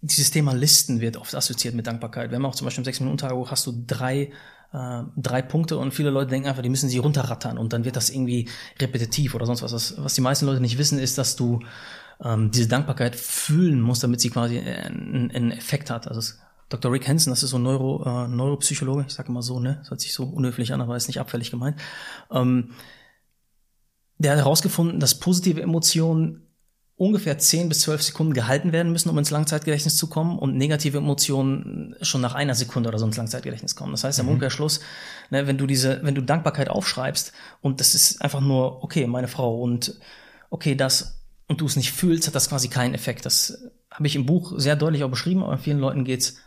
dieses 0.00 0.30
Thema 0.30 0.52
Listen 0.52 1.00
wird 1.00 1.16
oft 1.16 1.34
assoziiert 1.34 1.74
mit 1.74 1.86
Dankbarkeit. 1.86 2.30
Wenn 2.30 2.42
man 2.42 2.50
auch 2.50 2.54
zum 2.54 2.66
Beispiel 2.66 2.84
im 2.84 2.92
6-Minuten-Tagebuch 2.92 3.50
hast 3.50 3.66
du 3.66 3.84
drei, 3.86 4.30
äh, 4.72 5.02
drei 5.16 5.42
Punkte 5.42 5.78
und 5.78 5.92
viele 5.92 6.10
Leute 6.10 6.30
denken 6.30 6.48
einfach, 6.48 6.62
die 6.62 6.68
müssen 6.68 6.88
sie 6.88 6.98
runterrattern 6.98 7.58
und 7.58 7.72
dann 7.72 7.84
wird 7.84 7.96
das 7.96 8.10
irgendwie 8.10 8.48
repetitiv 8.80 9.34
oder 9.34 9.46
sonst 9.46 9.62
was. 9.62 9.72
Was, 9.72 9.94
was 9.98 10.14
die 10.14 10.20
meisten 10.20 10.46
Leute 10.46 10.60
nicht 10.60 10.78
wissen, 10.78 10.98
ist, 10.98 11.18
dass 11.18 11.36
du 11.36 11.60
ähm, 12.22 12.50
diese 12.50 12.68
Dankbarkeit 12.68 13.16
fühlen 13.16 13.80
musst, 13.80 14.02
damit 14.02 14.20
sie 14.20 14.30
quasi 14.30 14.58
einen, 14.58 15.30
einen 15.30 15.50
Effekt 15.50 15.90
hat. 15.90 16.08
Also 16.08 16.20
es 16.20 16.40
Dr. 16.68 16.90
Rick 16.90 17.06
Hansen, 17.06 17.30
das 17.30 17.42
ist 17.42 17.50
so 17.50 17.58
ein 17.58 17.62
Neuro, 17.62 18.02
äh, 18.04 18.28
Neuropsychologe, 18.28 19.04
ich 19.06 19.14
sage 19.14 19.28
immer 19.28 19.42
so, 19.42 19.60
ne, 19.60 19.76
das 19.80 19.90
hört 19.90 20.00
sich 20.00 20.12
so 20.12 20.24
unhöflich 20.24 20.72
an, 20.72 20.80
aber 20.80 20.96
ist 20.96 21.06
nicht 21.06 21.20
abfällig 21.20 21.50
gemeint. 21.50 21.80
Ähm, 22.30 22.72
der 24.18 24.32
hat 24.32 24.38
herausgefunden, 24.38 24.98
dass 24.98 25.18
positive 25.18 25.62
Emotionen 25.62 26.45
ungefähr 26.96 27.38
10 27.38 27.68
bis 27.68 27.80
12 27.80 28.02
Sekunden 28.02 28.32
gehalten 28.32 28.72
werden 28.72 28.90
müssen, 28.90 29.10
um 29.10 29.18
ins 29.18 29.30
Langzeitgedächtnis 29.30 29.96
zu 29.96 30.08
kommen 30.08 30.38
und 30.38 30.56
negative 30.56 30.98
Emotionen 30.98 31.94
schon 32.00 32.22
nach 32.22 32.34
einer 32.34 32.54
Sekunde 32.54 32.88
oder 32.88 32.98
so 32.98 33.06
ins 33.06 33.18
Langzeitgedächtnis 33.18 33.76
kommen. 33.76 33.92
Das 33.92 34.04
heißt, 34.04 34.18
im 34.18 34.26
mhm. 34.26 34.32
Umkehrschluss, 34.32 34.80
ne, 35.30 35.46
wenn 35.46 35.58
du 35.58 35.66
diese, 35.66 36.00
wenn 36.02 36.14
du 36.14 36.22
Dankbarkeit 36.22 36.70
aufschreibst 36.70 37.32
und 37.60 37.80
das 37.80 37.94
ist 37.94 38.22
einfach 38.22 38.40
nur, 38.40 38.82
okay, 38.82 39.06
meine 39.06 39.28
Frau 39.28 39.60
und 39.60 40.00
okay, 40.48 40.74
das 40.74 41.22
und 41.48 41.60
du 41.60 41.66
es 41.66 41.76
nicht 41.76 41.92
fühlst, 41.92 42.26
hat 42.26 42.34
das 42.34 42.48
quasi 42.48 42.68
keinen 42.68 42.94
Effekt. 42.94 43.24
Das 43.24 43.70
habe 43.90 44.06
ich 44.06 44.16
im 44.16 44.26
Buch 44.26 44.54
sehr 44.56 44.74
deutlich 44.74 45.04
auch 45.04 45.10
beschrieben, 45.10 45.44
aber 45.44 45.58
vielen 45.58 45.78
Leuten 45.78 46.04
geht's 46.04 46.38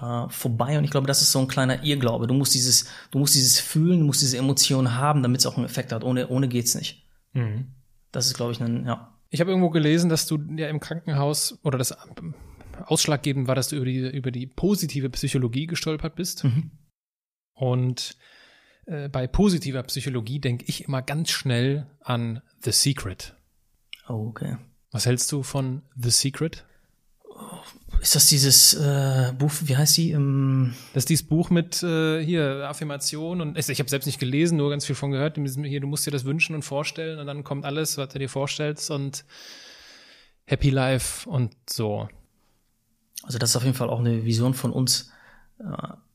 äh, 0.00 0.28
vorbei. 0.28 0.78
Und 0.78 0.84
ich 0.84 0.90
glaube, 0.90 1.06
das 1.06 1.22
ist 1.22 1.32
so 1.32 1.40
ein 1.40 1.48
kleiner 1.48 1.82
Irrglaube. 1.82 2.26
Du 2.26 2.34
musst 2.34 2.54
dieses, 2.54 2.86
du 3.10 3.18
musst 3.18 3.34
dieses 3.34 3.58
fühlen, 3.58 4.00
du 4.00 4.06
musst 4.06 4.22
diese 4.22 4.38
Emotionen 4.38 4.96
haben, 4.96 5.22
damit 5.22 5.40
es 5.40 5.46
auch 5.46 5.56
einen 5.56 5.66
Effekt 5.66 5.92
hat. 5.92 6.04
Ohne, 6.04 6.28
ohne 6.28 6.46
geht's 6.46 6.74
nicht. 6.74 7.04
Mhm. 7.32 7.72
Das 8.12 8.26
ist, 8.26 8.34
glaube 8.34 8.52
ich, 8.52 8.60
ein, 8.60 8.86
ja. 8.86 9.13
Ich 9.34 9.40
habe 9.40 9.50
irgendwo 9.50 9.70
gelesen, 9.70 10.08
dass 10.08 10.28
du 10.28 10.38
ja 10.56 10.68
im 10.68 10.78
Krankenhaus 10.78 11.58
oder 11.64 11.76
das 11.76 11.92
ausschlaggebend 12.84 13.48
war, 13.48 13.56
dass 13.56 13.66
du 13.66 13.74
über 13.74 13.84
die, 13.84 14.16
über 14.16 14.30
die 14.30 14.46
positive 14.46 15.10
Psychologie 15.10 15.66
gestolpert 15.66 16.14
bist. 16.14 16.44
Mhm. 16.44 16.70
Und 17.52 18.16
äh, 18.86 19.08
bei 19.08 19.26
positiver 19.26 19.82
Psychologie 19.82 20.38
denke 20.38 20.64
ich 20.68 20.84
immer 20.84 21.02
ganz 21.02 21.30
schnell 21.30 21.88
an 21.98 22.42
The 22.62 22.70
Secret. 22.70 23.34
Oh, 24.08 24.28
okay. 24.28 24.56
Was 24.92 25.04
hältst 25.04 25.32
du 25.32 25.42
von 25.42 25.82
The 25.96 26.10
Secret? 26.10 26.64
Ist 28.04 28.14
das 28.14 28.26
dieses 28.26 28.74
äh, 28.74 29.32
Buch, 29.38 29.50
wie 29.62 29.78
heißt 29.78 29.94
sie? 29.94 30.10
Ähm 30.10 30.74
das 30.92 31.04
ist 31.04 31.08
dieses 31.08 31.26
Buch 31.26 31.48
mit 31.48 31.82
äh, 31.82 32.22
hier 32.22 32.68
Affirmation 32.68 33.40
und 33.40 33.56
ich, 33.56 33.66
ich 33.70 33.78
habe 33.78 33.88
selbst 33.88 34.04
nicht 34.04 34.18
gelesen, 34.18 34.58
nur 34.58 34.68
ganz 34.68 34.84
viel 34.84 34.94
von 34.94 35.10
gehört. 35.10 35.38
Hier, 35.38 35.80
du 35.80 35.86
musst 35.86 36.06
dir 36.06 36.10
das 36.10 36.26
wünschen 36.26 36.54
und 36.54 36.60
vorstellen 36.60 37.18
und 37.18 37.26
dann 37.26 37.44
kommt 37.44 37.64
alles, 37.64 37.96
was 37.96 38.10
du 38.10 38.18
dir 38.18 38.28
vorstellst 38.28 38.90
und 38.90 39.24
Happy 40.44 40.68
Life 40.68 41.26
und 41.26 41.54
so. 41.66 42.10
Also 43.22 43.38
das 43.38 43.50
ist 43.50 43.56
auf 43.56 43.64
jeden 43.64 43.74
Fall 43.74 43.88
auch 43.88 44.00
eine 44.00 44.26
Vision 44.26 44.52
von 44.52 44.70
uns, 44.70 45.10
äh, 45.60 45.64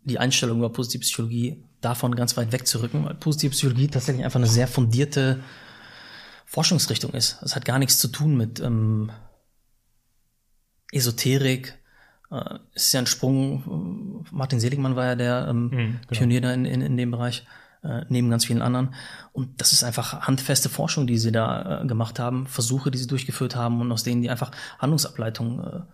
die 0.04 0.20
Einstellung 0.20 0.60
über 0.60 0.70
positive 0.70 1.02
Psychologie 1.02 1.64
davon 1.82 2.14
ganz 2.14 2.38
weit 2.38 2.52
wegzurücken, 2.52 3.04
weil 3.04 3.16
positive 3.16 3.50
Psychologie 3.50 3.88
tatsächlich 3.88 4.24
einfach 4.24 4.40
eine 4.40 4.46
sehr 4.46 4.68
fundierte 4.68 5.44
Forschungsrichtung 6.46 7.14
ist. 7.14 7.40
Das 7.42 7.56
hat 7.56 7.66
gar 7.66 7.80
nichts 7.80 7.98
zu 7.98 8.10
tun 8.10 8.38
mit 8.38 8.60
ähm, 8.60 9.12
Esoterik, 10.92 11.79
äh, 12.32 12.60
ist 12.74 12.94
ja 12.94 13.00
ein 13.00 13.08
Sprung. 13.08 14.26
Martin 14.32 14.60
Seligmann 14.60 14.96
war 14.96 15.06
ja 15.06 15.16
der 15.16 15.48
ähm, 15.50 15.64
mhm, 15.64 15.70
genau. 15.70 16.00
Pionier 16.10 16.42
da 16.42 16.54
in, 16.54 16.66
in, 16.66 16.82
in 16.82 16.98
dem 16.98 17.12
Bereich, 17.12 17.46
äh, 17.84 18.02
neben 18.10 18.30
ganz 18.30 18.46
vielen 18.46 18.62
anderen. 18.62 18.94
Und 19.32 19.62
das 19.62 19.72
ist 19.72 19.84
einfach 19.84 20.22
handfeste 20.22 20.70
Forschung, 20.70 21.08
die 21.08 21.18
sie 21.18 21.32
da 21.32 21.82
äh, 21.82 21.88
gemacht 21.88 22.20
haben, 22.20 22.48
Versuche, 22.48 22.92
die 22.92 22.98
sie 22.98 23.08
durchgeführt 23.08 23.56
haben 23.56 23.82
und 23.82 23.92
aus 23.92 24.04
denen 24.04 24.22
die 24.22 24.30
einfach 24.30 24.52
Handlungsableitungen 24.80 25.86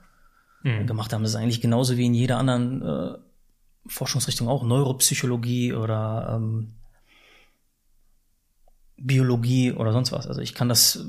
äh, 0.64 0.70
mhm. 0.70 0.88
gemacht 0.88 1.14
haben. 1.14 1.22
Das 1.22 1.32
ist 1.32 1.38
eigentlich 1.38 1.62
genauso 1.62 1.98
wie 1.98 2.06
in 2.06 2.14
jeder 2.14 2.38
anderen 2.38 2.82
äh, 2.82 3.18
Forschungsrichtung 3.88 4.48
auch, 4.48 4.64
Neuropsychologie 4.64 5.74
oder 5.74 6.34
ähm, 6.36 6.74
Biologie 8.98 9.74
oder 9.74 9.92
sonst 9.92 10.12
was. 10.12 10.28
Also 10.28 10.42
ich 10.42 10.54
kann 10.54 10.70
das 10.70 11.06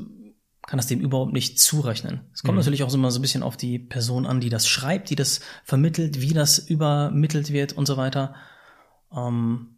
kann 0.67 0.79
das 0.79 0.87
dem 0.87 1.01
überhaupt 1.01 1.33
nicht 1.33 1.61
zurechnen. 1.61 2.23
Es 2.33 2.43
kommt 2.43 2.55
mhm. 2.55 2.61
natürlich 2.61 2.83
auch 2.83 2.93
immer 2.93 3.11
so 3.11 3.19
ein 3.19 3.23
bisschen 3.23 3.43
auf 3.43 3.57
die 3.57 3.79
Person 3.79 4.27
an, 4.27 4.41
die 4.41 4.49
das 4.49 4.67
schreibt, 4.69 5.11
die 5.11 5.17
das 5.17 5.41
vermittelt, 5.65 6.21
wie 6.21 6.33
das 6.33 6.59
übermittelt 6.59 7.53
wird 7.53 7.73
und 7.73 7.87
so 7.87 7.97
weiter. 7.97 8.35
Ähm, 9.15 9.77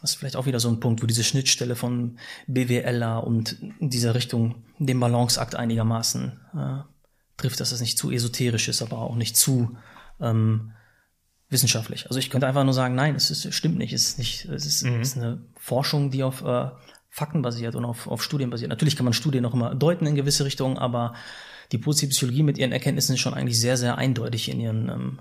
das 0.00 0.10
ist 0.10 0.16
vielleicht 0.16 0.36
auch 0.36 0.46
wieder 0.46 0.60
so 0.60 0.68
ein 0.68 0.78
Punkt, 0.78 1.02
wo 1.02 1.06
diese 1.06 1.24
Schnittstelle 1.24 1.74
von 1.74 2.18
BWLer 2.46 3.24
und 3.24 3.56
in 3.80 3.90
dieser 3.90 4.14
Richtung 4.14 4.62
den 4.78 5.00
Balanceakt 5.00 5.56
einigermaßen 5.56 6.40
äh, 6.54 6.78
trifft, 7.36 7.58
dass 7.60 7.72
es 7.72 7.80
nicht 7.80 7.98
zu 7.98 8.12
esoterisch 8.12 8.68
ist, 8.68 8.80
aber 8.80 8.98
auch 8.98 9.16
nicht 9.16 9.36
zu 9.36 9.76
ähm, 10.20 10.72
wissenschaftlich. 11.48 12.06
Also 12.06 12.20
ich 12.20 12.30
könnte 12.30 12.46
einfach 12.46 12.64
nur 12.64 12.74
sagen, 12.74 12.94
nein, 12.94 13.16
es, 13.16 13.30
ist, 13.30 13.52
stimmt 13.52 13.78
nicht. 13.78 13.92
Es 13.92 14.10
ist 14.10 14.18
nicht, 14.18 14.44
es 14.44 14.66
ist, 14.66 14.84
mhm. 14.84 15.00
es 15.00 15.08
ist 15.08 15.16
eine 15.16 15.42
Forschung, 15.56 16.12
die 16.12 16.22
auf 16.22 16.42
äh, 16.42 16.70
faktenbasiert 17.10 17.74
und 17.74 17.84
auf, 17.84 18.06
auf 18.06 18.22
Studien 18.22 18.50
basiert. 18.50 18.68
Natürlich 18.68 18.96
kann 18.96 19.04
man 19.04 19.12
Studien 19.12 19.42
noch 19.42 19.54
immer 19.54 19.74
deuten 19.74 20.06
in 20.06 20.14
gewisse 20.14 20.44
Richtungen, 20.44 20.78
aber 20.78 21.14
die 21.72 21.78
positive 21.78 22.10
Psychologie 22.10 22.42
mit 22.42 22.58
ihren 22.58 22.72
Erkenntnissen 22.72 23.14
ist 23.14 23.20
schon 23.20 23.34
eigentlich 23.34 23.60
sehr, 23.60 23.76
sehr 23.76 23.98
eindeutig 23.98 24.48
in 24.48 24.60
ihren 24.60 24.88
ähm, 24.88 25.18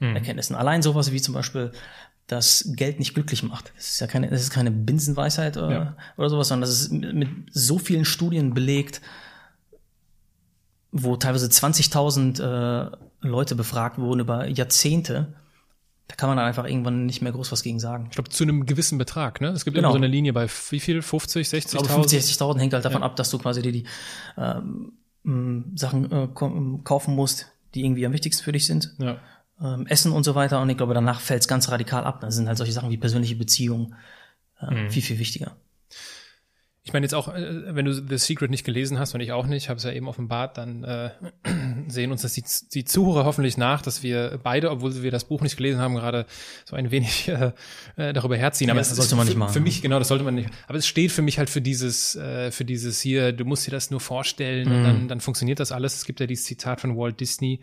mhm. 0.00 0.16
Erkenntnissen. 0.16 0.56
Allein 0.56 0.82
sowas 0.82 1.12
wie 1.12 1.20
zum 1.20 1.34
Beispiel, 1.34 1.72
dass 2.26 2.72
Geld 2.74 2.98
nicht 2.98 3.14
glücklich 3.14 3.42
macht. 3.42 3.72
Das 3.76 3.88
ist 3.88 4.00
ja 4.00 4.06
keine, 4.06 4.28
das 4.28 4.42
ist 4.42 4.50
keine 4.50 4.70
Binsenweisheit 4.70 5.56
oder, 5.56 5.70
ja. 5.70 5.96
oder 6.16 6.28
sowas, 6.28 6.48
sondern 6.48 6.68
das 6.68 6.80
ist 6.80 6.92
mit 6.92 7.28
so 7.50 7.78
vielen 7.78 8.04
Studien 8.04 8.52
belegt, 8.52 9.00
wo 10.92 11.16
teilweise 11.16 11.46
20.000 11.46 12.42
äh, 12.42 12.96
Leute 13.20 13.54
befragt 13.54 13.98
wurden 13.98 14.20
über 14.20 14.46
Jahrzehnte, 14.46 15.34
da 16.08 16.14
kann 16.16 16.28
man 16.28 16.36
dann 16.38 16.46
einfach 16.46 16.64
irgendwann 16.66 17.06
nicht 17.06 17.22
mehr 17.22 17.32
groß 17.32 17.52
was 17.52 17.62
gegen 17.62 17.78
sagen. 17.80 18.06
Ich 18.06 18.12
glaube, 18.16 18.30
zu 18.30 18.42
einem 18.44 18.66
gewissen 18.66 18.98
Betrag, 18.98 19.40
ne? 19.40 19.48
Es 19.48 19.64
gibt 19.64 19.74
Genau. 19.76 19.88
immer 19.88 19.92
so 19.92 19.98
eine 19.98 20.06
Linie 20.08 20.32
bei 20.32 20.48
wie 20.70 20.80
viel? 20.80 21.02
50, 21.02 21.52
Ich 21.52 21.66
glaube, 21.68 21.86
60.000? 21.86 21.92
50, 21.94 22.18
60.000 22.24 22.58
hängt 22.58 22.72
halt 22.74 22.84
davon 22.84 23.02
Ja. 23.02 23.06
ab, 23.06 23.16
dass 23.16 23.30
du 23.30 23.38
quasi 23.38 23.62
dir 23.62 23.72
die 23.72 23.84
ähm, 24.36 24.92
m, 25.24 25.72
Sachen 25.76 26.10
äh, 26.10 26.28
ko- 26.32 26.80
kaufen 26.84 27.14
musst, 27.14 27.46
die 27.74 27.84
irgendwie 27.84 28.04
am 28.06 28.12
wichtigsten 28.12 28.42
für 28.42 28.52
dich 28.52 28.66
sind. 28.66 28.94
Ja. 28.98 29.18
Ähm, 29.60 29.86
Essen 29.86 30.12
und 30.12 30.24
so 30.24 30.34
weiter. 30.34 30.60
Und 30.62 30.70
ich 30.70 30.76
glaube, 30.76 30.94
danach 30.94 31.20
fällt 31.20 31.42
es 31.42 31.48
ganz 31.48 31.68
radikal 31.70 32.04
ab. 32.04 32.20
Das 32.20 32.34
sind 32.36 32.48
halt 32.48 32.56
solche 32.56 32.72
Sachen 32.72 32.90
wie 32.90 32.96
persönliche 32.96 33.36
Beziehungen 33.36 33.94
äh, 34.60 34.72
Mhm. 34.84 34.90
viel, 34.90 35.02
viel 35.02 35.18
wichtiger. 35.18 35.56
Ich 36.88 36.94
meine 36.94 37.04
jetzt 37.04 37.12
auch, 37.14 37.28
äh, 37.28 37.74
wenn 37.74 37.84
du 37.84 37.92
The 37.92 38.16
Secret 38.16 38.50
nicht 38.50 38.64
gelesen 38.64 38.98
hast 38.98 39.14
und 39.14 39.20
ich 39.20 39.32
auch 39.32 39.46
nicht, 39.46 39.68
habe 39.68 39.76
es 39.76 39.84
ja 39.84 39.92
eben 39.92 40.08
offenbart, 40.08 40.56
dann 40.56 40.84
äh, 40.84 41.10
sehen 41.88 42.10
uns 42.10 42.22
das 42.22 42.32
die, 42.32 42.42
die 42.72 42.86
Zuhörer 42.86 43.26
hoffentlich 43.26 43.58
nach, 43.58 43.82
dass 43.82 44.02
wir 44.02 44.40
beide, 44.42 44.70
obwohl 44.70 45.02
wir 45.02 45.10
das 45.10 45.24
Buch 45.24 45.42
nicht 45.42 45.58
gelesen 45.58 45.80
haben, 45.82 45.96
gerade 45.96 46.24
so 46.64 46.76
ein 46.76 46.90
wenig 46.90 47.28
äh, 47.28 47.52
darüber 48.14 48.38
herziehen. 48.38 48.70
Aber 48.70 48.80
Ja, 48.80 48.88
das 48.88 48.96
sollte 48.96 49.16
man 49.16 49.26
für, 49.26 49.32
nicht 49.32 49.38
machen. 49.38 49.52
Für 49.52 49.60
mich 49.60 49.82
genau, 49.82 49.98
das 49.98 50.08
sollte 50.08 50.24
man 50.24 50.34
nicht. 50.34 50.48
Aber 50.66 50.78
es 50.78 50.86
steht 50.86 51.12
für 51.12 51.20
mich 51.20 51.38
halt 51.38 51.50
für 51.50 51.60
dieses, 51.60 52.16
äh, 52.16 52.50
für 52.50 52.64
dieses 52.64 53.02
hier. 53.02 53.32
Du 53.32 53.44
musst 53.44 53.66
dir 53.66 53.70
das 53.70 53.90
nur 53.90 54.00
vorstellen 54.00 54.66
und 54.68 54.78
Mhm. 54.80 54.84
dann, 54.84 55.08
dann 55.08 55.20
funktioniert 55.20 55.60
das 55.60 55.72
alles. 55.72 55.94
Es 55.96 56.06
gibt 56.06 56.20
ja 56.20 56.26
dieses 56.26 56.46
Zitat 56.46 56.80
von 56.80 56.96
Walt 56.96 57.20
Disney. 57.20 57.60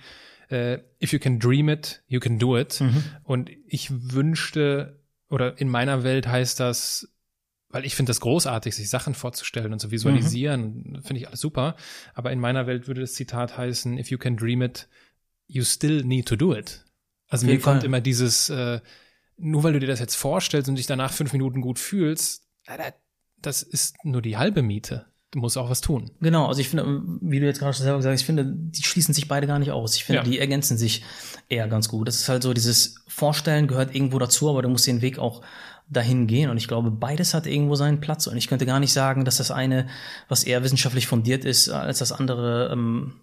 Äh, 0.50 0.78
if 1.02 1.14
you 1.14 1.18
can 1.20 1.40
dream 1.40 1.68
it, 1.68 2.04
you 2.08 2.20
can 2.20 2.38
do 2.38 2.56
it. 2.56 2.80
Mhm. 2.80 3.04
Und 3.24 3.50
ich 3.66 3.90
wünschte, 3.92 5.00
oder 5.32 5.60
in 5.60 5.68
meiner 5.68 6.04
Welt 6.04 6.28
heißt 6.28 6.60
das, 6.60 7.10
weil 7.76 7.84
ich 7.86 7.94
finde 7.94 8.12
das 8.12 8.22
großartig, 8.22 8.74
sich 8.74 8.90
Sachen 8.90 9.14
vorzustellen 9.14 9.74
und 9.74 9.80
zu 9.80 9.92
visualisieren, 9.92 11.02
finde 11.04 11.20
ich 11.20 11.28
alles 11.28 11.42
super. 11.42 11.76
Aber 12.14 12.32
in 12.32 12.40
meiner 12.40 12.68
Welt 12.68 12.88
würde 12.88 13.02
das 13.02 13.16
Zitat 13.16 13.58
heißen, 13.58 13.98
if 13.98 14.10
you 14.10 14.18
can 14.18 14.38
dream 14.38 14.62
it, 14.62 14.88
you 15.48 15.62
still 15.66 16.02
need 16.06 16.26
to 16.26 16.38
do 16.38 16.56
it. 16.56 16.86
Also 17.28 17.46
mir 17.46 17.60
kommt 17.60 17.84
immer 17.84 18.00
dieses, 18.00 18.50
äh, 18.50 18.80
nur 19.36 19.64
weil 19.64 19.74
du 19.74 19.80
dir 19.82 19.88
das 19.88 20.00
jetzt 20.00 20.16
vorstellst 20.16 20.70
und 20.70 20.78
dich 20.78 20.88
danach 20.88 21.12
fünf 21.12 21.34
Minuten 21.34 21.60
gut 21.60 21.78
fühlst, 21.78 22.48
äh, 22.66 22.94
das 23.42 23.62
ist 23.62 23.98
nur 24.06 24.22
die 24.22 24.38
halbe 24.38 24.62
Miete. 24.62 25.08
Du 25.32 25.40
musst 25.40 25.58
auch 25.58 25.70
was 25.70 25.82
tun. 25.82 26.12
Genau, 26.22 26.48
also 26.48 26.62
ich 26.62 26.70
finde, 26.70 27.04
wie 27.20 27.42
du 27.42 27.46
jetzt 27.46 27.60
gerade 27.60 27.74
schon 27.74 27.84
selber 27.84 27.98
gesagt 27.98 28.14
hast, 28.14 28.22
ich 28.22 28.26
finde, 28.26 28.46
die 28.56 28.84
schließen 28.84 29.14
sich 29.14 29.28
beide 29.28 29.48
gar 29.48 29.60
nicht 29.60 29.72
aus. 29.72 29.98
Ich 29.98 30.06
finde, 30.06 30.20
Ja. 30.20 30.24
die 30.24 30.40
ergänzen 30.40 30.78
sich 30.78 31.04
eher 31.50 31.68
ganz 31.68 31.90
gut. 31.90 32.08
Das 32.08 32.16
ist 32.16 32.30
halt 32.30 32.42
so, 32.42 32.54
dieses 32.54 33.04
Vorstellen 33.10 33.68
gehört 33.68 33.94
irgendwo 33.94 34.18
dazu, 34.18 34.50
aber 34.50 34.62
du 34.62 34.70
musst 34.70 34.88
den 34.88 35.02
Weg 35.02 35.20
auch 35.20 35.42
dahin 35.90 36.28
gehen. 36.28 36.50
Und 36.50 36.58
ich 36.58 36.68
glaube, 36.68 36.92
beides 36.92 37.34
hat 37.34 37.48
irgendwo 37.48 37.76
seinen 37.76 38.00
Platz. 38.00 38.28
Und 38.28 38.38
ich 38.38 38.48
könnte 38.48 38.66
gar 38.66 38.80
nicht 38.80 38.94
sagen, 38.94 39.26
dass 39.26 39.38
das 39.38 39.52
eine, 39.52 39.88
was 40.28 40.44
eher 40.44 40.64
wissenschaftlich 40.64 41.08
fundiert 41.08 41.46
ist, 41.46 41.70
als 41.70 42.00
das 42.00 42.12
andere 42.12 42.70
ähm, 42.72 43.14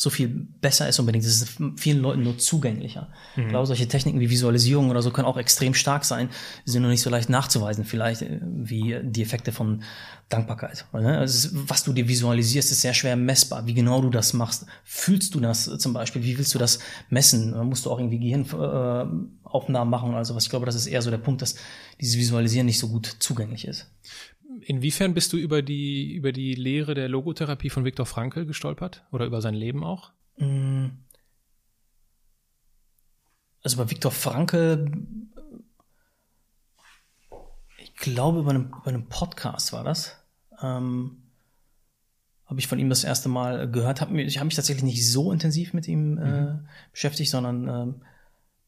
so 0.00 0.08
viel 0.08 0.28
besser 0.28 0.88
ist 0.88 0.98
unbedingt. 0.98 1.24
Es 1.24 1.42
ist 1.42 1.58
vielen 1.76 2.00
Leuten 2.00 2.22
nur 2.22 2.38
zugänglicher. 2.38 3.08
Ich 3.36 3.48
glaube, 3.48 3.66
solche 3.66 3.86
Techniken 3.86 4.18
wie 4.18 4.30
Visualisierung 4.30 4.88
oder 4.88 5.02
so 5.02 5.10
können 5.10 5.26
auch 5.26 5.36
extrem 5.36 5.74
stark 5.74 6.06
sein, 6.06 6.30
sind 6.64 6.80
nur 6.80 6.90
nicht 6.90 7.02
so 7.02 7.10
leicht 7.10 7.28
nachzuweisen, 7.28 7.84
vielleicht 7.84 8.22
äh, 8.22 8.40
wie 8.42 8.98
die 9.02 9.22
Effekte 9.22 9.52
von 9.52 9.82
Dankbarkeit. 10.30 10.86
Also 10.92 11.50
was 11.52 11.84
du 11.84 11.92
dir 11.92 12.08
visualisierst, 12.08 12.70
ist 12.70 12.80
sehr 12.80 12.94
schwer 12.94 13.16
messbar. 13.16 13.66
Wie 13.66 13.74
genau 13.74 14.00
du 14.00 14.08
das 14.08 14.32
machst, 14.32 14.64
fühlst 14.84 15.34
du 15.34 15.40
das 15.40 15.64
zum 15.78 15.92
Beispiel? 15.92 16.22
Wie 16.22 16.38
willst 16.38 16.54
du 16.54 16.58
das 16.58 16.78
messen? 17.10 17.52
Musst 17.66 17.84
du 17.84 17.90
auch 17.90 17.98
irgendwie 17.98 18.20
Gehirnaufnahmen 18.20 19.24
äh, 19.39 19.39
Aufnahmen 19.50 19.90
machen. 19.90 20.14
Also 20.14 20.34
was 20.34 20.44
ich 20.44 20.50
glaube, 20.50 20.66
das 20.66 20.74
ist 20.74 20.86
eher 20.86 21.02
so 21.02 21.10
der 21.10 21.18
Punkt, 21.18 21.42
dass 21.42 21.56
dieses 22.00 22.16
Visualisieren 22.16 22.66
nicht 22.66 22.78
so 22.78 22.88
gut 22.88 23.06
zugänglich 23.18 23.66
ist. 23.66 23.90
Inwiefern 24.62 25.14
bist 25.14 25.32
du 25.32 25.36
über 25.36 25.62
die, 25.62 26.12
über 26.12 26.32
die 26.32 26.54
Lehre 26.54 26.94
der 26.94 27.08
Logotherapie 27.08 27.70
von 27.70 27.84
Viktor 27.84 28.06
Frankl 28.06 28.46
gestolpert? 28.46 29.04
Oder 29.12 29.26
über 29.26 29.40
sein 29.40 29.54
Leben 29.54 29.84
auch? 29.84 30.10
Also 33.62 33.76
bei 33.76 33.90
Viktor 33.90 34.10
Frankl, 34.10 34.90
ich 37.78 37.94
glaube, 37.94 38.42
bei 38.42 38.50
einem, 38.50 38.70
bei 38.84 38.88
einem 38.90 39.08
Podcast 39.08 39.72
war 39.72 39.84
das. 39.84 40.16
Ähm, 40.62 41.22
habe 42.50 42.58
ich 42.58 42.66
von 42.66 42.80
ihm 42.80 42.88
das 42.88 43.04
erste 43.04 43.28
Mal 43.28 43.70
gehört. 43.70 44.00
Hab 44.00 44.10
ich 44.12 44.38
habe 44.38 44.46
mich 44.46 44.56
tatsächlich 44.56 44.82
nicht 44.82 45.08
so 45.08 45.30
intensiv 45.30 45.72
mit 45.72 45.86
ihm 45.86 46.18
äh, 46.18 46.58
beschäftigt, 46.90 47.30
sondern 47.30 47.68
ähm, 47.68 48.02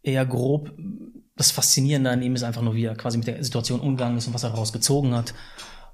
eher 0.02 0.26
grob. 0.26 0.72
Das 1.36 1.50
Faszinierende 1.50 2.10
an 2.10 2.22
ihm 2.22 2.34
ist 2.34 2.42
einfach 2.42 2.62
nur, 2.62 2.74
wie 2.74 2.84
er 2.84 2.94
quasi 2.94 3.18
mit 3.18 3.26
der 3.26 3.42
Situation 3.42 3.80
umgegangen 3.80 4.18
ist 4.18 4.26
und 4.26 4.34
was 4.34 4.42
er 4.42 4.50
daraus 4.50 4.72
gezogen 4.72 5.14
hat 5.14 5.34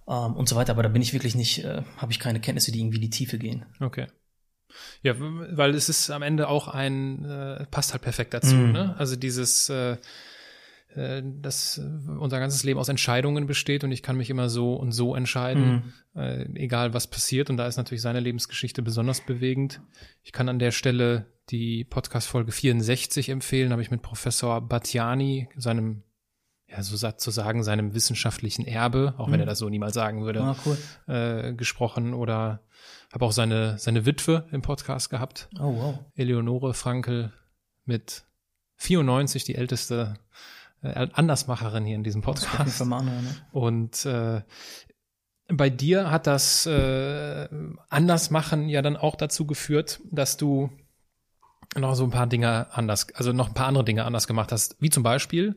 ähm, 0.08 0.34
und 0.34 0.48
so 0.48 0.56
weiter. 0.56 0.72
Aber 0.72 0.82
da 0.82 0.88
bin 0.88 1.02
ich 1.02 1.12
wirklich 1.12 1.34
nicht, 1.34 1.64
äh, 1.64 1.82
habe 1.96 2.12
ich 2.12 2.18
keine 2.18 2.40
Kenntnisse, 2.40 2.72
die 2.72 2.80
irgendwie 2.80 2.96
in 2.96 3.02
die 3.02 3.10
Tiefe 3.10 3.38
gehen. 3.38 3.64
Okay. 3.80 4.06
Ja, 5.02 5.14
weil 5.18 5.74
es 5.74 5.88
ist 5.88 6.10
am 6.10 6.22
Ende 6.22 6.48
auch 6.48 6.68
ein, 6.68 7.24
äh, 7.24 7.66
passt 7.66 7.92
halt 7.92 8.02
perfekt 8.02 8.34
dazu, 8.34 8.54
Mhm. 8.54 8.72
ne? 8.72 8.94
Also 8.98 9.16
dieses, 9.16 9.68
äh, 9.70 9.96
äh, 10.94 11.22
dass 11.24 11.78
äh, 11.78 12.10
unser 12.10 12.38
ganzes 12.38 12.64
Leben 12.64 12.78
aus 12.78 12.88
Entscheidungen 12.88 13.46
besteht 13.46 13.82
und 13.84 13.92
ich 13.92 14.02
kann 14.02 14.16
mich 14.16 14.30
immer 14.30 14.48
so 14.48 14.74
und 14.74 14.92
so 14.92 15.14
entscheiden, 15.14 15.94
äh, 16.14 16.44
egal 16.54 16.94
was 16.94 17.06
passiert. 17.06 17.48
Und 17.50 17.56
da 17.56 17.66
ist 17.66 17.76
natürlich 17.76 18.02
seine 18.02 18.20
Lebensgeschichte 18.20 18.82
besonders 18.82 19.20
bewegend. 19.20 19.80
Ich 20.22 20.32
kann 20.32 20.48
an 20.48 20.58
der 20.58 20.70
Stelle 20.70 21.26
die 21.50 21.84
Podcast-Folge 21.84 22.52
64 22.52 23.28
empfehlen, 23.30 23.72
habe 23.72 23.82
ich 23.82 23.90
mit 23.90 24.02
Professor 24.02 24.60
Batjani, 24.60 25.48
seinem, 25.56 26.02
ja, 26.66 26.82
so 26.82 26.96
sa- 26.96 27.16
zu 27.16 27.30
sagen, 27.30 27.62
seinem 27.64 27.94
wissenschaftlichen 27.94 28.66
Erbe, 28.66 29.14
auch 29.18 29.30
wenn 29.30 29.40
er 29.40 29.46
das 29.46 29.58
so 29.58 29.68
niemals 29.68 29.94
sagen 29.94 30.24
würde, 30.24 30.42
Ah, 30.42 30.56
cool. 30.66 30.78
äh, 31.06 31.54
gesprochen 31.54 32.12
oder 32.14 32.60
habe 33.12 33.24
auch 33.24 33.32
seine, 33.32 33.78
seine 33.78 34.04
Witwe 34.06 34.46
im 34.52 34.60
Podcast 34.62 35.08
gehabt, 35.10 35.48
Oh, 35.58 35.74
wow. 35.76 35.98
Eleonore 36.14 36.74
Frankel 36.74 37.32
mit 37.86 38.24
94, 38.76 39.44
die 39.44 39.54
älteste 39.54 40.14
äh, 40.82 41.08
Andersmacherin 41.12 41.84
hier 41.86 41.96
in 41.96 42.04
diesem 42.04 42.20
Podcast. 42.22 42.82
Anhören, 42.82 43.06
ne? 43.06 43.34
Und 43.52 44.04
äh, 44.04 44.42
bei 45.48 45.70
dir 45.70 46.10
hat 46.10 46.26
das 46.26 46.66
äh, 46.66 47.48
Andersmachen 47.88 48.68
ja 48.68 48.82
dann 48.82 48.96
auch 48.98 49.16
dazu 49.16 49.46
geführt, 49.46 50.00
dass 50.10 50.36
du 50.36 50.70
noch 51.76 51.94
so 51.94 52.04
ein 52.04 52.10
paar 52.10 52.26
Dinge 52.26 52.66
anders, 52.72 53.06
also 53.14 53.32
noch 53.32 53.48
ein 53.48 53.54
paar 53.54 53.66
andere 53.66 53.84
Dinge 53.84 54.04
anders 54.04 54.26
gemacht 54.26 54.52
hast, 54.52 54.76
wie 54.80 54.90
zum 54.90 55.02
Beispiel, 55.02 55.56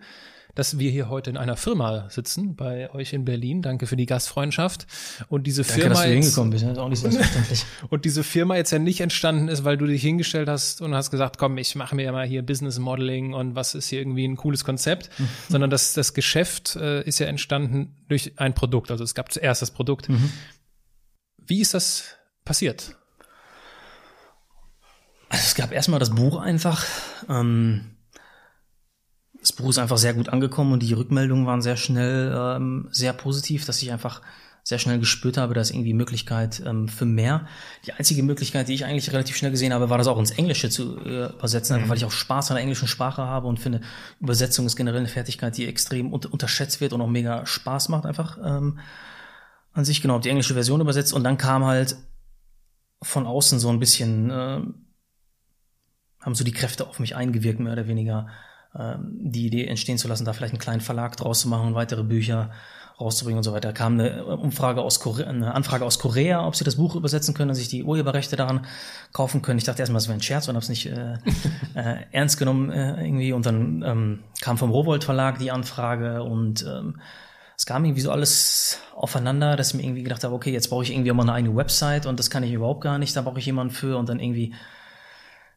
dass 0.55 0.79
wir 0.79 0.91
hier 0.91 1.09
heute 1.09 1.29
in 1.29 1.37
einer 1.37 1.55
Firma 1.55 2.09
sitzen, 2.09 2.55
bei 2.55 2.93
euch 2.93 3.13
in 3.13 3.25
Berlin. 3.25 3.61
Danke 3.61 3.87
für 3.87 3.95
die 3.95 4.05
Gastfreundschaft. 4.05 4.85
Und 5.29 5.47
diese 5.47 5.63
Danke, 5.63 5.81
Firma 5.81 5.89
dass 5.95 6.03
du 6.03 6.09
jetzt, 6.09 6.25
hingekommen 6.25 6.51
bist. 6.51 6.63
Das 6.63 6.71
ist 6.73 6.77
auch 6.77 6.89
nicht 6.89 6.99
selbstverständlich. 6.99 7.65
und 7.89 8.05
diese 8.05 8.23
Firma 8.23 8.57
jetzt 8.57 8.71
ja 8.71 8.79
nicht 8.79 8.99
entstanden 8.99 9.47
ist, 9.47 9.63
weil 9.63 9.77
du 9.77 9.85
dich 9.85 10.01
hingestellt 10.01 10.49
hast 10.49 10.81
und 10.81 10.93
hast 10.93 11.11
gesagt, 11.11 11.37
komm, 11.37 11.57
ich 11.57 11.75
mache 11.75 11.95
mir 11.95 12.03
ja 12.03 12.11
mal 12.11 12.27
hier 12.27 12.41
Business 12.41 12.79
Modeling 12.79 13.33
und 13.33 13.55
was 13.55 13.75
ist 13.75 13.87
hier 13.87 13.99
irgendwie 13.99 14.25
ein 14.25 14.35
cooles 14.35 14.65
Konzept, 14.65 15.09
sondern 15.47 15.69
das, 15.69 15.93
das 15.93 16.13
Geschäft 16.13 16.75
äh, 16.75 17.01
ist 17.03 17.19
ja 17.19 17.27
entstanden 17.27 17.95
durch 18.09 18.33
ein 18.37 18.53
Produkt. 18.53 18.91
Also 18.91 19.03
es 19.03 19.15
gab 19.15 19.31
zuerst 19.31 19.61
das 19.61 19.71
Produkt. 19.71 20.09
Wie 21.37 21.61
ist 21.61 21.73
das 21.73 22.17
passiert? 22.43 22.97
Also 25.31 25.43
es 25.45 25.55
gab 25.55 25.71
erstmal 25.71 25.99
das 25.99 26.09
Buch 26.09 26.39
einfach. 26.41 26.85
Ähm, 27.29 27.95
das 29.39 29.53
Buch 29.53 29.69
ist 29.69 29.79
einfach 29.79 29.97
sehr 29.97 30.13
gut 30.13 30.27
angekommen 30.29 30.73
und 30.73 30.83
die 30.83 30.93
Rückmeldungen 30.93 31.45
waren 31.45 31.61
sehr 31.61 31.77
schnell 31.77 32.35
ähm, 32.35 32.89
sehr 32.91 33.13
positiv, 33.13 33.65
dass 33.65 33.81
ich 33.81 33.91
einfach 33.91 34.21
sehr 34.63 34.77
schnell 34.77 34.99
gespürt 34.99 35.37
habe, 35.37 35.55
da 35.55 35.61
ist 35.61 35.71
irgendwie 35.71 35.93
Möglichkeit 35.93 36.61
ähm, 36.65 36.87
für 36.87 37.05
mehr. 37.05 37.47
Die 37.85 37.93
einzige 37.93 38.21
Möglichkeit, 38.23 38.67
die 38.67 38.73
ich 38.73 38.85
eigentlich 38.85 39.11
relativ 39.11 39.37
schnell 39.37 39.49
gesehen 39.49 39.73
habe, 39.73 39.89
war 39.89 39.97
das 39.97 40.05
auch 40.05 40.19
ins 40.19 40.31
Englische 40.31 40.69
zu 40.69 40.99
äh, 40.99 41.29
übersetzen, 41.33 41.75
einfach 41.75 41.89
weil 41.89 41.97
ich 41.97 42.05
auch 42.05 42.11
Spaß 42.11 42.51
an 42.51 42.55
der 42.55 42.61
englischen 42.61 42.87
Sprache 42.87 43.23
habe 43.23 43.47
und 43.47 43.59
finde, 43.59 43.81
Übersetzung 44.19 44.65
ist 44.67 44.75
generell 44.75 44.99
eine 44.99 45.07
Fertigkeit, 45.07 45.57
die 45.57 45.65
extrem 45.65 46.13
unter 46.13 46.31
unterschätzt 46.31 46.81
wird 46.81 46.93
und 46.93 47.01
auch 47.01 47.07
mega 47.07 47.45
Spaß 47.45 47.89
macht 47.89 48.05
einfach 48.05 48.37
ähm, 48.43 48.79
an 49.73 49.85
sich. 49.85 50.01
Genau, 50.01 50.19
die 50.19 50.29
englische 50.29 50.53
Version 50.53 50.81
übersetzt 50.81 51.13
und 51.13 51.23
dann 51.23 51.37
kam 51.37 51.65
halt 51.65 51.95
von 53.01 53.25
außen 53.25 53.59
so 53.59 53.69
ein 53.69 53.79
bisschen 53.79 54.29
äh, 54.29 54.61
haben 56.21 56.35
so 56.35 56.43
die 56.43 56.51
Kräfte 56.51 56.87
auf 56.87 56.99
mich 56.99 57.15
eingewirkt, 57.15 57.59
mehr 57.59 57.73
oder 57.73 57.87
weniger, 57.87 58.27
ähm, 58.77 59.17
die 59.19 59.47
Idee 59.47 59.65
entstehen 59.65 59.97
zu 59.97 60.07
lassen, 60.07 60.25
da 60.25 60.33
vielleicht 60.33 60.53
einen 60.53 60.61
kleinen 60.61 60.81
Verlag 60.81 61.17
draus 61.17 61.41
zu 61.41 61.49
machen, 61.49 61.75
weitere 61.75 62.03
Bücher 62.03 62.51
rauszubringen 62.99 63.39
und 63.39 63.43
so 63.43 63.51
weiter. 63.51 63.69
Da 63.69 63.73
kam 63.73 63.99
eine 63.99 64.23
Umfrage 64.25 64.81
aus 64.81 64.99
Korea, 64.99 65.27
eine 65.27 65.53
Anfrage 65.53 65.83
aus 65.83 65.99
Korea, 65.99 66.45
ob 66.45 66.55
sie 66.55 66.63
das 66.63 66.75
Buch 66.75 66.95
übersetzen 66.95 67.33
können 67.33 67.49
und 67.49 67.55
sich 67.55 67.67
die 67.67 67.83
Urheberrechte 67.83 68.35
daran 68.35 68.65
kaufen 69.11 69.41
können. 69.41 69.57
Ich 69.57 69.65
dachte 69.65 69.81
erstmal, 69.81 69.97
das 69.97 70.07
wäre 70.07 70.17
ein 70.17 70.21
Scherz 70.21 70.47
und 70.47 70.55
habe 70.55 70.63
es 70.63 70.69
nicht 70.69 70.85
äh, 70.85 71.15
äh, 71.73 71.95
ernst 72.11 72.37
genommen 72.37 72.71
äh, 72.71 73.03
irgendwie. 73.03 73.33
Und 73.33 73.45
dann 73.45 73.83
ähm, 73.85 74.19
kam 74.41 74.57
vom 74.57 74.69
Rowold 74.69 75.03
Verlag 75.03 75.39
die 75.39 75.51
Anfrage 75.51 76.23
und 76.23 76.63
ähm, 76.63 77.01
es 77.57 77.65
kam 77.65 77.85
irgendwie 77.85 78.01
so 78.01 78.11
alles 78.11 78.79
aufeinander, 78.95 79.55
dass 79.55 79.69
ich 79.69 79.75
mir 79.75 79.83
irgendwie 79.83 80.03
gedacht 80.03 80.23
habe, 80.23 80.33
okay, 80.33 80.51
jetzt 80.51 80.69
brauche 80.69 80.83
ich 80.83 80.91
irgendwie 80.91 81.11
mal 81.11 81.23
eine 81.23 81.33
eigene 81.33 81.55
Website 81.55 82.05
und 82.05 82.19
das 82.19 82.29
kann 82.29 82.43
ich 82.43 82.51
überhaupt 82.51 82.81
gar 82.81 82.97
nicht, 82.97 83.15
da 83.15 83.21
brauche 83.21 83.39
ich 83.39 83.45
jemanden 83.45 83.73
für 83.73 83.97
und 83.97 84.09
dann 84.09 84.19
irgendwie 84.19 84.53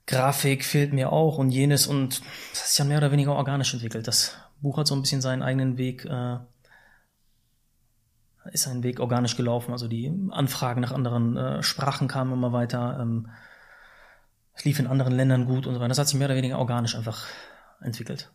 Grafik 0.07 0.65
fehlt 0.65 0.93
mir 0.93 1.13
auch 1.13 1.39
und 1.39 1.51
jenes 1.51 1.87
und 1.87 2.21
das 2.53 2.71
ist 2.71 2.79
ja 2.79 2.85
mehr 2.85 2.99
oder 2.99 3.11
weniger 3.13 3.35
organisch 3.35 3.73
entwickelt. 3.73 4.07
Das 4.07 4.37
Buch 4.61 4.77
hat 4.79 4.87
so 4.87 4.95
ein 4.95 5.03
bisschen 5.03 5.21
seinen 5.23 5.43
eigenen 5.43 5.79
Weg, 5.79 6.05
äh, 6.05 6.39
ist 8.53 8.65
seinen 8.65 8.83
Weg 8.83 9.01
organisch 9.01 9.37
gelaufen. 9.37 9.73
Also 9.73 9.89
die 9.89 10.13
Anfragen 10.31 10.81
nach 10.83 10.93
anderen 10.93 11.37
äh, 11.37 11.63
Sprachen 11.63 12.09
kamen 12.09 12.33
immer 12.33 12.53
weiter. 12.53 12.99
Ähm, 13.01 13.31
Es 14.57 14.65
lief 14.65 14.79
in 14.79 14.87
anderen 14.87 15.15
Ländern 15.15 15.47
gut 15.47 15.67
und 15.67 15.75
so 15.75 15.81
weiter. 15.81 15.89
Das 15.89 15.99
hat 15.99 16.09
sich 16.09 16.19
mehr 16.19 16.29
oder 16.29 16.37
weniger 16.37 16.59
organisch 16.59 16.95
einfach 16.95 17.27
entwickelt. 17.81 18.31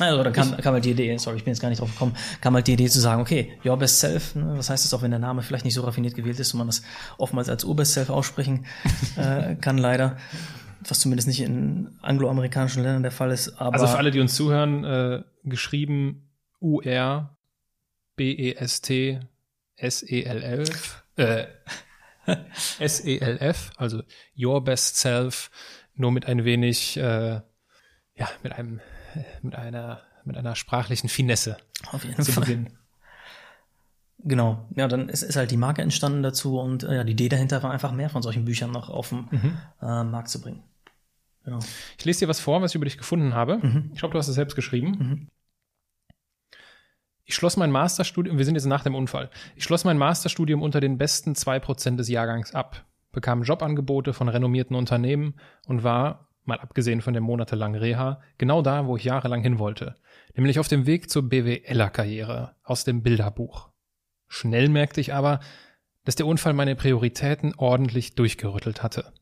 Also 0.00 0.24
da 0.24 0.30
kam, 0.32 0.56
kam 0.56 0.74
halt 0.74 0.84
die 0.84 0.90
Idee, 0.90 1.16
sorry, 1.18 1.36
ich 1.36 1.44
bin 1.44 1.52
jetzt 1.52 1.60
gar 1.60 1.68
nicht 1.68 1.80
drauf 1.80 1.92
gekommen, 1.92 2.16
kam 2.40 2.54
halt 2.54 2.66
die 2.66 2.72
Idee 2.72 2.88
zu 2.88 2.98
sagen, 2.98 3.22
okay, 3.22 3.56
your 3.64 3.76
best 3.76 4.00
self, 4.00 4.34
ne, 4.34 4.54
was 4.56 4.68
heißt 4.68 4.84
das 4.84 4.92
auch, 4.92 5.02
wenn 5.02 5.12
der 5.12 5.20
Name 5.20 5.42
vielleicht 5.42 5.64
nicht 5.64 5.74
so 5.74 5.82
raffiniert 5.82 6.16
gewählt 6.16 6.40
ist 6.40 6.52
und 6.52 6.58
man 6.58 6.66
das 6.66 6.82
oftmals 7.16 7.48
als 7.48 7.62
urbest 7.62 7.92
self 7.92 8.10
aussprechen 8.10 8.66
äh, 9.16 9.54
kann 9.54 9.78
leider, 9.78 10.16
was 10.88 10.98
zumindest 10.98 11.28
nicht 11.28 11.40
in 11.40 11.96
angloamerikanischen 12.02 12.82
Ländern 12.82 13.04
der 13.04 13.12
Fall 13.12 13.30
ist. 13.30 13.60
Aber 13.60 13.74
also 13.74 13.86
für 13.86 13.98
alle, 13.98 14.10
die 14.10 14.18
uns 14.18 14.34
zuhören, 14.34 14.84
äh, 14.84 15.22
geschrieben 15.44 16.28
U-R 16.60 17.36
B-E-S-T 18.16 19.20
S-E-L-F 19.76 21.04
äh, 21.16 21.44
S-E-L-F, 22.80 23.70
also 23.76 24.02
your 24.36 24.64
best 24.64 24.96
self, 24.96 25.50
nur 25.94 26.10
mit 26.10 26.26
ein 26.26 26.44
wenig, 26.44 26.96
äh, 26.96 27.40
ja, 28.16 28.28
mit 28.42 28.52
einem 28.52 28.80
mit 29.42 29.54
einer, 29.54 30.00
mit 30.24 30.36
einer 30.36 30.56
sprachlichen 30.56 31.08
Finesse. 31.08 31.56
Auf 31.92 32.04
jeden 32.04 32.24
Fall. 32.24 32.44
Beginn. 32.44 32.70
Genau, 34.26 34.66
ja, 34.74 34.88
dann 34.88 35.10
ist, 35.10 35.22
ist 35.22 35.36
halt 35.36 35.50
die 35.50 35.58
Marke 35.58 35.82
entstanden 35.82 36.22
dazu 36.22 36.58
und 36.58 36.82
äh, 36.82 36.96
ja, 36.96 37.04
die 37.04 37.12
Idee 37.12 37.28
dahinter 37.28 37.62
war 37.62 37.70
einfach 37.70 37.92
mehr 37.92 38.08
von 38.08 38.22
solchen 38.22 38.46
Büchern 38.46 38.70
noch 38.70 38.88
auf 38.88 39.10
den 39.10 39.28
mhm. 39.30 39.58
äh, 39.82 40.04
Markt 40.04 40.30
zu 40.30 40.40
bringen. 40.40 40.62
Genau. 41.44 41.58
Ich 41.98 42.04
lese 42.06 42.20
dir 42.20 42.28
was 42.28 42.40
vor, 42.40 42.62
was 42.62 42.70
ich 42.70 42.76
über 42.76 42.86
dich 42.86 42.96
gefunden 42.96 43.34
habe. 43.34 43.58
Mhm. 43.58 43.90
Ich 43.92 43.98
glaube, 43.98 44.12
du 44.12 44.18
hast 44.18 44.28
es 44.28 44.34
selbst 44.34 44.54
geschrieben. 44.56 44.90
Mhm. 44.98 45.28
Ich 47.26 47.34
schloss 47.34 47.56
mein 47.56 47.70
Masterstudium, 47.70 48.38
wir 48.38 48.44
sind 48.44 48.54
jetzt 48.54 48.66
nach 48.66 48.82
dem 48.82 48.94
Unfall. 48.94 49.30
Ich 49.56 49.64
schloss 49.64 49.84
mein 49.84 49.98
Masterstudium 49.98 50.62
unter 50.62 50.80
den 50.80 50.96
besten 50.96 51.34
zwei 51.34 51.58
Prozent 51.58 51.98
des 51.98 52.08
Jahrgangs 52.08 52.54
ab, 52.54 52.84
bekam 53.12 53.42
Jobangebote 53.42 54.12
von 54.12 54.28
renommierten 54.28 54.76
Unternehmen 54.76 55.34
und 55.66 55.84
war, 55.84 56.23
mal 56.44 56.60
abgesehen 56.60 57.00
von 57.00 57.14
der 57.14 57.22
monatelangen 57.22 57.80
Reha, 57.80 58.20
genau 58.38 58.62
da, 58.62 58.86
wo 58.86 58.96
ich 58.96 59.04
jahrelang 59.04 59.42
hin 59.42 59.58
wollte, 59.58 59.96
nämlich 60.34 60.58
auf 60.58 60.68
dem 60.68 60.86
Weg 60.86 61.10
zur 61.10 61.28
BWLer-Karriere 61.28 62.54
aus 62.62 62.84
dem 62.84 63.02
Bilderbuch. 63.02 63.70
Schnell 64.28 64.68
merkte 64.68 65.00
ich 65.00 65.14
aber, 65.14 65.40
dass 66.04 66.16
der 66.16 66.26
Unfall 66.26 66.52
meine 66.52 66.76
Prioritäten 66.76 67.54
ordentlich 67.56 68.14
durchgerüttelt 68.14 68.82
hatte. 68.82 69.12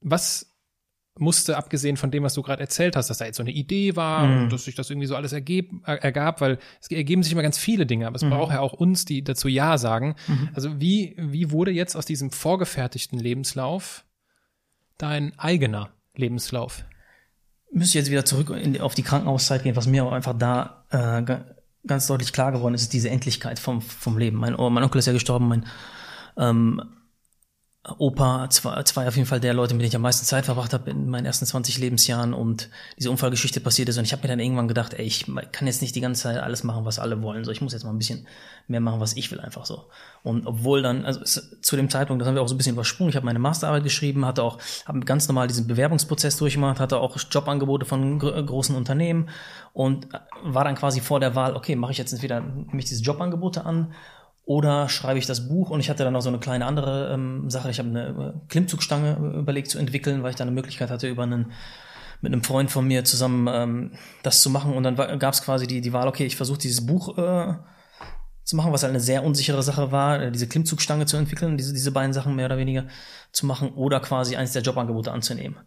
Was 0.00 0.47
musste, 1.20 1.56
abgesehen 1.56 1.96
von 1.96 2.10
dem, 2.10 2.22
was 2.22 2.34
du 2.34 2.42
gerade 2.42 2.60
erzählt 2.60 2.96
hast, 2.96 3.10
dass 3.10 3.18
da 3.18 3.24
jetzt 3.24 3.36
so 3.36 3.42
eine 3.42 3.52
Idee 3.52 3.96
war 3.96 4.26
mhm. 4.26 4.42
und 4.42 4.52
dass 4.52 4.64
sich 4.64 4.74
das 4.74 4.90
irgendwie 4.90 5.06
so 5.06 5.16
alles 5.16 5.32
ergeb, 5.32 5.70
ergab, 5.84 6.40
weil 6.40 6.58
es 6.80 6.90
ergeben 6.90 7.22
sich 7.22 7.32
immer 7.32 7.42
ganz 7.42 7.58
viele 7.58 7.86
Dinge, 7.86 8.06
aber 8.06 8.16
es 8.16 8.22
mhm. 8.22 8.30
braucht 8.30 8.52
ja 8.52 8.60
auch 8.60 8.72
uns, 8.72 9.04
die 9.04 9.22
dazu 9.22 9.48
Ja 9.48 9.78
sagen. 9.78 10.14
Mhm. 10.26 10.48
Also 10.54 10.80
wie, 10.80 11.14
wie 11.18 11.50
wurde 11.50 11.70
jetzt 11.70 11.96
aus 11.96 12.06
diesem 12.06 12.30
vorgefertigten 12.30 13.18
Lebenslauf 13.18 14.04
dein 14.96 15.38
eigener 15.38 15.90
Lebenslauf? 16.14 16.84
Müsste 17.70 17.98
ich 17.98 18.04
jetzt 18.04 18.10
wieder 18.10 18.24
zurück 18.24 18.50
in, 18.50 18.80
auf 18.80 18.94
die 18.94 19.02
Krankenhauszeit 19.02 19.62
gehen, 19.62 19.76
was 19.76 19.86
mir 19.86 20.04
auch 20.04 20.12
einfach 20.12 20.36
da 20.38 20.84
äh, 20.90 21.38
ganz 21.86 22.06
deutlich 22.06 22.32
klar 22.32 22.52
geworden 22.52 22.74
ist, 22.74 22.82
ist 22.82 22.92
diese 22.92 23.10
Endlichkeit 23.10 23.58
vom, 23.58 23.82
vom 23.82 24.18
Leben. 24.18 24.38
Mein, 24.38 24.54
mein 24.54 24.84
Onkel 24.84 24.98
ist 24.98 25.06
ja 25.06 25.12
gestorben, 25.12 25.48
mein 25.48 25.66
ähm, 26.36 26.82
Opa, 27.84 28.50
zwei, 28.50 28.82
zwei 28.82 29.08
auf 29.08 29.16
jeden 29.16 29.26
Fall 29.26 29.40
der 29.40 29.54
Leute, 29.54 29.72
mit 29.72 29.80
denen 29.80 29.88
ich 29.88 29.96
am 29.96 30.02
meisten 30.02 30.26
Zeit 30.26 30.44
verbracht 30.44 30.74
habe 30.74 30.90
in 30.90 31.08
meinen 31.08 31.24
ersten 31.24 31.46
20 31.46 31.78
Lebensjahren 31.78 32.34
und 32.34 32.68
diese 32.98 33.10
Unfallgeschichte 33.10 33.60
passiert 33.60 33.88
ist. 33.88 33.96
Und 33.96 34.04
ich 34.04 34.12
habe 34.12 34.22
mir 34.22 34.28
dann 34.28 34.40
irgendwann 34.40 34.68
gedacht, 34.68 34.94
ey, 34.94 35.06
ich 35.06 35.26
kann 35.52 35.66
jetzt 35.66 35.80
nicht 35.80 35.94
die 35.94 36.00
ganze 36.00 36.24
Zeit 36.24 36.38
alles 36.38 36.64
machen, 36.64 36.84
was 36.84 36.98
alle 36.98 37.22
wollen. 37.22 37.44
So, 37.44 37.50
ich 37.50 37.62
muss 37.62 37.72
jetzt 37.72 37.84
mal 37.84 37.90
ein 37.90 37.98
bisschen 37.98 38.26
mehr 38.66 38.80
machen, 38.80 39.00
was 39.00 39.16
ich 39.16 39.30
will, 39.30 39.40
einfach 39.40 39.64
so. 39.64 39.86
Und 40.22 40.46
obwohl 40.46 40.82
dann, 40.82 41.06
also 41.06 41.20
zu 41.24 41.76
dem 41.76 41.88
Zeitpunkt, 41.88 42.20
das 42.20 42.28
haben 42.28 42.34
wir 42.34 42.42
auch 42.42 42.48
so 42.48 42.54
ein 42.54 42.58
bisschen 42.58 42.74
übersprungen. 42.74 43.10
Ich 43.10 43.16
habe 43.16 43.24
meine 43.24 43.38
Masterarbeit 43.38 43.84
geschrieben, 43.84 44.26
hatte 44.26 44.42
auch, 44.42 44.58
habe 44.84 45.00
ganz 45.00 45.26
normal 45.28 45.46
diesen 45.46 45.66
Bewerbungsprozess 45.66 46.36
durchgemacht, 46.36 46.80
hatte 46.80 46.98
auch 46.98 47.16
Jobangebote 47.30 47.86
von 47.86 48.18
großen 48.18 48.76
Unternehmen 48.76 49.30
und 49.72 50.08
war 50.42 50.64
dann 50.64 50.74
quasi 50.74 51.00
vor 51.00 51.20
der 51.20 51.34
Wahl, 51.34 51.56
okay, 51.56 51.76
mache 51.76 51.92
ich 51.92 51.98
jetzt 51.98 52.12
entweder 52.12 52.40
mich 52.40 52.86
diese 52.86 53.02
Jobangebote 53.02 53.64
an 53.64 53.94
oder 54.48 54.88
schreibe 54.88 55.18
ich 55.18 55.26
das 55.26 55.46
Buch 55.46 55.68
und 55.68 55.80
ich 55.80 55.90
hatte 55.90 56.04
dann 56.04 56.14
noch 56.14 56.22
so 56.22 56.30
eine 56.30 56.38
kleine 56.38 56.64
andere 56.64 57.12
ähm, 57.12 57.50
Sache. 57.50 57.70
Ich 57.70 57.78
habe 57.78 57.90
eine 57.90 58.06
äh, 58.08 58.48
Klimmzugstange 58.48 59.18
äh, 59.34 59.38
überlegt 59.40 59.68
zu 59.68 59.78
entwickeln, 59.78 60.22
weil 60.22 60.30
ich 60.30 60.36
da 60.36 60.44
eine 60.44 60.52
Möglichkeit 60.52 60.88
hatte, 60.88 61.06
über 61.06 61.24
einen 61.24 61.52
mit 62.22 62.32
einem 62.32 62.42
Freund 62.42 62.70
von 62.70 62.86
mir 62.86 63.04
zusammen 63.04 63.46
ähm, 63.46 63.92
das 64.22 64.40
zu 64.40 64.48
machen. 64.48 64.72
Und 64.72 64.84
dann 64.84 64.96
gab 65.18 65.34
es 65.34 65.42
quasi 65.42 65.66
die, 65.66 65.82
die 65.82 65.92
Wahl, 65.92 66.08
okay, 66.08 66.24
ich 66.24 66.34
versuche 66.34 66.60
dieses 66.60 66.86
Buch 66.86 67.18
äh, 67.18 67.56
zu 68.42 68.56
machen, 68.56 68.72
was 68.72 68.84
halt 68.84 68.92
eine 68.92 69.00
sehr 69.00 69.22
unsichere 69.22 69.62
Sache 69.62 69.92
war, 69.92 70.22
äh, 70.22 70.32
diese 70.32 70.48
Klimmzugstange 70.48 71.04
zu 71.04 71.18
entwickeln, 71.18 71.58
diese, 71.58 71.74
diese 71.74 71.92
beiden 71.92 72.14
Sachen 72.14 72.34
mehr 72.34 72.46
oder 72.46 72.56
weniger 72.56 72.86
zu 73.32 73.44
machen 73.44 73.74
oder 73.74 74.00
quasi 74.00 74.36
eins 74.36 74.54
der 74.54 74.62
Jobangebote 74.62 75.12
anzunehmen. 75.12 75.58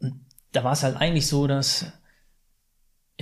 Und 0.00 0.26
da 0.50 0.64
war 0.64 0.72
es 0.72 0.82
halt 0.82 0.96
eigentlich 0.96 1.28
so, 1.28 1.46
dass 1.46 1.92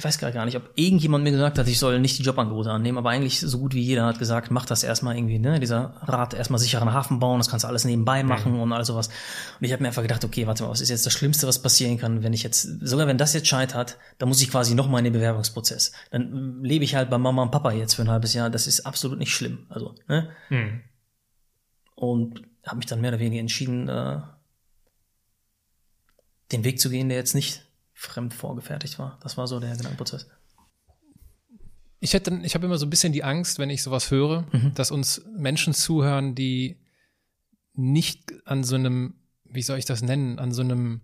ich 0.05 0.23
weiß 0.23 0.33
gar 0.35 0.45
nicht, 0.45 0.57
ob 0.57 0.71
irgendjemand 0.75 1.25
mir 1.25 1.31
gesagt 1.31 1.59
hat, 1.59 1.67
ich 1.67 1.79
soll 1.79 1.99
nicht 1.99 2.19
die 2.19 2.23
Jobangebote 2.23 2.71
annehmen, 2.71 2.99
aber 2.99 3.11
eigentlich 3.11 3.41
so 3.41 3.59
gut 3.59 3.75
wie 3.75 3.81
jeder 3.81 4.07
hat 4.07 4.19
gesagt, 4.19 4.51
mach 4.51 4.67
das 4.67 4.83
erstmal 4.85 5.17
irgendwie, 5.17 5.39
ne, 5.39 5.61
dieser 5.61 5.95
Rat, 6.03 6.35
erstmal 6.35 6.59
sicheren 6.59 6.93
Hafen 6.93 7.19
bauen, 7.19 7.39
das 7.39 7.49
kannst 7.49 7.65
du 7.65 7.69
alles 7.69 7.85
nebenbei 7.85 8.23
machen 8.23 8.53
mhm. 8.53 8.61
und 8.61 8.73
all 8.73 8.85
sowas. 8.85 9.09
Und 9.09 9.65
ich 9.65 9.73
habe 9.73 9.83
mir 9.83 9.89
einfach 9.89 10.03
gedacht, 10.03 10.25
okay, 10.25 10.47
warte 10.47 10.63
mal, 10.63 10.71
was 10.71 10.81
ist 10.81 10.91
jetzt 10.91 11.07
das 11.07 11.13
Schlimmste, 11.13 11.47
was 11.47 11.63
passieren 11.63 11.99
kann, 11.99 12.23
wenn 12.23 12.33
ich 12.33 12.43
jetzt, 12.43 12.63
sogar 12.81 13.07
wenn 13.07 13.19
das 13.19 13.33
jetzt 13.33 13.49
scheitert, 13.49 13.99
dann 14.19 14.29
muss 14.29 14.43
ich 14.43 14.51
quasi 14.51 14.75
nochmal 14.75 15.01
in 15.01 15.05
den 15.05 15.13
Bewerbungsprozess. 15.15 15.93
Dann 16.11 16.63
lebe 16.63 16.85
ich 16.85 16.95
halt 16.95 17.11
bei 17.11 17.19
Mama 17.19 17.43
und 17.43 17.51
Papa 17.51 17.73
jetzt 17.73 17.95
für 17.95 18.03
ein 18.03 18.11
halbes 18.11 18.35
Jahr, 18.35 18.51
das 18.51 18.67
ist 18.67 18.87
absolut 18.87 19.19
nicht 19.19 19.33
schlimm, 19.33 19.67
also, 19.69 19.95
ne. 20.09 20.31
Mhm. 20.51 20.83
Und 21.95 22.43
habe 22.67 22.77
mich 22.77 22.87
dann 22.87 23.01
mehr 23.01 23.11
oder 23.11 23.21
weniger 23.21 23.41
entschieden, 23.41 23.89
äh, 23.89 24.21
den 26.53 26.65
Weg 26.65 26.81
zu 26.81 26.91
gehen, 26.91 27.09
der 27.09 27.19
jetzt 27.19 27.35
nicht 27.35 27.65
fremd 28.05 28.35
vorgefertigt 28.35 28.99
war. 28.99 29.19
Das 29.23 29.37
war 29.37 29.47
so 29.47 29.61
der 29.61 29.77
Gedankenprozess. 29.77 30.29
Ich 32.01 32.13
hätte, 32.13 32.39
ich 32.43 32.55
habe 32.55 32.67
immer 32.67 32.79
so 32.79 32.87
ein 32.87 32.91
bisschen 32.91 33.13
die 33.13 33.25
Angst, 33.25 33.59
wenn 33.59 33.71
ich 33.71 33.83
sowas 33.83 34.11
höre, 34.11 34.47
mhm. 34.53 34.75
dass 34.75 34.91
uns 34.91 35.25
Menschen 35.37 35.73
zuhören, 35.73 36.35
die 36.35 36.79
nicht 37.73 38.33
an 38.45 38.63
so 38.63 38.77
einem, 38.77 39.15
wie 39.45 39.63
soll 39.63 39.79
ich 39.79 39.87
das 39.87 40.03
nennen, 40.03 40.39
an 40.39 40.53
so 40.53 40.63
einem 40.63 41.01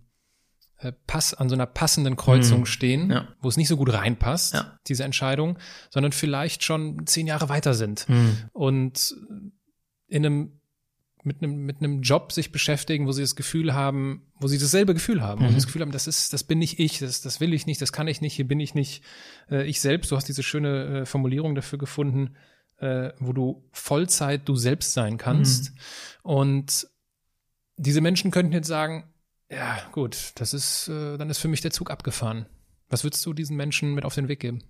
äh, 0.77 0.91
Pass, 1.07 1.33
an 1.33 1.49
so 1.49 1.55
einer 1.55 1.65
passenden 1.65 2.15
Kreuzung 2.15 2.61
mhm. 2.61 2.65
stehen, 2.65 3.11
ja. 3.11 3.27
wo 3.41 3.49
es 3.49 3.57
nicht 3.57 3.67
so 3.67 3.77
gut 3.77 3.91
reinpasst, 3.91 4.53
ja. 4.53 4.79
diese 4.87 5.03
Entscheidung, 5.03 5.57
sondern 5.89 6.11
vielleicht 6.11 6.63
schon 6.63 7.05
zehn 7.07 7.27
Jahre 7.27 7.49
weiter 7.49 7.73
sind 7.73 8.07
mhm. 8.07 8.37
und 8.53 9.15
in 10.07 10.25
einem 10.25 10.60
mit 11.23 11.41
einem, 11.41 11.65
mit 11.65 11.77
einem 11.77 12.01
Job 12.01 12.31
sich 12.31 12.51
beschäftigen, 12.51 13.07
wo 13.07 13.11
sie 13.11 13.21
das 13.21 13.35
Gefühl 13.35 13.73
haben, 13.73 14.23
wo 14.39 14.47
sie 14.47 14.57
dasselbe 14.57 14.93
Gefühl 14.93 15.21
haben, 15.21 15.41
mhm. 15.41 15.45
wo 15.45 15.47
sie 15.49 15.53
mhm. 15.53 15.57
das 15.57 15.65
Gefühl 15.67 15.81
haben, 15.81 15.91
das 15.91 16.07
ist, 16.07 16.33
das 16.33 16.43
bin 16.43 16.59
nicht 16.59 16.79
ich, 16.79 16.99
das, 16.99 17.21
das 17.21 17.39
will 17.39 17.53
ich 17.53 17.65
nicht, 17.65 17.81
das 17.81 17.93
kann 17.93 18.07
ich 18.07 18.21
nicht, 18.21 18.33
hier 18.33 18.47
bin 18.47 18.59
ich 18.59 18.73
nicht 18.73 19.03
äh, 19.49 19.65
ich 19.67 19.81
selbst. 19.81 20.11
Du 20.11 20.15
hast 20.15 20.27
diese 20.27 20.43
schöne 20.43 21.01
äh, 21.01 21.05
Formulierung 21.05 21.55
dafür 21.55 21.79
gefunden, 21.79 22.35
äh, 22.77 23.11
wo 23.19 23.33
du 23.33 23.63
Vollzeit 23.71 24.47
du 24.47 24.55
selbst 24.55 24.93
sein 24.93 25.17
kannst. 25.17 25.71
Mhm. 25.71 25.77
Und 26.23 26.87
diese 27.77 28.01
Menschen 28.01 28.31
könnten 28.31 28.53
jetzt 28.53 28.67
sagen, 28.67 29.05
ja, 29.49 29.79
gut, 29.91 30.31
das 30.35 30.53
ist, 30.53 30.87
äh, 30.87 31.17
dann 31.17 31.29
ist 31.29 31.39
für 31.39 31.47
mich 31.47 31.61
der 31.61 31.71
Zug 31.71 31.91
abgefahren. 31.91 32.45
Was 32.89 33.03
würdest 33.03 33.25
du 33.25 33.33
diesen 33.33 33.57
Menschen 33.57 33.93
mit 33.93 34.05
auf 34.05 34.15
den 34.15 34.27
Weg 34.27 34.39
geben? 34.39 34.63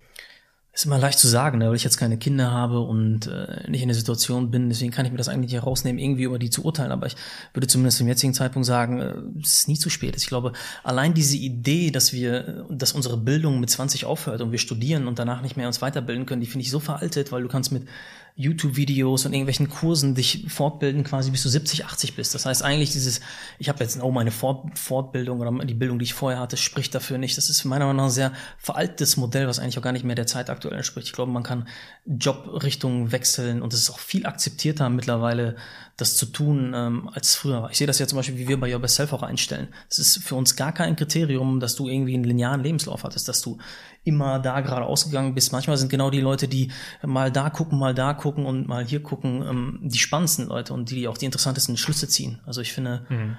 Ist 0.74 0.86
immer 0.86 0.98
leicht 0.98 1.18
zu 1.18 1.28
sagen, 1.28 1.58
ne, 1.58 1.68
weil 1.68 1.76
ich 1.76 1.84
jetzt 1.84 1.98
keine 1.98 2.16
Kinder 2.16 2.50
habe 2.50 2.80
und 2.80 3.26
äh, 3.26 3.68
nicht 3.68 3.82
in 3.82 3.88
der 3.88 3.94
Situation 3.94 4.50
bin. 4.50 4.70
Deswegen 4.70 4.90
kann 4.90 5.04
ich 5.04 5.12
mir 5.12 5.18
das 5.18 5.28
eigentlich 5.28 5.52
nicht 5.52 5.60
herausnehmen, 5.60 5.98
irgendwie 5.98 6.22
über 6.22 6.38
die 6.38 6.48
zu 6.48 6.64
urteilen. 6.64 6.92
Aber 6.92 7.06
ich 7.06 7.14
würde 7.52 7.66
zumindest 7.66 7.98
zum 7.98 8.08
jetzigen 8.08 8.32
Zeitpunkt 8.32 8.64
sagen, 8.64 9.00
äh, 9.00 9.12
es 9.42 9.58
ist 9.58 9.68
nie 9.68 9.78
zu 9.78 9.90
spät. 9.90 10.16
Ich 10.16 10.28
glaube, 10.28 10.52
allein 10.82 11.12
diese 11.12 11.36
Idee, 11.36 11.90
dass 11.90 12.14
wir, 12.14 12.64
dass 12.70 12.92
unsere 12.92 13.18
Bildung 13.18 13.60
mit 13.60 13.68
20 13.68 14.06
aufhört 14.06 14.40
und 14.40 14.50
wir 14.50 14.58
studieren 14.58 15.08
und 15.08 15.18
danach 15.18 15.42
nicht 15.42 15.58
mehr 15.58 15.66
uns 15.66 15.82
weiterbilden 15.82 16.24
können, 16.24 16.40
die 16.40 16.46
finde 16.46 16.62
ich 16.62 16.70
so 16.70 16.80
veraltet, 16.80 17.32
weil 17.32 17.42
du 17.42 17.48
kannst 17.48 17.70
mit 17.70 17.86
YouTube-Videos 18.34 19.26
und 19.26 19.34
irgendwelchen 19.34 19.68
Kursen 19.68 20.14
dich 20.14 20.46
fortbilden, 20.48 21.04
quasi 21.04 21.30
bis 21.30 21.42
du 21.42 21.48
70, 21.48 21.84
80 21.84 22.16
bist. 22.16 22.34
Das 22.34 22.46
heißt 22.46 22.62
eigentlich 22.62 22.90
dieses, 22.90 23.20
ich 23.58 23.68
habe 23.68 23.84
jetzt, 23.84 24.00
oh, 24.02 24.10
meine 24.10 24.30
Fort 24.30 24.78
Fortbildung 24.78 25.40
oder 25.40 25.52
die 25.64 25.74
Bildung, 25.74 25.98
die 25.98 26.04
ich 26.04 26.14
vorher 26.14 26.40
hatte, 26.40 26.56
spricht 26.56 26.94
dafür 26.94 27.18
nicht. 27.18 27.36
Das 27.36 27.50
ist 27.50 27.64
meiner 27.64 27.84
Meinung 27.84 27.98
nach 27.98 28.04
ein 28.04 28.10
sehr 28.10 28.32
veraltetes 28.58 29.16
Modell, 29.16 29.46
was 29.46 29.58
eigentlich 29.58 29.78
auch 29.78 29.82
gar 29.82 29.92
nicht 29.92 30.04
mehr 30.04 30.14
der 30.14 30.26
Zeit 30.26 30.48
aktuell 30.48 30.76
entspricht. 30.76 31.08
Ich 31.08 31.12
glaube, 31.12 31.30
man 31.30 31.42
kann 31.42 31.68
Jobrichtungen 32.06 33.12
wechseln 33.12 33.60
und 33.60 33.74
es 33.74 33.80
ist 33.80 33.90
auch 33.90 33.98
viel 33.98 34.26
akzeptierter 34.26 34.88
mittlerweile, 34.88 35.56
das 35.98 36.16
zu 36.16 36.26
tun, 36.26 36.72
ähm, 36.74 37.10
als 37.12 37.34
früher. 37.34 37.68
Ich 37.70 37.78
sehe 37.78 37.86
das 37.86 37.98
ja 37.98 38.06
zum 38.06 38.16
Beispiel, 38.16 38.38
wie 38.38 38.48
wir 38.48 38.58
bei 38.58 38.72
Your 38.72 38.80
Best 38.80 38.96
Self 38.96 39.12
auch 39.12 39.22
einstellen. 39.22 39.68
Es 39.90 39.98
ist 39.98 40.24
für 40.24 40.36
uns 40.36 40.56
gar 40.56 40.72
kein 40.72 40.96
Kriterium, 40.96 41.60
dass 41.60 41.76
du 41.76 41.88
irgendwie 41.88 42.14
einen 42.14 42.24
linearen 42.24 42.62
Lebenslauf 42.62 43.04
hattest, 43.04 43.28
dass 43.28 43.42
du 43.42 43.58
immer 44.04 44.38
da 44.38 44.60
gerade 44.60 44.86
ausgegangen 44.86 45.34
bist. 45.34 45.52
Manchmal 45.52 45.76
sind 45.76 45.88
genau 45.88 46.10
die 46.10 46.20
Leute, 46.20 46.48
die 46.48 46.72
mal 47.02 47.30
da 47.30 47.50
gucken, 47.50 47.78
mal 47.78 47.94
da 47.94 48.14
gucken 48.14 48.46
und 48.46 48.66
mal 48.66 48.84
hier 48.84 49.02
gucken, 49.02 49.42
ähm, 49.42 49.80
die 49.82 49.98
spannendsten 49.98 50.46
Leute 50.48 50.74
und 50.74 50.90
die 50.90 51.08
auch 51.08 51.18
die 51.18 51.26
interessantesten 51.26 51.76
Schlüsse 51.76 52.08
ziehen. 52.08 52.40
Also 52.44 52.60
ich 52.60 52.72
finde, 52.72 53.06
mhm. 53.08 53.36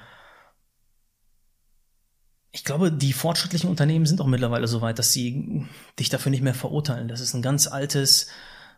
ich 2.51 2.63
glaube, 2.63 2.91
die 2.91 3.13
fortschrittlichen 3.13 3.69
Unternehmen 3.69 4.05
sind 4.05 4.21
auch 4.21 4.27
mittlerweile 4.27 4.67
so 4.67 4.81
weit, 4.81 4.99
dass 4.99 5.11
sie 5.11 5.67
dich 5.99 6.09
dafür 6.09 6.29
nicht 6.29 6.43
mehr 6.43 6.53
verurteilen. 6.53 7.07
Das 7.07 7.19
ist 7.19 7.33
ein 7.33 7.41
ganz 7.41 7.67
altes 7.67 8.27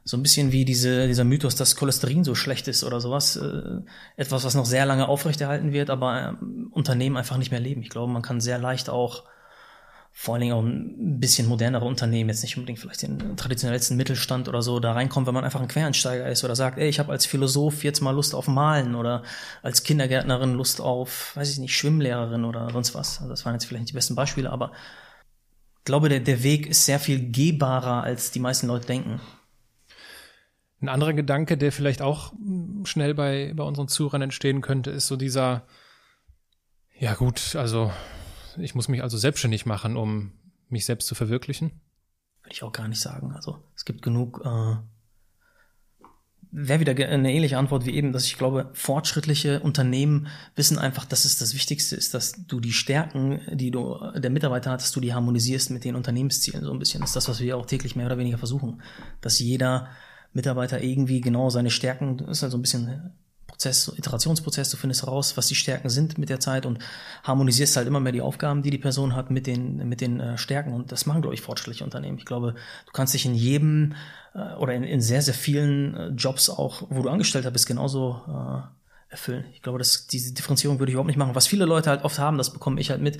so 0.07 0.17
ein 0.17 0.23
bisschen 0.23 0.51
wie 0.51 0.65
diese, 0.65 1.07
dieser 1.07 1.23
Mythos, 1.23 1.55
dass 1.55 1.75
Cholesterin 1.75 2.23
so 2.23 2.35
schlecht 2.35 2.67
ist 2.67 2.83
oder 2.83 3.01
sowas. 3.01 3.37
Äh, 3.37 3.81
etwas, 4.15 4.43
was 4.43 4.53
noch 4.53 4.67
sehr 4.67 4.85
lange 4.85 5.07
aufrechterhalten 5.07 5.73
wird, 5.73 5.89
aber 5.89 6.37
äh, 6.39 6.45
Unternehmen 6.69 7.17
einfach 7.17 7.37
nicht 7.37 7.49
mehr 7.49 7.59
leben. 7.59 7.81
Ich 7.81 7.89
glaube, 7.89 8.13
man 8.13 8.21
kann 8.21 8.39
sehr 8.39 8.59
leicht 8.59 8.87
auch 8.87 9.23
vor 10.17 10.33
allen 10.33 10.41
Dingen 10.41 10.53
auch 10.53 10.63
ein 10.63 11.19
bisschen 11.19 11.45
modernere 11.45 11.83
Unternehmen, 11.83 12.29
jetzt 12.29 12.41
nicht 12.41 12.55
unbedingt 12.55 12.79
vielleicht 12.79 13.01
den 13.01 13.35
traditionellsten 13.35 13.97
Mittelstand 13.97 14.47
oder 14.47 14.61
so, 14.61 14.79
da 14.79 14.93
reinkommt, 14.93 15.27
wenn 15.27 15.33
man 15.33 15.43
einfach 15.43 15.59
ein 15.59 15.67
Quereinsteiger 15.67 16.29
ist 16.29 16.45
oder 16.45 16.55
sagt, 16.55 16.77
ey, 16.77 16.87
ich 16.87 16.99
habe 16.99 17.11
als 17.11 17.25
Philosoph 17.25 17.83
jetzt 17.83 17.99
mal 17.99 18.11
Lust 18.11 18.33
auf 18.33 18.47
Malen 18.47 18.95
oder 18.95 19.23
als 19.61 19.83
Kindergärtnerin 19.83 20.53
Lust 20.53 20.79
auf, 20.79 21.35
weiß 21.35 21.51
ich 21.51 21.57
nicht, 21.57 21.75
Schwimmlehrerin 21.75 22.45
oder 22.45 22.69
sonst 22.71 22.95
was. 22.95 23.17
Also 23.17 23.29
das 23.29 23.43
waren 23.43 23.55
jetzt 23.55 23.65
vielleicht 23.65 23.81
nicht 23.81 23.89
die 23.89 23.95
besten 23.95 24.15
Beispiele, 24.15 24.49
aber 24.51 24.71
ich 25.79 25.83
glaube, 25.83 26.07
der, 26.07 26.21
der 26.21 26.43
Weg 26.43 26.65
ist 26.65 26.85
sehr 26.85 27.01
viel 27.01 27.31
gehbarer, 27.33 28.01
als 28.01 28.31
die 28.31 28.39
meisten 28.39 28.67
Leute 28.67 28.87
denken. 28.87 29.19
Ein 30.79 30.87
anderer 30.87 31.13
Gedanke, 31.13 31.57
der 31.57 31.73
vielleicht 31.73 32.01
auch 32.01 32.31
schnell 32.85 33.15
bei, 33.15 33.51
bei 33.53 33.65
unseren 33.65 33.89
Zuhörern 33.89 34.21
entstehen 34.21 34.61
könnte, 34.61 34.91
ist 34.91 35.07
so 35.07 35.17
dieser, 35.17 35.63
ja 36.97 37.15
gut, 37.15 37.57
also 37.57 37.91
ich 38.57 38.75
muss 38.75 38.87
mich 38.87 39.03
also 39.03 39.17
selbstständig 39.17 39.65
machen, 39.65 39.97
um 39.97 40.31
mich 40.69 40.85
selbst 40.85 41.07
zu 41.07 41.15
verwirklichen? 41.15 41.71
Würde 42.43 42.53
ich 42.53 42.63
auch 42.63 42.71
gar 42.71 42.87
nicht 42.87 43.01
sagen. 43.01 43.33
Also 43.33 43.63
es 43.75 43.85
gibt 43.85 44.01
genug, 44.01 44.41
äh, 44.45 44.75
wäre 46.51 46.79
wieder 46.79 46.95
eine 47.07 47.33
ähnliche 47.33 47.57
Antwort 47.57 47.85
wie 47.85 47.93
eben, 47.93 48.13
dass 48.13 48.25
ich 48.25 48.37
glaube, 48.37 48.69
fortschrittliche 48.73 49.59
Unternehmen 49.59 50.27
wissen 50.55 50.77
einfach, 50.77 51.05
dass 51.05 51.25
es 51.25 51.37
das 51.37 51.53
Wichtigste 51.53 51.95
ist, 51.95 52.13
dass 52.13 52.45
du 52.47 52.59
die 52.59 52.71
Stärken, 52.71 53.41
die 53.51 53.71
du 53.71 53.99
der 54.15 54.29
Mitarbeiter 54.29 54.71
hat, 54.71 54.81
dass 54.81 54.91
du 54.91 55.01
die 55.01 55.13
harmonisierst 55.13 55.69
mit 55.71 55.83
den 55.83 55.95
Unternehmenszielen. 55.95 56.63
So 56.63 56.71
ein 56.71 56.79
bisschen 56.79 57.01
das 57.01 57.11
ist 57.11 57.15
das, 57.15 57.29
was 57.29 57.39
wir 57.41 57.57
auch 57.57 57.65
täglich 57.65 57.95
mehr 57.95 58.05
oder 58.05 58.17
weniger 58.17 58.37
versuchen. 58.37 58.81
Dass 59.21 59.39
jeder 59.39 59.89
Mitarbeiter 60.33 60.81
irgendwie 60.81 61.19
genau 61.19 61.49
seine 61.49 61.71
Stärken, 61.71 62.17
das 62.17 62.29
ist 62.37 62.41
halt 62.43 62.51
so 62.51 62.57
ein 62.57 62.61
bisschen 62.61 63.11
Prozess, 63.55 63.91
Iterationsprozess, 63.95 64.69
du 64.69 64.77
findest 64.77 65.03
heraus, 65.03 65.37
was 65.37 65.47
die 65.47 65.55
Stärken 65.55 65.89
sind 65.89 66.17
mit 66.17 66.29
der 66.29 66.41
Zeit 66.41 66.65
und 66.65 66.79
harmonisierst 67.23 67.77
halt 67.77 67.87
immer 67.87 68.01
mehr 68.01 68.11
die 68.11 68.21
Aufgaben, 68.21 68.61
die 68.63 68.69
die 68.69 68.77
Person 68.77 69.15
hat 69.15 69.31
mit 69.31 69.47
den, 69.47 69.87
mit 69.87 70.01
den 70.01 70.19
äh, 70.19 70.37
Stärken 70.37 70.73
und 70.73 70.91
das 70.91 71.05
machen, 71.05 71.21
glaube 71.21 71.35
ich, 71.35 71.41
fortschrittliche 71.41 71.85
Unternehmen. 71.85 72.17
Ich 72.17 72.25
glaube, 72.25 72.55
du 72.85 72.91
kannst 72.91 73.13
dich 73.13 73.25
in 73.25 73.33
jedem 73.33 73.95
äh, 74.33 74.55
oder 74.55 74.73
in, 74.73 74.83
in 74.83 74.99
sehr, 74.99 75.21
sehr 75.21 75.33
vielen 75.33 75.95
äh, 75.95 76.07
Jobs 76.09 76.49
auch, 76.49 76.83
wo 76.89 77.01
du 77.01 77.09
Angestellter 77.09 77.49
bist, 77.49 77.65
genauso 77.65 78.21
äh, 78.27 79.11
erfüllen. 79.11 79.45
Ich 79.53 79.61
glaube, 79.61 79.77
dass 79.77 80.07
diese 80.07 80.33
Differenzierung 80.33 80.79
würde 80.79 80.89
ich 80.89 80.95
überhaupt 80.95 81.07
nicht 81.07 81.17
machen. 81.17 81.35
Was 81.35 81.47
viele 81.47 81.65
Leute 81.65 81.89
halt 81.89 82.03
oft 82.03 82.19
haben, 82.19 82.37
das 82.37 82.51
bekomme 82.51 82.81
ich 82.81 82.89
halt 82.89 83.01
mit, 83.01 83.19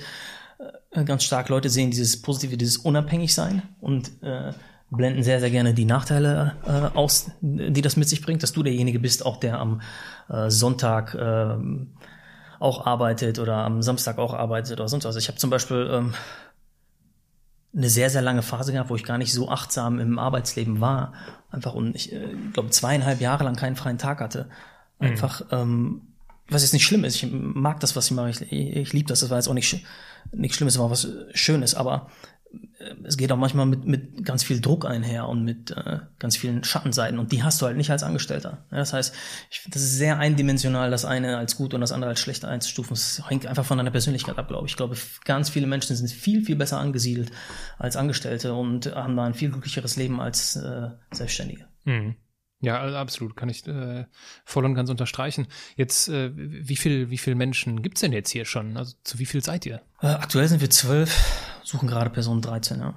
äh, 0.90 1.04
ganz 1.04 1.24
stark 1.24 1.48
Leute 1.48 1.70
sehen 1.70 1.90
dieses 1.90 2.20
Positive, 2.20 2.58
dieses 2.58 2.76
Unabhängigsein 2.76 3.62
und 3.80 4.22
äh, 4.22 4.52
blenden 4.90 5.22
sehr, 5.22 5.40
sehr 5.40 5.50
gerne 5.50 5.74
die 5.74 5.84
Nachteile 5.84 6.56
äh, 6.64 6.96
aus, 6.96 7.30
die 7.40 7.82
das 7.82 7.96
mit 7.96 8.08
sich 8.08 8.22
bringt, 8.22 8.42
dass 8.42 8.52
du 8.52 8.62
derjenige 8.62 9.00
bist, 9.00 9.26
auch 9.26 9.38
der 9.38 9.58
am 9.58 9.80
äh, 10.28 10.48
Sonntag 10.50 11.14
äh, 11.14 11.56
auch 12.58 12.86
arbeitet 12.86 13.38
oder 13.38 13.56
am 13.56 13.82
Samstag 13.82 14.18
auch 14.18 14.32
arbeitet 14.32 14.78
oder 14.78 14.88
sonst 14.88 15.04
was. 15.04 15.16
Ich 15.16 15.28
habe 15.28 15.38
zum 15.38 15.50
Beispiel 15.50 15.90
ähm, 15.92 16.14
eine 17.76 17.90
sehr, 17.90 18.10
sehr 18.10 18.22
lange 18.22 18.42
Phase 18.42 18.72
gehabt, 18.72 18.90
wo 18.90 18.96
ich 18.96 19.04
gar 19.04 19.18
nicht 19.18 19.32
so 19.32 19.50
achtsam 19.50 19.98
im 19.98 20.18
Arbeitsleben 20.18 20.80
war. 20.80 21.12
Einfach 21.50 21.74
und 21.74 21.94
ich 21.94 22.12
äh, 22.12 22.34
glaube 22.52 22.70
zweieinhalb 22.70 23.20
Jahre 23.20 23.44
lang 23.44 23.56
keinen 23.56 23.76
freien 23.76 23.98
Tag 23.98 24.20
hatte. 24.20 24.48
Mhm. 24.98 25.06
Einfach, 25.08 25.40
mhm. 25.40 25.46
ähm, 25.50 26.02
was 26.48 26.62
jetzt 26.62 26.72
nicht 26.72 26.84
schlimm 26.84 27.04
ist. 27.04 27.16
Ich 27.16 27.30
mag 27.30 27.80
das, 27.80 27.96
was 27.96 28.06
ich 28.06 28.12
mache. 28.12 28.30
Ich, 28.30 28.52
ich, 28.52 28.92
liebe 28.92 29.08
das. 29.08 29.20
Das 29.20 29.30
war 29.30 29.36
jetzt 29.36 29.48
auch 29.48 29.54
nicht, 29.54 29.84
nicht 30.32 30.54
Schlimmes, 30.54 30.78
war 30.78 30.90
was 30.90 31.08
Schönes. 31.34 31.74
Aber 31.74 32.08
es 33.04 33.16
geht 33.16 33.32
auch 33.32 33.36
manchmal 33.36 33.66
mit, 33.66 33.86
mit 33.86 34.24
ganz 34.24 34.44
viel 34.44 34.60
Druck 34.60 34.84
einher 34.84 35.28
und 35.28 35.44
mit 35.44 35.70
äh, 35.70 36.00
ganz 36.18 36.36
vielen 36.36 36.64
Schattenseiten 36.64 37.18
und 37.18 37.32
die 37.32 37.42
hast 37.42 37.60
du 37.60 37.66
halt 37.66 37.76
nicht 37.76 37.90
als 37.90 38.02
Angestellter. 38.02 38.64
Ja, 38.70 38.78
das 38.78 38.92
heißt, 38.92 39.14
ich, 39.50 39.66
das 39.70 39.82
ist 39.82 39.96
sehr 39.96 40.18
eindimensional, 40.18 40.90
das 40.90 41.04
eine 41.04 41.38
als 41.38 41.56
gut 41.56 41.74
und 41.74 41.80
das 41.80 41.92
andere 41.92 42.10
als 42.10 42.20
schlecht 42.20 42.44
einzustufen. 42.44 42.90
Das 42.90 43.22
hängt 43.28 43.46
einfach 43.46 43.64
von 43.64 43.78
deiner 43.78 43.90
Persönlichkeit 43.90 44.38
ab, 44.38 44.48
glaube 44.48 44.66
ich. 44.66 44.72
Ich 44.72 44.76
glaube, 44.76 44.96
ganz 45.24 45.48
viele 45.50 45.66
Menschen 45.66 45.96
sind 45.96 46.10
viel, 46.10 46.44
viel 46.44 46.56
besser 46.56 46.78
angesiedelt 46.78 47.30
als 47.78 47.96
Angestellte 47.96 48.54
und 48.54 48.94
haben 48.94 49.16
da 49.16 49.24
ein 49.24 49.34
viel 49.34 49.50
glücklicheres 49.50 49.96
Leben 49.96 50.20
als 50.20 50.56
äh, 50.56 50.90
Selbstständige. 51.12 51.66
Mhm. 51.84 52.16
Ja, 52.60 52.80
absolut, 52.98 53.36
kann 53.36 53.50
ich 53.50 53.66
äh, 53.66 54.06
voll 54.44 54.64
und 54.64 54.74
ganz 54.74 54.88
unterstreichen. 54.88 55.46
Jetzt, 55.76 56.08
äh, 56.08 56.30
wie 56.34 56.76
viel, 56.76 57.10
wie 57.10 57.18
viele 57.18 57.36
Menschen 57.36 57.82
gibt's 57.82 58.00
denn 58.00 58.12
jetzt 58.12 58.30
hier 58.30 58.46
schon? 58.46 58.76
Also 58.76 58.96
zu 59.04 59.18
wie 59.18 59.26
viel 59.26 59.44
seid 59.44 59.66
ihr? 59.66 59.82
Äh, 60.00 60.06
aktuell 60.06 60.48
sind 60.48 60.62
wir 60.62 60.70
zwölf, 60.70 61.14
suchen 61.66 61.88
gerade 61.88 62.10
Person 62.10 62.40
13, 62.40 62.78
ja. 62.80 62.94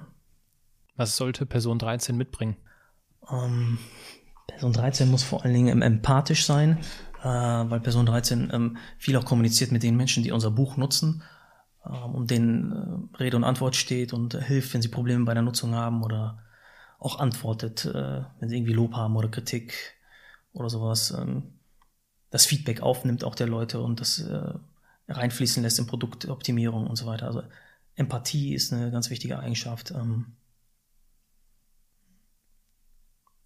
Was 0.96 1.16
sollte 1.16 1.44
Person 1.44 1.78
13 1.78 2.16
mitbringen? 2.16 2.56
Ähm, 3.30 3.78
Person 4.46 4.72
13 4.72 5.10
muss 5.10 5.22
vor 5.22 5.44
allen 5.44 5.54
Dingen 5.54 5.82
empathisch 5.82 6.44
sein, 6.44 6.78
äh, 7.22 7.24
weil 7.24 7.80
Person 7.80 8.06
13 8.06 8.50
ähm, 8.52 8.76
viel 8.98 9.16
auch 9.16 9.24
kommuniziert 9.24 9.72
mit 9.72 9.82
den 9.82 9.96
Menschen, 9.96 10.22
die 10.22 10.30
unser 10.30 10.50
Buch 10.50 10.76
nutzen 10.76 11.22
ähm, 11.84 12.14
und 12.14 12.30
denen 12.30 13.10
äh, 13.14 13.16
Rede 13.16 13.36
und 13.36 13.44
Antwort 13.44 13.74
steht 13.76 14.12
und 14.12 14.34
äh, 14.34 14.42
hilft, 14.42 14.72
wenn 14.72 14.82
sie 14.82 14.88
Probleme 14.88 15.24
bei 15.24 15.34
der 15.34 15.42
Nutzung 15.42 15.74
haben 15.74 16.04
oder 16.04 16.38
auch 16.98 17.18
antwortet, 17.18 17.86
äh, 17.86 18.22
wenn 18.38 18.48
sie 18.48 18.56
irgendwie 18.56 18.74
Lob 18.74 18.94
haben 18.94 19.16
oder 19.16 19.28
Kritik 19.28 19.96
oder 20.52 20.70
sowas, 20.70 21.10
ähm, 21.10 21.54
das 22.30 22.46
Feedback 22.46 22.82
aufnimmt 22.82 23.24
auch 23.24 23.34
der 23.34 23.48
Leute 23.48 23.80
und 23.80 24.00
das 24.00 24.20
äh, 24.20 24.52
reinfließen 25.08 25.62
lässt 25.62 25.80
in 25.80 25.86
Produktoptimierung 25.88 26.86
und 26.86 26.96
so 26.96 27.06
weiter. 27.06 27.26
Also 27.26 27.42
Empathie 28.00 28.54
ist 28.54 28.72
eine 28.72 28.90
ganz 28.90 29.10
wichtige 29.10 29.38
Eigenschaft. 29.38 29.90
Ähm, 29.90 30.36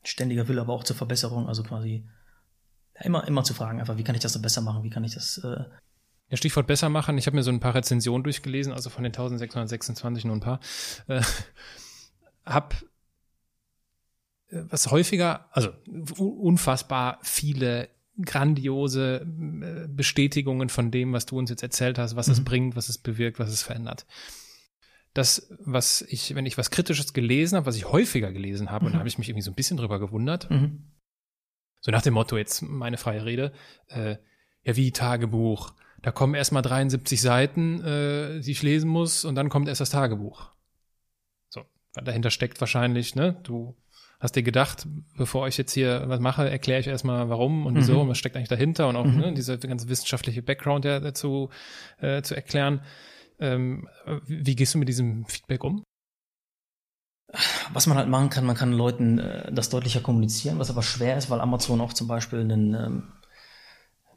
ständiger 0.05 0.49
Wille 0.49 0.61
aber 0.61 0.73
auch 0.73 0.85
zur 0.85 0.97
Verbesserung, 0.97 1.49
also 1.49 1.63
quasi 1.63 2.09
ja, 2.95 3.03
immer, 3.03 3.27
immer 3.27 3.43
zu 3.43 3.55
fragen, 3.55 3.81
einfach, 3.81 3.97
wie 3.97 4.05
kann 4.05 4.15
ich 4.15 4.21
das 4.21 4.33
so 4.33 4.41
besser 4.41 4.61
machen, 4.61 4.85
wie 4.85 4.91
kann 4.91 5.05
ich 5.05 5.15
das 5.15 5.39
äh, 5.39 5.65
ja, 6.29 6.37
Stichwort 6.37 6.67
besser 6.67 6.89
machen. 6.89 7.19
Ich 7.19 7.27
habe 7.27 7.37
mir 7.37 7.43
so 7.43 7.51
ein 7.51 7.61
paar 7.61 7.75
Rezensionen 7.75 8.23
durchgelesen, 8.23 8.73
also 8.73 8.91
von 8.91 9.03
den 9.03 9.11
1626 9.11 10.25
nur 10.25 10.37
ein 10.37 10.41
paar. 10.41 10.61
Äh, 11.09 11.23
hab 12.47 12.75
was 14.51 14.91
häufiger, 14.93 15.49
also 15.51 15.71
unfassbar 16.17 17.19
viele 17.23 17.89
grandiose 18.23 19.27
äh, 19.27 19.89
Bestätigungen 19.89 20.69
von 20.69 20.93
dem, 20.93 21.13
was 21.13 21.27
du 21.27 21.37
uns 21.37 21.51
jetzt 21.51 21.65
erzählt 21.65 21.99
hast, 21.99 22.15
was 22.15 22.29
mhm. 22.29 22.33
es 22.33 22.45
bringt, 22.45 22.77
was 22.77 22.89
es 22.89 22.99
bewirkt, 22.99 23.39
was 23.41 23.51
es 23.51 23.63
verändert. 23.63 24.07
Das, 25.15 25.49
was 25.61 26.03
ich, 26.03 26.35
wenn 26.35 26.45
ich 26.45 26.59
was 26.59 26.71
Kritisches 26.71 27.13
gelesen 27.13 27.57
habe, 27.57 27.67
was 27.67 27.77
ich 27.77 27.91
häufiger 27.91 28.33
gelesen 28.33 28.71
habe, 28.71 28.85
mhm. 28.85 28.87
und 28.87 28.93
da 28.93 28.99
habe 28.99 29.09
ich 29.09 29.19
mich 29.19 29.29
irgendwie 29.29 29.45
so 29.45 29.51
ein 29.51 29.55
bisschen 29.55 29.77
drüber 29.77 29.99
gewundert, 29.99 30.51
mhm. 30.51 30.91
so 31.81 31.91
nach 31.91 32.03
dem 32.03 32.15
Motto, 32.15 32.37
jetzt 32.37 32.63
meine 32.63 32.97
freie 32.97 33.25
Rede, 33.25 33.53
äh, 33.89 34.17
ja, 34.65 34.77
wie 34.77 34.91
Tagebuch, 34.91 35.73
da 36.03 36.11
kommen 36.11 36.35
erstmal 36.35 36.63
73 36.63 37.21
Seiten, 37.21 37.83
äh, 37.83 38.41
die 38.41 38.51
ich 38.51 38.63
lesen 38.63 38.91
muss, 38.91 39.25
und 39.25 39.37
dann 39.37 39.49
kommt 39.49 39.69
erst 39.69 39.81
das 39.81 39.91
Tagebuch. 39.91 40.51
So, 41.49 41.65
dahinter 41.95 42.31
steckt 42.31 42.61
wahrscheinlich, 42.61 43.15
ne, 43.15 43.41
du 43.43 43.77
hast 44.21 44.37
dir 44.37 44.43
gedacht, 44.43 44.87
bevor 45.17 45.49
ich 45.49 45.57
jetzt 45.59 45.73
hier 45.73 46.05
was 46.07 46.19
mache, 46.19 46.49
erkläre 46.49 46.81
ich 46.81 46.87
erstmal 46.87 47.29
warum 47.29 47.67
und 47.67 47.77
wieso 47.77 47.95
mhm. 47.95 48.01
und 48.01 48.09
was 48.09 48.19
steckt 48.19 48.37
eigentlich 48.37 48.49
dahinter 48.49 48.89
und 48.89 48.97
auch 48.97 49.05
mhm. 49.05 49.19
ne, 49.19 49.35
dieser 49.35 49.59
ganze 49.59 49.89
wissenschaftliche 49.89 50.43
Background 50.43 50.85
dazu 50.85 51.51
äh, 52.01 52.23
zu 52.23 52.35
erklären. 52.35 52.83
Ähm, 53.39 53.89
wie 54.27 54.57
gehst 54.57 54.75
du 54.75 54.79
mit 54.79 54.89
diesem 54.89 55.27
Feedback 55.27 55.65
um? 55.65 55.85
Was 57.73 57.87
man 57.87 57.97
halt 57.99 58.09
machen 58.09 58.31
kann, 58.31 58.45
man 58.47 58.57
kann 58.57 58.73
Leuten 58.73 59.19
äh, 59.19 59.53
das 59.53 59.69
deutlicher 59.69 60.01
kommunizieren, 60.01 60.59
was 60.59 60.71
aber 60.71 60.83
schwer 60.83 61.17
ist, 61.17 61.31
weil 61.31 61.41
Amazon 61.41 61.81
auch 61.81 61.93
zum 61.93 62.07
Beispiel 62.07 62.41
ein 62.41 62.75
ähm, 62.75 63.13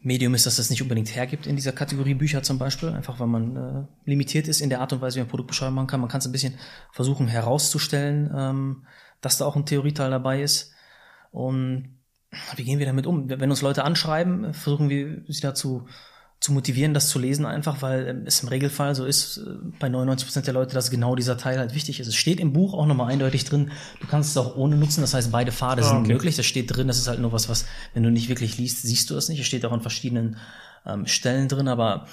Medium 0.01 0.35
ist, 0.35 0.45
das 0.45 0.57
das 0.57 0.69
nicht 0.69 0.81
unbedingt 0.81 1.15
hergibt 1.15 1.47
in 1.47 1.55
dieser 1.55 1.71
Kategorie 1.71 2.13
Bücher 2.13 2.43
zum 2.43 2.59
Beispiel, 2.59 2.89
einfach 2.89 3.19
weil 3.19 3.27
man 3.27 3.55
äh, 3.55 4.09
limitiert 4.09 4.47
ist 4.47 4.61
in 4.61 4.69
der 4.69 4.81
Art 4.81 4.93
und 4.93 5.01
Weise, 5.01 5.15
wie 5.15 5.21
man 5.21 5.29
Produktbeschreibung 5.29 5.75
machen 5.75 5.87
kann. 5.87 5.99
Man 5.99 6.09
kann 6.09 6.19
es 6.19 6.27
ein 6.27 6.31
bisschen 6.31 6.55
versuchen 6.91 7.27
herauszustellen, 7.27 8.31
ähm, 8.35 8.85
dass 9.21 9.37
da 9.37 9.45
auch 9.45 9.55
ein 9.55 9.65
Theorieteil 9.65 10.11
dabei 10.11 10.41
ist. 10.41 10.73
Und 11.31 11.97
wie 12.55 12.63
gehen 12.63 12.79
wir 12.79 12.85
damit 12.85 13.07
um? 13.07 13.29
Wenn 13.29 13.49
uns 13.49 13.61
Leute 13.61 13.83
anschreiben, 13.83 14.53
versuchen 14.53 14.89
wir 14.89 15.23
sie 15.27 15.41
dazu 15.41 15.87
zu 16.39 16.53
motivieren, 16.53 16.93
das 16.93 17.09
zu 17.09 17.17
lesen 17.17 17.45
einfach, 17.45 17.81
weil 17.81 18.23
es 18.25 18.43
im 18.43 18.49
Regelfall 18.49 18.93
so 18.93 19.05
ist, 19.05 19.37
äh, 19.37 19.55
bei 19.79 19.89
99 19.89 20.27
Prozent 20.27 20.47
der 20.47 20.53
Leute, 20.53 20.75
dass 20.75 20.91
genau 20.91 21.15
dieser 21.15 21.37
Teil 21.37 21.57
halt 21.57 21.73
wichtig 21.73 21.99
ist. 21.99 22.07
Es 22.07 22.15
steht 22.15 22.39
im 22.39 22.53
Buch 22.53 22.73
auch 22.73 22.85
nochmal 22.85 23.11
eindeutig 23.11 23.45
drin, 23.45 23.71
du 23.99 24.07
kannst 24.07 24.31
es 24.31 24.37
auch 24.37 24.55
ohne 24.55 24.77
nutzen, 24.77 25.01
das 25.01 25.13
heißt, 25.13 25.31
beide 25.31 25.51
Pfade 25.51 25.81
ah, 25.81 25.85
sind 25.85 25.97
okay. 25.99 26.13
möglich, 26.13 26.35
das 26.35 26.45
steht 26.45 26.75
drin, 26.75 26.87
das 26.87 26.99
ist 26.99 27.07
halt 27.07 27.19
nur 27.19 27.31
was, 27.31 27.49
was, 27.49 27.65
wenn 27.93 28.03
du 28.03 28.11
nicht 28.11 28.29
wirklich 28.29 28.57
liest, 28.57 28.83
siehst 28.83 29.09
du 29.09 29.15
das 29.15 29.29
nicht, 29.29 29.39
es 29.39 29.47
steht 29.47 29.65
auch 29.65 29.71
an 29.71 29.81
verschiedenen 29.81 30.37
ähm, 30.85 31.07
Stellen 31.07 31.47
drin, 31.47 31.67
aber 31.67 32.07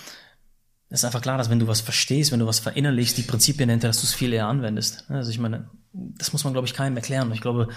es 0.91 1.01
ist 1.01 1.05
einfach 1.05 1.23
klar, 1.23 1.39
dass 1.39 1.51
wenn 1.51 1.59
du 1.59 1.67
was 1.67 1.81
verstehst, 1.81 2.31
wenn 2.33 2.41
du 2.41 2.47
was 2.47 2.59
verinnerlichst, 2.61 3.17
die 3.19 3.23
Prinzipien 3.23 3.69
hinter, 3.69 3.89
dass 3.89 4.01
du 4.01 4.07
es 4.07 4.15
viel 4.15 4.33
eher 4.33 4.47
anwendest. 4.47 5.05
Also 5.11 5.31
ich 5.31 5.39
meine, 5.39 5.69
das 5.93 6.33
muss 6.33 6.45
man, 6.45 6.53
glaube 6.53 6.67
ich, 6.67 6.75
keinem 6.75 6.97
erklären. 6.97 7.33
Ich 7.33 7.41
glaube, 7.41 7.69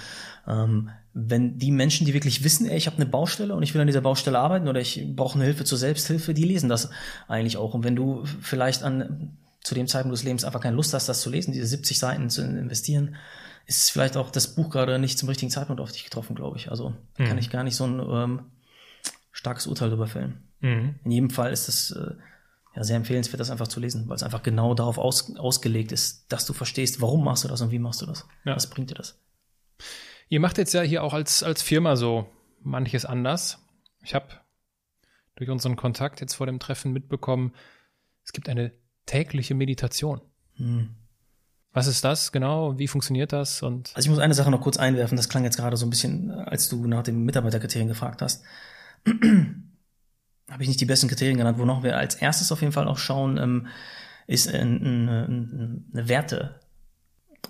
ähm, 0.48 0.90
wenn 1.14 1.58
die 1.58 1.72
Menschen, 1.72 2.06
die 2.06 2.14
wirklich 2.14 2.44
wissen, 2.44 2.68
ey, 2.68 2.78
ich 2.78 2.86
habe 2.88 2.98
eine 2.98 3.06
Baustelle 3.06 3.56
und 3.56 3.64
ich 3.64 3.74
will 3.74 3.82
an 3.82 3.88
dieser 3.88 4.02
Baustelle 4.02 4.38
arbeiten 4.40 4.68
oder 4.68 4.80
ich 4.80 5.04
brauche 5.16 5.36
eine 5.36 5.46
Hilfe 5.46 5.64
zur 5.66 5.78
Selbsthilfe, 5.78 6.34
die 6.34 6.44
lesen 6.44 6.70
das 6.70 6.90
eigentlich 7.28 7.58
auch. 7.58 7.74
Und 7.74 7.84
wenn 7.84 7.96
du 7.96 8.24
vielleicht 8.42 8.84
an 8.84 9.38
zu 9.64 9.74
dem 9.76 9.88
Zeitpunkt 9.88 10.16
des 10.18 10.24
Lebens 10.24 10.44
einfach 10.46 10.62
keine 10.62 10.76
Lust 10.76 10.94
hast, 10.94 11.10
das 11.10 11.22
zu 11.22 11.30
lesen, 11.30 11.52
diese 11.54 11.66
70 11.68 11.98
Seiten 12.00 12.30
zu 12.30 12.42
investieren, 12.44 13.16
ist 13.66 13.90
vielleicht 13.92 14.16
auch 14.16 14.32
das 14.32 14.56
Buch 14.56 14.70
gerade 14.70 14.98
nicht 15.00 15.18
zum 15.20 15.28
richtigen 15.28 15.52
Zeitpunkt 15.52 15.82
auf 15.82 15.92
dich 15.92 16.04
getroffen, 16.04 16.36
glaube 16.36 16.58
ich. 16.58 16.70
Also 16.72 16.94
Mhm. 17.18 17.26
kann 17.26 17.38
ich 17.38 17.50
gar 17.50 17.64
nicht 17.64 17.76
so 17.76 17.86
ein 17.86 18.00
ähm, 18.00 18.40
starkes 19.32 19.68
Urteil 19.68 19.90
darüber 19.90 20.08
fällen. 20.08 20.42
In 21.04 21.12
jedem 21.12 21.30
Fall 21.30 21.52
ist 21.52 21.68
es 21.68 21.92
äh, 21.92 22.12
ja, 22.78 22.84
sehr 22.84 22.96
empfehlenswert, 22.96 23.40
das 23.40 23.50
einfach 23.50 23.68
zu 23.68 23.80
lesen, 23.80 24.08
weil 24.08 24.18
es 24.18 24.24
einfach 24.24 24.44
genau 24.44 24.76
darauf 24.76 25.00
aus, 25.00 25.36
ausgelegt 25.36 25.92
ist, 25.92 26.32
dass 26.32 26.46
du 26.46 26.54
verstehst, 26.54 27.02
warum 27.02 27.24
machst 27.24 27.44
du 27.44 27.48
das 27.48 27.60
und 27.62 27.72
wie 27.72 27.80
machst 27.80 28.04
du 28.04 28.06
das. 28.06 28.28
Ja. 28.46 28.56
Was 28.56 28.70
bringt 28.70 28.92
dir 28.92 28.96
das? 28.96 29.20
Ihr 30.30 30.40
macht 30.40 30.60
jetzt 30.60 30.76
ja 30.76 30.82
hier 30.82 31.04
auch 31.04 31.14
als, 31.14 31.42
als 31.42 31.64
Firma 31.64 31.96
so 31.96 32.30
manches 32.62 33.04
anders. 33.04 33.58
Ich 34.04 34.14
habe 34.14 34.28
durch 35.36 35.50
unseren 35.50 35.76
Kontakt 35.76 36.22
jetzt 36.22 36.36
vor 36.36 36.46
dem 36.46 36.60
Treffen 36.60 36.92
mitbekommen, 36.94 37.56
es 38.24 38.32
gibt 38.32 38.48
eine 38.48 38.74
tägliche 39.08 39.56
Meditation. 39.56 40.22
Hm. 40.58 40.90
Was 41.72 41.88
ist 41.88 42.04
das 42.04 42.32
genau? 42.32 42.78
Wie 42.78 42.88
funktioniert 42.88 43.34
das? 43.34 43.64
Und 43.64 43.92
Also 43.96 44.06
ich 44.06 44.12
muss 44.12 44.20
eine 44.20 44.36
Sache 44.36 44.52
noch 44.52 44.62
kurz 44.62 44.78
einwerfen, 44.78 45.18
das 45.18 45.30
klang 45.30 45.44
jetzt 45.46 45.58
gerade 45.58 45.78
so 45.78 45.88
ein 45.88 45.90
bisschen, 45.90 46.30
äh, 46.30 46.34
als 46.34 46.70
du 46.70 46.86
nach 46.86 47.02
den 47.02 47.24
Mitarbeiterkriterien 47.24 47.88
gefragt 47.88 48.22
hast. 48.22 48.44
Habe 50.50 50.64
ich 50.64 50.70
nicht 50.70 50.80
die 50.80 50.86
besten 50.86 51.08
Kriterien 51.08 51.38
genannt, 51.38 51.60
wonach 51.60 51.84
wir 51.84 51.98
als 51.98 52.16
erstes 52.16 52.52
auf 52.52 52.62
jeden 52.62 52.74
Fall 52.74 52.88
auch 52.88 52.98
schauen, 52.98 53.38
ähm, 53.38 53.68
ist 54.28 54.48
äh, 54.48 54.58
eine, 54.58 55.26
eine, 55.94 56.08
Werte, 56.08 56.60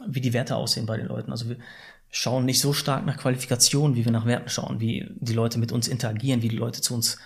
wie 0.07 0.21
die 0.21 0.33
Werte 0.33 0.55
aussehen 0.55 0.85
bei 0.85 0.97
den 0.97 1.07
Leuten. 1.07 1.31
Also 1.31 1.49
wir 1.49 1.57
schauen 2.09 2.45
nicht 2.45 2.59
so 2.59 2.73
stark 2.73 3.05
nach 3.05 3.17
Qualifikation, 3.17 3.95
wie 3.95 4.05
wir 4.05 4.11
nach 4.11 4.25
Werten 4.25 4.49
schauen, 4.49 4.79
wie 4.79 5.09
die 5.15 5.33
Leute 5.33 5.59
mit 5.59 5.71
uns 5.71 5.87
interagieren, 5.87 6.41
wie 6.41 6.49
die 6.49 6.57
Leute 6.57 6.81
zu 6.81 6.95
uns 6.95 7.17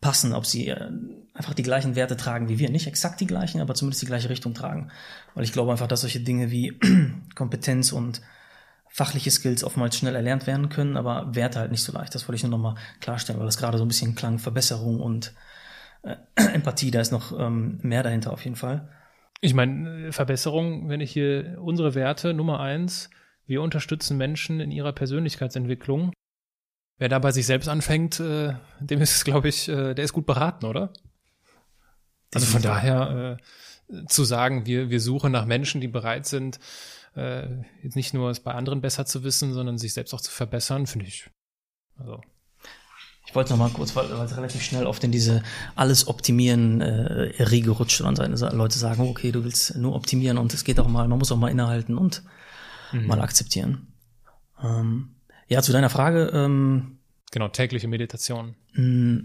passen, 0.00 0.34
ob 0.34 0.44
sie 0.44 0.68
äh, 0.68 0.90
einfach 1.32 1.54
die 1.54 1.62
gleichen 1.62 1.96
Werte 1.96 2.16
tragen 2.16 2.48
wie 2.48 2.58
wir. 2.58 2.68
Nicht 2.68 2.86
exakt 2.86 3.20
die 3.20 3.26
gleichen, 3.26 3.60
aber 3.60 3.74
zumindest 3.74 4.02
die 4.02 4.06
gleiche 4.06 4.28
Richtung 4.28 4.52
tragen. 4.52 4.90
Weil 5.34 5.44
ich 5.44 5.52
glaube 5.52 5.72
einfach, 5.72 5.86
dass 5.86 6.02
solche 6.02 6.20
Dinge 6.20 6.50
wie 6.50 6.78
Kompetenz 7.34 7.92
und 7.92 8.20
fachliche 8.94 9.32
Skills 9.32 9.64
oftmals 9.64 9.98
schnell 9.98 10.14
erlernt 10.14 10.46
werden 10.46 10.68
können, 10.68 10.96
aber 10.96 11.34
Werte 11.34 11.58
halt 11.58 11.72
nicht 11.72 11.82
so 11.82 11.92
leicht. 11.92 12.14
Das 12.14 12.28
wollte 12.28 12.36
ich 12.36 12.44
nur 12.44 12.52
nochmal 12.52 12.76
klarstellen, 13.00 13.40
weil 13.40 13.46
das 13.46 13.58
gerade 13.58 13.76
so 13.76 13.84
ein 13.84 13.88
bisschen 13.88 14.14
klang, 14.14 14.38
Verbesserung 14.38 15.00
und 15.00 15.34
äh, 16.04 16.14
Empathie, 16.54 16.92
da 16.92 17.00
ist 17.00 17.10
noch 17.10 17.36
ähm, 17.36 17.80
mehr 17.82 18.04
dahinter 18.04 18.32
auf 18.32 18.44
jeden 18.44 18.54
Fall. 18.54 18.88
ich 19.40 19.52
meine, 19.52 20.12
Verbesserung, 20.12 20.88
wenn 20.88 21.00
ich 21.00 21.10
hier 21.10 21.58
unsere 21.60 21.96
Werte, 21.96 22.34
Nummer 22.34 22.60
eins, 22.60 23.10
wir 23.46 23.62
unterstützen 23.62 24.16
Menschen 24.16 24.60
in 24.60 24.70
ihrer 24.70 24.92
Persönlichkeitsentwicklung. 24.92 26.12
Wer 26.96 27.08
da 27.08 27.18
bei 27.18 27.32
sich 27.32 27.46
selbst 27.46 27.68
anfängt, 27.68 28.20
äh, 28.20 28.54
dem 28.78 29.00
ist 29.00 29.16
es, 29.16 29.24
glaube 29.24 29.48
ich, 29.48 29.68
äh, 29.68 29.94
der 29.94 30.04
ist 30.04 30.12
gut 30.12 30.24
beraten, 30.24 30.66
oder? 30.66 30.92
Also 32.32 32.46
von 32.46 32.62
daher 32.62 33.38
äh, 33.90 34.06
zu 34.06 34.22
sagen, 34.22 34.66
wir, 34.66 34.88
wir 34.88 35.00
suchen 35.00 35.32
nach 35.32 35.46
Menschen, 35.46 35.80
die 35.80 35.88
bereit 35.88 36.26
sind, 36.26 36.60
äh, 37.16 37.62
jetzt 37.82 37.96
nicht 37.96 38.14
nur 38.14 38.30
es 38.30 38.40
bei 38.40 38.52
anderen 38.52 38.80
besser 38.80 39.06
zu 39.06 39.24
wissen, 39.24 39.52
sondern 39.52 39.78
sich 39.78 39.94
selbst 39.94 40.12
auch 40.14 40.20
zu 40.20 40.30
verbessern, 40.30 40.86
finde 40.86 41.06
ich. 41.06 41.30
Also, 41.96 42.20
Ich 43.26 43.34
wollte 43.34 43.50
noch 43.50 43.58
mal 43.58 43.70
kurz, 43.70 43.94
weil, 43.96 44.10
weil 44.10 44.26
es 44.26 44.36
relativ 44.36 44.62
schnell 44.62 44.86
oft 44.86 45.02
in 45.04 45.12
diese 45.12 45.42
alles 45.76 46.08
optimieren 46.08 46.80
äh, 46.80 47.42
Riege 47.42 47.70
rutscht 47.70 48.00
und 48.00 48.18
Leute 48.18 48.78
sagen, 48.78 49.08
okay, 49.08 49.32
du 49.32 49.44
willst 49.44 49.76
nur 49.76 49.94
optimieren 49.94 50.38
und 50.38 50.52
es 50.54 50.64
geht 50.64 50.78
auch 50.80 50.88
mal, 50.88 51.08
man 51.08 51.18
muss 51.18 51.32
auch 51.32 51.36
mal 51.36 51.50
innehalten 51.50 51.96
und 51.96 52.22
mal 52.92 53.20
akzeptieren. 53.20 53.88
Ähm, 54.62 55.16
ja, 55.48 55.62
zu 55.62 55.72
deiner 55.72 55.90
Frage, 55.90 56.30
ähm, 56.32 56.98
genau, 57.32 57.48
tägliche 57.48 57.88
Meditation. 57.88 58.54
mh, 58.72 59.24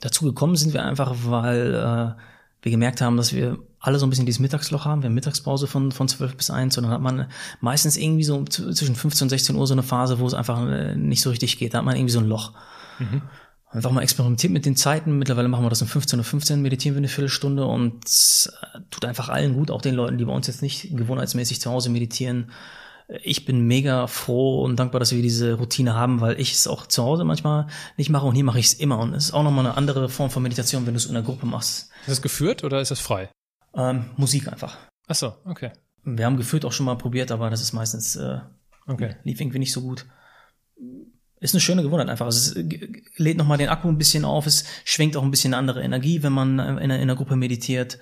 dazu 0.00 0.24
gekommen 0.24 0.56
sind 0.56 0.72
wir 0.72 0.84
einfach, 0.84 1.14
weil 1.24 1.74
äh, 1.74 2.20
wir 2.62 2.70
gemerkt 2.70 3.00
haben, 3.00 3.16
dass 3.16 3.32
wir 3.32 3.58
alle 3.80 3.98
so 3.98 4.06
ein 4.06 4.10
bisschen 4.10 4.26
dieses 4.26 4.40
Mittagsloch 4.40 4.84
haben. 4.84 5.02
Wir 5.02 5.08
haben 5.08 5.14
Mittagspause 5.14 5.66
von, 5.66 5.90
von 5.90 6.06
12 6.06 6.36
bis 6.36 6.50
1 6.50 6.76
und 6.76 6.84
dann 6.84 6.92
hat 6.92 7.00
man 7.00 7.26
meistens 7.60 7.96
irgendwie 7.96 8.24
so 8.24 8.44
zwischen 8.44 8.94
15 8.94 9.24
und 9.24 9.30
16 9.30 9.56
Uhr 9.56 9.66
so 9.66 9.74
eine 9.74 9.82
Phase, 9.82 10.18
wo 10.18 10.26
es 10.26 10.34
einfach 10.34 10.66
äh, 10.68 10.94
nicht 10.94 11.22
so 11.22 11.30
richtig 11.30 11.58
geht. 11.58 11.74
Da 11.74 11.78
hat 11.78 11.84
man 11.84 11.96
irgendwie 11.96 12.12
so 12.12 12.20
ein 12.20 12.26
Loch. 12.26 12.52
Einfach 13.72 13.92
mal 13.92 14.02
experimentiert 14.02 14.52
mit 14.52 14.66
den 14.66 14.76
Zeiten. 14.76 15.18
Mittlerweile 15.18 15.48
machen 15.48 15.64
wir 15.64 15.70
das 15.70 15.80
um 15.80 15.88
15.15 15.88 16.18
Uhr, 16.18 16.24
15, 16.24 16.62
meditieren 16.62 16.96
wir 16.96 16.98
eine 16.98 17.08
Viertelstunde 17.08 17.64
und 17.64 18.04
es 18.04 18.52
äh, 18.74 18.80
tut 18.90 19.04
einfach 19.04 19.28
allen 19.28 19.54
gut, 19.54 19.70
auch 19.70 19.80
den 19.80 19.94
Leuten, 19.94 20.18
die 20.18 20.24
bei 20.24 20.32
uns 20.32 20.46
jetzt 20.48 20.60
nicht 20.60 20.94
gewohnheitsmäßig 20.96 21.60
zu 21.60 21.70
Hause 21.70 21.88
meditieren. 21.88 22.50
Ich 23.22 23.44
bin 23.44 23.66
mega 23.66 24.06
froh 24.06 24.62
und 24.62 24.76
dankbar, 24.76 25.00
dass 25.00 25.12
wir 25.12 25.22
diese 25.22 25.54
Routine 25.54 25.94
haben, 25.94 26.20
weil 26.20 26.38
ich 26.40 26.52
es 26.52 26.68
auch 26.68 26.86
zu 26.86 27.02
Hause 27.02 27.24
manchmal 27.24 27.66
nicht 27.96 28.10
mache 28.10 28.26
und 28.26 28.34
hier 28.34 28.44
mache 28.44 28.60
ich 28.60 28.66
es 28.66 28.74
immer. 28.74 28.98
Und 28.98 29.14
es 29.14 29.26
ist 29.26 29.32
auch 29.32 29.42
nochmal 29.42 29.66
eine 29.66 29.76
andere 29.76 30.08
Form 30.08 30.30
von 30.30 30.42
Meditation, 30.42 30.86
wenn 30.86 30.94
du 30.94 30.98
es 30.98 31.06
in 31.06 31.16
einer 31.16 31.24
Gruppe 31.24 31.46
machst. 31.46 31.90
Ist 32.02 32.08
das 32.08 32.22
geführt 32.22 32.62
oder 32.62 32.80
ist 32.80 32.90
das 32.90 33.00
frei? 33.00 33.30
Ähm, 33.74 34.06
Musik 34.16 34.48
einfach. 34.48 34.78
Ach 35.06 35.14
so, 35.14 35.34
okay. 35.44 35.70
Wir 36.04 36.24
haben 36.26 36.36
gefühlt 36.36 36.64
auch 36.64 36.72
schon 36.72 36.86
mal 36.86 36.96
probiert, 36.96 37.30
aber 37.30 37.50
das 37.50 37.60
ist 37.60 37.72
meistens 37.72 38.16
äh, 38.16 38.40
Okay. 38.90 39.16
lief 39.24 39.40
irgendwie 39.40 39.58
nicht 39.58 39.72
so 39.72 39.82
gut. 39.82 40.06
Ist 41.40 41.54
eine 41.54 41.60
schöne 41.60 41.82
Gewohnheit 41.82 42.08
einfach. 42.08 42.26
Also 42.26 42.38
es 42.38 42.56
äh, 42.56 43.02
lädt 43.16 43.38
nochmal 43.38 43.58
den 43.58 43.68
Akku 43.68 43.88
ein 43.88 43.98
bisschen 43.98 44.24
auf, 44.24 44.46
es 44.46 44.64
schwenkt 44.84 45.16
auch 45.16 45.22
ein 45.22 45.30
bisschen 45.30 45.54
eine 45.54 45.58
andere 45.58 45.82
Energie, 45.82 46.22
wenn 46.22 46.32
man 46.32 46.58
äh, 46.58 46.62
in 46.62 46.78
einer, 46.78 46.96
in 46.96 47.02
einer 47.02 47.16
Gruppe 47.16 47.36
meditiert. 47.36 47.98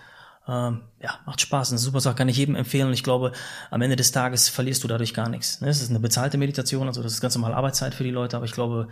Ähm, 0.48 0.80
ja, 1.00 1.20
macht 1.26 1.40
Spaß. 1.40 1.70
Eine 1.70 1.78
super 1.78 2.00
Sache, 2.00 2.16
kann 2.16 2.28
ich 2.28 2.38
jedem 2.38 2.56
empfehlen. 2.56 2.88
Und 2.88 2.94
ich 2.94 3.02
glaube, 3.02 3.32
am 3.70 3.82
Ende 3.82 3.96
des 3.96 4.12
Tages 4.12 4.48
verlierst 4.48 4.82
du 4.82 4.88
dadurch 4.88 5.12
gar 5.14 5.28
nichts. 5.28 5.60
Ne? 5.60 5.68
Es 5.68 5.82
ist 5.82 5.90
eine 5.90 6.00
bezahlte 6.00 6.38
Meditation, 6.38 6.88
also 6.88 7.02
das 7.02 7.12
ist 7.12 7.20
ganz 7.20 7.34
normal 7.34 7.52
Arbeitszeit 7.54 7.94
für 7.94 8.04
die 8.04 8.10
Leute, 8.10 8.36
aber 8.36 8.46
ich 8.46 8.52
glaube, 8.52 8.88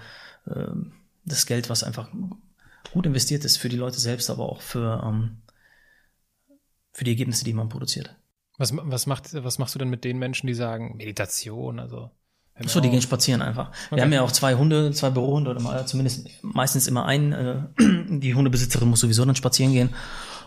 ähm, 0.49 0.93
das 1.25 1.47
Geld, 1.47 1.71
was 1.71 1.83
einfach 1.83 2.09
gut 2.93 3.07
investiert 3.07 3.45
ist 3.45 3.57
für 3.57 3.69
die 3.69 3.77
Leute 3.77 3.99
selbst, 3.99 4.31
aber 4.31 4.45
auch 4.45 4.61
für, 4.61 5.03
ähm, 5.05 5.39
für 6.97 7.05
die 7.05 7.11
Ergebnisse, 7.11 7.45
die 7.45 7.53
man 7.53 7.69
produziert. 7.69 8.17
Was, 8.57 8.75
was, 8.75 9.07
macht, 9.07 9.35
was 9.45 9.59
machst 9.59 9.75
du 9.75 9.79
denn 9.79 9.91
mit 9.91 10.03
den 10.03 10.19
Menschen, 10.19 10.47
die 10.47 10.55
sagen, 10.55 10.97
Meditation, 10.97 11.79
also. 11.79 12.11
hör 12.55 12.65
mir 12.65 12.71
So, 12.71 12.81
die 12.81 12.89
gehen 12.89 13.03
spazieren 13.03 13.43
einfach. 13.43 13.69
Okay. 13.69 13.97
Wir 13.97 14.03
haben 14.03 14.13
ja 14.15 14.23
auch 14.23 14.33
zwei 14.33 14.55
Hunde, 14.55 14.93
zwei 14.93 15.11
Bürohunde 15.11 15.51
oder 15.51 15.61
mal, 15.61 15.87
zumindest 15.87 16.27
meistens 16.41 16.89
immer 16.89 17.05
einen. 17.05 17.33
Äh, 17.33 17.63
die 18.19 18.35
Hundebesitzerin 18.35 18.89
muss 18.89 19.01
sowieso 19.01 19.27
dann 19.27 19.37
spazieren 19.37 19.75
gehen. 19.75 19.95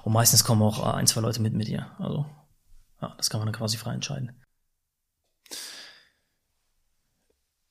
Und 0.03 0.13
meistens 0.13 0.43
kommen 0.43 0.63
auch 0.63 0.83
äh, 0.83 0.97
ein, 0.97 1.05
zwei 1.05 1.21
Leute 1.21 1.39
mit 1.39 1.53
mit 1.53 1.69
ihr. 1.69 1.85
Also, 1.99 2.25
ja, 2.99 3.13
das 3.15 3.29
kann 3.29 3.41
man 3.41 3.45
dann 3.45 3.55
quasi 3.55 3.77
frei 3.77 3.93
entscheiden. 3.93 4.31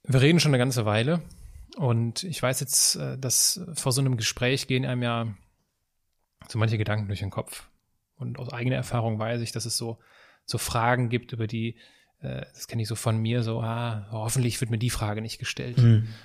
Wir 0.05 0.21
reden 0.21 0.39
schon 0.39 0.51
eine 0.51 0.59
ganze 0.59 0.87
Weile 0.87 1.21
und 1.75 2.23
ich 2.23 2.41
weiß 2.41 2.61
jetzt, 2.61 2.95
äh, 2.95 3.19
dass 3.19 3.61
vor 3.75 3.91
so 3.91 4.01
einem 4.01 4.17
Gespräch 4.17 4.69
gehen 4.69 4.87
einem 4.87 5.03
ja 5.03 5.27
so 6.47 6.61
manche 6.61 6.79
Gedanken 6.79 7.09
durch 7.09 7.19
den 7.19 7.31
Kopf. 7.31 7.69
Und 8.19 8.39
aus 8.39 8.53
eigener 8.53 8.77
Erfahrung 8.77 9.19
weiß 9.19 9.41
ich, 9.43 9.53
dass 9.53 9.65
es 9.65 9.77
so, 9.77 9.99
so 10.45 10.59
Fragen 10.59 11.09
gibt, 11.09 11.33
über 11.33 11.47
die, 11.47 11.77
äh, 12.21 12.45
das 12.53 12.67
kenne 12.67 12.83
ich 12.83 12.89
so 12.89 12.95
von 12.95 13.19
mir, 13.19 13.43
so, 13.43 13.61
ah, 13.61 14.09
hoffentlich 14.11 14.61
wird 14.61 14.71
mir 14.71 14.79
die 14.79 14.91
Frage 14.91 15.23
nicht 15.23 15.39
gestellt. 15.39 15.79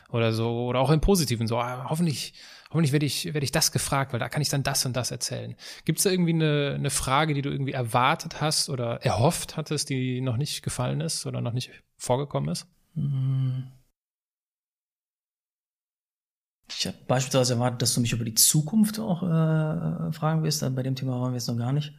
Oder 0.09 0.33
so, 0.33 0.65
oder 0.65 0.79
auch 0.79 0.89
im 0.89 1.01
Positiven, 1.01 1.47
so, 1.47 1.57
ah, 1.57 1.87
hoffentlich, 1.89 2.33
hoffentlich 2.69 2.91
werde 2.93 3.05
ich, 3.05 3.25
werde 3.25 3.43
ich 3.43 3.51
das 3.51 3.71
gefragt, 3.71 4.13
weil 4.13 4.19
da 4.19 4.29
kann 4.29 4.41
ich 4.41 4.49
dann 4.49 4.63
das 4.63 4.85
und 4.85 4.95
das 4.95 5.11
erzählen. 5.11 5.55
Gibt 5.85 5.99
es 5.99 6.03
da 6.03 6.09
irgendwie 6.09 6.33
eine, 6.33 6.73
eine 6.75 6.89
Frage, 6.89 7.33
die 7.33 7.41
du 7.41 7.51
irgendwie 7.51 7.73
erwartet 7.73 8.41
hast 8.41 8.69
oder 8.69 9.01
erhofft 9.03 9.57
hattest, 9.57 9.89
die 9.89 10.21
noch 10.21 10.37
nicht 10.37 10.63
gefallen 10.63 11.01
ist 11.01 11.25
oder 11.25 11.41
noch 11.41 11.53
nicht 11.53 11.69
vorgekommen 11.97 12.49
ist? 12.49 12.67
Ich 16.77 16.87
habe 16.87 16.97
beispielsweise 17.07 17.53
erwartet, 17.53 17.81
dass 17.81 17.93
du 17.93 18.01
mich 18.01 18.13
über 18.13 18.25
die 18.25 18.33
Zukunft 18.33 18.99
auch 18.99 19.23
äh, 19.23 20.11
fragen 20.11 20.43
wirst. 20.43 20.61
Bei 20.75 20.83
dem 20.83 20.95
Thema 20.95 21.19
waren 21.19 21.31
wir 21.31 21.37
jetzt 21.37 21.47
noch 21.47 21.57
gar 21.57 21.73
nicht. 21.73 21.93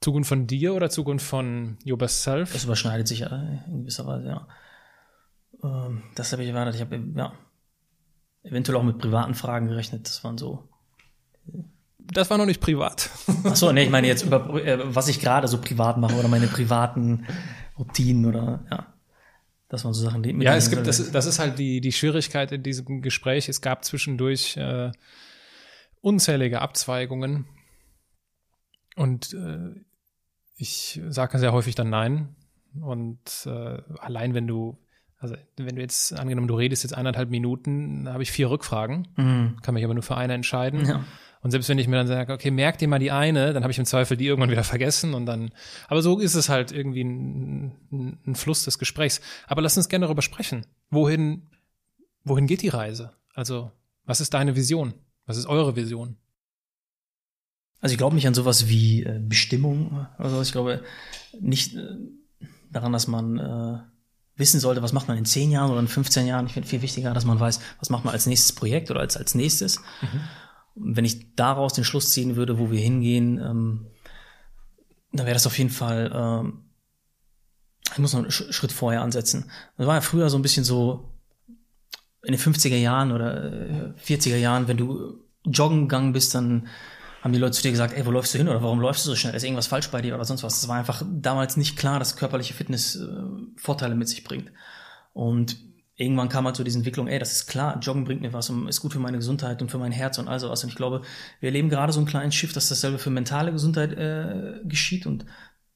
Zukunft 0.00 0.28
von 0.28 0.46
dir 0.46 0.74
oder 0.74 0.90
Zukunft 0.90 1.26
von 1.26 1.76
Your 1.86 1.98
Best 1.98 2.22
Self? 2.22 2.52
Das 2.52 2.64
überschneidet 2.64 3.08
sich 3.08 3.20
ja 3.20 3.28
in 3.66 3.80
gewisser 3.80 4.06
Weise, 4.06 4.28
ja. 4.28 4.48
Ähm, 5.62 6.02
das 6.14 6.32
habe 6.32 6.42
ich 6.42 6.48
erwartet. 6.48 6.76
Ich 6.76 6.80
habe 6.80 7.02
ja 7.16 7.32
eventuell 8.44 8.78
auch 8.78 8.84
mit 8.84 8.98
privaten 8.98 9.34
Fragen 9.34 9.68
gerechnet. 9.68 10.06
Das 10.06 10.22
waren 10.24 10.38
so 10.38 10.68
Das 11.98 12.30
war 12.30 12.38
noch 12.38 12.46
nicht 12.46 12.60
privat. 12.60 13.10
Ach 13.44 13.56
so, 13.56 13.72
nee, 13.72 13.84
ich 13.84 13.90
meine 13.90 14.06
jetzt 14.06 14.22
über 14.22 14.54
äh, 14.64 14.94
was 14.94 15.08
ich 15.08 15.20
gerade 15.20 15.48
so 15.48 15.60
privat 15.60 15.98
mache 15.98 16.14
oder 16.14 16.28
meine 16.28 16.46
privaten 16.46 17.26
Routinen 17.78 18.26
oder 18.26 18.64
ja. 18.70 18.86
Das 19.68 19.84
waren 19.84 19.92
so 19.92 20.02
Sachen, 20.02 20.22
mit 20.22 20.42
ja, 20.42 20.54
es 20.56 20.70
gibt, 20.70 20.86
das, 20.86 21.10
das 21.12 21.26
ist 21.26 21.38
halt 21.38 21.58
die, 21.58 21.80
die 21.80 21.92
Schwierigkeit 21.92 22.52
in 22.52 22.62
diesem 22.62 23.02
Gespräch. 23.02 23.48
Es 23.48 23.60
gab 23.60 23.84
zwischendurch 23.84 24.56
äh, 24.56 24.90
unzählige 26.00 26.62
Abzweigungen. 26.62 27.46
Und 28.96 29.34
äh, 29.34 29.70
ich 30.56 31.00
sage 31.08 31.38
sehr 31.38 31.52
häufig 31.52 31.74
dann 31.74 31.90
Nein. 31.90 32.34
Und 32.80 33.46
äh, 33.46 33.82
allein 33.98 34.34
wenn 34.34 34.46
du, 34.46 34.78
also 35.18 35.36
wenn 35.56 35.76
du 35.76 35.82
jetzt, 35.82 36.18
angenommen, 36.18 36.48
du 36.48 36.54
redest 36.56 36.82
jetzt 36.84 36.92
eineinhalb 36.94 37.28
Minuten, 37.30 38.04
dann 38.04 38.14
habe 38.14 38.22
ich 38.22 38.32
vier 38.32 38.50
Rückfragen, 38.50 39.08
Mhm. 39.16 39.58
kann 39.62 39.74
mich 39.74 39.84
aber 39.84 39.94
nur 39.94 40.02
für 40.02 40.16
eine 40.16 40.34
entscheiden. 40.34 40.84
Ja. 40.86 41.04
Und 41.48 41.52
selbst 41.52 41.70
wenn 41.70 41.78
ich 41.78 41.88
mir 41.88 41.96
dann 41.96 42.06
sage, 42.06 42.30
okay, 42.30 42.50
merk 42.50 42.76
dir 42.76 42.88
mal 42.88 42.98
die 42.98 43.10
eine, 43.10 43.54
dann 43.54 43.62
habe 43.62 43.70
ich 43.70 43.78
im 43.78 43.86
Zweifel 43.86 44.18
die 44.18 44.26
irgendwann 44.26 44.50
wieder 44.50 44.64
vergessen 44.64 45.14
und 45.14 45.24
dann. 45.24 45.50
Aber 45.86 46.02
so 46.02 46.18
ist 46.18 46.34
es 46.34 46.50
halt 46.50 46.72
irgendwie 46.72 47.02
ein, 47.02 47.72
ein, 47.90 48.18
ein 48.26 48.34
Fluss 48.34 48.64
des 48.64 48.78
Gesprächs. 48.78 49.22
Aber 49.46 49.62
lass 49.62 49.78
uns 49.78 49.88
gerne 49.88 50.04
darüber 50.04 50.20
sprechen. 50.20 50.66
Wohin, 50.90 51.48
wohin 52.22 52.46
geht 52.46 52.60
die 52.60 52.68
Reise? 52.68 53.14
Also, 53.32 53.72
was 54.04 54.20
ist 54.20 54.34
deine 54.34 54.56
Vision? 54.56 54.92
Was 55.24 55.38
ist 55.38 55.46
eure 55.46 55.74
Vision? 55.74 56.18
Also 57.80 57.94
ich 57.94 57.98
glaube 57.98 58.14
nicht 58.14 58.26
an 58.26 58.34
sowas 58.34 58.68
wie 58.68 59.04
äh, 59.04 59.18
Bestimmung. 59.18 60.06
Also 60.18 60.42
ich 60.42 60.52
glaube 60.52 60.82
nicht, 61.40 61.76
äh, 61.76 61.96
daran, 62.70 62.92
dass 62.92 63.06
man 63.06 63.38
äh, 63.38 63.78
wissen 64.36 64.60
sollte, 64.60 64.82
was 64.82 64.92
macht 64.92 65.08
man 65.08 65.16
in 65.16 65.24
10 65.24 65.50
Jahren 65.50 65.70
oder 65.70 65.80
in 65.80 65.88
15 65.88 66.26
Jahren. 66.26 66.44
Ich 66.44 66.52
finde 66.52 66.68
viel 66.68 66.82
wichtiger, 66.82 67.14
dass 67.14 67.24
man 67.24 67.40
weiß, 67.40 67.58
was 67.78 67.88
macht 67.88 68.04
man 68.04 68.12
als 68.12 68.26
nächstes 68.26 68.52
Projekt 68.52 68.90
oder 68.90 69.00
als, 69.00 69.16
als 69.16 69.34
nächstes. 69.34 69.78
Mhm. 70.02 70.20
Wenn 70.80 71.04
ich 71.04 71.34
daraus 71.34 71.72
den 71.72 71.84
Schluss 71.84 72.10
ziehen 72.10 72.36
würde, 72.36 72.58
wo 72.58 72.70
wir 72.70 72.80
hingehen, 72.80 73.38
ähm, 73.38 73.86
dann 75.12 75.26
wäre 75.26 75.34
das 75.34 75.46
auf 75.46 75.58
jeden 75.58 75.70
Fall, 75.70 76.12
ähm, 76.14 76.64
ich 77.92 77.98
muss 77.98 78.12
noch 78.12 78.20
einen 78.20 78.30
Schritt 78.30 78.72
vorher 78.72 79.02
ansetzen. 79.02 79.50
Das 79.76 79.86
war 79.86 79.94
ja 79.94 80.00
früher 80.00 80.30
so 80.30 80.38
ein 80.38 80.42
bisschen 80.42 80.64
so 80.64 81.08
in 82.22 82.32
den 82.32 82.40
50er 82.40 82.76
Jahren 82.76 83.12
oder 83.12 83.94
40er 84.04 84.34
äh, 84.34 84.40
Jahren, 84.40 84.68
wenn 84.68 84.76
du 84.76 85.24
joggen 85.44 85.82
gegangen 85.82 86.12
bist, 86.12 86.34
dann 86.34 86.68
haben 87.22 87.32
die 87.32 87.38
Leute 87.38 87.52
zu 87.52 87.62
dir 87.62 87.70
gesagt, 87.70 87.94
ey, 87.94 88.06
wo 88.06 88.10
läufst 88.10 88.34
du 88.34 88.38
hin 88.38 88.48
oder 88.48 88.62
warum 88.62 88.80
läufst 88.80 89.04
du 89.04 89.10
so 89.10 89.16
schnell? 89.16 89.34
Ist 89.34 89.42
irgendwas 89.42 89.66
falsch 89.66 89.90
bei 89.90 90.02
dir 90.02 90.14
oder 90.14 90.24
sonst 90.24 90.42
was? 90.42 90.60
Das 90.60 90.68
war 90.68 90.76
einfach 90.76 91.02
damals 91.10 91.56
nicht 91.56 91.76
klar, 91.76 91.98
dass 91.98 92.16
körperliche 92.16 92.54
Fitness 92.54 92.96
äh, 92.96 93.06
Vorteile 93.56 93.94
mit 93.94 94.08
sich 94.08 94.24
bringt. 94.24 94.52
Und 95.12 95.56
irgendwann 95.98 96.28
kam 96.28 96.46
halt 96.46 96.56
so 96.56 96.62
diese 96.64 96.78
Entwicklung, 96.78 97.08
ey, 97.08 97.18
das 97.18 97.32
ist 97.32 97.46
klar, 97.48 97.78
Joggen 97.80 98.04
bringt 98.04 98.22
mir 98.22 98.32
was 98.32 98.48
und 98.48 98.68
ist 98.68 98.80
gut 98.80 98.92
für 98.92 99.00
meine 99.00 99.18
Gesundheit 99.18 99.60
und 99.60 99.70
für 99.70 99.78
mein 99.78 99.90
Herz 99.90 100.16
und 100.18 100.28
all 100.28 100.38
sowas. 100.38 100.62
Und 100.62 100.70
ich 100.70 100.76
glaube, 100.76 101.02
wir 101.40 101.48
erleben 101.48 101.68
gerade 101.68 101.92
so 101.92 101.98
einen 101.98 102.06
kleinen 102.06 102.30
Schiff, 102.30 102.52
dass 102.52 102.68
dasselbe 102.68 102.98
für 102.98 103.10
mentale 103.10 103.50
Gesundheit 103.50 103.92
äh, 103.92 104.60
geschieht 104.64 105.06
und 105.06 105.26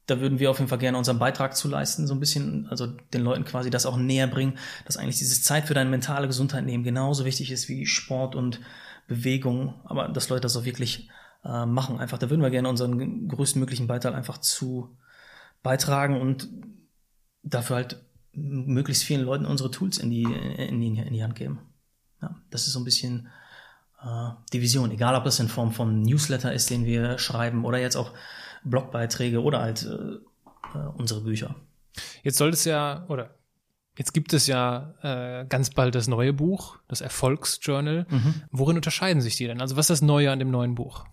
da 0.06 0.20
würden 0.20 0.38
wir 0.38 0.50
auf 0.50 0.58
jeden 0.58 0.68
Fall 0.68 0.78
gerne 0.78 0.98
unseren 0.98 1.18
Beitrag 1.18 1.56
zu 1.56 1.68
leisten, 1.68 2.06
so 2.06 2.14
ein 2.14 2.20
bisschen, 2.20 2.66
also 2.68 2.86
den 2.86 3.22
Leuten 3.22 3.44
quasi 3.44 3.70
das 3.70 3.86
auch 3.86 3.96
näher 3.96 4.26
bringen, 4.26 4.58
dass 4.84 4.96
eigentlich 4.96 5.18
dieses 5.18 5.42
Zeit 5.42 5.66
für 5.66 5.74
deine 5.74 5.90
mentale 5.90 6.26
Gesundheit 6.26 6.64
nehmen 6.64 6.84
genauso 6.84 7.24
wichtig 7.24 7.50
ist 7.50 7.68
wie 7.68 7.86
Sport 7.86 8.34
und 8.34 8.60
Bewegung, 9.08 9.74
aber 9.84 10.08
dass 10.08 10.28
Leute 10.28 10.42
das 10.42 10.56
auch 10.56 10.64
wirklich 10.64 11.08
äh, 11.44 11.66
machen. 11.66 11.98
Einfach, 11.98 12.18
da 12.18 12.30
würden 12.30 12.42
wir 12.42 12.50
gerne 12.50 12.68
unseren 12.68 13.28
größten 13.28 13.60
möglichen 13.60 13.86
Beitrag 13.86 14.14
einfach 14.14 14.38
zu 14.38 14.96
beitragen 15.62 16.20
und 16.20 16.48
dafür 17.42 17.76
halt 17.76 18.04
möglichst 18.34 19.04
vielen 19.04 19.22
Leuten 19.22 19.46
unsere 19.46 19.70
Tools 19.70 19.98
in 19.98 20.10
die, 20.10 20.24
in 20.24 20.80
die, 20.80 20.98
in 20.98 21.12
die 21.12 21.22
Hand 21.22 21.34
geben. 21.34 21.60
Ja, 22.20 22.36
das 22.50 22.66
ist 22.66 22.72
so 22.72 22.80
ein 22.80 22.84
bisschen 22.84 23.28
äh, 24.02 24.30
die 24.52 24.62
Vision. 24.62 24.90
Egal, 24.90 25.14
ob 25.14 25.24
das 25.24 25.40
in 25.40 25.48
Form 25.48 25.72
von 25.72 26.02
Newsletter 26.02 26.52
ist, 26.52 26.70
den 26.70 26.84
wir 26.84 27.18
schreiben, 27.18 27.64
oder 27.64 27.78
jetzt 27.78 27.96
auch 27.96 28.12
Blogbeiträge 28.64 29.42
oder 29.42 29.60
halt 29.60 29.84
äh, 29.84 30.78
äh 30.78 30.86
unsere 30.94 31.22
Bücher. 31.22 31.56
Jetzt 32.22 32.38
soll 32.38 32.50
es 32.50 32.64
ja, 32.64 33.04
oder 33.08 33.34
Jetzt 33.98 34.14
gibt 34.14 34.32
es 34.32 34.46
ja 34.46 34.94
äh, 35.02 35.44
ganz 35.46 35.70
bald 35.70 35.94
das 35.94 36.08
neue 36.08 36.32
Buch, 36.32 36.78
das 36.88 37.02
Erfolgsjournal. 37.02 38.06
Mhm. 38.08 38.34
Worin 38.50 38.76
unterscheiden 38.76 39.20
sich 39.20 39.36
die 39.36 39.46
denn? 39.46 39.60
Also 39.60 39.76
was 39.76 39.84
ist 39.84 40.00
das 40.00 40.02
Neue 40.02 40.32
an 40.32 40.38
dem 40.38 40.50
neuen 40.50 40.74
Buch? 40.74 41.04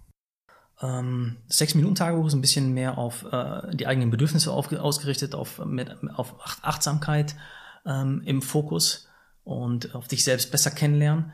Ähm, 0.81 1.37
Sechs-Minuten-Tagebuch 1.47 2.27
ist 2.27 2.33
ein 2.33 2.41
bisschen 2.41 2.73
mehr 2.73 2.97
auf 2.97 3.25
äh, 3.31 3.75
die 3.75 3.87
eigenen 3.87 4.11
Bedürfnisse 4.11 4.51
auf, 4.51 4.71
ausgerichtet, 4.71 5.35
auf, 5.35 5.63
mit, 5.65 5.89
auf 6.15 6.35
Achtsamkeit 6.61 7.35
ähm, 7.85 8.21
im 8.25 8.41
Fokus 8.41 9.07
und 9.43 9.93
auf 9.95 10.07
dich 10.07 10.23
selbst 10.23 10.51
besser 10.51 10.71
kennenlernen. 10.71 11.33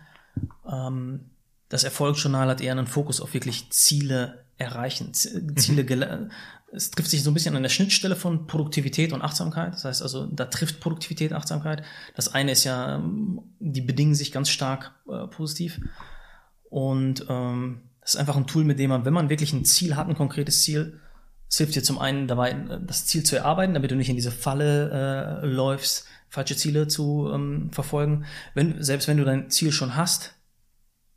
Ähm, 0.68 1.30
das 1.70 1.84
Erfolgsjournal 1.84 2.48
hat 2.48 2.62
eher 2.62 2.72
einen 2.72 2.88
Fokus 2.88 3.22
auf 3.22 3.34
wirklich 3.34 3.70
Ziele 3.72 4.46
erreichen, 4.58 5.14
Ziele, 5.14 5.84
mhm. 5.84 6.32
es 6.72 6.92
trifft 6.92 7.10
sich 7.10 7.24
so 7.24 7.32
ein 7.32 7.34
bisschen 7.34 7.56
an 7.56 7.64
der 7.64 7.70
Schnittstelle 7.70 8.16
von 8.16 8.48
Produktivität 8.48 9.12
und 9.12 9.22
Achtsamkeit. 9.22 9.74
Das 9.74 9.86
heißt 9.86 10.02
also, 10.02 10.28
da 10.28 10.46
trifft 10.46 10.80
Produktivität 10.80 11.34
Achtsamkeit. 11.34 11.84
Das 12.16 12.34
eine 12.34 12.52
ist 12.52 12.64
ja, 12.64 12.96
ähm, 12.96 13.42
die 13.60 13.82
bedingen 13.82 14.16
sich 14.16 14.32
ganz 14.32 14.50
stark 14.50 14.94
äh, 15.10 15.28
positiv. 15.28 15.82
Und 16.70 17.26
ähm, 17.30 17.82
das 18.06 18.14
ist 18.14 18.20
einfach 18.20 18.38
ein 18.38 18.46
Tool, 18.46 18.64
mit 18.64 18.78
dem 18.78 18.92
man, 18.92 19.04
wenn 19.04 19.16
man 19.16 19.32
wirklich 19.32 19.52
ein 19.52 19.66
Ziel 19.66 19.96
hat, 19.96 20.08
ein 20.08 20.16
konkretes 20.16 20.62
Ziel, 20.62 21.00
es 21.50 21.58
hilft 21.58 21.74
dir 21.74 21.82
zum 21.82 21.98
einen 21.98 22.28
dabei, 22.28 22.54
das 22.86 23.08
Ziel 23.08 23.24
zu 23.24 23.36
erarbeiten, 23.36 23.74
damit 23.74 23.90
du 23.90 23.96
nicht 23.96 24.10
in 24.10 24.16
diese 24.16 24.30
Falle 24.32 25.42
äh, 25.42 25.46
läufst, 25.48 26.06
falsche 26.30 26.56
Ziele 26.56 26.88
zu 26.88 27.32
ähm, 27.34 27.72
verfolgen. 27.72 28.26
Wenn, 28.54 28.84
selbst 28.84 29.08
wenn 29.08 29.18
du 29.18 29.26
dein 29.26 29.50
Ziel 29.50 29.72
schon 29.72 29.96
hast, 29.96 30.36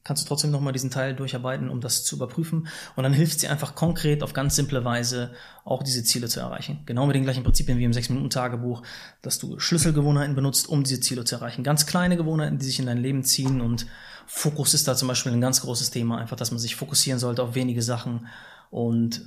kannst 0.02 0.22
du 0.22 0.28
trotzdem 0.28 0.50
nochmal 0.50 0.72
diesen 0.72 0.90
Teil 0.90 1.14
durcharbeiten, 1.14 1.68
um 1.68 1.82
das 1.82 2.04
zu 2.04 2.16
überprüfen. 2.16 2.68
Und 2.96 3.02
dann 3.02 3.12
hilft 3.12 3.40
sie 3.40 3.48
einfach 3.48 3.74
konkret 3.74 4.22
auf 4.22 4.32
ganz 4.32 4.56
simple 4.56 4.82
Weise 4.82 5.32
auch 5.66 5.82
diese 5.82 6.04
Ziele 6.04 6.28
zu 6.28 6.40
erreichen. 6.40 6.80
Genau 6.86 7.06
mit 7.06 7.16
den 7.16 7.24
gleichen 7.24 7.42
Prinzipien 7.42 7.76
wie 7.76 7.84
im 7.84 7.92
6-Minuten-Tagebuch, 7.92 8.82
dass 9.20 9.38
du 9.38 9.58
Schlüsselgewohnheiten 9.58 10.34
benutzt, 10.34 10.70
um 10.70 10.84
diese 10.84 11.00
Ziele 11.00 11.24
zu 11.24 11.34
erreichen. 11.34 11.62
Ganz 11.62 11.84
kleine 11.84 12.16
Gewohnheiten, 12.16 12.56
die 12.56 12.64
sich 12.64 12.78
in 12.78 12.86
dein 12.86 12.96
Leben 12.96 13.22
ziehen 13.22 13.60
und 13.60 13.84
Fokus 14.30 14.74
ist 14.74 14.86
da 14.86 14.94
zum 14.94 15.08
Beispiel 15.08 15.32
ein 15.32 15.40
ganz 15.40 15.62
großes 15.62 15.90
Thema, 15.90 16.18
einfach, 16.18 16.36
dass 16.36 16.50
man 16.50 16.60
sich 16.60 16.76
fokussieren 16.76 17.18
sollte 17.18 17.42
auf 17.42 17.54
wenige 17.54 17.82
Sachen 17.82 18.28
und 18.70 19.26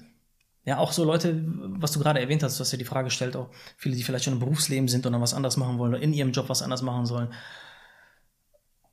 ja, 0.64 0.78
auch 0.78 0.92
so 0.92 1.04
Leute, 1.04 1.44
was 1.44 1.92
du 1.92 2.00
gerade 2.00 2.20
erwähnt 2.20 2.44
hast, 2.44 2.60
was 2.60 2.72
ja 2.72 2.78
die 2.78 2.86
Frage 2.86 3.10
stellt, 3.10 3.36
auch 3.36 3.50
viele, 3.78 3.96
die 3.96 4.04
vielleicht 4.04 4.26
schon 4.26 4.34
im 4.34 4.40
Berufsleben 4.40 4.88
sind 4.88 5.08
und 5.08 5.14
dann 5.14 5.22
was 5.22 5.34
anderes 5.34 5.58
machen 5.58 5.80
wollen 5.80 5.96
oder 5.96 6.04
in 6.04 6.14
ihrem 6.14 6.32
Job 6.32 6.50
was 6.50 6.62
anders 6.62 6.84
machen 6.84 7.08
sollen, 7.08 7.30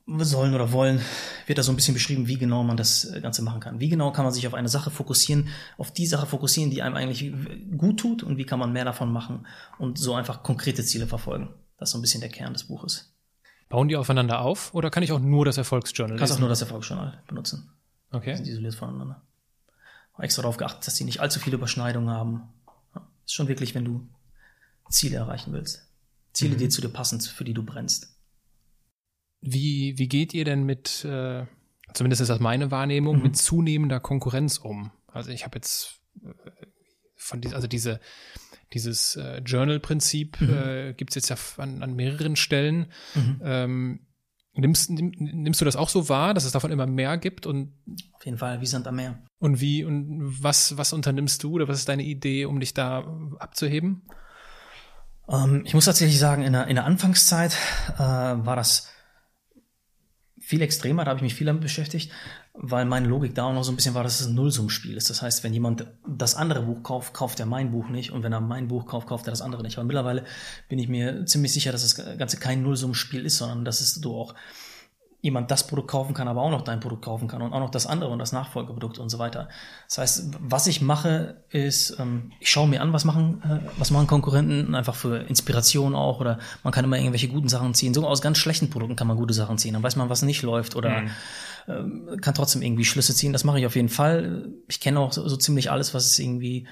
sollen 0.07 0.55
oder 0.55 0.71
wollen, 0.71 0.99
wird 1.45 1.59
da 1.59 1.63
so 1.63 1.71
ein 1.71 1.75
bisschen 1.75 1.93
beschrieben, 1.93 2.27
wie 2.27 2.39
genau 2.39 2.63
man 2.63 2.75
das 2.75 3.13
Ganze 3.21 3.43
machen 3.43 3.59
kann. 3.59 3.79
Wie 3.79 3.89
genau 3.89 4.11
kann 4.11 4.25
man 4.25 4.33
sich 4.33 4.47
auf 4.47 4.55
eine 4.55 4.67
Sache 4.67 4.89
fokussieren, 4.89 5.49
auf 5.77 5.91
die 5.91 6.07
Sache 6.07 6.25
fokussieren, 6.25 6.71
die 6.71 6.81
einem 6.81 6.95
eigentlich 6.95 7.31
gut 7.77 7.99
tut 7.99 8.23
und 8.23 8.37
wie 8.37 8.45
kann 8.45 8.57
man 8.57 8.73
mehr 8.73 8.85
davon 8.85 9.11
machen 9.11 9.45
und 9.77 9.99
so 9.99 10.15
einfach 10.15 10.41
konkrete 10.41 10.83
Ziele 10.83 11.05
verfolgen. 11.05 11.49
Das 11.77 11.89
ist 11.89 11.93
so 11.93 11.99
ein 11.99 12.01
bisschen 12.01 12.21
der 12.21 12.31
Kern 12.31 12.53
des 12.53 12.63
Buches. 12.63 13.13
Bauen 13.69 13.87
die 13.87 13.95
aufeinander 13.95 14.41
auf 14.41 14.73
oder 14.73 14.89
kann 14.89 15.03
ich 15.03 15.11
auch 15.11 15.19
nur 15.19 15.45
das 15.45 15.57
Erfolgsjournal? 15.57 16.17
Kannst 16.17 16.33
auch 16.33 16.39
nur 16.39 16.49
das 16.49 16.61
Erfolgsjournal 16.61 17.23
benutzen. 17.27 17.71
Okay. 18.11 18.31
Die 18.31 18.37
sind 18.37 18.47
isoliert 18.47 18.75
voneinander. 18.75 19.21
Habe 20.13 20.23
extra 20.23 20.41
darauf 20.41 20.57
geachtet, 20.57 20.87
dass 20.87 20.95
die 20.95 21.03
nicht 21.03 21.19
allzu 21.19 21.39
viele 21.39 21.55
Überschneidungen 21.55 22.09
haben. 22.09 22.49
Ist 23.25 23.35
schon 23.35 23.47
wirklich, 23.47 23.75
wenn 23.75 23.85
du 23.85 24.09
Ziele 24.89 25.17
erreichen 25.17 25.53
willst. 25.53 25.87
Ziele, 26.33 26.55
mhm. 26.55 26.59
die 26.59 26.69
zu 26.69 26.81
dir 26.81 26.89
passen, 26.89 27.21
für 27.21 27.43
die 27.43 27.53
du 27.53 27.63
brennst. 27.63 28.15
Wie, 29.41 29.97
wie 29.97 30.07
geht 30.07 30.33
ihr 30.33 30.45
denn 30.45 30.63
mit, 30.63 31.05
äh, 31.05 31.45
zumindest 31.93 32.21
ist 32.21 32.29
das 32.29 32.39
meine 32.39 32.71
Wahrnehmung, 32.71 33.17
mhm. 33.17 33.23
mit 33.23 33.37
zunehmender 33.37 33.99
Konkurrenz 33.99 34.57
um? 34.57 34.91
Also 35.07 35.29
ich 35.29 35.45
habe 35.45 35.57
jetzt 35.57 36.01
äh, 36.23 36.33
von 37.15 37.39
die, 37.39 37.53
also 37.53 37.67
diese 37.67 37.99
dieses 38.73 39.15
äh, 39.15 39.39
Journal-Prinzip 39.39 40.39
mhm. 40.41 40.49
äh, 40.49 40.93
gibt 40.93 41.11
es 41.11 41.15
jetzt 41.15 41.29
ja 41.29 41.63
an, 41.63 41.83
an 41.83 41.95
mehreren 41.95 42.35
Stellen. 42.35 42.87
Mhm. 43.15 43.41
Ähm, 43.43 43.99
nimmst, 44.53 44.89
nimm, 44.89 45.11
nimmst 45.17 45.61
du 45.61 45.65
das 45.65 45.75
auch 45.75 45.89
so 45.89 46.09
wahr, 46.09 46.33
dass 46.33 46.45
es 46.45 46.51
davon 46.51 46.71
immer 46.71 46.87
mehr 46.87 47.17
gibt? 47.17 47.45
Und 47.45 47.73
Auf 48.13 48.25
jeden 48.25 48.37
Fall, 48.37 48.61
wie 48.61 48.65
Sand 48.65 48.87
am 48.87 48.95
Meer. 48.95 49.19
Und 49.39 49.61
wie 49.61 49.83
und 49.83 50.43
was, 50.43 50.77
was 50.77 50.93
unternimmst 50.93 51.43
du 51.43 51.53
oder 51.53 51.67
was 51.67 51.79
ist 51.79 51.89
deine 51.89 52.03
Idee, 52.03 52.45
um 52.45 52.59
dich 52.59 52.73
da 52.73 53.05
abzuheben? 53.39 54.03
Ähm, 55.29 55.63
ich 55.65 55.73
muss 55.73 55.85
tatsächlich 55.85 56.19
sagen, 56.19 56.43
in 56.43 56.53
der, 56.53 56.67
in 56.67 56.75
der 56.75 56.85
Anfangszeit 56.85 57.55
äh, 57.95 57.99
war 57.99 58.55
das 58.55 58.89
viel 60.49 60.63
extremer, 60.63 61.05
da 61.05 61.11
habe 61.11 61.19
ich 61.19 61.21
mich 61.21 61.35
viel 61.35 61.45
damit 61.45 61.61
beschäftigt, 61.61 62.11
weil 62.53 62.83
meine 62.83 63.07
Logik 63.07 63.35
da 63.35 63.43
auch 63.43 63.53
noch 63.53 63.63
so 63.63 63.71
ein 63.71 63.75
bisschen 63.75 63.93
war, 63.93 64.01
dass 64.01 64.19
es 64.19 64.25
ein 64.25 64.33
Nullsummspiel 64.33 64.97
ist. 64.97 65.11
Das 65.11 65.21
heißt, 65.21 65.43
wenn 65.43 65.53
jemand 65.53 65.85
das 66.07 66.33
andere 66.33 66.63
Buch 66.63 66.81
kauft, 66.81 67.13
kauft 67.13 67.39
er 67.39 67.45
mein 67.45 67.69
Buch 67.69 67.89
nicht 67.89 68.09
und 68.09 68.23
wenn 68.23 68.33
er 68.33 68.41
mein 68.41 68.67
Buch 68.67 68.87
kauft, 68.87 69.07
kauft 69.07 69.27
er 69.27 69.29
das 69.29 69.43
andere 69.43 69.61
nicht. 69.61 69.77
Aber 69.77 69.85
mittlerweile 69.85 70.23
bin 70.67 70.79
ich 70.79 70.89
mir 70.89 71.23
ziemlich 71.27 71.53
sicher, 71.53 71.71
dass 71.71 71.83
das 71.83 72.17
Ganze 72.17 72.37
kein 72.37 72.63
Nullsummspiel 72.63 73.27
ist, 73.27 73.37
sondern 73.37 73.63
dass 73.63 73.79
es 73.79 74.01
du 74.01 74.15
auch 74.15 74.33
jemand 75.21 75.51
das 75.51 75.67
Produkt 75.67 75.89
kaufen 75.89 76.13
kann, 76.13 76.29
aber 76.29 76.41
auch 76.41 76.49
noch 76.49 76.61
dein 76.61 76.79
Produkt 76.79 77.03
kaufen 77.03 77.27
kann 77.27 77.41
und 77.41 77.51
auch 77.51 77.59
noch 77.59 77.71
das 77.71 77.87
andere 77.87 78.09
und 78.09 78.19
das 78.19 78.31
Nachfolgeprodukt 78.31 78.99
und 78.99 79.09
so 79.09 79.19
weiter. 79.19 79.49
Das 79.87 79.97
heißt, 79.97 80.31
was 80.39 80.67
ich 80.67 80.81
mache, 80.81 81.43
ist, 81.49 81.97
ähm, 81.99 82.31
ich 82.39 82.49
schaue 82.49 82.69
mir 82.69 82.81
an, 82.81 82.93
was 82.93 83.03
machen, 83.03 83.41
äh, 83.43 83.69
was 83.77 83.91
machen 83.91 84.07
Konkurrenten, 84.07 84.75
einfach 84.75 84.95
für 84.95 85.17
Inspiration 85.17 85.93
auch 85.93 86.21
oder 86.21 86.39
man 86.63 86.71
kann 86.71 86.85
immer 86.85 86.97
irgendwelche 86.97 87.27
guten 87.27 87.49
Sachen 87.49 87.73
ziehen. 87.73 87.93
Sogar 87.93 88.09
aus 88.09 88.21
ganz 88.21 88.37
schlechten 88.37 88.69
Produkten 88.69 88.95
kann 88.95 89.07
man 89.07 89.17
gute 89.17 89.33
Sachen 89.33 89.57
ziehen. 89.57 89.73
Dann 89.73 89.83
weiß 89.83 89.97
man, 89.97 90.09
was 90.09 90.21
nicht 90.21 90.41
läuft 90.41 90.77
oder 90.77 91.01
mhm. 91.01 91.09
ähm, 91.67 92.21
kann 92.21 92.33
trotzdem 92.33 92.61
irgendwie 92.61 92.85
Schlüsse 92.85 93.13
ziehen. 93.13 93.33
Das 93.33 93.43
mache 93.43 93.59
ich 93.59 93.65
auf 93.65 93.75
jeden 93.75 93.89
Fall. 93.89 94.47
Ich 94.69 94.79
kenne 94.79 95.01
auch 95.01 95.11
so, 95.11 95.27
so 95.27 95.35
ziemlich 95.35 95.69
alles, 95.69 95.93
was 95.93 96.05
es 96.05 96.17
irgendwie 96.17 96.65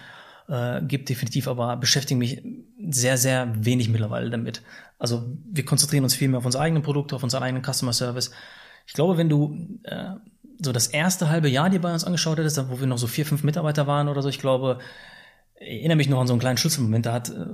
äh, 0.48 0.82
gibt, 0.82 1.10
definitiv, 1.10 1.48
aber 1.48 1.76
beschäftige 1.76 2.18
mich 2.18 2.42
sehr, 2.90 3.18
sehr 3.18 3.52
wenig 3.66 3.90
mittlerweile 3.90 4.30
damit. 4.30 4.62
Also 5.00 5.38
wir 5.52 5.66
konzentrieren 5.66 6.04
uns 6.04 6.16
viel 6.16 6.28
mehr 6.28 6.40
auf 6.40 6.46
unsere 6.46 6.64
eigenen 6.64 6.84
Produkte, 6.84 7.16
auf 7.16 7.24
unseren 7.24 7.44
eigenen 7.44 7.64
Customer 7.64 7.94
Service. 7.94 8.32
Ich 8.86 8.94
glaube, 8.94 9.18
wenn 9.18 9.30
du 9.30 9.80
äh, 9.84 10.16
so 10.60 10.72
das 10.72 10.88
erste 10.88 11.30
halbe 11.30 11.50
Jahr 11.50 11.70
dir 11.70 11.82
bei 11.82 11.94
uns 11.94 12.04
angeschaut 12.04 12.40
hättest, 12.40 12.70
wo 12.70 12.80
wir 12.80 12.88
noch 12.88 12.98
so 12.98 13.08
vier, 13.08 13.26
fünf 13.26 13.44
Mitarbeiter 13.44 13.86
waren 13.86 14.08
oder 14.08 14.22
so, 14.22 14.30
ich 14.30 14.40
glaube, 14.40 14.80
ich 15.60 15.80
erinnere 15.80 15.98
mich 15.98 16.10
noch 16.10 16.20
an 16.20 16.28
so 16.28 16.34
einen 16.34 16.40
kleinen 16.40 16.58
Schlüsselmoment, 16.58 17.06
da 17.06 17.14
hat 17.14 17.30
äh, 17.30 17.46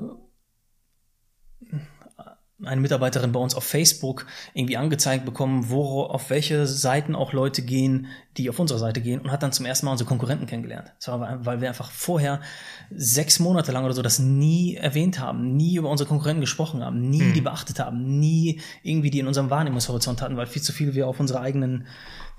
eine 2.63 2.81
Mitarbeiterin 2.81 3.31
bei 3.31 3.39
uns 3.39 3.55
auf 3.55 3.63
Facebook 3.63 4.25
irgendwie 4.53 4.77
angezeigt 4.77 5.25
bekommen, 5.25 5.69
wo 5.69 6.03
auf 6.03 6.29
welche 6.29 6.65
Seiten 6.65 7.15
auch 7.15 7.33
Leute 7.33 7.61
gehen, 7.61 8.07
die 8.37 8.49
auf 8.49 8.59
unsere 8.59 8.79
Seite 8.79 9.01
gehen 9.01 9.21
und 9.21 9.31
hat 9.31 9.43
dann 9.43 9.51
zum 9.51 9.65
ersten 9.65 9.85
Mal 9.85 9.91
unsere 9.91 10.07
Konkurrenten 10.07 10.47
kennengelernt. 10.47 10.91
Das 10.97 11.07
war, 11.07 11.45
weil 11.45 11.61
wir 11.61 11.67
einfach 11.67 11.91
vorher 11.91 12.41
sechs 12.89 13.39
Monate 13.39 13.71
lang 13.71 13.85
oder 13.85 13.93
so 13.93 14.01
das 14.01 14.19
nie 14.19 14.75
erwähnt 14.75 15.19
haben, 15.19 15.55
nie 15.55 15.75
über 15.75 15.89
unsere 15.89 16.07
Konkurrenten 16.07 16.41
gesprochen 16.41 16.83
haben, 16.83 17.09
nie 17.09 17.21
hm. 17.21 17.33
die 17.33 17.41
beachtet 17.41 17.79
haben, 17.79 18.19
nie 18.19 18.59
irgendwie 18.81 19.11
die 19.11 19.19
in 19.19 19.27
unserem 19.27 19.49
Wahrnehmungshorizont 19.49 20.21
hatten, 20.21 20.37
weil 20.37 20.47
viel 20.47 20.61
zu 20.61 20.73
viel 20.73 20.95
wir 20.95 21.07
auf 21.07 21.19
unsere 21.19 21.41
eigenen 21.41 21.85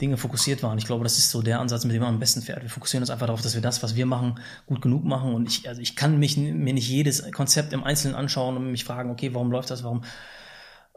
Dinge 0.01 0.17
fokussiert 0.17 0.63
waren. 0.63 0.79
Ich 0.79 0.87
glaube, 0.87 1.05
das 1.05 1.19
ist 1.19 1.31
so 1.31 1.43
der 1.43 1.61
Ansatz, 1.61 1.85
mit 1.85 1.95
dem 1.95 2.03
man 2.03 2.15
am 2.15 2.21
besten 2.21 2.43
fährt. 2.43 2.63
Wir 2.63 2.71
fokussieren 2.71 3.03
uns 3.03 3.11
einfach 3.11 3.27
darauf, 3.27 3.43
dass 3.43 3.55
wir 3.55 3.63
das, 3.63 3.83
was 3.83 3.95
wir 3.95 4.07
machen, 4.07 4.41
gut 4.67 4.83
genug 4.83 5.05
machen. 5.05 5.35
Und 5.35 5.49
ich, 5.49 5.69
also 5.69 5.81
ich 5.81 5.95
kann 5.95 6.19
mich 6.19 6.37
mir 6.37 6.75
nicht 6.75 6.89
jedes 6.89 7.31
Konzept 7.31 7.73
im 7.73 7.85
Einzelnen 7.85 8.17
anschauen 8.17 8.57
und 8.57 8.73
mich 8.73 8.85
fragen, 8.85 9.11
okay, 9.11 9.33
warum 9.33 9.53
läuft 9.53 9.71
das, 9.71 9.85
warum 9.85 10.03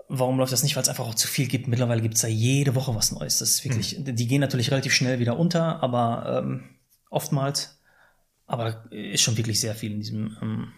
warum 0.09 0.38
läuft 0.38 0.53
das 0.53 0.63
nicht? 0.63 0.75
Weil 0.75 0.84
es 0.84 0.89
einfach 0.89 1.05
auch 1.05 1.15
zu 1.15 1.27
viel 1.27 1.47
gibt. 1.47 1.67
Mittlerweile 1.67 2.01
gibt 2.01 2.15
es 2.15 2.21
da 2.21 2.27
jede 2.27 2.75
Woche 2.75 2.95
was 2.95 3.11
Neues. 3.11 3.39
Das 3.39 3.49
ist 3.49 3.63
wirklich, 3.63 3.99
mhm. 3.99 4.15
die 4.15 4.27
gehen 4.27 4.41
natürlich 4.41 4.71
relativ 4.71 4.93
schnell 4.93 5.19
wieder 5.19 5.38
unter, 5.38 5.81
aber 5.84 6.41
ähm, 6.43 6.63
oftmals, 7.09 7.79
aber 8.45 8.91
ist 8.91 9.21
schon 9.21 9.38
wirklich 9.38 9.59
sehr 9.59 9.75
viel 9.75 9.91
in 9.91 9.99
diesem 9.99 10.38
ähm, 10.41 10.71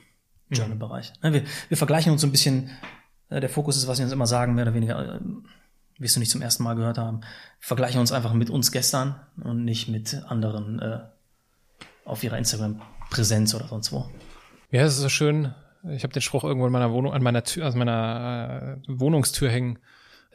Journal-Bereich. 0.50 1.14
Mhm. 1.22 1.34
Wir, 1.34 1.44
wir 1.68 1.78
vergleichen 1.78 2.12
uns 2.12 2.22
so 2.22 2.28
ein 2.28 2.32
bisschen, 2.32 2.70
äh, 3.30 3.40
der 3.40 3.50
Fokus 3.50 3.78
ist, 3.78 3.88
was 3.88 4.00
wir 4.00 4.06
uns 4.06 4.14
immer 4.14 4.28
sagen, 4.28 4.56
mehr 4.56 4.66
oder 4.66 4.74
weniger, 4.74 5.16
äh, 5.16 5.20
wirst 6.00 6.16
du 6.16 6.20
nicht 6.20 6.32
zum 6.32 6.42
ersten 6.42 6.64
Mal 6.64 6.76
gehört 6.76 6.98
haben, 6.98 7.22
vergleichen 7.60 8.00
uns 8.00 8.12
einfach 8.12 8.34
mit 8.34 8.50
uns 8.50 8.72
gestern 8.72 9.20
und 9.44 9.66
nicht 9.66 9.90
mit 9.90 10.24
anderen 10.28 10.80
äh, 10.80 11.00
auf 12.06 12.24
ihrer 12.24 12.38
Instagram-Präsenz 12.38 13.54
oder 13.54 13.68
sonst 13.68 13.92
wo. 13.92 14.10
Ja, 14.72 14.84
es 14.84 14.94
ist 14.94 15.02
so 15.02 15.10
schön, 15.10 15.54
ich 15.88 16.04
habe 16.04 16.14
den 16.14 16.22
Spruch 16.22 16.44
irgendwo 16.44 16.68
in 16.68 16.74
meiner 16.74 16.92
Wohnung, 16.92 17.14
an 17.14 17.24
meiner 17.24 17.44
Tür, 17.44 17.66
also 17.66 17.78
meiner 17.78 18.80
äh, 18.88 19.00
Wohnungstür 19.00 19.50
hängen. 19.50 19.80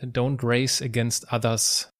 Don't 0.00 0.40
race 0.42 0.82
against 0.82 1.30
others, 1.32 1.92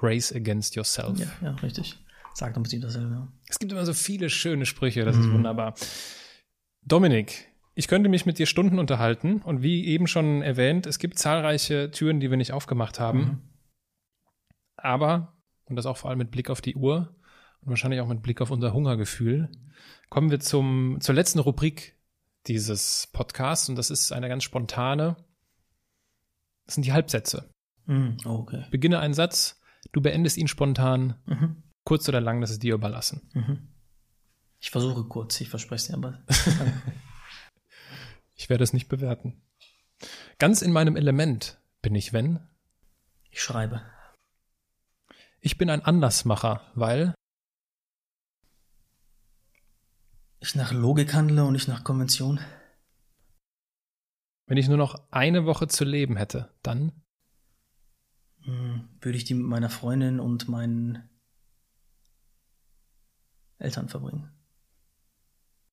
race 0.00 0.32
against 0.32 0.76
yourself. 0.76 1.18
Ja, 1.18 1.26
ja 1.42 1.50
richtig. 1.56 1.98
Sagt 2.34 2.56
im 2.56 2.62
Prinzip 2.62 2.82
dasselbe. 2.82 3.14
Ja. 3.14 3.28
Es 3.48 3.58
gibt 3.58 3.72
immer 3.72 3.84
so 3.86 3.94
viele 3.94 4.30
schöne 4.30 4.66
Sprüche, 4.66 5.04
das 5.04 5.16
mhm. 5.16 5.22
ist 5.22 5.30
wunderbar. 5.32 5.74
Dominik, 6.82 7.48
ich 7.74 7.88
könnte 7.88 8.08
mich 8.08 8.26
mit 8.26 8.38
dir 8.38 8.46
Stunden 8.46 8.78
unterhalten 8.78 9.42
und 9.42 9.62
wie 9.62 9.86
eben 9.86 10.06
schon 10.06 10.42
erwähnt, 10.42 10.86
es 10.86 10.98
gibt 10.98 11.18
zahlreiche 11.18 11.90
Türen, 11.90 12.20
die 12.20 12.30
wir 12.30 12.36
nicht 12.36 12.52
aufgemacht 12.52 13.00
haben. 13.00 13.18
Mhm. 13.18 13.42
Aber, 14.76 15.34
und 15.64 15.76
das 15.76 15.86
auch 15.86 15.96
vor 15.96 16.10
allem 16.10 16.18
mit 16.18 16.30
Blick 16.30 16.48
auf 16.48 16.60
die 16.60 16.76
Uhr 16.76 17.16
und 17.60 17.70
wahrscheinlich 17.70 18.00
auch 18.00 18.08
mit 18.08 18.22
Blick 18.22 18.40
auf 18.40 18.50
unser 18.50 18.72
Hungergefühl, 18.72 19.50
kommen 20.08 20.30
wir 20.30 20.40
zum, 20.40 20.98
zur 21.00 21.14
letzten 21.14 21.38
Rubrik 21.38 21.95
dieses 22.46 23.08
Podcasts 23.12 23.68
und 23.68 23.76
das 23.76 23.90
ist 23.90 24.12
eine 24.12 24.28
ganz 24.28 24.44
spontane. 24.44 25.16
Das 26.66 26.74
sind 26.74 26.86
die 26.86 26.92
Halbsätze. 26.92 27.48
Mm, 27.86 28.16
okay. 28.24 28.64
Beginne 28.70 28.98
einen 29.00 29.14
Satz, 29.14 29.60
du 29.92 30.00
beendest 30.00 30.36
ihn 30.36 30.48
spontan, 30.48 31.16
mhm. 31.26 31.62
kurz 31.84 32.08
oder 32.08 32.20
lang, 32.20 32.40
das 32.40 32.50
ist 32.50 32.62
dir 32.62 32.74
überlassen. 32.74 33.28
Mhm. 33.34 33.68
Ich 34.58 34.70
versuche 34.70 35.04
kurz, 35.04 35.40
ich 35.40 35.48
verspreche 35.48 35.82
es 35.82 35.86
dir, 35.88 35.94
aber. 35.94 36.22
ich 38.34 38.48
werde 38.48 38.64
es 38.64 38.72
nicht 38.72 38.88
bewerten. 38.88 39.42
Ganz 40.38 40.62
in 40.62 40.72
meinem 40.72 40.96
Element 40.96 41.58
bin 41.82 41.94
ich, 41.94 42.12
wenn? 42.12 42.40
Ich 43.30 43.42
schreibe. 43.42 43.82
Ich 45.40 45.58
bin 45.58 45.70
ein 45.70 45.84
Andersmacher, 45.84 46.62
weil 46.74 47.14
ich 50.40 50.54
nach 50.54 50.72
Logik 50.72 51.14
handle 51.14 51.44
und 51.44 51.52
nicht 51.52 51.68
nach 51.68 51.84
Konvention. 51.84 52.40
Wenn 54.46 54.58
ich 54.58 54.68
nur 54.68 54.76
noch 54.76 55.08
eine 55.10 55.44
Woche 55.44 55.66
zu 55.66 55.84
leben 55.84 56.16
hätte, 56.16 56.54
dann? 56.62 56.92
Hm, 58.42 58.88
würde 59.00 59.18
ich 59.18 59.24
die 59.24 59.34
mit 59.34 59.46
meiner 59.46 59.70
Freundin 59.70 60.20
und 60.20 60.48
meinen 60.48 61.08
Eltern 63.58 63.88
verbringen. 63.88 64.30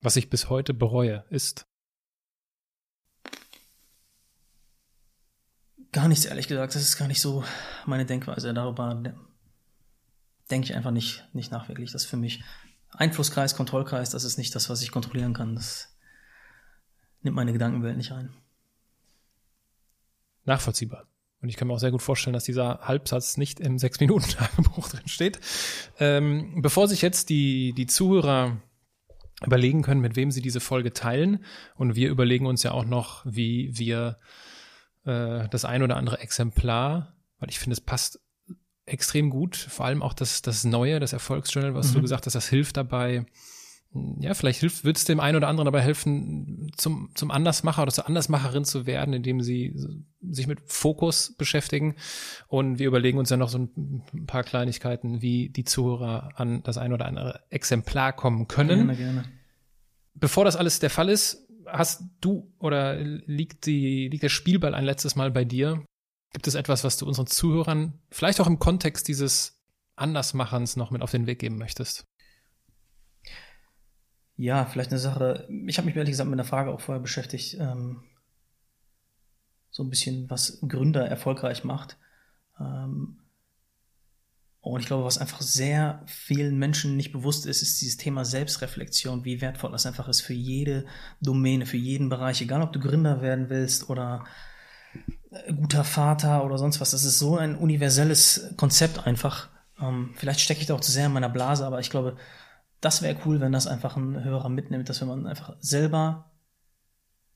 Was 0.02 0.16
ich 0.16 0.30
bis 0.30 0.50
heute 0.50 0.74
bereue, 0.74 1.24
ist. 1.30 1.66
Gar 5.92 6.08
nichts, 6.08 6.26
ehrlich 6.26 6.48
gesagt. 6.48 6.74
Das 6.74 6.82
ist 6.82 6.98
gar 6.98 7.08
nicht 7.08 7.22
so 7.22 7.44
meine 7.86 8.06
Denkweise. 8.06 8.54
Darüber 8.54 9.02
denke 10.50 10.66
ich 10.66 10.76
einfach 10.76 10.92
nicht, 10.92 11.24
nicht 11.34 11.52
nach 11.52 11.70
wirklich. 11.70 11.92
Das 11.92 12.04
ist 12.04 12.10
für 12.10 12.18
mich 12.18 12.44
Einflusskreis, 12.96 13.56
Kontrollkreis, 13.56 14.10
das 14.10 14.24
ist 14.24 14.38
nicht 14.38 14.54
das, 14.56 14.70
was 14.70 14.82
ich 14.82 14.92
kontrollieren 14.92 15.34
kann. 15.34 15.56
Das 15.56 15.96
nimmt 17.22 17.36
meine 17.36 17.54
Gedankenwelt 17.54 17.98
nicht 17.98 18.12
ein. 18.12 18.34
Nachvollziehbar. 20.46 21.08
Und 21.42 21.50
ich 21.50 21.58
kann 21.58 21.68
mir 21.68 21.74
auch 21.74 21.80
sehr 21.80 21.92
gut 21.92 22.02
vorstellen, 22.02 22.34
dass 22.34 22.46
dieser 22.46 22.80
Halbsatz 22.82 23.36
nicht 23.36 23.60
im 23.60 23.78
Sechs-Minuten-Tagebuch 23.78 24.90
drin 24.92 25.08
steht. 25.08 25.40
Ähm, 26.00 26.62
bevor 26.62 26.88
sich 26.88 27.02
jetzt 27.02 27.30
die, 27.30 27.74
die 27.74 27.86
Zuhörer 27.86 28.58
überlegen 29.46 29.82
können, 29.82 30.00
mit 30.00 30.16
wem 30.16 30.32
sie 30.32 30.42
diese 30.42 30.62
Folge 30.62 30.94
teilen, 30.94 31.44
und 31.76 31.96
wir 31.96 32.10
überlegen 32.10 32.46
uns 32.46 32.64
ja 32.64 32.72
auch 32.72 32.86
noch, 32.86 33.26
wie 33.26 33.78
wir 33.78 34.20
äh, 35.06 35.50
das 35.50 35.66
ein 35.66 35.84
oder 35.84 35.98
andere 35.98 36.20
Exemplar, 36.20 37.14
weil 37.40 37.50
ich 37.50 37.60
finde, 37.60 37.74
es 37.74 37.82
passt 37.82 38.22
extrem 38.94 39.30
gut. 39.30 39.56
Vor 39.56 39.86
allem 39.86 40.02
auch 40.02 40.14
das, 40.14 40.42
das 40.42 40.64
Neue, 40.64 41.00
das 41.00 41.14
Erfolgsjournal, 41.14 41.74
was 41.74 41.90
mhm. 41.90 41.96
du 41.96 42.02
gesagt 42.04 42.26
hast, 42.26 42.36
das 42.36 42.48
hilft 42.48 42.78
dabei. 42.78 43.26
Ja, 44.20 44.34
vielleicht 44.34 44.60
hilft, 44.60 44.86
wird 44.86 44.98
es 44.98 45.06
dem 45.06 45.20
einen 45.20 45.38
oder 45.38 45.48
anderen 45.48 45.66
dabei 45.66 45.82
helfen, 45.82 46.72
zum, 46.78 47.12
zum 47.14 47.30
Andersmacher 47.30 47.84
oder 47.84 47.92
zur 47.92 48.08
Andersmacherin 48.08 48.66
zu 48.66 48.88
werden, 48.88 49.14
indem 49.14 49.42
sie 49.42 49.76
sich 50.22 50.48
mit 50.48 50.62
Fokus 50.66 51.36
beschäftigen. 51.38 51.96
Und 52.48 52.80
wir 52.80 52.88
überlegen 52.88 53.20
uns 53.20 53.30
ja 53.30 53.38
noch 53.38 53.50
so 53.50 53.60
ein 53.60 54.04
paar 54.26 54.44
Kleinigkeiten, 54.44 55.22
wie 55.22 55.50
die 55.50 55.64
Zuhörer 55.64 56.32
an 56.36 56.64
das 56.64 56.80
ein 56.80 56.92
oder 56.92 57.06
andere 57.06 57.42
Exemplar 57.52 58.14
kommen 58.14 58.48
können. 58.48 58.88
Gerne, 58.88 58.96
gerne. 58.96 59.24
Bevor 60.16 60.46
das 60.46 60.56
alles 60.56 60.80
der 60.80 60.90
Fall 60.90 61.10
ist, 61.10 61.48
hast 61.68 62.04
du 62.22 62.52
oder 62.60 62.96
liegt 62.96 63.66
die, 63.68 64.08
liegt 64.08 64.24
der 64.24 64.30
Spielball 64.30 64.74
ein 64.74 64.86
letztes 64.86 65.16
Mal 65.16 65.30
bei 65.30 65.46
dir? 65.46 65.84
Gibt 66.34 66.48
es 66.48 66.56
etwas, 66.56 66.84
was 66.84 66.98
du 66.98 67.06
unseren 67.06 67.28
Zuhörern 67.28 68.00
vielleicht 68.10 68.42
auch 68.42 68.48
im 68.48 68.60
Kontext 68.60 69.08
dieses 69.08 69.62
Andersmachens 69.96 70.76
noch 70.76 70.92
mit 70.92 71.02
auf 71.02 71.12
den 71.12 71.28
Weg 71.28 71.40
geben 71.40 71.58
möchtest? 71.58 72.08
Ja, 74.36 74.66
vielleicht 74.66 74.90
eine 74.90 75.00
Sache. 75.00 75.48
Ich 75.68 75.78
habe 75.78 75.86
mich 75.86 75.96
ehrlich 75.96 76.12
gesagt 76.12 76.30
mit 76.30 76.40
einer 76.40 76.48
Frage 76.48 76.72
auch 76.72 76.82
vorher 76.82 77.02
beschäftigt. 77.02 77.56
Ähm, 77.60 78.04
so 79.70 79.84
ein 79.84 79.92
bisschen, 79.92 80.30
was 80.30 80.60
Gründer 80.68 81.08
erfolgreich 81.08 81.64
macht. 81.64 81.98
Ähm, 82.60 83.20
und 84.60 84.80
ich 84.80 84.88
glaube, 84.88 85.04
was 85.04 85.18
einfach 85.18 85.42
sehr 85.42 86.04
vielen 86.08 86.58
Menschen 86.58 86.96
nicht 86.96 87.12
bewusst 87.12 87.46
ist, 87.46 87.62
ist 87.62 87.82
dieses 87.82 87.98
Thema 87.98 88.24
Selbstreflexion, 88.24 89.26
wie 89.26 89.42
wertvoll 89.42 89.72
das 89.72 89.86
einfach 89.86 90.08
ist 90.08 90.22
für 90.22 90.34
jede 90.34 90.86
Domäne, 91.22 91.66
für 91.66 91.78
jeden 91.78 92.10
Bereich, 92.10 92.42
egal 92.42 92.62
ob 92.62 92.72
du 92.72 92.80
Gründer 92.80 93.22
werden 93.22 93.50
willst 93.50 93.90
oder 93.90 94.26
guter 95.60 95.84
Vater 95.84 96.46
oder 96.46 96.58
sonst 96.58 96.82
was. 96.82 96.92
Das 96.92 97.04
ist 97.04 97.20
so 97.20 97.38
ein 97.38 97.56
universelles 97.56 98.54
Konzept 98.58 99.06
einfach. 99.06 99.50
Ähm, 99.80 100.14
vielleicht 100.16 100.40
stecke 100.40 100.62
ich 100.62 100.68
da 100.68 100.76
auch 100.76 100.82
zu 100.82 100.92
sehr 100.92 101.08
in 101.08 101.14
meiner 101.14 101.30
Blase, 101.30 101.66
aber 101.66 101.80
ich 101.80 101.90
glaube, 101.90 102.18
das 102.82 103.02
wäre 103.02 103.18
cool, 103.26 103.40
wenn 103.40 103.52
das 103.52 103.68
einfach 103.68 103.96
ein 103.96 104.24
Hörer 104.24 104.50
mitnimmt, 104.50 104.90
dass 104.90 105.02
wenn 105.02 105.08
man 105.08 105.26
einfach 105.26 105.56
selber 105.60 106.32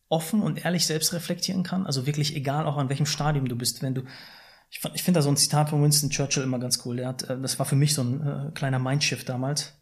offen 0.09 0.41
und 0.41 0.63
ehrlich 0.65 0.85
selbst 0.85 1.13
reflektieren 1.13 1.63
kann. 1.63 1.85
Also 1.85 2.05
wirklich 2.05 2.35
egal 2.35 2.65
auch 2.65 2.77
an 2.77 2.89
welchem 2.89 3.05
Stadium 3.05 3.47
du 3.47 3.55
bist. 3.55 3.81
Wenn 3.81 3.95
du, 3.95 4.03
ich, 4.69 4.81
ich 4.93 5.03
finde 5.03 5.19
da 5.19 5.21
so 5.21 5.29
ein 5.29 5.37
Zitat 5.37 5.69
von 5.69 5.83
Winston 5.83 6.09
Churchill 6.09 6.43
immer 6.43 6.59
ganz 6.59 6.85
cool. 6.85 6.97
Der 6.97 7.07
hat, 7.07 7.23
äh, 7.23 7.39
das 7.39 7.59
war 7.59 7.65
für 7.65 7.75
mich 7.75 7.93
so 7.93 8.03
ein 8.03 8.21
äh, 8.25 8.51
kleiner 8.53 8.79
Mindshift 8.79 9.27
damals. 9.27 9.73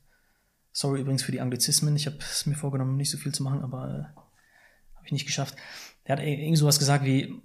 Sorry 0.71 1.01
übrigens 1.01 1.23
für 1.23 1.31
die 1.31 1.41
Anglizismen. 1.41 1.95
Ich 1.95 2.05
habe 2.05 2.17
es 2.19 2.45
mir 2.45 2.55
vorgenommen, 2.55 2.97
nicht 2.97 3.11
so 3.11 3.17
viel 3.17 3.33
zu 3.33 3.43
machen, 3.43 3.63
aber 3.63 3.87
äh, 3.87 4.95
habe 4.95 5.05
ich 5.05 5.11
nicht 5.11 5.25
geschafft. 5.25 5.55
Der 6.07 6.17
hat 6.17 6.23
irgend 6.23 6.57
sowas 6.57 6.79
gesagt 6.79 7.05
wie, 7.05 7.41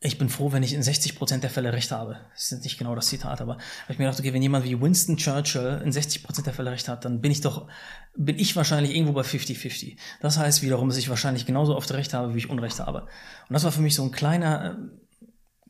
ich 0.00 0.18
bin 0.18 0.28
froh, 0.28 0.52
wenn 0.52 0.62
ich 0.62 0.74
in 0.74 0.82
60 0.82 1.16
Prozent 1.16 1.42
der 1.42 1.50
Fälle 1.50 1.72
recht 1.72 1.90
habe. 1.90 2.18
Das 2.34 2.52
ist 2.52 2.62
nicht 2.62 2.78
genau 2.78 2.94
das 2.94 3.06
Zitat, 3.06 3.40
aber 3.40 3.54
habe 3.54 3.92
ich 3.92 3.98
mir 3.98 4.04
gedacht, 4.04 4.20
okay, 4.20 4.32
wenn 4.32 4.42
jemand 4.42 4.64
wie 4.64 4.80
Winston 4.80 5.16
Churchill 5.16 5.80
in 5.84 5.90
60 5.90 6.22
Prozent 6.22 6.46
der 6.46 6.54
Fälle 6.54 6.70
recht 6.70 6.88
hat, 6.88 7.04
dann 7.04 7.20
bin 7.20 7.32
ich 7.32 7.40
doch, 7.40 7.66
bin 8.14 8.38
ich 8.38 8.54
wahrscheinlich 8.56 8.94
irgendwo 8.94 9.12
bei 9.12 9.22
50-50. 9.22 9.96
Das 10.20 10.38
heißt 10.38 10.62
wiederum, 10.62 10.88
dass 10.88 10.98
ich 10.98 11.08
wahrscheinlich 11.08 11.46
genauso 11.46 11.76
oft 11.76 11.90
recht 11.92 12.14
habe, 12.14 12.34
wie 12.34 12.38
ich 12.38 12.50
Unrecht 12.50 12.78
habe. 12.78 13.02
Und 13.02 13.52
das 13.52 13.64
war 13.64 13.72
für 13.72 13.80
mich 13.80 13.94
so 13.94 14.02
ein 14.02 14.12
kleiner, 14.12 14.78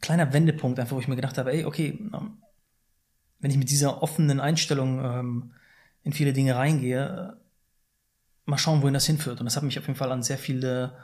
kleiner 0.01 0.33
Wendepunkt, 0.33 0.79
einfach, 0.81 0.97
wo 0.97 1.01
ich 1.01 1.09
mir 1.09 1.17
gedacht 1.17 1.39
habe, 1.39 1.53
ey, 1.53 1.65
okay, 1.65 1.99
wenn 3.39 3.51
ich 3.51 3.57
mit 3.57 3.71
dieser 3.71 4.03
offenen 4.03 4.41
Einstellung 4.41 5.05
ähm, 5.05 5.55
in 6.03 6.13
viele 6.13 6.33
Dinge 6.33 6.57
reingehe, 6.57 7.37
mal 8.45 8.59
schauen, 8.59 8.83
wohin 8.83 8.95
das 8.95 9.07
hinführt. 9.07 9.41
Und 9.41 9.47
das 9.47 9.57
hat 9.57 9.63
mich 9.63 9.79
auf 9.79 9.87
jeden 9.87 9.99
Fall 9.99 10.13
an 10.13 10.23
sehr 10.23 10.39
viele 10.39 10.97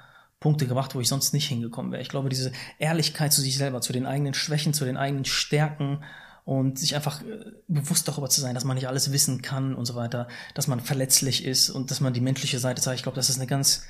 Punkte 0.42 0.66
gebracht, 0.66 0.94
wo 0.94 1.00
ich 1.00 1.08
sonst 1.08 1.32
nicht 1.32 1.48
hingekommen 1.48 1.92
wäre. 1.92 2.02
Ich 2.02 2.08
glaube, 2.08 2.28
diese 2.28 2.52
Ehrlichkeit 2.78 3.32
zu 3.32 3.40
sich 3.40 3.56
selber, 3.56 3.80
zu 3.80 3.92
den 3.92 4.06
eigenen 4.06 4.34
Schwächen, 4.34 4.74
zu 4.74 4.84
den 4.84 4.96
eigenen 4.96 5.24
Stärken 5.24 6.02
und 6.44 6.80
sich 6.80 6.96
einfach 6.96 7.22
äh, 7.22 7.52
bewusst 7.68 8.08
darüber 8.08 8.28
zu 8.28 8.40
sein, 8.40 8.54
dass 8.54 8.64
man 8.64 8.74
nicht 8.74 8.88
alles 8.88 9.12
wissen 9.12 9.40
kann 9.40 9.74
und 9.74 9.86
so 9.86 9.94
weiter, 9.94 10.26
dass 10.54 10.66
man 10.66 10.80
verletzlich 10.80 11.44
ist 11.44 11.70
und 11.70 11.92
dass 11.92 12.00
man 12.00 12.12
die 12.12 12.20
menschliche 12.20 12.58
Seite 12.58 12.82
zeigt. 12.82 12.96
Ich 12.96 13.02
glaube, 13.04 13.16
das 13.16 13.30
ist 13.30 13.38
eine 13.38 13.46
ganz, 13.46 13.84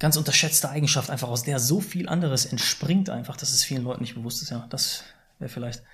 ganz 0.00 0.16
unterschätzte 0.16 0.68
Eigenschaft, 0.68 1.08
einfach 1.08 1.28
aus 1.28 1.44
der 1.44 1.60
so 1.60 1.80
viel 1.80 2.08
anderes 2.08 2.46
entspringt, 2.46 3.08
einfach, 3.08 3.36
dass 3.36 3.52
es 3.52 3.62
vielen 3.62 3.84
Leuten 3.84 4.02
nicht 4.02 4.16
bewusst 4.16 4.42
ist. 4.42 4.50
Ja, 4.50 4.66
das 4.70 5.04
wäre 5.38 5.48
vielleicht 5.48 5.84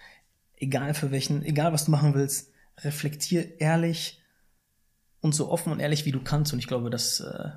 egal 0.57 0.94
für 0.94 1.11
welchen, 1.11 1.44
egal 1.44 1.74
was 1.74 1.85
du 1.85 1.90
machen 1.90 2.15
willst, 2.15 2.51
reflektier 2.78 3.61
ehrlich 3.61 4.23
und 5.20 5.35
so 5.35 5.51
offen 5.51 5.73
und 5.73 5.81
ehrlich 5.81 6.07
wie 6.07 6.12
du 6.12 6.23
kannst. 6.23 6.55
Und 6.55 6.59
ich 6.61 6.66
glaube, 6.66 6.89
das 6.89 7.20
äh, 7.20 7.51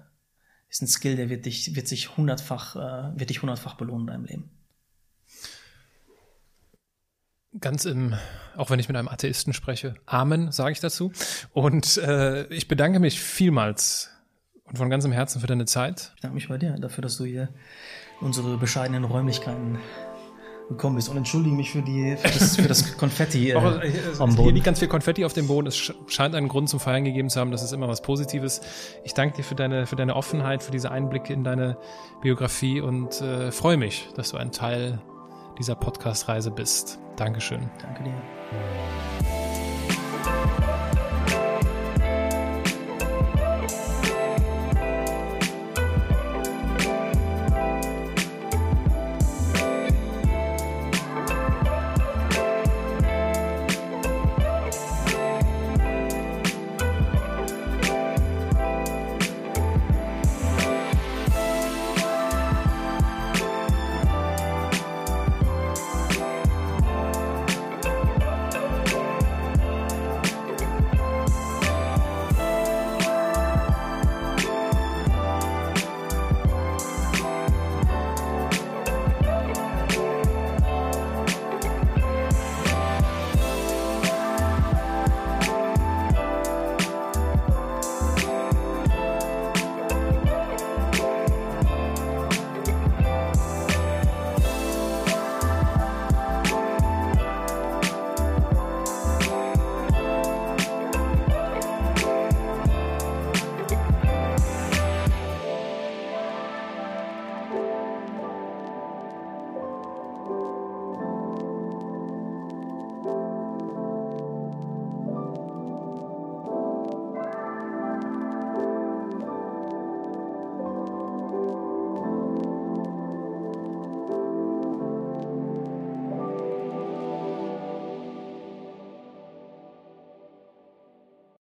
ist 0.70 0.82
ein 0.82 0.88
Skill, 0.88 1.16
der 1.16 1.30
wird 1.30 1.46
dich, 1.46 1.76
wird 1.76 1.88
sich 1.88 2.16
hundertfach, 2.16 2.76
äh, 2.76 3.20
wird 3.20 3.30
dich 3.30 3.42
hundertfach 3.42 3.76
belohnen 3.76 4.02
in 4.02 4.08
deinem 4.08 4.26
Leben. 4.26 4.50
Ganz 7.60 7.86
im, 7.86 8.14
auch 8.56 8.70
wenn 8.70 8.80
ich 8.80 8.88
mit 8.88 8.96
einem 8.96 9.08
Atheisten 9.08 9.54
spreche, 9.54 9.96
Amen, 10.06 10.52
sage 10.52 10.72
ich 10.72 10.80
dazu. 10.80 11.12
Und 11.52 11.98
äh, 11.98 12.46
ich 12.54 12.68
bedanke 12.68 13.00
mich 13.00 13.20
vielmals 13.20 14.12
und 14.66 14.78
von 14.78 14.90
ganzem 14.92 15.12
Herzen 15.12 15.42
für 15.42 15.48
deine 15.48 15.66
Zeit. 15.66 16.12
Ich 16.16 16.22
danke 16.22 16.36
mich 16.36 16.48
bei 16.48 16.60
dir 16.60 16.76
dafür, 16.80 17.02
dass 17.02 17.18
du 17.18 17.26
hier 17.26 17.50
unsere 18.22 18.58
bescheidenen 18.58 19.04
Räumlichkeiten 19.04 19.80
gekommen 20.70 20.96
bist 20.96 21.10
und 21.10 21.18
entschuldige 21.18 21.56
mich 21.56 21.72
für, 21.72 21.82
die, 21.82 22.16
für, 22.16 22.40
das, 22.40 22.56
für 22.56 22.68
das 22.68 22.98
Konfetti 22.98 23.50
äh, 23.50 23.56
Auch, 23.56 23.82
äh, 23.82 23.92
am 24.20 24.30
Boden. 24.30 24.44
Hier 24.44 24.54
liegt 24.54 24.66
ganz 24.66 24.80
viel 24.80 24.88
Konfetti 24.88 25.26
auf 25.26 25.34
dem 25.34 25.48
Boden. 25.48 25.68
Es 25.68 25.94
scheint 26.08 26.36
einen 26.36 26.48
Grund 26.48 26.70
zum 26.70 26.80
Feiern 26.80 27.04
gegeben 27.04 27.30
zu 27.30 27.40
haben. 27.40 27.52
Das 27.52 27.64
ist 27.64 27.74
immer 27.74 27.88
was 27.88 28.02
Positives. 28.02 28.62
Ich 29.04 29.14
danke 29.14 29.38
dir 29.38 29.44
für 29.44 29.56
deine, 29.56 29.86
für 29.86 29.96
deine 29.96 30.16
Offenheit, 30.16 30.64
für 30.64 30.72
diese 30.72 30.92
Einblicke 30.92 31.34
in 31.34 31.44
deine 31.44 31.78
Biografie 32.22 32.80
und 32.82 33.20
äh, 33.22 33.52
freue 33.52 33.78
mich, 33.78 34.10
dass 34.16 34.32
du 34.32 34.38
ein 34.38 34.52
Teil 34.52 35.02
dieser 35.58 35.76
Podcast-Reise 35.76 36.52
bist. 36.52 37.00
Dankeschön. 37.18 37.70
Danke 37.82 38.04
dir. 38.04 38.14